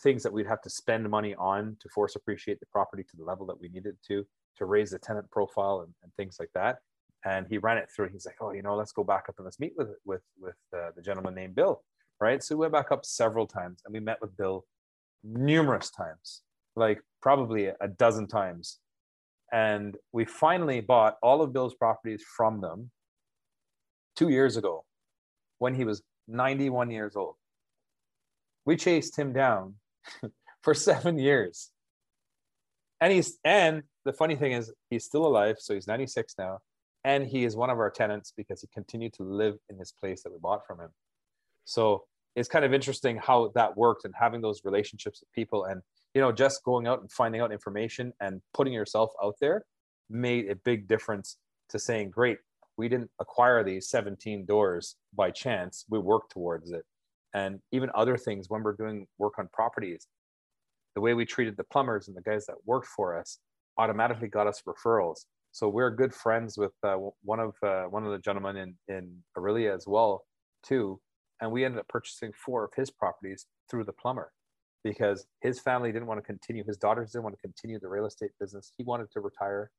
things 0.00 0.22
that 0.22 0.32
we'd 0.32 0.46
have 0.46 0.62
to 0.62 0.70
spend 0.70 1.08
money 1.08 1.34
on 1.34 1.76
to 1.80 1.88
force 1.88 2.16
appreciate 2.16 2.60
the 2.60 2.66
property 2.66 3.02
to 3.02 3.16
the 3.16 3.24
level 3.24 3.46
that 3.46 3.60
we 3.60 3.68
needed 3.68 3.96
to 4.06 4.24
to 4.56 4.64
raise 4.64 4.90
the 4.90 4.98
tenant 4.98 5.30
profile 5.30 5.80
and, 5.80 5.94
and 6.02 6.12
things 6.14 6.36
like 6.38 6.50
that. 6.54 6.78
And 7.24 7.46
he 7.48 7.58
ran 7.58 7.78
it 7.78 7.88
through. 7.94 8.08
He's 8.10 8.26
like, 8.26 8.36
oh, 8.40 8.52
you 8.52 8.62
know, 8.62 8.76
let's 8.76 8.92
go 8.92 9.04
back 9.04 9.24
up 9.28 9.34
and 9.38 9.44
let's 9.44 9.60
meet 9.60 9.72
with 9.76 9.88
with 10.04 10.22
with 10.40 10.56
uh, 10.74 10.90
the 10.94 11.02
gentleman 11.02 11.34
named 11.34 11.54
Bill, 11.54 11.82
right? 12.20 12.42
So 12.42 12.56
we 12.56 12.60
went 12.60 12.72
back 12.72 12.92
up 12.92 13.04
several 13.04 13.46
times 13.46 13.80
and 13.84 13.92
we 13.92 14.00
met 14.00 14.20
with 14.20 14.36
Bill 14.36 14.64
numerous 15.24 15.90
times, 15.90 16.42
like 16.76 17.00
probably 17.22 17.66
a 17.66 17.88
dozen 17.88 18.26
times. 18.26 18.78
And 19.52 19.96
we 20.12 20.24
finally 20.24 20.80
bought 20.80 21.16
all 21.22 21.42
of 21.42 21.52
Bill's 21.52 21.74
properties 21.74 22.22
from 22.36 22.60
them 22.60 22.90
two 24.16 24.28
years 24.28 24.56
ago 24.56 24.84
when 25.58 25.74
he 25.74 25.84
was 25.84 26.02
91 26.28 26.90
years 26.90 27.16
old. 27.16 27.36
We 28.64 28.76
chased 28.76 29.18
him 29.18 29.32
down 29.32 29.74
for 30.62 30.74
seven 30.74 31.18
years. 31.18 31.70
And 33.00 33.12
he's 33.12 33.38
and 33.44 33.82
the 34.04 34.12
funny 34.12 34.36
thing 34.36 34.52
is 34.52 34.72
he's 34.90 35.04
still 35.04 35.26
alive, 35.26 35.56
so 35.60 35.72
he's 35.72 35.86
96 35.86 36.34
now, 36.38 36.58
and 37.04 37.26
he 37.26 37.44
is 37.44 37.56
one 37.56 37.70
of 37.70 37.78
our 37.78 37.90
tenants 37.90 38.32
because 38.36 38.60
he 38.60 38.68
continued 38.74 39.12
to 39.14 39.22
live 39.22 39.56
in 39.70 39.78
this 39.78 39.92
place 39.92 40.22
that 40.22 40.32
we 40.32 40.38
bought 40.38 40.66
from 40.66 40.80
him. 40.80 40.88
So 41.68 42.04
it's 42.34 42.48
kind 42.48 42.64
of 42.64 42.72
interesting 42.72 43.16
how 43.16 43.52
that 43.54 43.76
worked 43.76 44.04
and 44.04 44.14
having 44.18 44.40
those 44.40 44.62
relationships 44.64 45.20
with 45.20 45.32
people 45.32 45.64
and 45.64 45.82
you 46.14 46.20
know 46.20 46.32
just 46.32 46.64
going 46.64 46.86
out 46.86 47.00
and 47.00 47.10
finding 47.10 47.40
out 47.40 47.52
information 47.52 48.12
and 48.20 48.40
putting 48.54 48.72
yourself 48.72 49.10
out 49.22 49.34
there 49.40 49.64
made 50.08 50.50
a 50.50 50.56
big 50.56 50.88
difference 50.88 51.36
to 51.68 51.78
saying 51.78 52.10
great 52.10 52.38
we 52.78 52.88
didn't 52.88 53.10
acquire 53.18 53.62
these 53.62 53.90
17 53.90 54.46
doors 54.46 54.96
by 55.14 55.30
chance. 55.30 55.84
We 55.90 55.98
worked 55.98 56.30
towards 56.30 56.70
it. 56.70 56.84
And 57.34 57.58
even 57.72 57.90
other 57.94 58.16
things 58.16 58.48
when 58.48 58.62
we're 58.62 58.72
doing 58.76 59.06
work 59.18 59.34
on 59.38 59.48
properties 59.52 60.06
the 60.94 61.02
way 61.02 61.12
we 61.12 61.26
treated 61.26 61.56
the 61.56 61.64
plumbers 61.64 62.08
and 62.08 62.16
the 62.16 62.22
guys 62.22 62.46
that 62.46 62.56
worked 62.64 62.86
for 62.86 63.18
us 63.18 63.38
automatically 63.76 64.28
got 64.28 64.46
us 64.46 64.62
referrals. 64.66 65.26
So 65.52 65.68
we're 65.68 65.90
good 65.90 66.14
friends 66.14 66.56
with 66.56 66.72
uh, 66.82 66.96
one 67.22 67.40
of 67.40 67.54
uh, 67.62 67.84
one 67.84 68.04
of 68.04 68.12
the 68.12 68.18
gentlemen 68.18 68.56
in 68.56 68.74
in 68.88 69.22
Orillia 69.36 69.74
as 69.76 69.86
well 69.86 70.24
too, 70.64 71.00
and 71.40 71.50
we 71.50 71.64
ended 71.64 71.80
up 71.80 71.88
purchasing 71.88 72.32
four 72.32 72.64
of 72.64 72.72
his 72.74 72.90
properties 72.90 73.46
through 73.70 73.84
the 73.84 73.92
plumber 73.92 74.32
because 74.84 75.26
his 75.40 75.60
family 75.60 75.92
didn't 75.92 76.06
want 76.06 76.18
to 76.18 76.26
continue. 76.26 76.64
His 76.64 76.76
daughters 76.76 77.12
didn't 77.12 77.24
want 77.24 77.36
to 77.36 77.42
continue 77.42 77.78
the 77.78 77.88
real 77.88 78.06
estate 78.06 78.30
business. 78.40 78.72
He 78.78 78.84
wanted 78.84 79.10
to 79.12 79.20
retire, 79.20 79.70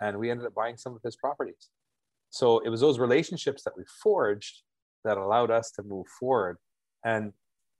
and 0.00 0.18
we 0.18 0.30
ended 0.30 0.46
up 0.46 0.54
buying 0.54 0.76
some 0.76 0.94
of 0.94 1.02
his 1.02 1.16
properties. 1.16 1.68
So 2.30 2.58
it 2.60 2.68
was 2.68 2.80
those 2.80 2.98
relationships 2.98 3.62
that 3.64 3.76
we 3.76 3.84
forged 4.02 4.62
that 5.04 5.18
allowed 5.18 5.50
us 5.50 5.70
to 5.72 5.82
move 5.82 6.06
forward. 6.18 6.56
And 7.04 7.32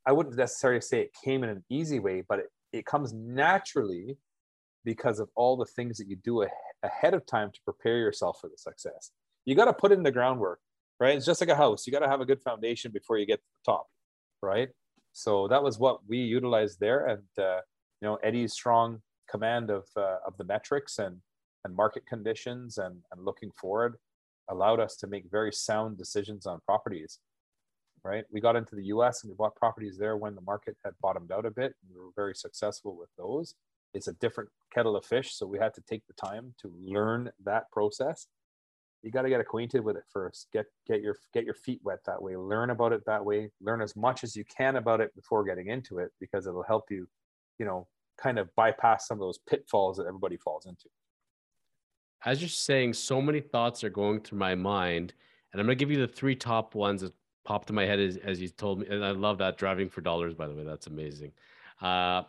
I 0.07 0.13
wouldn't 0.13 0.37
necessarily 0.37 0.81
say 0.81 1.01
it 1.01 1.13
came 1.25 1.43
in 1.43 1.51
an 1.51 1.65
easy 1.71 1.99
way, 1.99 2.23
but 2.29 2.39
it, 2.41 2.47
it 2.73 2.87
comes 2.87 3.13
naturally 3.13 4.19
because 4.85 5.19
of 5.19 5.31
all 5.35 5.57
the 5.57 5.65
things 5.65 5.97
that 5.97 6.09
you 6.09 6.17
do 6.17 6.47
ahead 6.83 7.15
of 7.15 7.25
time 7.27 7.51
to 7.51 7.61
prepare 7.65 7.97
yourself 7.97 8.39
for 8.41 8.49
the 8.49 8.59
success. 8.59 9.11
You 9.47 9.55
got 9.55 9.65
to 9.65 9.73
put 9.73 9.93
in 9.93 10.03
the 10.03 10.13
groundwork, 10.13 10.61
right? 11.01 11.17
It's 11.17 11.27
just 11.27 11.41
like 11.41 11.51
a 11.51 11.57
house. 11.57 11.87
You 11.87 11.93
got 11.93 12.01
to 12.01 12.09
have 12.09 12.21
a 12.21 12.27
good 12.27 12.43
foundation 12.43 12.93
before 12.93 13.19
you 13.19 13.27
get 13.27 13.41
to 13.41 13.47
the 13.65 13.73
top, 13.73 13.87
right? 14.43 14.69
So 15.13 15.49
that 15.49 15.63
was 15.63 15.79
what 15.79 16.01
we 16.09 16.19
utilized 16.19 16.81
there. 16.81 17.07
And, 17.07 17.23
uh, 17.39 17.61
you 18.01 18.09
know, 18.09 18.17
Eddie's 18.17 18.53
strong 18.53 19.01
command 19.31 19.71
of, 19.71 19.85
uh, 19.97 20.17
of 20.27 20.37
the 20.37 20.45
metrics 20.45 20.99
and, 20.99 21.19
and 21.65 21.75
market 21.75 22.07
conditions 22.07 22.79
and, 22.79 22.97
and 23.13 23.25
looking 23.25 23.51
forward 23.53 23.97
allowed 24.51 24.81
us 24.81 24.97
to 24.97 25.07
make 25.07 25.25
very 25.31 25.53
sound 25.53 25.97
decisions 25.97 26.47
on 26.47 26.61
properties 26.67 27.19
right? 28.05 28.25
We 28.31 28.41
got 28.41 28.55
into 28.55 28.77
the 28.77 28.85
US 28.85 29.23
and 29.23 29.31
we 29.31 29.37
bought 29.37 29.57
properties 29.57 29.97
there 29.97 30.17
when 30.17 30.35
the 30.35 30.43
market 30.43 30.77
had 30.85 30.93
bottomed 31.01 31.33
out 31.33 31.47
a 31.47 31.51
bit. 31.51 31.75
we 31.91 31.99
were 31.99 32.11
very 32.15 32.35
successful 32.35 32.97
with 32.97 33.09
those. 33.17 33.55
It's 33.95 34.09
a 34.09 34.13
different 34.15 34.51
kettle 34.73 34.97
of 34.97 35.05
fish. 35.05 35.35
So 35.35 35.47
we 35.47 35.59
had 35.59 35.75
to 35.75 35.83
take 35.89 36.03
the 36.07 36.15
time 36.15 36.55
to 36.61 36.73
learn 36.81 37.31
that 37.45 37.71
process. 37.73 38.27
You 39.05 39.11
got 39.11 39.23
to 39.23 39.29
get 39.29 39.41
acquainted 39.41 39.85
with 39.85 39.97
it 39.97 40.05
first. 40.11 40.49
Get 40.51 40.65
get 40.87 41.03
your 41.03 41.17
get 41.35 41.45
your 41.45 41.55
feet 41.55 41.81
wet 41.85 41.99
that 42.07 42.21
way. 42.21 42.37
Learn 42.37 42.71
about 42.71 42.93
it 42.93 43.03
that 43.05 43.23
way. 43.23 43.51
Learn 43.61 43.83
as 43.83 43.95
much 43.95 44.25
as 44.25 44.35
you 44.35 44.45
can 44.45 44.77
about 44.77 45.03
it 45.03 45.15
before 45.15 45.45
getting 45.45 45.69
into 45.69 45.99
it 45.99 46.11
because 46.21 46.47
it'll 46.47 46.63
help 46.63 46.91
you, 46.91 47.07
you 47.59 47.67
know, 47.67 47.87
kind 48.17 48.39
of 48.39 48.49
bypass 48.57 49.07
some 49.07 49.19
of 49.19 49.21
those 49.21 49.39
pitfalls 49.47 49.99
that 49.99 50.07
everybody 50.07 50.39
falls 50.39 50.65
into. 50.65 50.89
As 52.25 52.41
you're 52.41 52.49
saying, 52.49 52.95
so 52.95 53.21
many 53.21 53.41
thoughts 53.41 53.85
are 53.85 53.91
going 53.91 54.21
through 54.21 54.39
my 54.39 54.55
mind, 54.55 55.13
and 55.53 55.61
I'm 55.61 55.67
gonna 55.67 55.75
give 55.75 55.91
you 55.91 55.99
the 55.99 56.09
three 56.09 56.35
top 56.35 56.75
ones 56.75 57.03
that 57.03 57.13
popped 57.45 57.69
in 57.69 57.77
my 57.77 57.85
head 57.85 58.01
as, 58.01 58.17
as 58.17 58.41
you 58.41 58.49
told 58.49 58.81
me. 58.81 58.87
And 58.89 59.05
I 59.05 59.11
love 59.11 59.37
that 59.39 59.59
driving 59.59 59.91
for 59.91 60.01
dollars, 60.01 60.33
by 60.33 60.49
the 60.49 60.55
way. 60.55 60.65
That's 60.65 60.87
amazing. 60.87 61.33
Uh, 61.83 62.23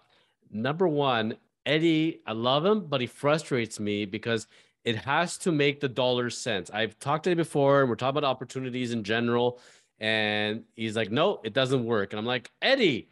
number 0.51 0.89
one, 0.89 1.37
Eddie, 1.65 2.21
I 2.27 2.33
love 2.33 2.65
him, 2.65 2.87
but 2.87 3.01
he 3.01 3.07
frustrates 3.07 3.79
me 3.79 4.03
because 4.03 4.47
it 4.85 4.95
has 4.97 5.37
to 5.39 5.51
make 5.51 5.81
the 5.81 5.89
dollar 5.89 6.29
sense. 6.29 6.71
I've 6.71 6.97
talked 6.99 7.25
to 7.25 7.31
him 7.31 7.37
before, 7.37 7.81
and 7.81 7.89
we're 7.89 7.95
talking 7.95 8.17
about 8.17 8.29
opportunities 8.29 8.93
in 8.93 9.03
general. 9.03 9.59
And 9.99 10.63
he's 10.75 10.95
like, 10.95 11.11
no, 11.11 11.41
it 11.43 11.53
doesn't 11.53 11.85
work. 11.85 12.13
And 12.13 12.19
I'm 12.19 12.25
like, 12.25 12.51
Eddie, 12.61 13.09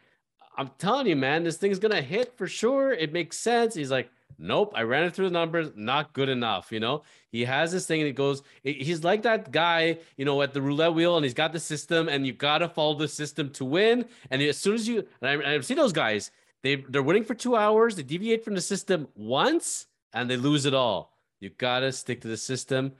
I'm 0.56 0.70
telling 0.78 1.06
you, 1.06 1.16
man, 1.16 1.44
this 1.44 1.56
thing's 1.56 1.78
gonna 1.78 2.02
hit 2.02 2.36
for 2.38 2.46
sure. 2.46 2.92
It 2.92 3.12
makes 3.12 3.36
sense. 3.36 3.74
He's 3.74 3.90
like, 3.90 4.08
Nope, 4.38 4.72
I 4.74 4.82
ran 4.82 5.04
it 5.04 5.14
through 5.14 5.26
the 5.26 5.32
numbers, 5.32 5.70
not 5.76 6.12
good 6.12 6.28
enough. 6.28 6.72
You 6.72 6.80
know, 6.80 7.02
he 7.30 7.44
has 7.44 7.72
this 7.72 7.86
thing 7.86 8.00
and 8.00 8.06
he 8.06 8.12
goes, 8.12 8.42
he's 8.62 9.04
like 9.04 9.22
that 9.22 9.50
guy, 9.52 9.98
you 10.16 10.24
know, 10.24 10.42
at 10.42 10.52
the 10.52 10.62
roulette 10.62 10.94
wheel 10.94 11.16
and 11.16 11.24
he's 11.24 11.34
got 11.34 11.52
the 11.52 11.60
system 11.60 12.08
and 12.08 12.26
you 12.26 12.32
got 12.32 12.58
to 12.58 12.68
follow 12.68 12.94
the 12.94 13.08
system 13.08 13.50
to 13.50 13.64
win. 13.64 14.06
And 14.30 14.42
as 14.42 14.58
soon 14.58 14.74
as 14.74 14.88
you, 14.88 15.06
and 15.20 15.44
I, 15.44 15.54
I've 15.54 15.64
seen 15.64 15.76
those 15.76 15.92
guys, 15.92 16.30
they, 16.62 16.76
they're 16.76 17.02
winning 17.02 17.24
for 17.24 17.34
two 17.34 17.56
hours, 17.56 17.96
they 17.96 18.02
deviate 18.02 18.44
from 18.44 18.54
the 18.54 18.60
system 18.60 19.08
once 19.14 19.86
and 20.12 20.28
they 20.28 20.36
lose 20.36 20.66
it 20.66 20.74
all. 20.74 21.13
You 21.44 21.50
got 21.50 21.80
to 21.80 21.92
stick 21.92 22.22
to 22.22 22.28
the 22.28 22.36
system. 22.36 22.92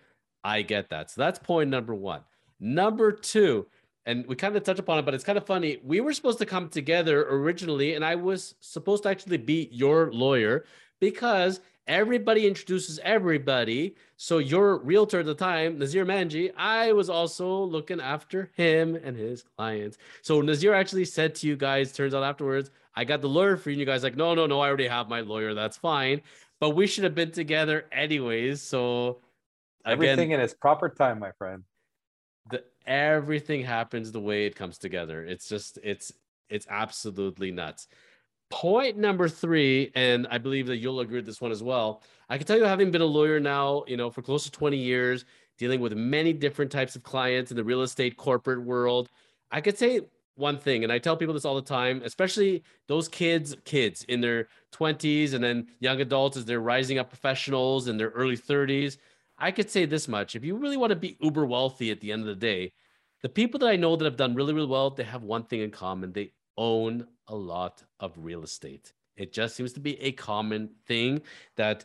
I 0.44 0.62
get 0.62 0.90
that. 0.90 1.10
So 1.10 1.22
that's 1.22 1.38
point 1.38 1.70
number 1.70 1.94
one. 1.94 2.20
Number 2.60 3.10
two, 3.10 3.66
and 4.06 4.26
we 4.26 4.36
kind 4.36 4.54
of 4.54 4.62
touch 4.62 4.78
upon 4.78 4.98
it, 4.98 5.04
but 5.06 5.14
it's 5.14 5.24
kind 5.24 5.38
of 5.38 5.46
funny. 5.46 5.78
We 5.82 6.00
were 6.00 6.12
supposed 6.12 6.38
to 6.38 6.46
come 6.46 6.68
together 6.68 7.26
originally, 7.30 7.94
and 7.94 8.04
I 8.04 8.14
was 8.14 8.54
supposed 8.60 9.04
to 9.04 9.08
actually 9.08 9.38
be 9.38 9.70
your 9.72 10.12
lawyer 10.12 10.66
because 11.00 11.60
everybody 11.86 12.46
introduces 12.46 12.98
everybody. 13.02 13.94
So 14.16 14.38
your 14.38 14.78
realtor 14.78 15.20
at 15.20 15.26
the 15.26 15.34
time, 15.34 15.78
Nazir 15.78 16.04
Manji, 16.04 16.52
I 16.56 16.92
was 16.92 17.08
also 17.08 17.62
looking 17.64 18.00
after 18.00 18.50
him 18.54 18.94
and 19.02 19.16
his 19.16 19.42
clients. 19.56 19.96
So 20.20 20.42
Nazir 20.42 20.74
actually 20.74 21.06
said 21.06 21.34
to 21.36 21.46
you 21.46 21.56
guys, 21.56 21.92
turns 21.92 22.14
out 22.14 22.22
afterwards, 22.22 22.70
I 22.94 23.04
got 23.04 23.22
the 23.22 23.28
lawyer 23.28 23.56
for 23.56 23.70
you. 23.70 23.74
And 23.74 23.80
you 23.80 23.86
guys 23.86 24.02
like, 24.02 24.16
no, 24.16 24.34
no, 24.34 24.46
no, 24.46 24.60
I 24.60 24.68
already 24.68 24.86
have 24.86 25.08
my 25.08 25.20
lawyer. 25.20 25.54
That's 25.54 25.76
fine. 25.76 26.20
But 26.64 26.70
we 26.70 26.86
should 26.86 27.04
have 27.04 27.14
been 27.14 27.30
together 27.30 27.84
anyways. 27.92 28.62
So 28.62 29.20
again, 29.84 29.92
everything 29.92 30.30
in 30.30 30.40
its 30.40 30.54
proper 30.54 30.88
time, 30.88 31.18
my 31.18 31.30
friend. 31.32 31.62
The, 32.50 32.64
everything 32.86 33.62
happens 33.62 34.10
the 34.10 34.20
way 34.22 34.46
it 34.46 34.56
comes 34.56 34.78
together. 34.78 35.22
It's 35.22 35.46
just, 35.46 35.78
it's, 35.82 36.10
it's 36.48 36.66
absolutely 36.70 37.50
nuts. 37.50 37.86
Point 38.48 38.96
number 38.96 39.28
three, 39.28 39.92
and 39.94 40.26
I 40.30 40.38
believe 40.38 40.66
that 40.68 40.78
you'll 40.78 41.00
agree 41.00 41.16
with 41.16 41.26
this 41.26 41.38
one 41.38 41.52
as 41.52 41.62
well. 41.62 42.02
I 42.30 42.38
can 42.38 42.46
tell 42.46 42.56
you, 42.56 42.64
having 42.64 42.90
been 42.90 43.02
a 43.02 43.04
lawyer 43.04 43.38
now, 43.38 43.84
you 43.86 43.98
know, 43.98 44.08
for 44.08 44.22
close 44.22 44.44
to 44.44 44.50
20 44.50 44.78
years, 44.78 45.26
dealing 45.58 45.82
with 45.82 45.92
many 45.92 46.32
different 46.32 46.72
types 46.72 46.96
of 46.96 47.02
clients 47.02 47.50
in 47.50 47.58
the 47.58 47.64
real 47.64 47.82
estate 47.82 48.16
corporate 48.16 48.62
world, 48.62 49.10
I 49.50 49.60
could 49.60 49.76
say 49.76 50.00
one 50.36 50.58
thing, 50.58 50.82
and 50.82 50.92
I 50.92 50.98
tell 50.98 51.16
people 51.16 51.34
this 51.34 51.44
all 51.44 51.54
the 51.54 51.62
time, 51.62 52.02
especially 52.04 52.64
those 52.88 53.08
kids, 53.08 53.54
kids 53.64 54.04
in 54.04 54.20
their 54.20 54.48
20s 54.72 55.34
and 55.34 55.42
then 55.44 55.68
young 55.80 56.00
adults 56.00 56.36
as 56.36 56.44
they're 56.44 56.60
rising 56.60 56.98
up 56.98 57.08
professionals 57.08 57.88
in 57.88 57.96
their 57.96 58.10
early 58.10 58.36
30s. 58.36 58.96
I 59.38 59.50
could 59.50 59.70
say 59.70 59.84
this 59.84 60.08
much: 60.08 60.36
if 60.36 60.44
you 60.44 60.56
really 60.56 60.76
want 60.76 60.90
to 60.90 60.96
be 60.96 61.16
uber 61.20 61.46
wealthy 61.46 61.90
at 61.90 62.00
the 62.00 62.12
end 62.12 62.22
of 62.22 62.28
the 62.28 62.34
day, 62.34 62.72
the 63.22 63.28
people 63.28 63.58
that 63.60 63.68
I 63.68 63.76
know 63.76 63.96
that 63.96 64.04
have 64.04 64.16
done 64.16 64.34
really, 64.34 64.52
really 64.52 64.66
well, 64.68 64.90
they 64.90 65.04
have 65.04 65.22
one 65.22 65.44
thing 65.44 65.60
in 65.60 65.70
common: 65.70 66.12
they 66.12 66.32
own 66.56 67.06
a 67.28 67.34
lot 67.34 67.82
of 68.00 68.12
real 68.16 68.42
estate. 68.42 68.92
It 69.16 69.32
just 69.32 69.56
seems 69.56 69.72
to 69.74 69.80
be 69.80 70.00
a 70.00 70.12
common 70.12 70.70
thing 70.86 71.22
that 71.56 71.84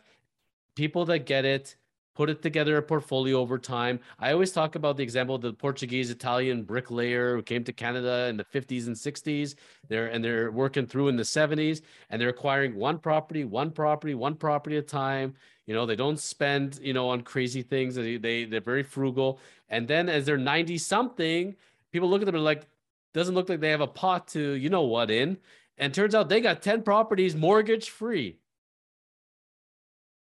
people 0.74 1.04
that 1.06 1.20
get 1.26 1.44
it 1.44 1.76
put 2.14 2.28
it 2.28 2.42
together 2.42 2.76
a 2.76 2.82
portfolio 2.82 3.38
over 3.38 3.58
time. 3.58 4.00
I 4.18 4.32
always 4.32 4.52
talk 4.52 4.74
about 4.74 4.96
the 4.96 5.02
example 5.02 5.34
of 5.34 5.42
the 5.42 5.52
Portuguese 5.52 6.10
Italian 6.10 6.64
bricklayer 6.64 7.36
who 7.36 7.42
came 7.42 7.64
to 7.64 7.72
Canada 7.72 8.26
in 8.28 8.36
the 8.36 8.44
50s 8.44 8.86
and 8.86 8.96
60s. 8.96 9.54
They're 9.88 10.08
and 10.08 10.24
they're 10.24 10.50
working 10.50 10.86
through 10.86 11.08
in 11.08 11.16
the 11.16 11.22
70s 11.22 11.82
and 12.10 12.20
they're 12.20 12.28
acquiring 12.28 12.74
one 12.74 12.98
property, 12.98 13.44
one 13.44 13.70
property, 13.70 14.14
one 14.14 14.34
property 14.34 14.76
at 14.76 14.84
a 14.84 14.86
time. 14.86 15.34
You 15.66 15.74
know, 15.74 15.86
they 15.86 15.96
don't 15.96 16.18
spend, 16.18 16.80
you 16.82 16.92
know, 16.92 17.08
on 17.08 17.22
crazy 17.22 17.62
things. 17.62 17.94
They, 17.94 18.16
they 18.16 18.44
they're 18.44 18.60
very 18.60 18.82
frugal. 18.82 19.38
And 19.68 19.86
then 19.86 20.08
as 20.08 20.26
they're 20.26 20.36
90 20.36 20.78
something, 20.78 21.54
people 21.92 22.10
look 22.10 22.22
at 22.22 22.26
them 22.26 22.34
and 22.34 22.44
like, 22.44 22.66
doesn't 23.14 23.34
look 23.34 23.48
like 23.48 23.60
they 23.60 23.70
have 23.70 23.80
a 23.80 23.86
pot 23.86 24.28
to, 24.28 24.52
you 24.52 24.68
know 24.68 24.82
what, 24.82 25.10
in. 25.10 25.38
And 25.78 25.94
turns 25.94 26.14
out 26.14 26.28
they 26.28 26.40
got 26.40 26.62
10 26.62 26.82
properties 26.82 27.34
mortgage 27.34 27.90
free. 27.90 28.38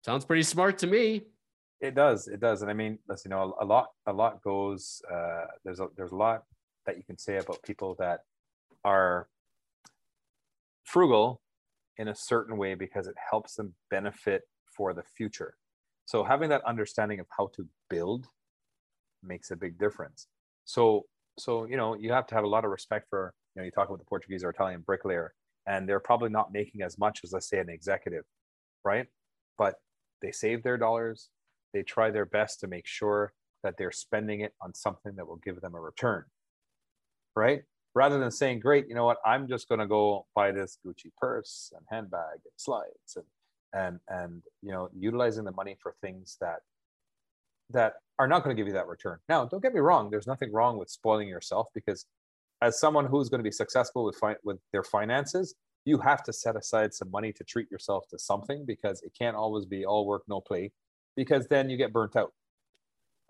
Sounds 0.04 0.26
pretty 0.26 0.44
smart 0.44 0.80
to 0.80 0.88
me. 0.88 1.24
It 1.82 1.96
does. 1.96 2.28
It 2.28 2.40
does. 2.40 2.62
And 2.62 2.72
I 2.72 2.74
mean, 2.74 3.00
listen, 3.08 3.32
you 3.32 3.38
know, 3.38 3.56
a 3.60 3.66
lot, 3.66 3.90
a 4.08 4.14
lot 4.14 4.42
goes, 4.42 5.02
uh, 5.12 5.46
there's 5.64 5.80
a, 5.80 5.88
there's 5.96 6.12
a 6.12 6.16
lot 6.16 6.44
that 6.86 6.98
you 6.98 7.04
can 7.04 7.18
say 7.18 7.38
about 7.38 7.62
people 7.64 7.96
that 8.00 8.22
are 8.84 9.28
frugal 10.84 11.42
in 11.98 12.08
a 12.08 12.16
certain 12.16 12.58
way 12.58 12.76
because 12.76 13.08
it 13.08 13.16
helps 13.30 13.56
them 13.56 13.74
benefit 13.90 14.44
for 14.76 14.94
the 14.94 15.04
future. 15.04 15.56
So 16.06 16.24
having 16.24 16.50
that 16.50 16.64
understanding 16.66 17.20
of 17.20 17.26
how 17.36 17.50
to 17.56 17.68
build 17.90 18.28
makes 19.24 19.52
a 19.52 19.56
big 19.56 19.78
difference. 19.78 20.28
So 20.66 21.06
so 21.38 21.66
you 21.66 21.78
know 21.78 21.96
you 21.96 22.12
have 22.12 22.28
to 22.28 22.36
have 22.36 22.44
a 22.44 22.48
lot 22.48 22.66
of 22.66 22.72
respect 22.72 23.08
for 23.10 23.34
you 23.56 23.62
know 23.62 23.66
you 23.66 23.72
talk 23.72 23.88
about 23.88 24.00
the 24.00 24.06
portuguese 24.06 24.44
or 24.44 24.50
italian 24.50 24.82
bricklayer 24.82 25.34
and 25.68 25.88
they're 25.88 26.00
probably 26.00 26.30
not 26.30 26.52
making 26.52 26.82
as 26.82 26.98
much 26.98 27.22
as 27.24 27.34
let's 27.34 27.50
say 27.50 27.60
an 27.60 27.70
executive 27.70 28.24
right 28.84 29.08
but 29.58 29.76
they 30.22 30.32
save 30.32 30.64
their 30.64 30.78
dollars 30.78 31.30
they 31.76 31.84
try 31.84 32.10
their 32.10 32.26
best 32.26 32.60
to 32.62 32.68
make 32.68 32.88
sure 32.88 33.34
that 33.64 33.76
they're 33.78 33.92
spending 33.92 34.42
it 34.42 34.54
on 34.62 34.74
something 34.74 35.16
that 35.16 35.28
will 35.28 35.42
give 35.44 35.62
them 35.62 35.76
a 35.76 35.80
return 35.80 36.24
right 37.36 37.62
rather 37.94 38.18
than 38.18 38.32
saying 38.32 38.60
great 38.60 38.88
you 38.88 38.96
know 38.96 39.06
what 39.06 39.18
i'm 39.26 39.48
just 39.48 39.68
going 39.70 39.80
to 39.80 39.88
go 39.88 40.26
buy 40.34 40.52
this 40.52 40.80
gucci 40.86 41.12
purse 41.20 41.72
and 41.76 41.86
handbag 41.90 42.40
and 42.46 42.56
slides 42.56 43.18
and 43.18 43.26
and 43.74 44.00
and 44.08 44.42
you 44.62 44.72
know 44.72 44.90
utilizing 44.98 45.44
the 45.44 45.52
money 45.52 45.76
for 45.82 45.94
things 46.02 46.38
that 46.40 46.60
that 47.72 47.94
are 48.20 48.28
not 48.28 48.44
going 48.44 48.56
to 48.56 48.60
give 48.60 48.68
you 48.68 48.74
that 48.74 48.88
return. 48.88 49.18
Now, 49.28 49.46
don't 49.46 49.62
get 49.62 49.74
me 49.74 49.80
wrong. 49.80 50.10
There's 50.10 50.28
nothing 50.28 50.52
wrong 50.54 50.78
with 50.78 50.90
spoiling 50.90 51.28
yourself 51.28 51.68
because 51.74 52.06
as 52.62 52.80
someone 52.80 53.06
who's 53.06 53.30
going 53.30 53.40
to 53.40 53.44
be 53.44 53.52
successful 53.52 54.06
with 54.06 54.16
fi- 54.16 54.38
with 54.44 54.60
their 54.72 54.84
finances, 54.84 55.56
you 55.84 55.98
have 56.00 56.24
to 56.24 56.34
set 56.34 56.56
aside 56.56 56.94
some 56.94 57.12
money 57.12 57.34
to 57.34 57.44
treat 57.44 57.70
yourself 57.70 58.08
to 58.10 58.20
something 58.20 58.66
because 58.66 59.02
it 59.02 59.14
can't 59.18 59.36
always 59.36 59.66
be 59.66 59.86
all 59.86 60.06
work 60.06 60.24
no 60.28 60.40
play 60.42 60.72
because 61.16 61.48
then 61.48 61.70
you 61.70 61.78
get 61.78 61.94
burnt 61.94 62.16
out. 62.16 62.34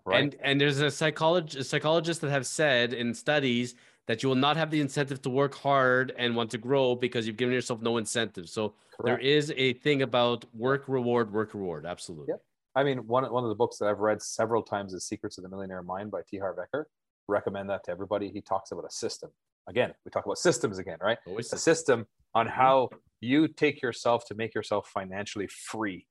Right? 0.04 0.22
And 0.22 0.36
and 0.40 0.60
there's 0.60 0.80
a 0.80 0.90
psychologist 0.90 1.68
psychologists 1.68 2.20
that 2.20 2.30
have 2.30 2.46
said 2.46 2.92
in 2.92 3.12
studies 3.14 3.74
that 4.06 4.22
you 4.22 4.28
will 4.28 4.36
not 4.36 4.56
have 4.56 4.70
the 4.70 4.80
incentive 4.80 5.20
to 5.22 5.30
work 5.30 5.54
hard 5.54 6.14
and 6.16 6.36
want 6.36 6.50
to 6.52 6.58
grow 6.58 6.94
because 6.94 7.26
you've 7.26 7.36
given 7.36 7.52
yourself 7.52 7.82
no 7.82 7.96
incentive. 7.96 8.48
So 8.48 8.68
Correct. 8.68 9.04
there 9.04 9.18
is 9.18 9.52
a 9.56 9.72
thing 9.74 10.02
about 10.02 10.44
work 10.54 10.84
reward, 10.86 11.32
work 11.32 11.54
reward. 11.54 11.84
Absolutely. 11.86 12.26
Yep. 12.28 12.42
I 12.76 12.84
mean, 12.84 12.98
one 13.06 13.30
one 13.32 13.42
of 13.42 13.48
the 13.48 13.54
books 13.54 13.78
that 13.78 13.86
I've 13.88 13.98
read 13.98 14.22
several 14.22 14.62
times 14.62 14.92
is 14.92 15.04
Secrets 15.04 15.38
of 15.38 15.42
the 15.42 15.50
Millionaire 15.50 15.82
Mind 15.82 16.10
by 16.10 16.20
T. 16.28 16.38
Harv 16.38 16.56
Eker. 16.56 16.84
Recommend 17.26 17.68
that 17.70 17.82
to 17.84 17.90
everybody. 17.90 18.30
He 18.30 18.40
talks 18.40 18.70
about 18.70 18.84
a 18.84 18.90
system. 18.90 19.30
Again, 19.68 19.92
we 20.04 20.10
talk 20.10 20.24
about 20.24 20.38
systems 20.38 20.78
again, 20.78 20.98
right? 21.00 21.18
Always 21.26 21.52
a 21.52 21.58
system 21.58 22.06
on 22.34 22.46
how 22.46 22.90
you 23.20 23.48
take 23.48 23.82
yourself 23.82 24.24
to 24.26 24.34
make 24.34 24.54
yourself 24.54 24.88
financially 24.88 25.48
free. 25.48 26.06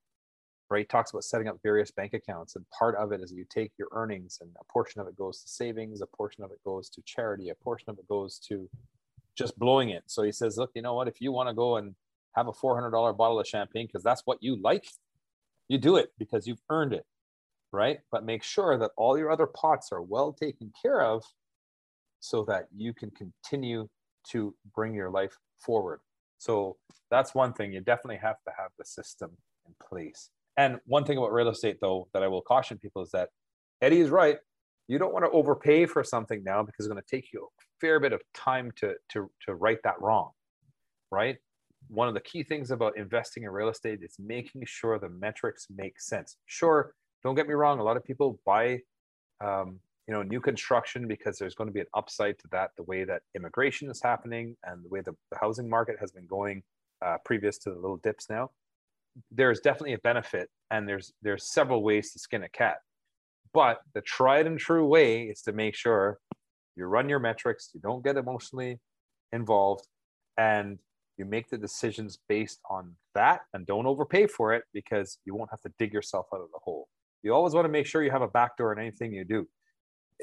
Right? 0.69 0.79
He 0.79 0.85
talks 0.85 1.11
about 1.11 1.23
setting 1.23 1.47
up 1.47 1.57
various 1.63 1.91
bank 1.91 2.13
accounts. 2.13 2.55
And 2.55 2.65
part 2.77 2.95
of 2.95 3.11
it 3.11 3.21
is 3.21 3.31
you 3.31 3.45
take 3.49 3.71
your 3.77 3.87
earnings 3.91 4.39
and 4.41 4.49
a 4.59 4.63
portion 4.71 5.01
of 5.01 5.07
it 5.07 5.17
goes 5.17 5.41
to 5.41 5.47
savings, 5.47 6.01
a 6.01 6.07
portion 6.07 6.43
of 6.43 6.51
it 6.51 6.59
goes 6.65 6.89
to 6.89 7.01
charity, 7.05 7.49
a 7.49 7.55
portion 7.55 7.89
of 7.89 7.99
it 7.99 8.07
goes 8.07 8.39
to 8.47 8.69
just 9.37 9.57
blowing 9.59 9.89
it. 9.89 10.03
So 10.07 10.23
he 10.23 10.31
says, 10.31 10.57
look, 10.57 10.71
you 10.73 10.81
know 10.81 10.93
what? 10.93 11.07
If 11.07 11.21
you 11.21 11.31
want 11.31 11.49
to 11.49 11.53
go 11.53 11.77
and 11.77 11.95
have 12.35 12.47
a 12.47 12.53
$400 12.53 13.17
bottle 13.17 13.39
of 13.39 13.47
champagne 13.47 13.87
because 13.87 14.03
that's 14.03 14.23
what 14.25 14.39
you 14.41 14.59
like, 14.61 14.87
you 15.67 15.77
do 15.77 15.97
it 15.97 16.09
because 16.17 16.47
you've 16.47 16.61
earned 16.69 16.93
it, 16.93 17.05
right? 17.71 17.99
But 18.11 18.25
make 18.25 18.43
sure 18.43 18.77
that 18.77 18.91
all 18.97 19.17
your 19.17 19.31
other 19.31 19.47
pots 19.47 19.91
are 19.91 20.01
well 20.01 20.33
taken 20.33 20.71
care 20.81 21.01
of 21.01 21.23
so 22.19 22.43
that 22.45 22.67
you 22.75 22.93
can 22.93 23.11
continue 23.11 23.87
to 24.31 24.55
bring 24.73 24.93
your 24.93 25.11
life 25.11 25.37
forward. 25.57 25.99
So 26.37 26.77
that's 27.11 27.35
one 27.35 27.53
thing. 27.53 27.73
You 27.73 27.81
definitely 27.81 28.19
have 28.21 28.37
to 28.47 28.53
have 28.57 28.71
the 28.77 28.85
system 28.85 29.31
in 29.65 29.73
place. 29.87 30.29
And 30.57 30.79
one 30.85 31.03
thing 31.03 31.17
about 31.17 31.33
real 31.33 31.49
estate, 31.49 31.77
though, 31.81 32.07
that 32.13 32.23
I 32.23 32.27
will 32.27 32.41
caution 32.41 32.77
people 32.77 33.01
is 33.01 33.11
that 33.11 33.29
Eddie 33.81 33.99
is 33.99 34.09
right. 34.09 34.37
You 34.87 34.97
don't 34.97 35.13
want 35.13 35.25
to 35.25 35.31
overpay 35.31 35.85
for 35.87 36.03
something 36.03 36.43
now 36.43 36.63
because 36.63 36.85
it's 36.85 36.91
going 36.91 37.01
to 37.01 37.15
take 37.15 37.33
you 37.33 37.41
a 37.41 37.63
fair 37.81 37.99
bit 37.99 38.13
of 38.13 38.21
time 38.33 38.71
to, 38.77 38.93
to, 39.09 39.29
to 39.45 39.55
right 39.55 39.79
that 39.83 39.99
wrong, 39.99 40.31
right? 41.11 41.37
One 41.87 42.07
of 42.07 42.13
the 42.13 42.21
key 42.21 42.43
things 42.43 42.71
about 42.71 42.97
investing 42.97 43.43
in 43.43 43.49
real 43.49 43.69
estate 43.69 43.99
is 44.01 44.15
making 44.19 44.63
sure 44.65 44.97
the 44.97 45.09
metrics 45.09 45.67
make 45.75 45.99
sense. 45.99 46.37
Sure, 46.45 46.93
don't 47.23 47.35
get 47.35 47.47
me 47.47 47.53
wrong. 47.53 47.79
A 47.79 47.83
lot 47.83 47.97
of 47.97 48.03
people 48.03 48.39
buy, 48.45 48.79
um, 49.43 49.79
you 50.07 50.13
know, 50.13 50.21
new 50.21 50.39
construction 50.39 51.07
because 51.07 51.37
there's 51.37 51.55
going 51.55 51.67
to 51.67 51.73
be 51.73 51.79
an 51.81 51.87
upside 51.95 52.39
to 52.39 52.47
that. 52.51 52.71
The 52.77 52.83
way 52.83 53.03
that 53.03 53.23
immigration 53.35 53.89
is 53.89 54.01
happening 54.01 54.55
and 54.63 54.85
the 54.85 54.89
way 54.89 55.01
the, 55.01 55.13
the 55.31 55.37
housing 55.39 55.67
market 55.67 55.97
has 55.99 56.11
been 56.11 56.27
going 56.27 56.63
uh, 57.03 57.17
previous 57.25 57.57
to 57.59 57.71
the 57.71 57.75
little 57.75 57.97
dips 57.97 58.29
now 58.29 58.51
there's 59.31 59.59
definitely 59.59 59.93
a 59.93 59.99
benefit 59.99 60.49
and 60.71 60.87
there's 60.87 61.13
there's 61.21 61.51
several 61.51 61.83
ways 61.83 62.11
to 62.13 62.19
skin 62.19 62.43
a 62.43 62.49
cat. 62.49 62.77
But 63.53 63.79
the 63.93 64.01
tried 64.01 64.47
and 64.47 64.59
true 64.59 64.85
way 64.85 65.23
is 65.23 65.41
to 65.43 65.53
make 65.53 65.75
sure 65.75 66.19
you 66.75 66.85
run 66.85 67.07
your 67.07 67.19
metrics 67.19 67.71
you 67.73 67.79
don't 67.79 68.03
get 68.03 68.17
emotionally 68.17 68.79
involved 69.31 69.87
and 70.37 70.77
you 71.17 71.23
make 71.23 71.49
the 71.49 71.57
decisions 71.57 72.19
based 72.27 72.59
on 72.69 72.93
that 73.13 73.41
and 73.53 73.65
don't 73.65 73.85
overpay 73.85 74.27
for 74.27 74.53
it 74.53 74.63
because 74.73 75.19
you 75.23 75.33
won't 75.33 75.49
have 75.49 75.61
to 75.61 75.71
dig 75.79 75.93
yourself 75.93 76.25
out 76.33 76.41
of 76.41 76.49
the 76.51 76.59
hole. 76.61 76.89
You 77.23 77.33
always 77.33 77.53
want 77.53 77.63
to 77.65 77.69
make 77.69 77.85
sure 77.85 78.03
you 78.03 78.11
have 78.11 78.21
a 78.21 78.27
backdoor 78.27 78.73
in 78.73 78.79
anything 78.79 79.13
you 79.13 79.23
do. 79.23 79.47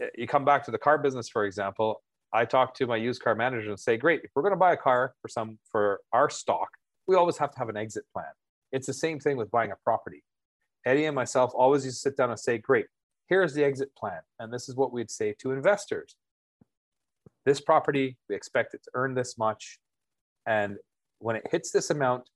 Eh, 0.01 0.07
you 0.17 0.27
come 0.27 0.45
back 0.45 0.65
to 0.65 0.71
the 0.71 0.79
car 0.79 0.99
business 0.99 1.29
for 1.29 1.45
example 1.45 2.03
i 2.33 2.45
talk 2.45 2.75
to 2.75 2.87
my 2.87 2.97
used 2.97 3.23
car 3.23 3.35
manager 3.35 3.69
and 3.71 3.79
say 3.79 3.97
great 3.97 4.21
if 4.25 4.31
we're 4.35 4.43
going 4.43 4.53
to 4.53 4.59
buy 4.59 4.73
a 4.73 4.77
car 4.77 5.15
for 5.21 5.29
some 5.29 5.59
for 5.71 6.01
our 6.13 6.31
stock 6.31 6.69
we 7.07 7.17
always 7.17 7.37
have 7.37 7.51
to 7.51 7.59
have 7.59 7.69
an 7.69 7.77
exit 7.77 8.05
plan 8.13 8.33
it's 8.73 8.87
the 8.87 8.93
same 8.93 9.21
thing 9.21 9.37
with 9.37 9.51
buying 9.51 9.71
a 9.71 9.77
property. 9.85 10.25
Eddie 10.85 11.05
and 11.05 11.15
myself 11.15 11.53
always 11.55 11.85
used 11.85 11.99
to 11.99 12.11
sit 12.11 12.17
down 12.17 12.31
and 12.31 12.39
say, 12.39 12.59
great, 12.59 12.87
here's 13.29 13.55
the 13.55 13.63
exit 13.63 13.95
plan. 13.97 14.21
And 14.41 14.53
this 14.53 14.69
is 14.69 14.75
what 14.75 14.93
we'd 14.93 15.11
say 15.11 15.35
to 15.41 15.53
investors. 15.53 16.17
This 17.45 17.61
property, 17.61 18.17
we 18.29 18.35
expect 18.35 18.75
it 18.75 18.83
to 18.85 18.91
earn 18.95 19.15
this 19.15 19.39
much. 19.39 19.79
And 20.47 20.77
when 21.19 21.37
it 21.37 21.47
hits 21.51 21.71
this 21.71 21.91
amount, 21.91 22.29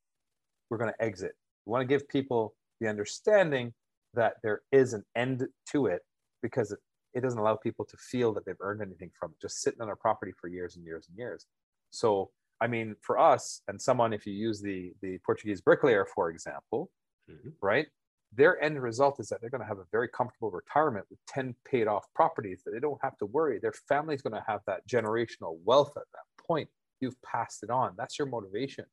we're 0.71 0.79
going 0.79 0.93
to 0.93 1.05
exit. 1.05 1.33
We 1.65 1.73
want 1.73 1.83
to 1.83 1.87
give 1.87 2.09
people 2.09 2.55
the 2.81 2.89
understanding 2.89 3.73
that 4.15 4.35
there 4.43 4.63
is 4.73 4.93
an 4.93 5.05
end 5.17 5.47
to 5.73 5.87
it 5.87 6.03
because 6.43 6.73
it, 6.73 6.79
doesn't 7.23 7.39
allow 7.39 7.57
people 7.57 7.87
to 7.87 7.97
feel 7.97 8.35
that 8.35 8.45
they've 8.45 8.61
earned 8.61 8.83
anything 8.83 9.11
from 9.19 9.35
just 9.41 9.63
sitting 9.63 9.81
on 9.81 9.89
a 9.89 9.97
property 9.97 10.33
for 10.39 10.49
years 10.49 10.77
and 10.77 10.85
years 10.85 11.07
and 11.09 11.17
years. 11.17 11.47
So 11.91 12.31
I 12.61 12.67
mean, 12.67 12.97
for 13.01 13.19
us 13.19 13.61
and 13.69 13.81
someone, 13.81 14.13
if 14.13 14.27
you 14.27 14.33
use 14.33 14.61
the 14.61 14.93
the 15.03 15.19
Portuguese 15.25 15.61
bricklayer, 15.61 16.07
for 16.07 16.31
example, 16.31 16.91
mm-hmm. 17.31 17.51
right? 17.61 17.87
Their 18.35 18.63
end 18.63 18.83
result 18.83 19.21
is 19.21 19.29
that 19.29 19.41
they're 19.41 19.51
going 19.51 19.63
to 19.63 19.67
have 19.67 19.79
a 19.79 19.87
very 19.93 20.09
comfortable 20.09 20.51
retirement 20.51 21.07
with 21.09 21.19
10 21.29 21.55
paid 21.65 21.87
off 21.87 22.07
properties 22.15 22.63
that 22.65 22.73
they 22.73 22.81
don't 22.81 22.99
have 23.03 23.17
to 23.19 23.27
worry. 23.27 23.59
Their 23.59 23.73
family's 23.89 24.21
going 24.21 24.35
to 24.35 24.45
have 24.47 24.61
that 24.67 24.87
generational 24.89 25.59
wealth 25.65 25.97
at 25.97 26.03
that 26.13 26.45
point. 26.45 26.69
You've 27.01 27.21
passed 27.23 27.63
it 27.63 27.71
on. 27.71 27.95
That's 27.97 28.19
your 28.19 28.27
motivation, 28.27 28.85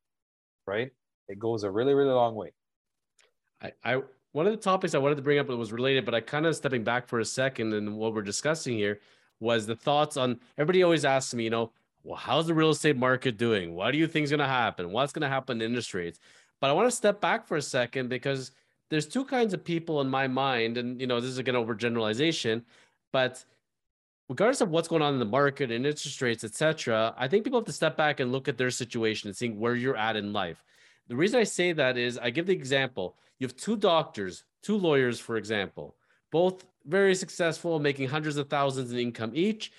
right? 0.68 0.92
It 1.28 1.40
goes 1.40 1.64
a 1.64 1.72
really, 1.72 1.94
really 1.94 2.12
long 2.12 2.36
way. 2.36 2.54
I, 3.62 3.72
I 3.84 4.02
one 4.34 4.48
of 4.48 4.52
the 4.52 4.58
topics 4.58 4.96
I 4.96 4.98
wanted 4.98 5.16
to 5.16 5.22
bring 5.22 5.40
up 5.40 5.48
that 5.48 5.56
was 5.56 5.72
related, 5.72 6.06
but 6.06 6.16
I 6.16 6.22
kind 6.22 6.46
of 6.46 6.56
stepping 6.56 6.84
back 6.84 7.08
for 7.08 7.20
a 7.20 7.26
second 7.26 7.74
and 7.74 7.98
what 7.98 8.14
we're 8.14 8.24
discussing 8.24 8.76
here 8.76 9.00
was 9.40 9.66
the 9.66 9.76
thoughts 9.76 10.18
on 10.18 10.40
everybody 10.58 10.84
always 10.84 11.06
asks 11.06 11.34
me, 11.34 11.44
you 11.44 11.50
know, 11.50 11.72
well, 12.04 12.18
how's 12.18 12.48
the 12.48 12.54
real 12.54 12.72
estate 12.72 12.98
market 12.98 13.38
doing? 13.38 13.74
What 13.74 13.92
do 13.92 13.98
you 13.98 14.08
think 14.08 14.26
is 14.26 14.30
going 14.30 14.40
to 14.40 14.46
happen? 14.46 14.92
What's 14.92 15.14
going 15.14 15.22
to 15.22 15.30
happen 15.30 15.62
in 15.62 15.68
interest 15.68 15.94
rates? 15.94 16.20
But 16.60 16.70
I 16.70 16.74
want 16.74 16.90
to 16.90 16.96
step 16.96 17.22
back 17.22 17.48
for 17.48 17.58
a 17.58 17.62
second 17.62 18.10
because 18.10 18.52
there's 18.90 19.08
two 19.08 19.26
kinds 19.26 19.54
of 19.54 19.64
people 19.64 20.02
in 20.02 20.10
my 20.10 20.28
mind, 20.28 20.78
and 20.78 21.00
you 21.00 21.08
know 21.08 21.20
this 21.20 21.30
is 21.30 21.38
again 21.38 21.56
overgeneralization, 21.56 22.64
but 23.12 23.44
regardless 24.30 24.62
of 24.62 24.70
what's 24.70 24.88
going 24.88 25.02
on 25.02 25.14
in 25.14 25.20
the 25.20 25.26
market 25.26 25.72
and 25.72 25.86
interest 25.86 26.22
rates, 26.22 26.44
etc., 26.44 27.14
I 27.18 27.28
think 27.28 27.44
people 27.44 27.60
have 27.60 27.66
to 27.66 27.74
step 27.74 27.98
back 27.98 28.20
and 28.20 28.32
look 28.32 28.48
at 28.48 28.58
their 28.58 28.70
situation 28.70 29.30
and 29.30 29.36
seeing 29.36 29.60
where 29.60 29.76
you're 29.76 29.98
at 29.98 30.16
in 30.16 30.34
life. 30.34 30.64
The 31.08 31.16
reason 31.16 31.40
I 31.40 31.44
say 31.44 31.74
that 31.74 31.98
is 31.98 32.18
I 32.18 32.30
give 32.30 32.46
the 32.46 32.54
example: 32.54 33.16
you 33.40 33.48
have 33.48 33.56
two 33.56 33.78
doctors, 33.78 34.44
two 34.62 34.78
lawyers, 34.78 35.20
for 35.20 35.38
example, 35.38 35.96
both 36.32 36.66
very 36.86 37.16
successful, 37.16 37.80
making 37.80 38.10
hundreds 38.10 38.36
of 38.38 38.50
thousands 38.50 38.92
in 38.92 39.00
income 39.00 39.32
each, 39.34 39.72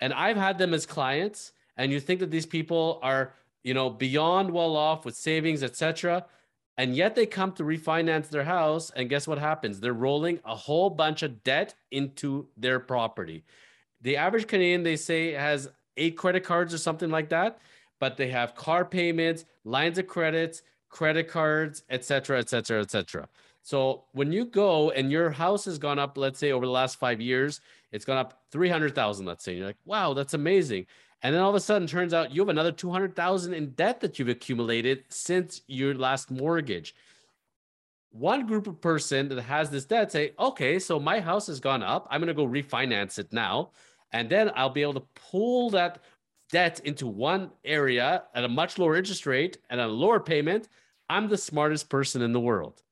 and 0.00 0.12
I've 0.12 0.36
had 0.36 0.58
them 0.58 0.74
as 0.74 0.84
clients 0.84 1.52
and 1.80 1.90
you 1.90 1.98
think 1.98 2.20
that 2.20 2.30
these 2.30 2.46
people 2.46 3.00
are 3.02 3.32
you 3.64 3.74
know 3.74 3.90
beyond 3.90 4.50
well 4.50 4.76
off 4.76 5.04
with 5.04 5.16
savings 5.16 5.62
etc 5.62 6.24
and 6.76 6.96
yet 6.96 7.14
they 7.14 7.26
come 7.26 7.52
to 7.52 7.62
refinance 7.62 8.30
their 8.30 8.44
house 8.44 8.90
and 8.96 9.10
guess 9.10 9.28
what 9.28 9.38
happens? 9.38 9.80
They're 9.80 9.92
rolling 9.92 10.40
a 10.46 10.54
whole 10.54 10.88
bunch 10.88 11.22
of 11.22 11.44
debt 11.44 11.74
into 11.90 12.46
their 12.56 12.80
property. 12.80 13.44
The 14.00 14.16
average 14.16 14.46
canadian 14.46 14.82
they 14.82 14.96
say 14.96 15.32
has 15.32 15.68
eight 15.96 16.16
credit 16.16 16.42
cards 16.42 16.72
or 16.72 16.78
something 16.78 17.10
like 17.10 17.28
that 17.28 17.58
but 17.98 18.16
they 18.16 18.28
have 18.28 18.54
car 18.54 18.84
payments 18.84 19.44
lines 19.64 19.98
of 19.98 20.06
credits 20.06 20.62
credit 20.88 21.28
cards 21.28 21.82
etc 21.90 22.38
etc 22.38 22.80
etc 22.80 23.28
so 23.62 24.04
when 24.12 24.32
you 24.32 24.44
go 24.46 24.90
and 24.90 25.12
your 25.12 25.30
house 25.30 25.66
has 25.66 25.78
gone 25.78 25.98
up 25.98 26.16
let's 26.16 26.38
say 26.38 26.50
over 26.52 26.64
the 26.64 26.72
last 26.72 26.98
five 26.98 27.20
years 27.20 27.60
it's 27.92 28.04
gone 28.04 28.16
up 28.16 28.40
300000 28.50 29.26
let's 29.26 29.44
say 29.44 29.54
you're 29.54 29.66
like 29.66 29.76
wow 29.84 30.14
that's 30.14 30.34
amazing 30.34 30.86
and 31.22 31.34
then 31.34 31.42
all 31.42 31.50
of 31.50 31.56
a 31.56 31.60
sudden, 31.60 31.86
turns 31.86 32.14
out 32.14 32.32
you 32.34 32.40
have 32.40 32.48
another 32.48 32.72
200,000 32.72 33.52
in 33.52 33.70
debt 33.70 34.00
that 34.00 34.18
you've 34.18 34.28
accumulated 34.28 35.04
since 35.08 35.60
your 35.66 35.94
last 35.94 36.30
mortgage. 36.30 36.94
One 38.10 38.46
group 38.46 38.66
of 38.66 38.80
person 38.80 39.28
that 39.28 39.42
has 39.42 39.70
this 39.70 39.84
debt 39.84 40.10
say, 40.10 40.32
okay, 40.38 40.78
so 40.78 40.98
my 40.98 41.20
house 41.20 41.46
has 41.48 41.60
gone 41.60 41.82
up. 41.82 42.08
I'm 42.10 42.20
going 42.20 42.28
to 42.28 42.34
go 42.34 42.46
refinance 42.46 43.18
it 43.18 43.32
now. 43.32 43.70
And 44.12 44.28
then 44.28 44.50
I'll 44.56 44.70
be 44.70 44.82
able 44.82 44.94
to 44.94 45.06
pull 45.30 45.70
that 45.70 46.00
debt 46.50 46.80
into 46.84 47.06
one 47.06 47.50
area 47.64 48.24
at 48.34 48.44
a 48.44 48.48
much 48.48 48.78
lower 48.78 48.96
interest 48.96 49.26
rate 49.26 49.58
and 49.68 49.80
a 49.80 49.86
lower 49.86 50.18
payment. 50.18 50.68
I'm 51.08 51.28
the 51.28 51.38
smartest 51.38 51.88
person 51.88 52.22
in 52.22 52.32
the 52.32 52.40
world. 52.40 52.82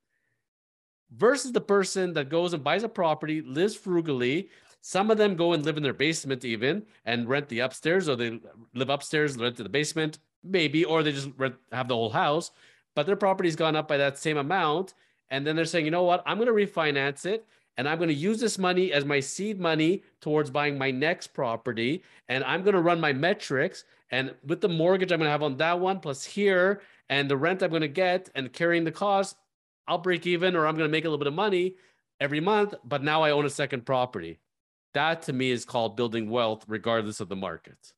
Versus 1.17 1.53
the 1.53 1.61
person 1.61 2.13
that 2.13 2.29
goes 2.29 2.53
and 2.53 2.63
buys 2.63 2.83
a 2.83 2.89
property, 2.89 3.41
lives 3.41 3.75
frugally, 3.75 4.51
some 4.89 5.11
of 5.11 5.19
them 5.19 5.37
go 5.37 5.53
and 5.53 5.67
live 5.67 5.77
in 5.77 5.83
their 5.83 5.93
basement 5.93 6.47
even 6.47 6.83
and 7.05 7.29
rent 7.29 7.51
the 7.51 7.59
upstairs, 7.59 8.09
or 8.09 8.17
they 8.17 8.41
live 8.73 8.89
upstairs, 8.89 9.37
rent 9.37 9.59
the 9.59 9.69
basement, 9.69 10.19
maybe, 10.43 10.83
or 10.83 11.03
they 11.03 11.13
just 11.13 11.29
rent, 11.37 11.57
have 11.73 11.89
the 11.89 11.95
whole 11.95 12.09
house. 12.09 12.53
But 12.95 13.05
their 13.05 13.15
property's 13.15 13.55
gone 13.55 13.77
up 13.77 13.87
by 13.87 13.99
that 13.99 14.17
same 14.17 14.39
amount. 14.39 14.95
And 15.29 15.47
then 15.47 15.57
they're 15.57 15.67
saying, 15.67 15.85
you 15.85 15.91
know 15.91 16.05
what? 16.05 16.23
I'm 16.25 16.39
going 16.39 16.49
to 16.49 16.55
refinance 16.55 17.27
it 17.27 17.47
and 17.77 17.87
I'm 17.87 17.99
going 17.99 18.09
to 18.09 18.15
use 18.15 18.41
this 18.41 18.57
money 18.57 18.91
as 18.91 19.05
my 19.05 19.21
seed 19.21 19.61
money 19.61 20.05
towards 20.23 20.49
buying 20.49 20.79
my 20.79 20.91
next 20.91 21.35
property. 21.35 22.03
And 22.31 22.43
I'm 22.45 22.63
going 22.63 22.75
to 22.75 22.81
run 22.81 22.99
my 22.99 23.13
metrics. 23.13 23.85
And 24.11 24.35
with 24.47 24.63
the 24.63 24.71
mortgage 24.71 25.13
I'm 25.13 25.19
going 25.19 25.29
to 25.29 25.33
have 25.33 25.43
on 25.43 25.59
that 25.59 25.79
one, 25.79 26.01
plus 26.01 26.25
here, 26.25 26.81
and 27.11 27.31
the 27.31 27.37
rent 27.37 27.63
I'm 27.63 27.69
going 27.69 27.83
to 27.83 27.89
get 27.89 28.31
and 28.35 28.51
carrying 28.55 28.85
the 28.85 28.93
cost, 28.93 29.37
I'll 29.87 29.99
break 29.99 30.27
even 30.27 30.57
or 30.57 30.67
I'm 30.67 30.77
going 30.77 30.89
to 30.89 30.93
make 30.93 31.05
a 31.05 31.09
little 31.09 31.19
bit 31.19 31.27
of 31.27 31.35
money 31.35 31.75
every 32.21 32.41
month. 32.41 32.73
But 32.85 33.03
now 33.03 33.23
I 33.23 33.33
own 33.33 33.45
a 33.45 33.51
second 33.51 33.85
property. 33.85 34.39
That 34.95 35.23
to 35.23 35.33
me 35.33 35.51
is 35.51 35.65
called 35.65 35.97
building 35.97 36.31
wealth, 36.31 36.65
regardless 36.67 37.21
of 37.21 37.29
the 37.29 37.37
market. 37.37 37.93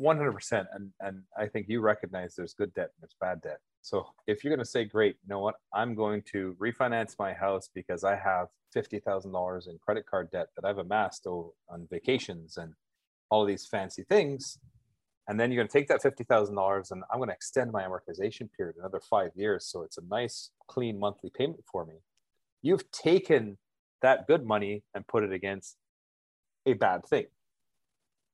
100%. 0.00 0.66
And, 0.72 0.92
and 1.00 1.22
I 1.36 1.46
think 1.46 1.66
you 1.68 1.80
recognize 1.80 2.34
there's 2.34 2.54
good 2.54 2.72
debt 2.74 2.90
and 2.94 3.02
there's 3.02 3.16
bad 3.20 3.42
debt. 3.42 3.58
So 3.82 4.06
if 4.26 4.42
you're 4.42 4.50
going 4.50 4.64
to 4.64 4.70
say, 4.70 4.84
great, 4.84 5.16
you 5.22 5.28
know 5.28 5.40
what, 5.40 5.56
I'm 5.72 5.94
going 5.94 6.22
to 6.32 6.56
refinance 6.60 7.14
my 7.18 7.32
house 7.32 7.68
because 7.74 8.04
I 8.04 8.16
have 8.16 8.48
$50,000 8.76 9.68
in 9.68 9.78
credit 9.78 10.04
card 10.06 10.30
debt 10.30 10.48
that 10.56 10.68
I've 10.68 10.78
amassed 10.78 11.26
on 11.26 11.88
vacations 11.90 12.56
and 12.56 12.74
all 13.30 13.44
these 13.44 13.66
fancy 13.66 14.04
things. 14.04 14.58
And 15.28 15.38
then 15.38 15.50
you're 15.50 15.62
going 15.62 15.68
to 15.68 15.72
take 15.72 15.88
that 15.88 16.02
$50,000 16.02 16.90
and 16.90 17.02
I'm 17.12 17.18
going 17.18 17.28
to 17.28 17.34
extend 17.34 17.70
my 17.70 17.82
amortization 17.82 18.48
period 18.56 18.76
another 18.78 19.00
five 19.00 19.30
years. 19.34 19.66
So 19.66 19.82
it's 19.82 19.98
a 19.98 20.02
nice, 20.08 20.50
clean 20.68 20.98
monthly 20.98 21.30
payment 21.36 21.64
for 21.70 21.84
me. 21.84 21.94
You've 22.62 22.90
taken 22.90 23.58
that 24.02 24.26
good 24.26 24.46
money 24.46 24.82
and 24.94 25.06
put 25.06 25.24
it 25.24 25.32
against 25.32 25.76
a 26.66 26.74
bad 26.74 27.06
thing 27.06 27.26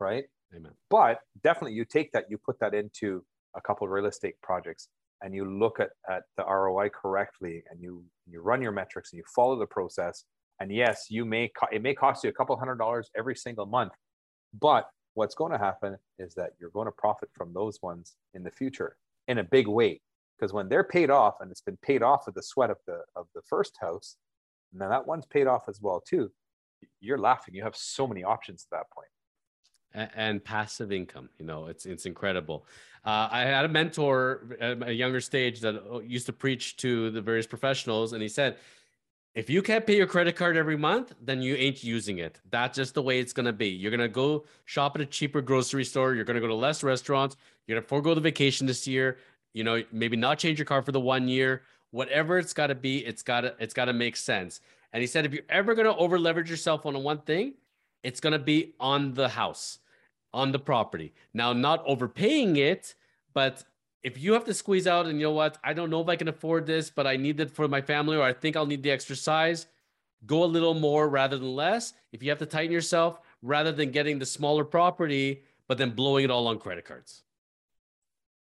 right? 0.01 0.25
Amen. 0.55 0.73
But 0.91 1.21
definitely 1.43 1.75
you 1.75 1.85
take 1.85 2.13
that 2.13 2.27
you 2.31 2.39
put 2.39 2.59
that 2.61 2.75
into 2.75 3.25
a 3.57 3.61
couple 3.61 3.87
of 3.87 3.91
real 3.93 4.07
estate 4.07 4.35
projects 4.43 4.89
and 5.23 5.35
you 5.35 5.45
look 5.45 5.81
at, 5.81 5.91
at 6.09 6.25
the 6.37 6.45
ROI 6.45 6.91
correctly 6.91 7.65
and 7.71 7.81
you 7.83 8.05
you 8.29 8.41
run 8.41 8.63
your 8.63 8.73
metrics 8.73 9.13
and 9.13 9.19
you 9.19 9.25
follow 9.35 9.59
the 9.59 9.67
process. 9.67 10.25
And 10.61 10.73
yes 10.73 11.07
you 11.11 11.25
may 11.25 11.51
co- 11.59 11.69
it 11.73 11.83
may 11.83 11.95
cost 11.95 12.25
you 12.25 12.31
a 12.31 12.33
couple 12.33 12.57
hundred 12.57 12.77
dollars 12.77 13.11
every 13.17 13.37
single 13.37 13.67
month 13.67 13.93
but 14.61 14.89
what's 15.15 15.35
going 15.35 15.53
to 15.53 15.59
happen 15.59 15.97
is 16.19 16.35
that 16.35 16.51
you're 16.61 16.71
going 16.71 16.87
to 16.87 16.93
profit 16.93 17.29
from 17.35 17.53
those 17.53 17.79
ones 17.83 18.17
in 18.35 18.43
the 18.43 18.51
future 18.51 18.97
in 19.29 19.39
a 19.39 19.45
big 19.45 19.69
way. 19.69 20.01
Because 20.39 20.53
when 20.53 20.69
they're 20.69 20.85
paid 20.85 21.11
off 21.11 21.37
and 21.41 21.51
it's 21.51 21.61
been 21.61 21.79
paid 21.83 22.03
off 22.03 22.27
with 22.27 22.35
the 22.35 22.43
sweat 22.43 22.71
of 22.71 22.79
the 22.87 23.01
of 23.17 23.27
the 23.35 23.43
first 23.49 23.77
house 23.81 24.17
then 24.81 24.89
that 24.91 25.07
one's 25.07 25.27
paid 25.27 25.47
off 25.47 25.69
as 25.69 25.81
well 25.81 26.01
too 26.01 26.31
you're 27.01 27.19
laughing 27.19 27.55
you 27.55 27.63
have 27.63 27.77
so 27.77 28.07
many 28.07 28.23
options 28.25 28.67
at 28.71 28.79
that 28.79 28.91
point 28.91 29.09
and 29.95 30.45
passive 30.45 30.93
income. 30.93 31.29
You 31.39 31.47
know, 31.47 31.67
it's 31.67 31.87
it's 31.87 32.07
incredible. 32.07 32.67
Uh, 33.05 33.29
I 33.31 33.41
had 33.43 33.65
a 33.65 33.69
mentor 33.69 34.57
at 34.61 34.89
a 34.89 34.93
younger 34.93 35.21
stage 35.21 35.61
that 35.61 35.77
uh, 35.77 36.01
used 36.01 36.27
to 36.27 36.33
preach 36.33 36.77
to 36.79 37.11
the 37.11 37.21
various 37.21 37.47
professionals, 37.47 38.13
and 38.13 38.23
he 38.23 38.29
said, 38.29 38.57
"If 39.35 39.49
you 39.49 39.63
can't 39.63 39.87
pay 39.87 39.97
your 39.97 40.07
credit 40.07 40.37
card 40.37 40.57
every 40.57 40.77
month, 40.77 41.15
then 41.21 41.43
you 41.43 41.55
ain't 41.55 41.85
using 41.85 42.19
it. 42.19 42.41
That's 42.51 42.77
just 42.77 42.95
the 42.95 43.03
way 43.03 43.21
it's 43.21 43.33
gonna 43.33 43.53
be. 43.53 43.69
You're 43.69 43.91
gonna 43.91 44.09
go 44.09 44.45
shop 44.65 44.97
at 44.97 45.03
a 45.03 45.07
cheaper 45.07 45.41
grocery 45.41 45.85
store. 45.85 46.15
You're 46.15 46.25
gonna 46.25 46.41
go 46.41 46.49
to 46.49 46.55
less 46.55 46.83
restaurants. 46.83 47.37
You're 47.67 47.79
gonna 47.79 47.87
forego 47.87 48.15
the 48.15 48.21
vacation 48.21 48.67
this 48.67 48.87
year. 48.87 49.19
You 49.53 49.63
know, 49.63 49.83
maybe 49.93 50.17
not 50.17 50.39
change 50.39 50.59
your 50.59 50.67
car 50.67 50.83
for 50.83 50.93
the 50.93 51.01
one 51.01 51.29
year. 51.29 51.63
Whatever 51.95 52.39
it's 52.39 52.53
got 52.53 52.69
to 52.69 52.75
be, 52.75 52.99
it's 53.07 53.23
gotta 53.23 53.55
it's 53.61 53.73
gotta 53.73 53.93
make 53.93 54.17
sense." 54.17 54.61
And 54.93 55.01
he 55.01 55.07
said, 55.07 55.25
if 55.27 55.33
you're 55.33 55.43
ever 55.49 55.75
gonna 55.75 55.97
over 55.97 56.19
leverage 56.19 56.51
yourself 56.51 56.87
on 56.87 57.01
one 57.03 57.21
thing, 57.23 57.55
it's 58.03 58.21
gonna 58.21 58.39
be 58.39 58.75
on 58.81 59.15
the 59.15 59.29
house 59.29 59.79
on 60.33 60.51
the 60.51 60.59
property. 60.59 61.13
Now, 61.33 61.53
not 61.53 61.85
overpaying 61.87 62.57
it, 62.57 62.95
but 63.33 63.65
if 64.03 64.19
you 64.19 64.33
have 64.33 64.45
to 64.45 64.55
squeeze 64.55 64.89
out 64.89 65.07
and 65.07 65.21
you 65.21 65.27
know 65.27 65.33
what, 65.33 65.59
I 65.63 65.73
don't 65.73 65.91
know 65.91 66.01
if 66.01 66.09
I 66.09 66.17
can 66.17 66.29
afford 66.29 66.67
this, 66.67 66.91
but 66.91 67.07
I 67.07 67.17
need 67.17 67.39
it 67.41 67.51
for 67.51 67.69
my 67.69 67.81
family, 67.81 68.17
or 68.17 68.23
I 68.23 68.33
think 68.33 68.57
I'll 68.57 68.67
need 68.67 68.83
the 68.83 68.91
extra 68.91 69.17
size, 69.17 69.67
go 70.27 70.45
a 70.45 70.47
little 70.47 70.75
more 70.75 71.09
rather 71.09 71.39
than 71.39 71.55
less. 71.55 71.93
If 72.13 72.23
you 72.23 72.31
have 72.31 72.39
to 72.41 72.47
tighten 72.47 72.73
yourself, 72.73 73.21
rather 73.43 73.73
than 73.73 73.93
getting 73.93 74.19
the 74.19 74.27
smaller 74.27 74.65
property, 74.65 75.43
but 75.69 75.79
then 75.79 75.91
blowing 75.91 76.25
it 76.25 76.31
all 76.31 76.49
on 76.49 76.59
credit 76.59 76.85
cards. 76.85 77.23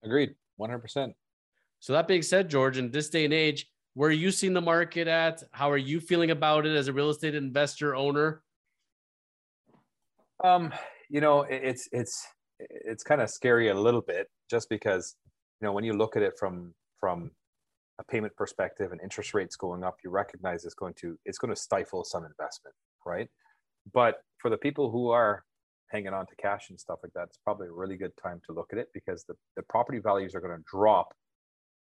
Agreed, 0.02 0.34
100%. 0.56 1.14
So, 1.82 1.94
that 1.94 2.06
being 2.06 2.22
said, 2.22 2.48
George, 2.48 2.78
in 2.78 2.92
this 2.92 3.09
day 3.09 3.24
and 3.24 3.34
age, 3.34 3.66
where 3.94 4.09
are 4.09 4.12
you 4.12 4.30
seeing 4.30 4.52
the 4.52 4.60
market 4.60 5.09
at? 5.09 5.42
How 5.50 5.68
are 5.68 5.76
you 5.76 5.98
feeling 5.98 6.30
about 6.30 6.64
it 6.64 6.76
as 6.76 6.86
a 6.86 6.92
real 6.92 7.10
estate 7.10 7.34
investor 7.34 7.96
owner? 7.96 8.44
Um, 10.44 10.72
you 11.10 11.20
know, 11.20 11.42
it's 11.42 11.88
it's 11.90 12.24
it's 12.60 13.02
kind 13.02 13.20
of 13.20 13.30
scary 13.30 13.70
a 13.70 13.74
little 13.74 14.00
bit 14.00 14.28
just 14.48 14.68
because 14.68 15.16
you 15.60 15.66
know 15.66 15.72
when 15.72 15.82
you 15.82 15.92
look 15.92 16.16
at 16.16 16.22
it 16.22 16.34
from 16.38 16.72
from 17.00 17.32
a 17.98 18.04
payment 18.04 18.36
perspective 18.36 18.92
and 18.92 19.00
interest 19.00 19.34
rates 19.34 19.56
going 19.56 19.82
up, 19.82 19.96
you 20.04 20.10
recognize 20.10 20.64
it's 20.64 20.74
going 20.74 20.94
to 21.00 21.18
it's 21.24 21.38
going 21.38 21.52
to 21.52 21.60
stifle 21.60 22.04
some 22.04 22.24
investment, 22.24 22.76
right? 23.04 23.26
But 23.92 24.18
for 24.38 24.50
the 24.50 24.56
people 24.56 24.92
who 24.92 25.10
are 25.10 25.42
hanging 25.88 26.14
on 26.14 26.26
to 26.26 26.36
cash 26.36 26.70
and 26.70 26.78
stuff 26.78 27.00
like 27.02 27.12
that, 27.14 27.24
it's 27.24 27.40
probably 27.42 27.66
a 27.66 27.72
really 27.72 27.96
good 27.96 28.12
time 28.22 28.40
to 28.46 28.52
look 28.52 28.68
at 28.70 28.78
it 28.78 28.86
because 28.94 29.24
the, 29.24 29.34
the 29.56 29.62
property 29.64 29.98
values 29.98 30.32
are 30.36 30.40
going 30.40 30.56
to 30.56 30.62
drop 30.70 31.12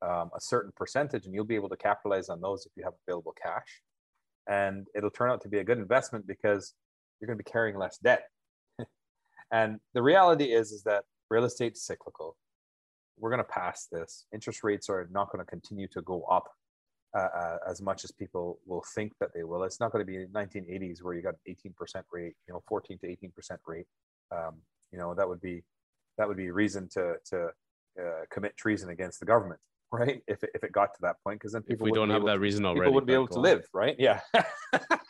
um, 0.03 0.31
a 0.35 0.41
certain 0.41 0.73
percentage 0.77 1.27
and 1.27 1.35
you'll 1.35 1.45
be 1.45 1.55
able 1.55 1.69
to 1.69 1.77
capitalize 1.77 2.29
on 2.29 2.41
those 2.41 2.67
if 2.67 2.73
you 2.77 2.85
have 2.85 2.95
available 3.07 3.35
cash. 3.43 3.83
And 4.49 4.87
it'll 4.95 5.11
turn 5.11 5.31
out 5.31 5.41
to 5.43 5.49
be 5.49 5.59
a 5.59 5.65
good 5.65 5.79
investment 5.79 6.27
because 6.27 6.75
you're 7.21 7.27
going 7.27 7.39
to 7.39 7.45
be 7.45 7.51
carrying 7.51 7.77
less 7.79 7.99
debt 7.99 8.25
and 9.53 9.79
the 9.95 10.03
reality 10.03 10.53
is, 10.53 10.73
is 10.73 10.83
that 10.85 11.05
real 11.29 11.45
estate's 11.45 11.83
cyclical. 11.83 12.37
We're 13.19 13.31
going 13.31 13.45
to 13.45 13.45
pass 13.45 13.87
this. 13.91 14.27
Interest 14.33 14.65
rates 14.65 14.89
are 14.89 15.09
not 15.13 15.31
going 15.31 15.45
to 15.45 15.49
continue 15.49 15.87
to 15.89 16.03
go 16.03 16.23
up 16.23 16.49
uh, 17.17 17.29
uh, 17.37 17.57
as 17.69 17.83
much 17.83 18.05
as 18.05 18.13
people 18.13 18.59
will 18.67 18.85
think 18.95 19.13
that 19.21 19.31
they 19.35 19.45
will. 19.45 19.65
It's 19.65 19.81
not 19.81 19.93
going 19.93 20.05
to 20.05 20.11
be 20.11 20.27
1980s 20.33 21.03
where 21.03 21.15
you 21.15 21.23
got 21.23 21.35
18% 21.49 21.75
rate, 22.13 22.35
you 22.47 22.55
know, 22.55 22.63
14 22.69 22.99
to 23.01 23.07
18% 23.07 23.59
rate. 23.67 23.87
Um, 24.33 24.57
you 24.93 24.99
know, 24.99 25.15
that 25.15 25.29
would 25.29 25.41
be 25.41 25.63
that 26.19 26.29
would 26.29 26.37
be 26.37 26.51
reason 26.51 26.89
to 26.93 27.15
to 27.31 27.49
uh, 28.01 28.25
commit 28.31 28.57
treason 28.57 28.91
against 28.91 29.21
the 29.21 29.27
government, 29.27 29.61
right? 29.93 30.23
If 30.27 30.43
it, 30.43 30.51
if 30.55 30.65
it 30.65 30.73
got 30.73 30.95
to 30.95 31.01
that 31.03 31.17
point, 31.25 31.41
because 31.41 31.53
then 31.53 31.63
people 31.63 31.87
if 31.87 31.93
we 31.93 31.97
don't 31.97 32.11
have 32.11 32.25
that 32.25 32.35
to, 32.35 32.39
reason 32.39 32.65
already, 32.65 32.81
people 32.81 32.95
would 32.95 33.07
be 33.07 33.15
able 33.15 33.29
to 33.29 33.41
live, 33.41 33.67
right? 33.73 33.97
Yeah. 33.99 34.21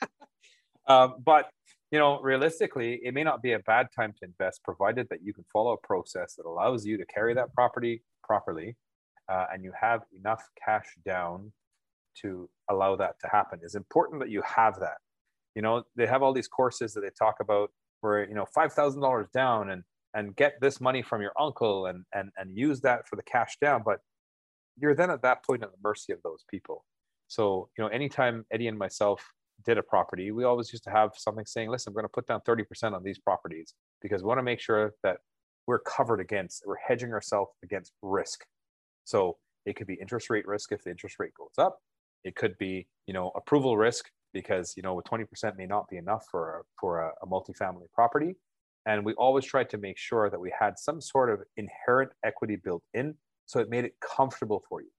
um, 0.89 1.17
but 1.25 1.51
you 1.91 1.99
know, 1.99 2.21
realistically, 2.21 3.01
it 3.03 3.15
may 3.15 3.25
not 3.25 3.43
be 3.43 3.53
a 3.53 3.59
bad 3.61 3.89
time 3.95 4.13
to 4.21 4.25
invest, 4.25 4.63
provided 4.63 5.09
that 5.11 5.23
you 5.25 5.33
can 5.33 5.45
follow 5.53 5.73
a 5.73 5.87
process 5.87 6.35
that 6.37 6.47
allows 6.47 6.87
you 6.87 6.97
to 6.97 7.05
carry 7.07 7.35
that 7.35 7.53
property 7.53 8.03
properly, 8.23 8.77
uh, 9.29 9.47
and 9.53 9.65
you 9.65 9.73
have 9.79 10.03
enough 10.17 10.49
cash 10.65 10.87
down 11.05 11.53
to 12.23 12.49
allow 12.71 12.97
that 12.97 13.15
to 13.21 13.29
happen. 13.29 13.59
It's 13.63 13.75
important 13.75 14.21
that 14.21 14.31
you 14.31 14.43
have 14.43 14.79
that. 14.81 14.99
You 15.55 15.63
know, 15.63 15.83
they 15.97 16.07
have 16.07 16.23
all 16.23 16.33
these 16.33 16.49
courses 16.49 16.95
that 16.95 17.01
they 17.01 17.11
talk 17.19 17.37
about 17.41 17.71
where 18.03 18.27
you 18.29 18.35
know 18.35 18.47
five 18.55 18.73
thousand 18.73 19.03
dollars 19.03 19.27
down 19.35 19.71
and 19.71 19.83
and 20.15 20.35
get 20.35 20.55
this 20.61 20.81
money 20.81 21.03
from 21.03 21.23
your 21.23 21.33
uncle 21.39 21.87
and 21.87 22.05
and 22.15 22.31
and 22.37 22.57
use 22.57 22.81
that 22.83 23.09
for 23.09 23.17
the 23.17 23.23
cash 23.23 23.57
down, 23.61 23.83
but 23.85 23.99
you're 24.77 24.95
then 24.95 25.11
at 25.11 25.23
that 25.23 25.45
point 25.45 25.63
at 25.63 25.71
the 25.71 25.79
mercy 25.83 26.13
of 26.13 26.23
those 26.23 26.45
people. 26.51 26.85
So 27.29 27.69
you 27.77 27.85
know, 27.85 27.89
anytime 27.89 28.45
Eddie 28.51 28.69
and 28.69 28.79
myself 28.79 29.25
did 29.65 29.79
a 29.79 29.83
property, 29.83 30.31
we 30.31 30.45
always 30.45 30.73
used 30.73 30.85
to 30.85 30.91
have 30.91 31.13
something 31.17 31.47
saying, 31.47 31.71
listen, 31.71 31.93
we're 31.93 32.03
going 32.03 32.09
to 32.09 32.13
put 32.13 32.27
down 32.27 32.41
30% 32.41 32.95
on 32.95 33.03
these 33.03 33.19
properties 33.19 33.75
because 34.01 34.23
we 34.23 34.29
want 34.29 34.39
to 34.39 34.43
make 34.43 34.61
sure 34.61 34.95
that 35.03 35.19
we're 35.67 35.81
covered 35.81 36.21
against, 36.21 36.63
we're 36.67 36.77
hedging 36.77 37.13
ourselves 37.13 37.51
against 37.63 37.93
risk. 38.03 38.45
So 39.05 39.37
it 39.67 39.77
could 39.77 39.87
be 39.87 39.95
interest 39.95 40.31
rate 40.31 40.47
risk 40.47 40.73
if 40.73 40.83
the 40.83 40.91
interest 40.91 41.17
rate 41.19 41.33
goes 41.39 41.53
up. 41.59 41.79
It 42.25 42.37
could 42.37 42.57
be, 42.59 42.87
you 43.07 43.15
know, 43.15 43.31
approval 43.35 43.77
risk 43.77 44.07
because, 44.33 44.75
you 44.77 44.83
know, 44.83 45.01
20% 45.07 45.57
may 45.57 45.67
not 45.67 45.89
be 45.89 45.97
enough 45.97 46.27
for 46.31 46.61
a, 46.61 46.63
for 46.81 47.01
a, 47.01 47.11
a 47.23 47.27
multifamily 47.27 47.91
property. 47.93 48.37
And 48.87 49.05
we 49.05 49.13
always 49.15 49.45
tried 49.45 49.69
to 49.71 49.79
make 49.79 49.99
sure 49.99 50.31
that 50.31 50.41
we 50.41 50.53
had 50.59 50.79
some 50.79 51.01
sort 51.01 51.31
of 51.31 51.41
inherent 51.57 52.13
equity 52.25 52.57
built 52.57 52.83
in 52.95 53.15
so 53.51 53.59
it 53.59 53.69
made 53.69 53.85
it 53.85 53.95
comfortable 54.01 54.63
for 54.69 54.81
you. 54.81 54.91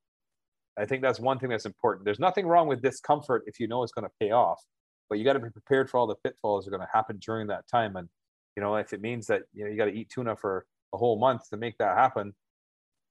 I 0.77 0.85
think 0.85 1.01
that's 1.01 1.19
one 1.21 1.39
thing 1.39 1.49
that's 1.49 1.65
important. 1.65 2.03
There's 2.03 2.19
nothing 2.19 2.45
wrong 2.45 2.67
with 2.67 2.81
discomfort 2.81 3.43
if 3.45 3.59
you 3.59 3.67
know 3.67 3.83
it's 3.83 3.93
going 3.93 4.05
to 4.05 4.11
pay 4.19 4.31
off, 4.31 4.61
but 5.09 5.17
you 5.17 5.25
got 5.25 5.33
to 5.33 5.39
be 5.39 5.49
prepared 5.49 5.89
for 5.89 5.97
all 5.97 6.07
the 6.07 6.15
pitfalls 6.15 6.65
that 6.65 6.73
are 6.73 6.77
going 6.77 6.87
to 6.87 6.93
happen 6.93 7.17
during 7.25 7.47
that 7.47 7.65
time. 7.69 7.95
And 7.95 8.09
you 8.57 8.61
know, 8.61 8.75
if 8.75 8.91
it 8.91 8.99
means 8.99 9.27
that 9.27 9.43
you 9.53 9.63
know 9.63 9.71
you 9.71 9.77
got 9.77 9.85
to 9.85 9.93
eat 9.93 10.09
tuna 10.09 10.35
for 10.35 10.65
a 10.93 10.97
whole 10.97 11.17
month 11.17 11.49
to 11.49 11.57
make 11.57 11.77
that 11.77 11.97
happen, 11.97 12.33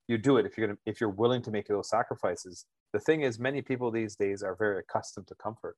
you 0.07 0.19
do 0.19 0.37
it 0.37 0.45
if 0.45 0.57
you're 0.57 0.67
gonna 0.67 0.79
if 0.85 1.01
you're 1.01 1.09
willing 1.09 1.41
to 1.41 1.51
make 1.51 1.67
those 1.67 1.89
sacrifices. 1.89 2.65
The 2.93 2.99
thing 2.99 3.21
is, 3.21 3.39
many 3.39 3.63
people 3.63 3.89
these 3.89 4.15
days 4.15 4.43
are 4.43 4.55
very 4.55 4.79
accustomed 4.79 5.27
to 5.27 5.35
comfort, 5.35 5.75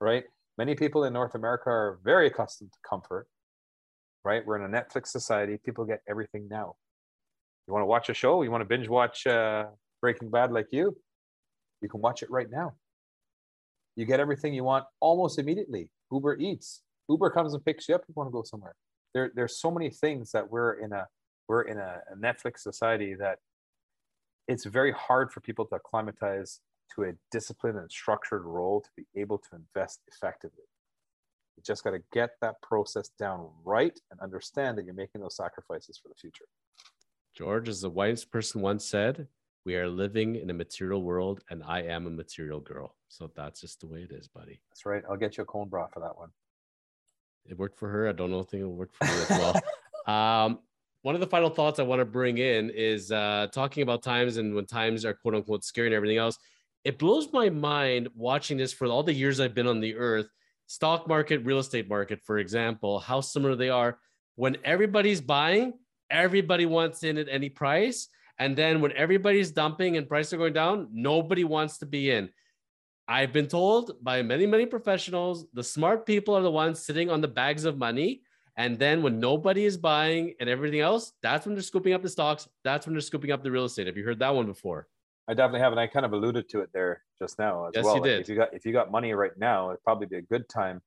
right? 0.00 0.24
Many 0.58 0.74
people 0.74 1.04
in 1.04 1.12
North 1.14 1.34
America 1.34 1.70
are 1.70 1.98
very 2.04 2.26
accustomed 2.26 2.72
to 2.72 2.78
comfort, 2.86 3.26
right? 4.24 4.44
We're 4.44 4.62
in 4.62 4.74
a 4.74 4.76
Netflix 4.76 5.08
society. 5.08 5.56
People 5.64 5.84
get 5.84 6.02
everything 6.08 6.48
now. 6.50 6.74
You 7.68 7.74
want 7.74 7.82
to 7.82 7.86
watch 7.86 8.08
a 8.08 8.14
show? 8.14 8.42
You 8.42 8.50
want 8.50 8.62
to 8.62 8.64
binge 8.64 8.88
watch 8.88 9.26
uh, 9.26 9.66
Breaking 10.00 10.30
Bad 10.30 10.52
like 10.52 10.68
you? 10.72 10.96
You 11.82 11.88
can 11.90 12.00
watch 12.00 12.22
it 12.22 12.30
right 12.30 12.50
now. 12.50 12.72
You 13.94 14.06
get 14.06 14.20
everything 14.20 14.54
you 14.54 14.64
want 14.64 14.86
almost 15.00 15.38
immediately. 15.38 15.90
Uber 16.10 16.38
Eats. 16.38 16.80
Uber 17.10 17.28
comes 17.28 17.52
and 17.52 17.62
picks 17.62 17.86
you 17.86 17.94
up. 17.94 18.02
if 18.02 18.08
You 18.08 18.14
want 18.16 18.28
to 18.28 18.32
go 18.32 18.42
somewhere. 18.42 18.74
There, 19.12 19.30
there's 19.34 19.60
so 19.60 19.70
many 19.70 19.90
things 19.90 20.32
that 20.32 20.50
we're 20.50 20.80
in 20.80 20.92
a 20.94 21.06
we're 21.46 21.62
in 21.62 21.78
a, 21.78 22.00
a 22.10 22.16
Netflix 22.16 22.60
society 22.60 23.14
that 23.14 23.38
it's 24.46 24.64
very 24.64 24.92
hard 24.92 25.30
for 25.30 25.40
people 25.40 25.66
to 25.66 25.76
acclimatize 25.76 26.60
to 26.94 27.04
a 27.04 27.12
disciplined 27.30 27.78
and 27.78 27.90
structured 27.90 28.44
role 28.44 28.80
to 28.80 28.88
be 28.96 29.04
able 29.20 29.38
to 29.38 29.48
invest 29.56 30.00
effectively. 30.08 30.64
You 31.56 31.62
just 31.66 31.84
got 31.84 31.90
to 31.90 32.00
get 32.12 32.30
that 32.40 32.62
process 32.62 33.10
down 33.18 33.48
right 33.62 33.98
and 34.10 34.20
understand 34.20 34.78
that 34.78 34.86
you're 34.86 34.94
making 34.94 35.20
those 35.20 35.36
sacrifices 35.36 35.98
for 36.02 36.08
the 36.08 36.14
future. 36.14 36.46
George, 37.38 37.68
as 37.68 37.82
the 37.82 37.88
wise 37.88 38.24
person 38.24 38.60
once 38.60 38.84
said, 38.84 39.28
we 39.64 39.76
are 39.76 39.86
living 39.86 40.34
in 40.34 40.50
a 40.50 40.52
material 40.52 41.04
world 41.04 41.44
and 41.50 41.62
I 41.62 41.82
am 41.82 42.08
a 42.08 42.10
material 42.10 42.58
girl. 42.58 42.96
So 43.06 43.30
that's 43.36 43.60
just 43.60 43.78
the 43.78 43.86
way 43.86 44.00
it 44.00 44.10
is, 44.10 44.26
buddy. 44.26 44.60
That's 44.68 44.84
right. 44.84 45.04
I'll 45.08 45.16
get 45.16 45.36
you 45.36 45.44
a 45.44 45.46
cone 45.46 45.68
bra 45.68 45.86
for 45.86 46.00
that 46.00 46.18
one. 46.18 46.30
It 47.46 47.56
worked 47.56 47.78
for 47.78 47.88
her. 47.90 48.08
I 48.08 48.12
don't 48.12 48.32
know 48.32 48.40
if 48.40 48.52
it 48.52 48.64
will 48.64 48.74
work 48.74 48.90
for 48.92 49.04
you 49.04 49.12
as 49.12 49.30
well. 49.30 49.54
um, 50.12 50.58
one 51.02 51.14
of 51.14 51.20
the 51.20 51.28
final 51.28 51.48
thoughts 51.48 51.78
I 51.78 51.84
want 51.84 52.00
to 52.00 52.04
bring 52.04 52.38
in 52.38 52.70
is 52.70 53.12
uh, 53.12 53.46
talking 53.52 53.84
about 53.84 54.02
times 54.02 54.36
and 54.36 54.52
when 54.52 54.66
times 54.66 55.04
are 55.04 55.14
quote 55.14 55.36
unquote 55.36 55.62
scary 55.62 55.86
and 55.86 55.94
everything 55.94 56.18
else. 56.18 56.38
It 56.82 56.98
blows 56.98 57.32
my 57.32 57.50
mind 57.50 58.08
watching 58.16 58.58
this 58.58 58.72
for 58.72 58.88
all 58.88 59.04
the 59.04 59.14
years 59.14 59.38
I've 59.38 59.54
been 59.54 59.68
on 59.68 59.78
the 59.78 59.94
earth, 59.94 60.26
stock 60.66 61.06
market, 61.06 61.44
real 61.44 61.60
estate 61.60 61.88
market, 61.88 62.20
for 62.20 62.38
example, 62.38 62.98
how 62.98 63.20
similar 63.20 63.54
they 63.54 63.70
are. 63.70 64.00
When 64.34 64.56
everybody's 64.64 65.20
buying, 65.20 65.74
everybody 66.10 66.66
wants 66.66 67.02
in 67.02 67.18
at 67.18 67.28
any 67.28 67.48
price. 67.48 68.08
And 68.38 68.56
then 68.56 68.80
when 68.80 68.92
everybody's 68.92 69.50
dumping 69.50 69.96
and 69.96 70.08
prices 70.08 70.34
are 70.34 70.38
going 70.38 70.52
down, 70.52 70.88
nobody 70.92 71.44
wants 71.44 71.78
to 71.78 71.86
be 71.86 72.10
in. 72.10 72.30
I've 73.08 73.32
been 73.32 73.46
told 73.46 73.92
by 74.02 74.22
many, 74.22 74.46
many 74.46 74.66
professionals, 74.66 75.46
the 75.54 75.64
smart 75.64 76.06
people 76.06 76.36
are 76.36 76.42
the 76.42 76.50
ones 76.50 76.84
sitting 76.84 77.10
on 77.10 77.20
the 77.20 77.28
bags 77.28 77.64
of 77.64 77.78
money. 77.78 78.22
And 78.56 78.78
then 78.78 79.02
when 79.02 79.18
nobody 79.18 79.64
is 79.64 79.76
buying 79.76 80.34
and 80.40 80.48
everything 80.48 80.80
else, 80.80 81.12
that's 81.22 81.46
when 81.46 81.54
they're 81.54 81.62
scooping 81.62 81.94
up 81.94 82.02
the 82.02 82.08
stocks. 82.08 82.48
That's 82.64 82.86
when 82.86 82.94
they're 82.94 83.00
scooping 83.00 83.32
up 83.32 83.42
the 83.42 83.50
real 83.50 83.64
estate. 83.64 83.86
Have 83.86 83.96
you 83.96 84.04
heard 84.04 84.18
that 84.18 84.34
one 84.34 84.46
before? 84.46 84.88
I 85.28 85.34
definitely 85.34 85.60
have, 85.60 85.72
and 85.72 85.80
I 85.80 85.86
kind 85.86 86.06
of 86.06 86.12
alluded 86.12 86.48
to 86.50 86.60
it 86.60 86.70
there 86.72 87.02
just 87.20 87.38
now 87.38 87.66
as 87.66 87.72
yes, 87.74 87.84
well. 87.84 87.96
You 87.96 88.00
like 88.00 88.10
did. 88.10 88.20
If 88.22 88.28
you 88.28 88.36
got 88.36 88.54
if 88.54 88.64
you 88.64 88.72
got 88.72 88.90
money 88.90 89.12
right 89.12 89.36
now, 89.36 89.70
it'd 89.70 89.82
probably 89.84 90.06
be 90.06 90.16
a 90.16 90.22
good 90.22 90.48
time 90.48 90.80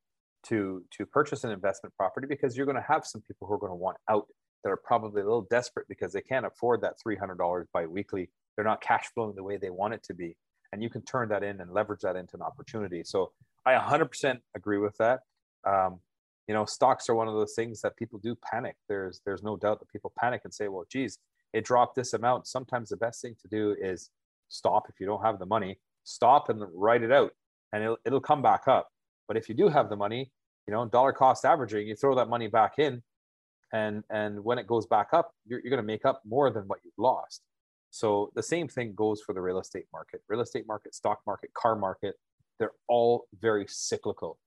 to 0.47 0.83
to 0.97 1.05
purchase 1.05 1.43
an 1.43 1.51
investment 1.51 1.95
property 1.95 2.27
because 2.27 2.57
you're 2.57 2.65
going 2.65 2.75
to 2.75 2.85
have 2.87 3.05
some 3.05 3.21
people 3.21 3.47
who 3.47 3.53
are 3.53 3.59
going 3.59 3.71
to 3.71 3.75
want 3.75 3.97
out 4.09 4.27
that 4.63 4.69
are 4.69 4.77
probably 4.77 5.21
a 5.21 5.25
little 5.25 5.47
desperate 5.49 5.87
because 5.87 6.13
they 6.13 6.21
can't 6.21 6.45
afford 6.45 6.81
that 6.81 6.95
$300 7.05 7.65
biweekly. 7.73 8.29
They're 8.55 8.65
not 8.65 8.81
cash 8.81 9.07
flowing 9.13 9.35
the 9.35 9.43
way 9.43 9.57
they 9.57 9.69
want 9.69 9.93
it 9.93 10.03
to 10.03 10.13
be. 10.13 10.35
And 10.71 10.81
you 10.81 10.89
can 10.89 11.01
turn 11.01 11.29
that 11.29 11.43
in 11.43 11.61
and 11.61 11.73
leverage 11.73 12.01
that 12.01 12.15
into 12.15 12.35
an 12.35 12.41
opportunity. 12.41 13.03
So 13.03 13.31
I 13.65 13.73
100% 13.73 14.39
agree 14.55 14.77
with 14.77 14.97
that. 14.97 15.21
Um, 15.65 15.99
you 16.47 16.53
know, 16.53 16.65
stocks 16.65 17.09
are 17.09 17.15
one 17.15 17.27
of 17.27 17.33
those 17.33 17.53
things 17.53 17.81
that 17.81 17.95
people 17.97 18.19
do 18.19 18.35
panic. 18.35 18.75
There's 18.89 19.21
there's 19.25 19.43
no 19.43 19.55
doubt 19.55 19.79
that 19.79 19.89
people 19.89 20.11
panic 20.19 20.41
and 20.43 20.53
say, 20.53 20.67
well, 20.67 20.85
geez, 20.89 21.17
it 21.53 21.63
dropped 21.63 21.95
this 21.95 22.13
amount. 22.13 22.47
Sometimes 22.47 22.89
the 22.89 22.97
best 22.97 23.21
thing 23.21 23.35
to 23.41 23.47
do 23.47 23.75
is 23.79 24.09
stop 24.49 24.87
if 24.89 24.99
you 24.99 25.05
don't 25.05 25.23
have 25.23 25.39
the 25.39 25.45
money, 25.45 25.79
stop 26.03 26.49
and 26.49 26.63
write 26.73 27.03
it 27.03 27.11
out, 27.11 27.31
and 27.71 27.83
it'll, 27.83 27.97
it'll 28.05 28.21
come 28.21 28.41
back 28.41 28.67
up. 28.67 28.89
But 29.27 29.37
if 29.37 29.49
you 29.49 29.55
do 29.55 29.69
have 29.69 29.89
the 29.89 29.95
money, 29.95 30.31
you 30.67 30.73
know, 30.73 30.85
dollar 30.85 31.13
cost 31.13 31.45
averaging, 31.45 31.87
you 31.87 31.95
throw 31.95 32.15
that 32.15 32.27
money 32.27 32.47
back 32.47 32.79
in, 32.79 33.01
and 33.73 34.03
and 34.09 34.43
when 34.43 34.57
it 34.57 34.67
goes 34.67 34.85
back 34.85 35.09
up, 35.13 35.33
you're, 35.45 35.59
you're 35.59 35.69
going 35.69 35.77
to 35.77 35.83
make 35.83 36.05
up 36.05 36.21
more 36.25 36.49
than 36.49 36.63
what 36.63 36.79
you've 36.83 36.93
lost. 36.97 37.41
So 37.89 38.31
the 38.35 38.43
same 38.43 38.67
thing 38.67 38.93
goes 38.95 39.21
for 39.21 39.33
the 39.33 39.41
real 39.41 39.59
estate 39.59 39.85
market, 39.91 40.21
real 40.27 40.41
estate 40.41 40.65
market, 40.67 40.95
stock 40.95 41.19
market, 41.27 41.53
car 41.53 41.75
market. 41.75 42.15
They're 42.57 42.71
all 42.87 43.25
very 43.39 43.65
cyclical, 43.67 44.39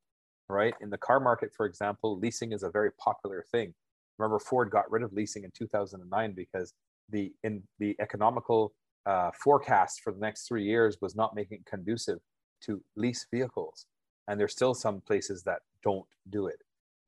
right? 0.48 0.74
In 0.80 0.88
the 0.88 0.98
car 0.98 1.20
market, 1.20 1.52
for 1.54 1.66
example, 1.66 2.18
leasing 2.18 2.52
is 2.52 2.62
a 2.62 2.70
very 2.70 2.90
popular 2.92 3.44
thing. 3.50 3.74
Remember, 4.18 4.38
Ford 4.38 4.70
got 4.70 4.90
rid 4.90 5.02
of 5.02 5.12
leasing 5.12 5.44
in 5.44 5.50
2009 5.50 6.32
because 6.34 6.72
the 7.10 7.32
in 7.42 7.62
the 7.78 7.96
economical 8.00 8.72
uh, 9.06 9.30
forecast 9.42 10.00
for 10.02 10.12
the 10.12 10.20
next 10.20 10.48
three 10.48 10.64
years 10.64 10.98
was 11.02 11.14
not 11.14 11.34
making 11.34 11.58
it 11.58 11.66
conducive 11.66 12.18
to 12.62 12.82
lease 12.96 13.26
vehicles, 13.30 13.86
and 14.28 14.40
there's 14.40 14.52
still 14.52 14.74
some 14.74 15.00
places 15.00 15.42
that 15.42 15.60
don't 15.82 16.06
do 16.30 16.46
it. 16.46 16.62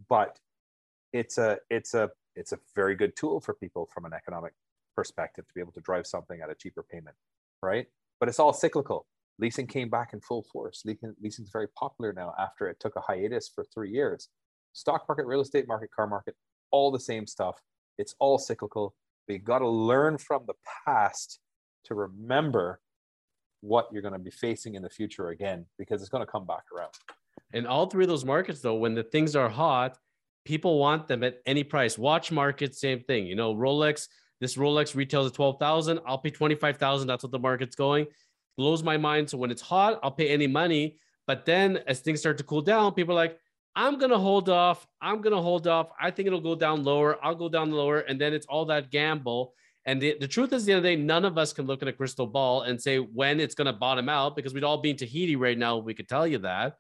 But 0.08 0.38
it's 1.12 1.38
a 1.38 1.58
it's 1.70 1.94
a 1.94 2.10
it's 2.34 2.52
a 2.52 2.58
very 2.74 2.94
good 2.94 3.16
tool 3.16 3.40
for 3.40 3.54
people 3.54 3.88
from 3.92 4.04
an 4.04 4.12
economic 4.12 4.52
perspective 4.94 5.46
to 5.46 5.54
be 5.54 5.60
able 5.60 5.72
to 5.72 5.80
drive 5.80 6.06
something 6.06 6.40
at 6.40 6.50
a 6.50 6.54
cheaper 6.54 6.82
payment, 6.82 7.16
right? 7.62 7.86
But 8.20 8.28
it's 8.28 8.38
all 8.38 8.52
cyclical. 8.52 9.06
Leasing 9.38 9.66
came 9.66 9.90
back 9.90 10.12
in 10.12 10.20
full 10.20 10.42
force. 10.42 10.82
Leasing 10.84 11.14
leasing 11.22 11.44
is 11.44 11.50
very 11.50 11.68
popular 11.68 12.12
now 12.12 12.34
after 12.38 12.68
it 12.68 12.78
took 12.80 12.96
a 12.96 13.00
hiatus 13.00 13.50
for 13.54 13.64
three 13.64 13.90
years. 13.90 14.28
Stock 14.72 15.04
market, 15.08 15.26
real 15.26 15.40
estate 15.40 15.66
market, 15.68 15.90
car 15.94 16.06
market, 16.06 16.34
all 16.70 16.90
the 16.90 17.00
same 17.00 17.26
stuff. 17.26 17.60
It's 17.98 18.14
all 18.18 18.38
cyclical. 18.38 18.94
We 19.28 19.38
got 19.38 19.58
to 19.60 19.68
learn 19.68 20.18
from 20.18 20.44
the 20.46 20.54
past 20.84 21.40
to 21.84 21.94
remember 21.94 22.80
what 23.60 23.88
you're 23.92 24.02
going 24.02 24.12
to 24.12 24.18
be 24.18 24.30
facing 24.30 24.74
in 24.74 24.82
the 24.82 24.90
future 24.90 25.28
again 25.28 25.66
because 25.78 26.00
it's 26.00 26.10
going 26.10 26.24
to 26.24 26.30
come 26.30 26.46
back 26.46 26.64
around. 26.76 26.92
In 27.52 27.66
all 27.66 27.86
three 27.86 28.04
of 28.04 28.08
those 28.08 28.24
markets, 28.24 28.60
though, 28.60 28.74
when 28.74 28.94
the 28.94 29.02
things 29.02 29.34
are 29.34 29.48
hot, 29.48 29.98
people 30.46 30.78
want 30.78 31.08
them 31.08 31.22
at 31.22 31.40
any 31.44 31.64
price. 31.64 31.98
Watch 31.98 32.32
market, 32.32 32.74
same 32.74 33.00
thing. 33.00 33.26
You 33.26 33.34
know, 33.34 33.54
Rolex, 33.54 34.08
this 34.40 34.56
Rolex 34.56 34.94
retails 34.94 35.26
at 35.26 35.34
12,000. 35.34 36.00
I'll 36.06 36.18
pay 36.18 36.30
25,000. 36.30 37.06
That's 37.06 37.22
what 37.22 37.32
the 37.32 37.38
market's 37.38 37.76
going. 37.76 38.06
Blows 38.56 38.82
my 38.82 38.96
mind. 38.96 39.28
So 39.28 39.36
when 39.36 39.50
it's 39.50 39.62
hot, 39.62 40.00
I'll 40.02 40.10
pay 40.10 40.28
any 40.28 40.46
money. 40.46 40.96
But 41.26 41.44
then 41.44 41.80
as 41.86 42.00
things 42.00 42.20
start 42.20 42.38
to 42.38 42.44
cool 42.44 42.62
down, 42.62 42.94
people 42.94 43.12
are 43.12 43.16
like, 43.16 43.38
I'm 43.74 43.98
going 43.98 44.10
to 44.10 44.18
hold 44.18 44.48
off. 44.48 44.86
I'm 45.02 45.20
going 45.20 45.34
to 45.34 45.42
hold 45.42 45.66
off. 45.66 45.90
I 46.00 46.10
think 46.10 46.26
it'll 46.26 46.40
go 46.40 46.54
down 46.54 46.82
lower. 46.82 47.22
I'll 47.22 47.34
go 47.34 47.48
down 47.48 47.70
lower. 47.70 47.98
And 48.00 48.18
then 48.18 48.32
it's 48.32 48.46
all 48.46 48.64
that 48.66 48.90
gamble. 48.90 49.52
And 49.84 50.00
the, 50.00 50.16
the 50.18 50.26
truth 50.26 50.52
is, 50.52 50.64
the 50.64 50.72
other 50.72 50.82
day, 50.82 50.96
none 50.96 51.24
of 51.24 51.36
us 51.36 51.52
can 51.52 51.66
look 51.66 51.82
at 51.82 51.88
a 51.88 51.92
crystal 51.92 52.26
ball 52.26 52.62
and 52.62 52.80
say 52.80 52.98
when 52.98 53.38
it's 53.38 53.54
going 53.54 53.66
to 53.66 53.72
bottom 53.72 54.08
out 54.08 54.34
because 54.34 54.54
we'd 54.54 54.64
all 54.64 54.78
be 54.78 54.90
in 54.90 54.96
Tahiti 54.96 55.36
right 55.36 55.58
now. 55.58 55.76
We 55.76 55.94
could 55.94 56.08
tell 56.08 56.26
you 56.26 56.38
that. 56.38 56.76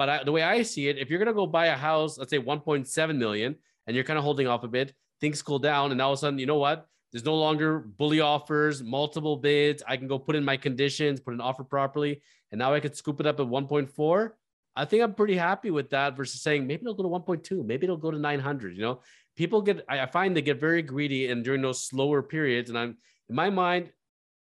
But 0.00 0.08
I, 0.08 0.24
the 0.24 0.32
way 0.32 0.42
I 0.42 0.62
see 0.62 0.88
it, 0.88 0.96
if 0.96 1.10
you're 1.10 1.18
going 1.18 1.26
to 1.26 1.34
go 1.34 1.46
buy 1.46 1.66
a 1.66 1.76
house, 1.76 2.16
let's 2.16 2.30
say 2.30 2.38
1.7 2.38 3.18
million, 3.18 3.54
and 3.86 3.94
you're 3.94 4.02
kind 4.02 4.18
of 4.18 4.24
holding 4.24 4.46
off 4.46 4.64
a 4.64 4.68
bit, 4.68 4.94
things 5.20 5.42
cool 5.42 5.58
down. 5.58 5.90
And 5.90 5.98
now 5.98 6.06
all 6.06 6.12
of 6.14 6.18
a 6.18 6.20
sudden, 6.20 6.38
you 6.38 6.46
know 6.46 6.56
what? 6.56 6.86
There's 7.12 7.26
no 7.26 7.34
longer 7.36 7.80
bully 7.80 8.20
offers, 8.20 8.82
multiple 8.82 9.36
bids. 9.36 9.82
I 9.86 9.98
can 9.98 10.08
go 10.08 10.18
put 10.18 10.36
in 10.36 10.42
my 10.42 10.56
conditions, 10.56 11.20
put 11.20 11.34
an 11.34 11.42
offer 11.42 11.64
properly. 11.64 12.22
And 12.50 12.58
now 12.58 12.72
I 12.72 12.80
could 12.80 12.96
scoop 12.96 13.20
it 13.20 13.26
up 13.26 13.40
at 13.40 13.46
1.4. 13.46 14.30
I 14.74 14.86
think 14.86 15.02
I'm 15.02 15.12
pretty 15.12 15.36
happy 15.36 15.70
with 15.70 15.90
that 15.90 16.16
versus 16.16 16.40
saying 16.40 16.66
maybe 16.66 16.80
it'll 16.80 16.94
go 16.94 17.02
to 17.02 17.08
1.2, 17.10 17.62
maybe 17.62 17.84
it'll 17.84 17.98
go 17.98 18.10
to 18.10 18.18
900. 18.18 18.76
You 18.76 18.80
know, 18.80 19.00
people 19.36 19.60
get, 19.60 19.84
I 19.86 20.06
find 20.06 20.34
they 20.34 20.40
get 20.40 20.58
very 20.58 20.80
greedy 20.80 21.30
and 21.30 21.44
during 21.44 21.60
those 21.60 21.84
slower 21.84 22.22
periods. 22.22 22.70
And 22.70 22.78
I'm 22.78 22.96
in 23.28 23.34
my 23.34 23.50
mind, 23.50 23.92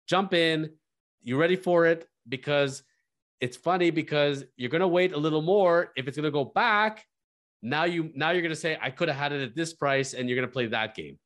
jump 0.08 0.34
in, 0.34 0.70
you 1.22 1.36
ready 1.36 1.58
for 1.58 1.86
it? 1.86 2.08
Because 2.30 2.84
it's 3.44 3.58
funny 3.58 3.90
because 3.92 4.44
you're 4.58 4.70
going 4.70 4.82
to 4.82 4.88
wait 4.88 5.14
a 5.14 5.18
little 5.18 5.42
more. 5.42 5.92
If 5.96 6.08
it's 6.08 6.18
going 6.18 6.26
to 6.26 6.32
go 6.32 6.46
back, 6.46 7.06
now 7.62 7.84
you, 7.84 8.12
now 8.16 8.32
you're 8.32 8.42
going 8.42 8.58
to 8.60 8.64
say, 8.68 8.78
I 8.82 8.90
could 8.90 9.08
have 9.10 9.18
had 9.18 9.32
it 9.32 9.42
at 9.42 9.56
this 9.56 9.74
price 9.74 10.14
and 10.14 10.28
you're 10.28 10.36
going 10.36 10.48
to 10.48 10.54
play 10.54 10.68
that 10.68 10.96
game. 10.96 11.18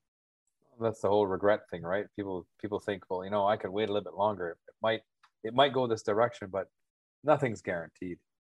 That's 0.81 1.01
the 1.01 1.09
whole 1.09 1.27
regret 1.27 1.61
thing, 1.69 1.81
right? 1.83 2.05
People, 2.15 2.45
people 2.61 2.79
think, 2.79 3.03
well, 3.09 3.23
you 3.23 3.31
know, 3.31 3.47
I 3.47 3.57
could 3.57 3.71
wait 3.71 3.89
a 3.89 3.93
little 3.93 4.09
bit 4.11 4.17
longer. 4.17 4.49
It 4.49 4.57
might, 4.81 5.01
it 5.43 5.53
might 5.53 5.73
go 5.73 5.87
this 5.87 6.03
direction, 6.03 6.49
but 6.51 6.67
nothing's 7.23 7.61
guaranteed 7.61 8.17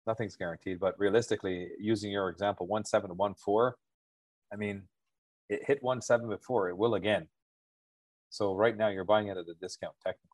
nothing's 0.10 0.36
guaranteed. 0.36 0.80
But 0.80 1.00
realistically, 1.00 1.70
using 1.80 2.12
your 2.12 2.30
example, 2.30 2.68
one 2.68 2.84
seven 2.84 3.10
to 3.10 3.14
one 3.14 3.36
four, 3.36 3.78
I 4.52 4.56
mean, 4.56 4.84
it 5.50 5.62
hit 5.66 5.82
one 5.82 6.02
seven 6.02 6.28
before. 6.28 6.68
It 6.70 6.78
will 6.78 6.96
again. 6.96 7.28
So 8.30 8.56
right 8.56 8.76
now, 8.76 8.90
you're 8.90 9.06
buying 9.06 9.28
it 9.28 9.38
at 9.38 9.48
a 9.48 9.54
discount, 9.62 9.94
technically. 10.04 10.29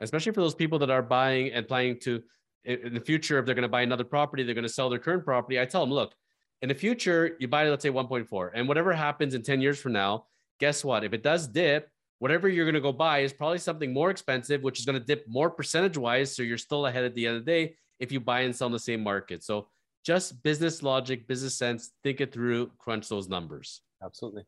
Especially 0.00 0.32
for 0.32 0.40
those 0.40 0.54
people 0.54 0.78
that 0.78 0.90
are 0.90 1.02
buying 1.02 1.52
and 1.52 1.66
planning 1.66 1.98
to, 2.00 2.22
in 2.64 2.94
the 2.94 3.00
future, 3.00 3.38
if 3.38 3.46
they're 3.46 3.54
going 3.54 3.62
to 3.62 3.68
buy 3.68 3.82
another 3.82 4.04
property, 4.04 4.42
they're 4.42 4.54
going 4.54 4.62
to 4.62 4.68
sell 4.68 4.88
their 4.90 4.98
current 4.98 5.24
property. 5.24 5.60
I 5.60 5.64
tell 5.64 5.80
them, 5.80 5.92
look, 5.92 6.14
in 6.62 6.68
the 6.68 6.74
future, 6.74 7.36
you 7.38 7.48
buy, 7.48 7.68
let's 7.68 7.82
say 7.82 7.90
1.4, 7.90 8.50
and 8.54 8.68
whatever 8.68 8.92
happens 8.92 9.34
in 9.34 9.42
10 9.42 9.60
years 9.60 9.80
from 9.80 9.92
now, 9.92 10.26
guess 10.60 10.84
what? 10.84 11.04
If 11.04 11.12
it 11.12 11.22
does 11.22 11.46
dip, 11.46 11.88
whatever 12.18 12.48
you're 12.48 12.64
going 12.64 12.74
to 12.74 12.80
go 12.80 12.92
buy 12.92 13.20
is 13.20 13.32
probably 13.32 13.58
something 13.58 13.92
more 13.92 14.10
expensive, 14.10 14.62
which 14.62 14.80
is 14.80 14.84
going 14.84 14.98
to 14.98 15.04
dip 15.04 15.24
more 15.28 15.50
percentage 15.50 15.96
wise. 15.96 16.34
So 16.34 16.42
you're 16.42 16.58
still 16.58 16.86
ahead 16.86 17.04
at 17.04 17.14
the 17.14 17.26
end 17.26 17.36
of 17.36 17.44
the 17.44 17.50
day 17.50 17.76
if 18.00 18.10
you 18.12 18.20
buy 18.20 18.40
and 18.40 18.54
sell 18.54 18.66
in 18.66 18.72
the 18.72 18.78
same 18.78 19.02
market. 19.02 19.44
So 19.44 19.68
just 20.04 20.42
business 20.42 20.82
logic, 20.82 21.28
business 21.28 21.56
sense, 21.56 21.92
think 22.02 22.20
it 22.20 22.32
through, 22.32 22.72
crunch 22.78 23.08
those 23.08 23.28
numbers. 23.28 23.82
Absolutely. 24.02 24.44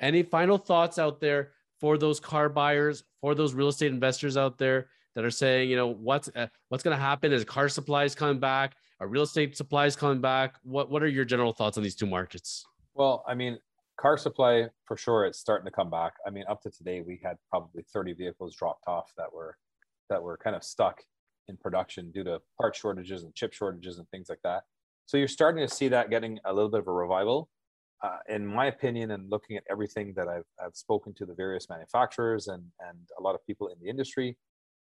Any 0.00 0.22
final 0.22 0.58
thoughts 0.58 0.98
out 0.98 1.20
there 1.20 1.52
for 1.82 1.98
those 1.98 2.20
car 2.20 2.48
buyers, 2.48 3.02
for 3.20 3.34
those 3.34 3.54
real 3.54 3.66
estate 3.66 3.90
investors 3.90 4.36
out 4.36 4.56
there 4.56 4.86
that 5.16 5.24
are 5.24 5.32
saying, 5.32 5.68
you 5.68 5.74
know, 5.74 5.88
what's 5.88 6.30
uh, 6.36 6.46
what's 6.68 6.84
going 6.84 6.96
to 6.96 7.02
happen 7.02 7.32
as 7.32 7.44
car 7.44 7.68
supplies 7.68 8.14
coming 8.14 8.38
back, 8.38 8.76
are 9.00 9.08
real 9.08 9.24
estate 9.24 9.56
supplies 9.56 9.96
coming 9.96 10.20
back? 10.20 10.54
What 10.62 10.90
what 10.92 11.02
are 11.02 11.08
your 11.08 11.24
general 11.24 11.52
thoughts 11.52 11.76
on 11.76 11.82
these 11.82 11.96
two 11.96 12.06
markets? 12.06 12.64
Well, 12.94 13.24
I 13.26 13.34
mean, 13.34 13.58
car 14.00 14.16
supply 14.16 14.68
for 14.84 14.96
sure 14.96 15.26
it's 15.26 15.40
starting 15.40 15.64
to 15.64 15.72
come 15.72 15.90
back. 15.90 16.12
I 16.24 16.30
mean, 16.30 16.44
up 16.48 16.62
to 16.62 16.70
today 16.70 17.00
we 17.00 17.20
had 17.20 17.36
probably 17.50 17.82
30 17.92 18.12
vehicles 18.12 18.54
dropped 18.54 18.86
off 18.86 19.12
that 19.18 19.34
were 19.34 19.56
that 20.08 20.22
were 20.22 20.36
kind 20.36 20.54
of 20.54 20.62
stuck 20.62 21.02
in 21.48 21.56
production 21.56 22.12
due 22.12 22.22
to 22.22 22.40
part 22.60 22.76
shortages 22.76 23.24
and 23.24 23.34
chip 23.34 23.52
shortages 23.52 23.98
and 23.98 24.08
things 24.10 24.28
like 24.28 24.42
that. 24.44 24.62
So 25.06 25.16
you're 25.16 25.26
starting 25.26 25.66
to 25.66 25.74
see 25.74 25.88
that 25.88 26.10
getting 26.10 26.38
a 26.44 26.52
little 26.52 26.70
bit 26.70 26.78
of 26.78 26.86
a 26.86 26.92
revival. 26.92 27.48
Uh, 28.02 28.18
in 28.28 28.44
my 28.44 28.66
opinion, 28.66 29.12
and 29.12 29.30
looking 29.30 29.56
at 29.56 29.62
everything 29.70 30.12
that 30.16 30.26
I've, 30.26 30.48
I've 30.62 30.74
spoken 30.74 31.14
to 31.14 31.24
the 31.24 31.34
various 31.34 31.68
manufacturers 31.68 32.48
and, 32.48 32.64
and 32.80 32.98
a 33.16 33.22
lot 33.22 33.36
of 33.36 33.46
people 33.46 33.68
in 33.68 33.76
the 33.80 33.88
industry, 33.88 34.36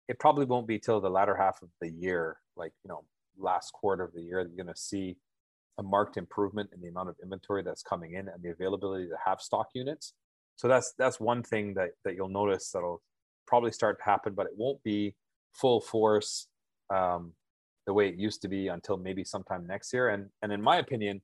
it 0.09 0.19
probably 0.19 0.45
won't 0.45 0.67
be 0.67 0.77
till 0.77 0.99
the 0.99 1.09
latter 1.09 1.35
half 1.35 1.61
of 1.61 1.69
the 1.79 1.89
year, 1.89 2.37
like, 2.57 2.73
you 2.83 2.89
know, 2.89 3.05
last 3.37 3.71
quarter 3.71 4.03
of 4.03 4.13
the 4.13 4.21
year, 4.21 4.39
you're 4.39 4.63
going 4.63 4.73
to 4.73 4.81
see 4.81 5.15
a 5.77 5.83
marked 5.83 6.17
improvement 6.17 6.69
in 6.73 6.81
the 6.81 6.89
amount 6.89 7.07
of 7.07 7.15
inventory 7.23 7.63
that's 7.63 7.83
coming 7.83 8.13
in 8.13 8.27
and 8.27 8.43
the 8.43 8.49
availability 8.49 9.07
to 9.07 9.15
have 9.23 9.39
stock 9.39 9.67
units. 9.73 10.13
So 10.55 10.67
that's 10.67 10.93
that's 10.97 11.19
one 11.19 11.43
thing 11.43 11.75
that, 11.75 11.91
that 12.03 12.15
you'll 12.15 12.29
notice 12.29 12.71
that'll 12.71 13.01
probably 13.45 13.71
start 13.71 13.99
to 13.99 14.03
happen, 14.03 14.33
but 14.33 14.47
it 14.47 14.53
won't 14.57 14.81
be 14.83 15.15
full 15.53 15.79
force 15.79 16.47
um, 16.93 17.33
the 17.85 17.93
way 17.93 18.09
it 18.09 18.15
used 18.15 18.41
to 18.41 18.47
be 18.47 18.67
until 18.67 18.97
maybe 18.97 19.23
sometime 19.23 19.67
next 19.67 19.93
year. 19.93 20.09
And 20.09 20.29
and 20.41 20.51
in 20.51 20.61
my 20.61 20.77
opinion, 20.77 21.21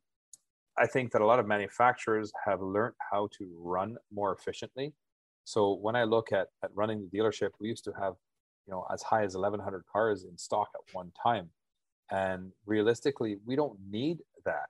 I 0.78 0.88
think 0.88 1.12
that 1.12 1.22
a 1.22 1.26
lot 1.26 1.40
of 1.40 1.48
manufacturers 1.48 2.32
have 2.46 2.62
learned 2.62 2.96
how 3.12 3.30
to 3.38 3.48
run 3.58 3.98
more 4.12 4.34
efficiently. 4.34 4.94
So 5.44 5.74
when 5.74 5.96
I 5.96 6.04
look 6.04 6.32
at 6.32 6.48
at 6.64 6.72
running 6.74 7.02
the 7.02 7.18
dealership, 7.18 7.50
we 7.60 7.68
used 7.70 7.84
to 7.86 7.94
have 8.00 8.14
you 8.66 8.72
know 8.72 8.86
as 8.92 9.04
high 9.04 9.24
as 9.24 9.36
1,100 9.36 9.84
cars 9.92 10.24
in 10.24 10.38
stock 10.38 10.70
at 10.74 10.96
one 10.96 11.12
time, 11.22 11.50
and 12.10 12.52
realistically, 12.66 13.38
we 13.46 13.56
don't 13.56 13.78
need 13.90 14.20
that. 14.46 14.70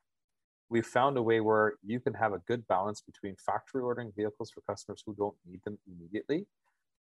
We've 0.70 0.86
found 0.86 1.18
a 1.18 1.22
way 1.22 1.40
where 1.40 1.74
you 1.84 2.00
can 2.00 2.14
have 2.16 2.34
a 2.34 2.40
good 2.40 2.68
balance 2.68 3.02
between 3.02 3.36
factory 3.36 3.82
ordering 3.82 4.12
vehicles 4.16 4.50
for 4.50 4.62
customers 4.62 5.04
who 5.06 5.14
don't 5.14 5.36
need 5.46 5.62
them 5.64 5.78
immediately 5.88 6.48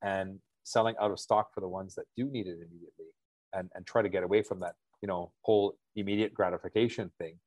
and 0.02 0.40
selling 0.64 0.94
out 1.00 1.10
of 1.10 1.18
stock 1.18 1.54
for 1.54 1.60
the 1.60 1.68
ones 1.68 1.94
that 1.94 2.04
do 2.16 2.24
need 2.26 2.46
it 2.46 2.56
immediately 2.56 3.06
and, 3.52 3.70
and 3.74 3.86
try 3.86 4.02
to 4.02 4.08
get 4.08 4.22
away 4.22 4.42
from 4.42 4.60
that, 4.60 4.74
you 5.00 5.08
know, 5.08 5.32
whole 5.42 5.74
immediate 5.96 6.34
gratification 6.34 7.10
thing. 7.18 7.38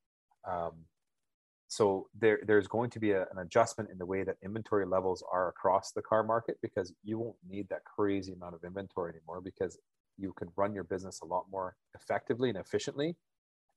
Um, 0.49 0.71
so 1.67 2.07
there, 2.19 2.39
there's 2.45 2.67
going 2.67 2.89
to 2.91 2.99
be 2.99 3.11
a, 3.11 3.23
an 3.31 3.39
adjustment 3.39 3.89
in 3.89 3.97
the 3.97 4.05
way 4.05 4.23
that 4.23 4.37
inventory 4.43 4.85
levels 4.85 5.23
are 5.31 5.49
across 5.49 5.91
the 5.91 6.01
car 6.01 6.23
market 6.23 6.57
because 6.61 6.93
you 7.03 7.17
won't 7.17 7.35
need 7.47 7.67
that 7.69 7.83
crazy 7.85 8.33
amount 8.33 8.55
of 8.55 8.63
inventory 8.63 9.13
anymore 9.13 9.41
because 9.41 9.77
you 10.17 10.31
can 10.33 10.47
run 10.55 10.73
your 10.73 10.83
business 10.83 11.21
a 11.21 11.25
lot 11.25 11.45
more 11.51 11.75
effectively 11.95 12.49
and 12.49 12.57
efficiently 12.57 13.15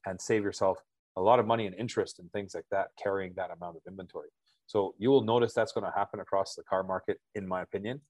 and 0.06 0.20
save 0.20 0.44
yourself 0.44 0.78
a 1.16 1.20
lot 1.20 1.39
of 1.39 1.47
money 1.47 1.66
and 1.66 1.74
interest 1.77 2.19
and 2.19 2.31
things 2.32 2.55
like 2.55 2.66
that 2.70 2.89
carrying 3.02 3.32
that 3.35 3.51
amount 3.51 3.77
of 3.77 3.82
inventory. 3.89 4.28
So 4.66 4.94
you 4.98 5.10
will 5.10 5.24
notice 5.24 5.55
that's 5.55 5.73
going 5.73 5.90
to 5.90 5.97
happen 5.97 6.20
across 6.20 6.55
the 6.55 6.62
car 6.62 6.82
market 6.82 7.20
in 7.35 7.47
my 7.47 7.62
opinion. 7.62 8.01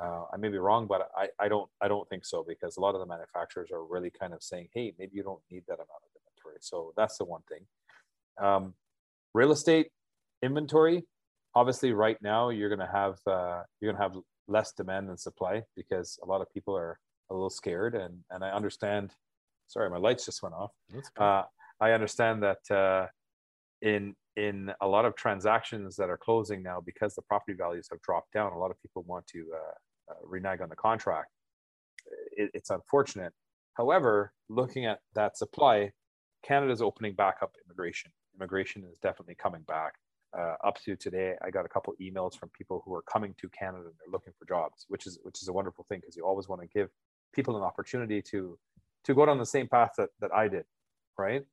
Uh, 0.00 0.22
i 0.32 0.36
may 0.36 0.48
be 0.48 0.58
wrong 0.58 0.86
but 0.86 1.10
I, 1.16 1.26
I 1.40 1.48
don't 1.48 1.68
i 1.80 1.88
don't 1.88 2.08
think 2.08 2.24
so 2.24 2.44
because 2.46 2.76
a 2.76 2.80
lot 2.80 2.94
of 2.94 3.00
the 3.00 3.06
manufacturers 3.06 3.72
are 3.72 3.84
really 3.84 4.10
kind 4.10 4.32
of 4.32 4.44
saying 4.44 4.68
hey 4.72 4.94
maybe 4.96 5.10
you 5.12 5.24
don't 5.24 5.40
need 5.50 5.64
that 5.66 5.74
amount 5.74 6.04
of 6.04 6.10
inventory. 6.14 6.58
So 6.60 6.92
that's 6.96 7.18
the 7.18 7.24
one 7.24 7.42
thing. 7.48 7.66
Um, 8.40 8.74
real 9.34 9.52
estate 9.52 9.88
inventory 10.42 11.04
obviously 11.54 11.92
right 11.92 12.18
now 12.22 12.50
you're 12.50 12.68
going 12.68 12.78
to 12.78 12.92
have 12.92 13.18
uh, 13.26 13.62
you're 13.80 13.92
going 13.92 13.96
to 13.96 14.02
have 14.02 14.16
less 14.46 14.72
demand 14.72 15.08
than 15.08 15.16
supply 15.16 15.62
because 15.76 16.18
a 16.22 16.26
lot 16.26 16.40
of 16.40 16.52
people 16.52 16.76
are 16.76 16.98
a 17.30 17.34
little 17.34 17.50
scared 17.50 17.94
and 17.94 18.18
and 18.30 18.44
i 18.44 18.50
understand 18.50 19.12
sorry 19.66 19.90
my 19.90 19.98
lights 19.98 20.24
just 20.24 20.42
went 20.42 20.54
off. 20.54 20.70
Uh, 21.18 21.42
i 21.80 21.92
understand 21.92 22.42
that 22.42 22.70
uh, 22.70 23.06
in 23.82 24.14
in 24.36 24.72
a 24.80 24.86
lot 24.86 25.04
of 25.04 25.16
transactions 25.16 25.96
that 25.96 26.08
are 26.08 26.16
closing 26.16 26.62
now 26.62 26.80
because 26.80 27.14
the 27.14 27.22
property 27.22 27.56
values 27.56 27.88
have 27.90 28.00
dropped 28.02 28.32
down 28.32 28.52
a 28.52 28.58
lot 28.58 28.70
of 28.70 28.80
people 28.80 29.02
want 29.06 29.26
to 29.26 29.44
uh, 29.52 30.12
uh, 30.12 30.14
renege 30.24 30.60
on 30.60 30.68
the 30.68 30.76
contract. 30.76 31.28
It, 32.36 32.50
it's 32.54 32.70
unfortunate. 32.70 33.32
However 33.74 34.32
looking 34.48 34.86
at 34.86 35.00
that 35.14 35.36
supply 35.36 35.92
canada's 36.44 36.80
opening 36.80 37.14
back 37.14 37.36
up 37.42 37.52
immigration 37.66 38.10
immigration 38.38 38.84
is 38.90 38.98
definitely 38.98 39.34
coming 39.34 39.62
back. 39.62 39.94
Uh, 40.38 40.56
up 40.62 40.78
to 40.84 40.94
today 40.94 41.32
i 41.42 41.48
got 41.48 41.64
a 41.64 41.68
couple 41.70 41.90
emails 42.02 42.38
from 42.38 42.50
people 42.50 42.82
who 42.84 42.94
are 42.94 43.00
coming 43.10 43.34
to 43.40 43.48
canada 43.48 43.84
and 43.84 43.94
they're 43.98 44.12
looking 44.12 44.34
for 44.38 44.44
jobs 44.44 44.84
which 44.88 45.06
is 45.06 45.18
which 45.22 45.40
is 45.40 45.48
a 45.48 45.52
wonderful 45.54 45.86
thing 45.88 46.00
because 46.00 46.16
you 46.16 46.22
always 46.22 46.46
want 46.50 46.60
to 46.60 46.68
give 46.68 46.90
people 47.34 47.56
an 47.56 47.62
opportunity 47.62 48.20
to 48.20 48.58
to 49.04 49.14
go 49.14 49.24
down 49.24 49.38
the 49.38 49.46
same 49.46 49.66
path 49.66 49.92
that, 49.96 50.10
that 50.20 50.30
i 50.34 50.46
did 50.46 50.66
right? 51.18 51.44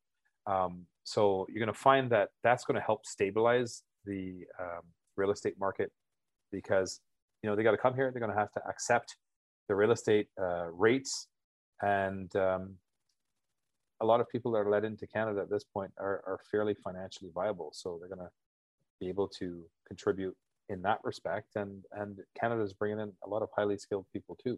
Um, 0.47 0.85
so 1.03 1.47
you're 1.49 1.59
going 1.59 1.73
to 1.73 1.79
find 1.79 2.09
that 2.11 2.29
that's 2.43 2.63
going 2.63 2.75
to 2.75 2.85
help 2.85 3.05
stabilize 3.05 3.83
the 4.05 4.45
um, 4.59 4.81
real 5.17 5.31
estate 5.31 5.55
market 5.59 5.91
because 6.51 7.01
you 7.41 7.49
know 7.49 7.55
they 7.55 7.63
got 7.63 7.71
to 7.71 7.77
come 7.77 7.95
here 7.95 8.11
they're 8.11 8.19
going 8.19 8.31
to 8.31 8.37
have 8.37 8.51
to 8.51 8.61
accept 8.69 9.17
the 9.67 9.75
real 9.75 9.91
estate 9.91 10.27
uh, 10.41 10.67
rates 10.71 11.27
and 11.81 12.35
um, 12.35 12.75
a 14.01 14.05
lot 14.05 14.19
of 14.19 14.29
people 14.29 14.51
that 14.51 14.59
are 14.59 14.69
led 14.69 14.83
into 14.83 15.07
canada 15.07 15.41
at 15.41 15.49
this 15.49 15.63
point 15.63 15.91
are, 15.97 16.21
are 16.27 16.39
fairly 16.51 16.73
financially 16.73 17.29
viable 17.33 17.71
so 17.73 17.97
they're 17.99 18.13
going 18.13 18.19
to 18.19 18.31
be 18.99 19.07
able 19.07 19.27
to 19.27 19.63
contribute 19.87 20.35
in 20.69 20.81
that 20.81 20.99
respect 21.03 21.55
and 21.55 21.83
and 21.93 22.19
canada 22.39 22.61
is 22.61 22.73
bringing 22.73 22.99
in 22.99 23.11
a 23.25 23.29
lot 23.29 23.41
of 23.41 23.49
highly 23.55 23.77
skilled 23.77 24.05
people 24.13 24.37
too 24.41 24.57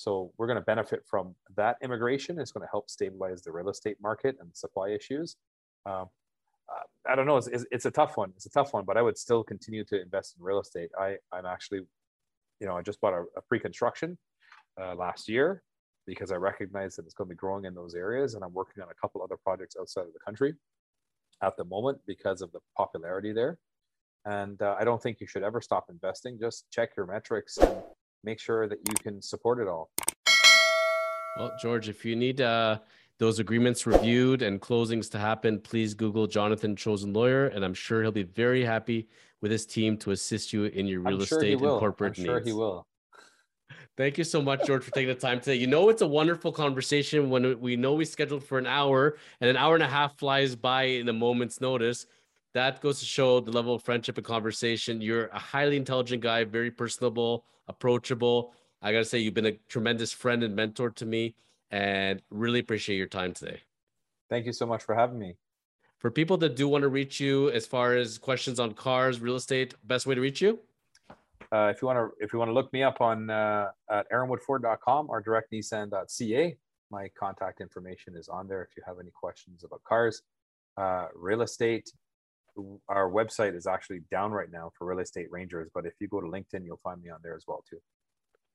so 0.00 0.32
we're 0.38 0.46
going 0.46 0.56
to 0.56 0.64
benefit 0.64 1.02
from 1.06 1.34
that 1.56 1.76
immigration. 1.82 2.38
It's 2.38 2.52
going 2.52 2.66
to 2.66 2.70
help 2.70 2.88
stabilize 2.88 3.42
the 3.42 3.52
real 3.52 3.68
estate 3.68 3.98
market 4.00 4.34
and 4.40 4.48
supply 4.56 4.92
issues. 4.92 5.36
Um, 5.84 6.06
uh, 6.72 6.84
I 7.06 7.14
don't 7.14 7.26
know. 7.26 7.36
It's, 7.36 7.48
it's, 7.48 7.66
it's, 7.70 7.84
a 7.84 7.90
tough 7.90 8.16
one. 8.16 8.32
It's 8.34 8.46
a 8.46 8.50
tough 8.50 8.72
one, 8.72 8.86
but 8.86 8.96
I 8.96 9.02
would 9.02 9.18
still 9.18 9.44
continue 9.44 9.84
to 9.84 10.00
invest 10.00 10.36
in 10.38 10.42
real 10.42 10.58
estate. 10.58 10.88
I, 10.98 11.16
I'm 11.30 11.44
actually, 11.44 11.80
you 12.60 12.66
know, 12.66 12.78
I 12.78 12.80
just 12.80 12.98
bought 13.02 13.12
a, 13.12 13.24
a 13.36 13.42
pre-construction 13.42 14.16
uh, 14.80 14.94
last 14.94 15.28
year 15.28 15.62
because 16.10 16.32
I 16.32 16.34
recognize 16.34 16.96
that 16.96 17.04
it's 17.04 17.14
going 17.14 17.28
to 17.28 17.34
be 17.36 17.38
growing 17.38 17.66
in 17.66 17.72
those 17.72 17.94
areas. 17.94 18.34
And 18.34 18.42
I'm 18.42 18.52
working 18.52 18.82
on 18.82 18.88
a 18.90 18.94
couple 19.00 19.22
other 19.22 19.36
projects 19.36 19.76
outside 19.80 20.06
of 20.06 20.12
the 20.12 20.18
country 20.18 20.54
at 21.40 21.56
the 21.56 21.64
moment 21.64 21.98
because 22.04 22.42
of 22.42 22.50
the 22.50 22.58
popularity 22.76 23.32
there. 23.32 23.60
And 24.24 24.60
uh, 24.60 24.74
I 24.76 24.82
don't 24.82 25.00
think 25.00 25.20
you 25.20 25.28
should 25.28 25.44
ever 25.44 25.60
stop 25.60 25.84
investing. 25.88 26.36
Just 26.40 26.68
check 26.72 26.96
your 26.96 27.06
metrics 27.06 27.58
and 27.58 27.76
make 28.24 28.40
sure 28.40 28.66
that 28.66 28.78
you 28.88 28.94
can 29.00 29.22
support 29.22 29.60
it 29.60 29.68
all. 29.68 29.92
Well, 31.38 31.52
George, 31.62 31.88
if 31.88 32.04
you 32.04 32.16
need 32.16 32.40
uh, 32.40 32.80
those 33.18 33.38
agreements 33.38 33.86
reviewed 33.86 34.42
and 34.42 34.60
closings 34.60 35.08
to 35.12 35.18
happen, 35.18 35.60
please 35.60 35.94
Google 35.94 36.26
Jonathan 36.26 36.74
Chosen 36.74 37.12
Lawyer, 37.12 37.46
and 37.46 37.64
I'm 37.64 37.72
sure 37.72 38.02
he'll 38.02 38.10
be 38.10 38.24
very 38.24 38.64
happy 38.64 39.08
with 39.40 39.52
his 39.52 39.64
team 39.64 39.96
to 39.98 40.10
assist 40.10 40.52
you 40.52 40.64
in 40.64 40.88
your 40.88 41.02
real 41.02 41.14
I'm 41.14 41.22
estate 41.22 41.52
and 41.52 41.60
corporate 41.60 42.18
I'm 42.18 42.24
needs. 42.24 42.32
Sure, 42.32 42.40
he 42.40 42.52
will. 42.52 42.84
Thank 44.00 44.16
you 44.16 44.24
so 44.24 44.40
much, 44.40 44.66
George, 44.66 44.82
for 44.82 44.90
taking 44.92 45.08
the 45.08 45.14
time 45.14 45.40
today. 45.40 45.56
You 45.56 45.66
know, 45.66 45.90
it's 45.90 46.00
a 46.00 46.06
wonderful 46.06 46.52
conversation 46.52 47.28
when 47.28 47.60
we 47.60 47.76
know 47.76 47.92
we 47.92 48.06
scheduled 48.06 48.42
for 48.42 48.56
an 48.56 48.66
hour 48.66 49.18
and 49.42 49.50
an 49.50 49.58
hour 49.58 49.74
and 49.74 49.84
a 49.84 49.88
half 49.88 50.16
flies 50.16 50.56
by 50.56 50.84
in 50.84 51.06
a 51.10 51.12
moment's 51.12 51.60
notice. 51.60 52.06
That 52.54 52.80
goes 52.80 53.00
to 53.00 53.04
show 53.04 53.40
the 53.40 53.52
level 53.52 53.74
of 53.74 53.82
friendship 53.82 54.16
and 54.16 54.24
conversation. 54.24 55.02
You're 55.02 55.26
a 55.26 55.38
highly 55.38 55.76
intelligent 55.76 56.22
guy, 56.22 56.44
very 56.44 56.70
personable, 56.70 57.44
approachable. 57.68 58.54
I 58.80 58.90
got 58.90 59.00
to 59.00 59.04
say, 59.04 59.18
you've 59.18 59.34
been 59.34 59.44
a 59.44 59.58
tremendous 59.68 60.14
friend 60.14 60.42
and 60.44 60.56
mentor 60.56 60.88
to 60.92 61.04
me, 61.04 61.34
and 61.70 62.22
really 62.30 62.60
appreciate 62.60 62.96
your 62.96 63.06
time 63.06 63.34
today. 63.34 63.60
Thank 64.30 64.46
you 64.46 64.54
so 64.54 64.64
much 64.64 64.82
for 64.82 64.94
having 64.94 65.18
me. 65.18 65.36
For 65.98 66.10
people 66.10 66.38
that 66.38 66.56
do 66.56 66.68
want 66.68 66.80
to 66.84 66.88
reach 66.88 67.20
you 67.20 67.50
as 67.50 67.66
far 67.66 67.96
as 67.96 68.16
questions 68.16 68.58
on 68.58 68.72
cars, 68.72 69.20
real 69.20 69.36
estate, 69.36 69.74
best 69.84 70.06
way 70.06 70.14
to 70.14 70.22
reach 70.22 70.40
you? 70.40 70.58
Uh, 71.52 71.72
if 71.74 71.82
you 71.82 71.86
want 71.86 71.98
to, 71.98 72.24
if 72.24 72.32
you 72.32 72.38
want 72.38 72.48
to 72.48 72.52
look 72.52 72.72
me 72.72 72.82
up 72.82 73.00
on 73.00 73.30
uh, 73.30 73.70
at 73.90 74.10
erinwoodford.com 74.10 75.08
or 75.08 75.22
directnissan.ca, 75.22 76.56
my 76.90 77.08
contact 77.18 77.60
information 77.60 78.16
is 78.16 78.28
on 78.28 78.46
there. 78.46 78.62
If 78.62 78.76
you 78.76 78.82
have 78.86 78.96
any 79.00 79.10
questions 79.10 79.64
about 79.64 79.82
cars, 79.84 80.22
uh, 80.76 81.06
real 81.14 81.42
estate, 81.42 81.90
our 82.88 83.10
website 83.10 83.56
is 83.56 83.66
actually 83.66 84.00
down 84.10 84.32
right 84.32 84.50
now 84.50 84.72
for 84.76 84.86
real 84.86 84.98
estate 84.98 85.28
rangers. 85.30 85.68
But 85.72 85.86
if 85.86 85.94
you 86.00 86.08
go 86.08 86.20
to 86.20 86.26
LinkedIn, 86.26 86.64
you'll 86.64 86.80
find 86.82 87.02
me 87.02 87.10
on 87.10 87.20
there 87.22 87.36
as 87.36 87.44
well 87.46 87.64
too. 87.68 87.78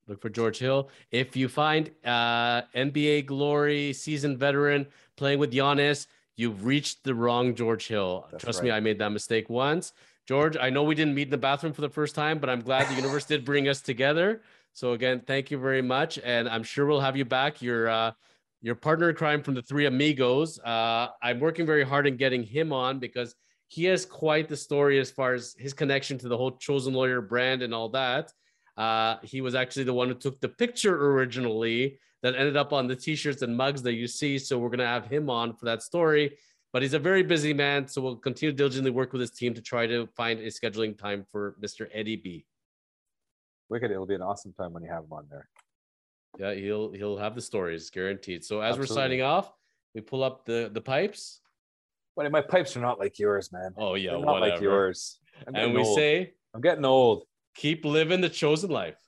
Look 0.08 0.22
for 0.22 0.30
George 0.30 0.60
Hill. 0.60 0.90
If 1.12 1.36
you 1.36 1.48
find 1.50 1.90
uh, 2.04 2.64
NBA 2.76 3.26
glory 3.26 3.92
seasoned 3.94 4.38
veteran 4.38 4.86
playing 5.18 5.40
with 5.40 5.52
Giannis, 5.52 6.06
you've 6.36 6.66
reached 6.66 7.04
the 7.04 7.16
wrong 7.16 7.56
George 7.56 7.88
Hill. 7.88 8.28
That's 8.32 8.44
Trust 8.44 8.60
right. 8.60 8.66
me, 8.66 8.72
I 8.72 8.80
made 8.82 9.00
that 9.00 9.10
mistake 9.10 9.50
once. 9.50 9.94
George, 10.28 10.58
I 10.58 10.72
know 10.72 10.84
we 10.84 10.96
didn't 10.96 11.14
meet 11.14 11.28
in 11.28 11.30
the 11.30 11.38
bathroom 11.38 11.74
for 11.74 11.82
the 11.82 11.90
first 11.90 12.16
time, 12.16 12.40
but 12.40 12.50
I'm 12.50 12.62
glad 12.62 12.90
the 12.90 12.96
universe 12.96 13.26
did 13.26 13.46
bring 13.46 13.68
us 13.68 13.82
together. 13.82 14.42
So 14.74 14.94
again, 14.94 15.22
thank 15.26 15.52
you 15.52 15.60
very 15.60 15.82
much, 15.82 16.20
and 16.24 16.50
I'm 16.50 16.64
sure 16.64 16.86
we'll 16.86 17.00
have 17.00 17.16
you 17.16 17.26
back. 17.26 17.62
Your 17.62 17.88
uh, 17.88 18.12
your 18.62 18.76
partner 18.76 19.10
in 19.10 19.16
crime 19.16 19.44
from 19.44 19.54
the 19.54 19.62
Three 19.62 19.86
Amigos. 19.86 20.60
Uh, 20.60 21.10
I'm 21.22 21.40
working 21.40 21.66
very 21.66 21.84
hard 21.84 22.08
in 22.08 22.18
getting 22.18 22.42
him 22.42 22.74
on 22.74 22.98
because 22.98 23.36
he 23.68 23.86
has 23.86 24.06
quite 24.06 24.50
the 24.50 24.58
story 24.58 25.00
as 25.00 25.12
far 25.12 25.34
as 25.34 25.56
his 25.60 25.74
connection 25.74 26.18
to 26.18 26.28
the 26.28 26.38
whole 26.38 26.52
chosen 26.58 26.94
lawyer 26.94 27.22
brand 27.22 27.62
and 27.62 27.74
all 27.74 27.90
that. 27.90 28.32
Uh, 28.76 29.18
he 29.22 29.42
was 29.42 29.54
actually 29.54 29.84
the 29.84 29.94
one 29.94 30.08
who 30.08 30.16
took 30.16 30.42
the 30.42 30.50
picture 30.50 31.12
originally 31.12 32.00
that 32.24 32.36
ended 32.36 32.58
up 32.58 32.74
on 32.74 32.88
the 32.88 32.96
t-shirts 32.96 33.44
and 33.44 33.56
mugs 33.56 33.84
that 33.84 33.94
you 33.94 34.08
see. 34.08 34.40
So 34.40 34.58
we're 34.58 34.70
gonna 34.70 34.88
have 34.88 35.06
him 35.06 35.30
on 35.30 35.54
for 35.56 35.66
that 35.66 35.84
story. 35.84 36.38
But 36.76 36.82
he's 36.82 36.94
a 36.94 37.00
very 37.00 37.24
busy 37.24 37.54
man, 37.54 37.88
so 37.88 38.02
we'll 38.02 38.18
continue 38.18 38.52
to 38.52 38.58
diligently 38.58 38.92
work 38.92 39.14
with 39.14 39.22
his 39.22 39.32
team 39.32 39.54
to 39.54 39.62
try 39.62 39.88
to 39.88 40.10
find 40.18 40.42
a 40.42 40.48
scheduling 40.48 40.98
time 40.98 41.26
for 41.32 41.56
Mr. 41.64 41.88
Eddie 41.94 42.18
B. 42.18 42.46
Wicked, 43.70 43.92
it'll 43.92 44.06
be 44.06 44.16
an 44.16 44.22
awesome 44.22 44.52
time 44.52 44.74
when 44.74 44.84
you 44.84 44.90
have 44.90 45.06
him 45.06 45.14
on 45.14 45.26
there. 45.30 45.48
Yeah, 46.38 46.54
he'll 46.54 46.92
he'll 46.92 47.16
have 47.16 47.34
the 47.34 47.42
stories 47.42 47.90
guaranteed. 47.90 48.44
So 48.44 48.60
as 48.60 48.72
Absolutely. 48.72 48.82
we're 48.82 49.02
signing 49.02 49.22
off, 49.22 49.54
we 49.94 50.02
pull 50.02 50.22
up 50.22 50.44
the 50.44 50.70
the 50.74 50.82
pipes. 50.82 51.40
But 52.18 52.30
my 52.30 52.42
pipes 52.42 52.76
are 52.76 52.82
not 52.82 53.00
like 53.00 53.20
yours, 53.20 53.54
man. 53.54 53.74
Oh 53.78 53.96
yeah, 53.96 54.12
They're 54.12 54.20
not 54.20 54.34
whatever. 54.34 54.56
like 54.56 54.62
yours. 54.62 55.20
And 55.48 55.74
we 55.74 55.82
old. 55.82 55.96
say, 55.96 56.34
I'm 56.54 56.60
getting 56.60 56.84
old. 56.84 57.24
Keep 57.56 57.86
living 57.86 58.20
the 58.20 58.28
chosen 58.28 58.70
life. 58.70 59.00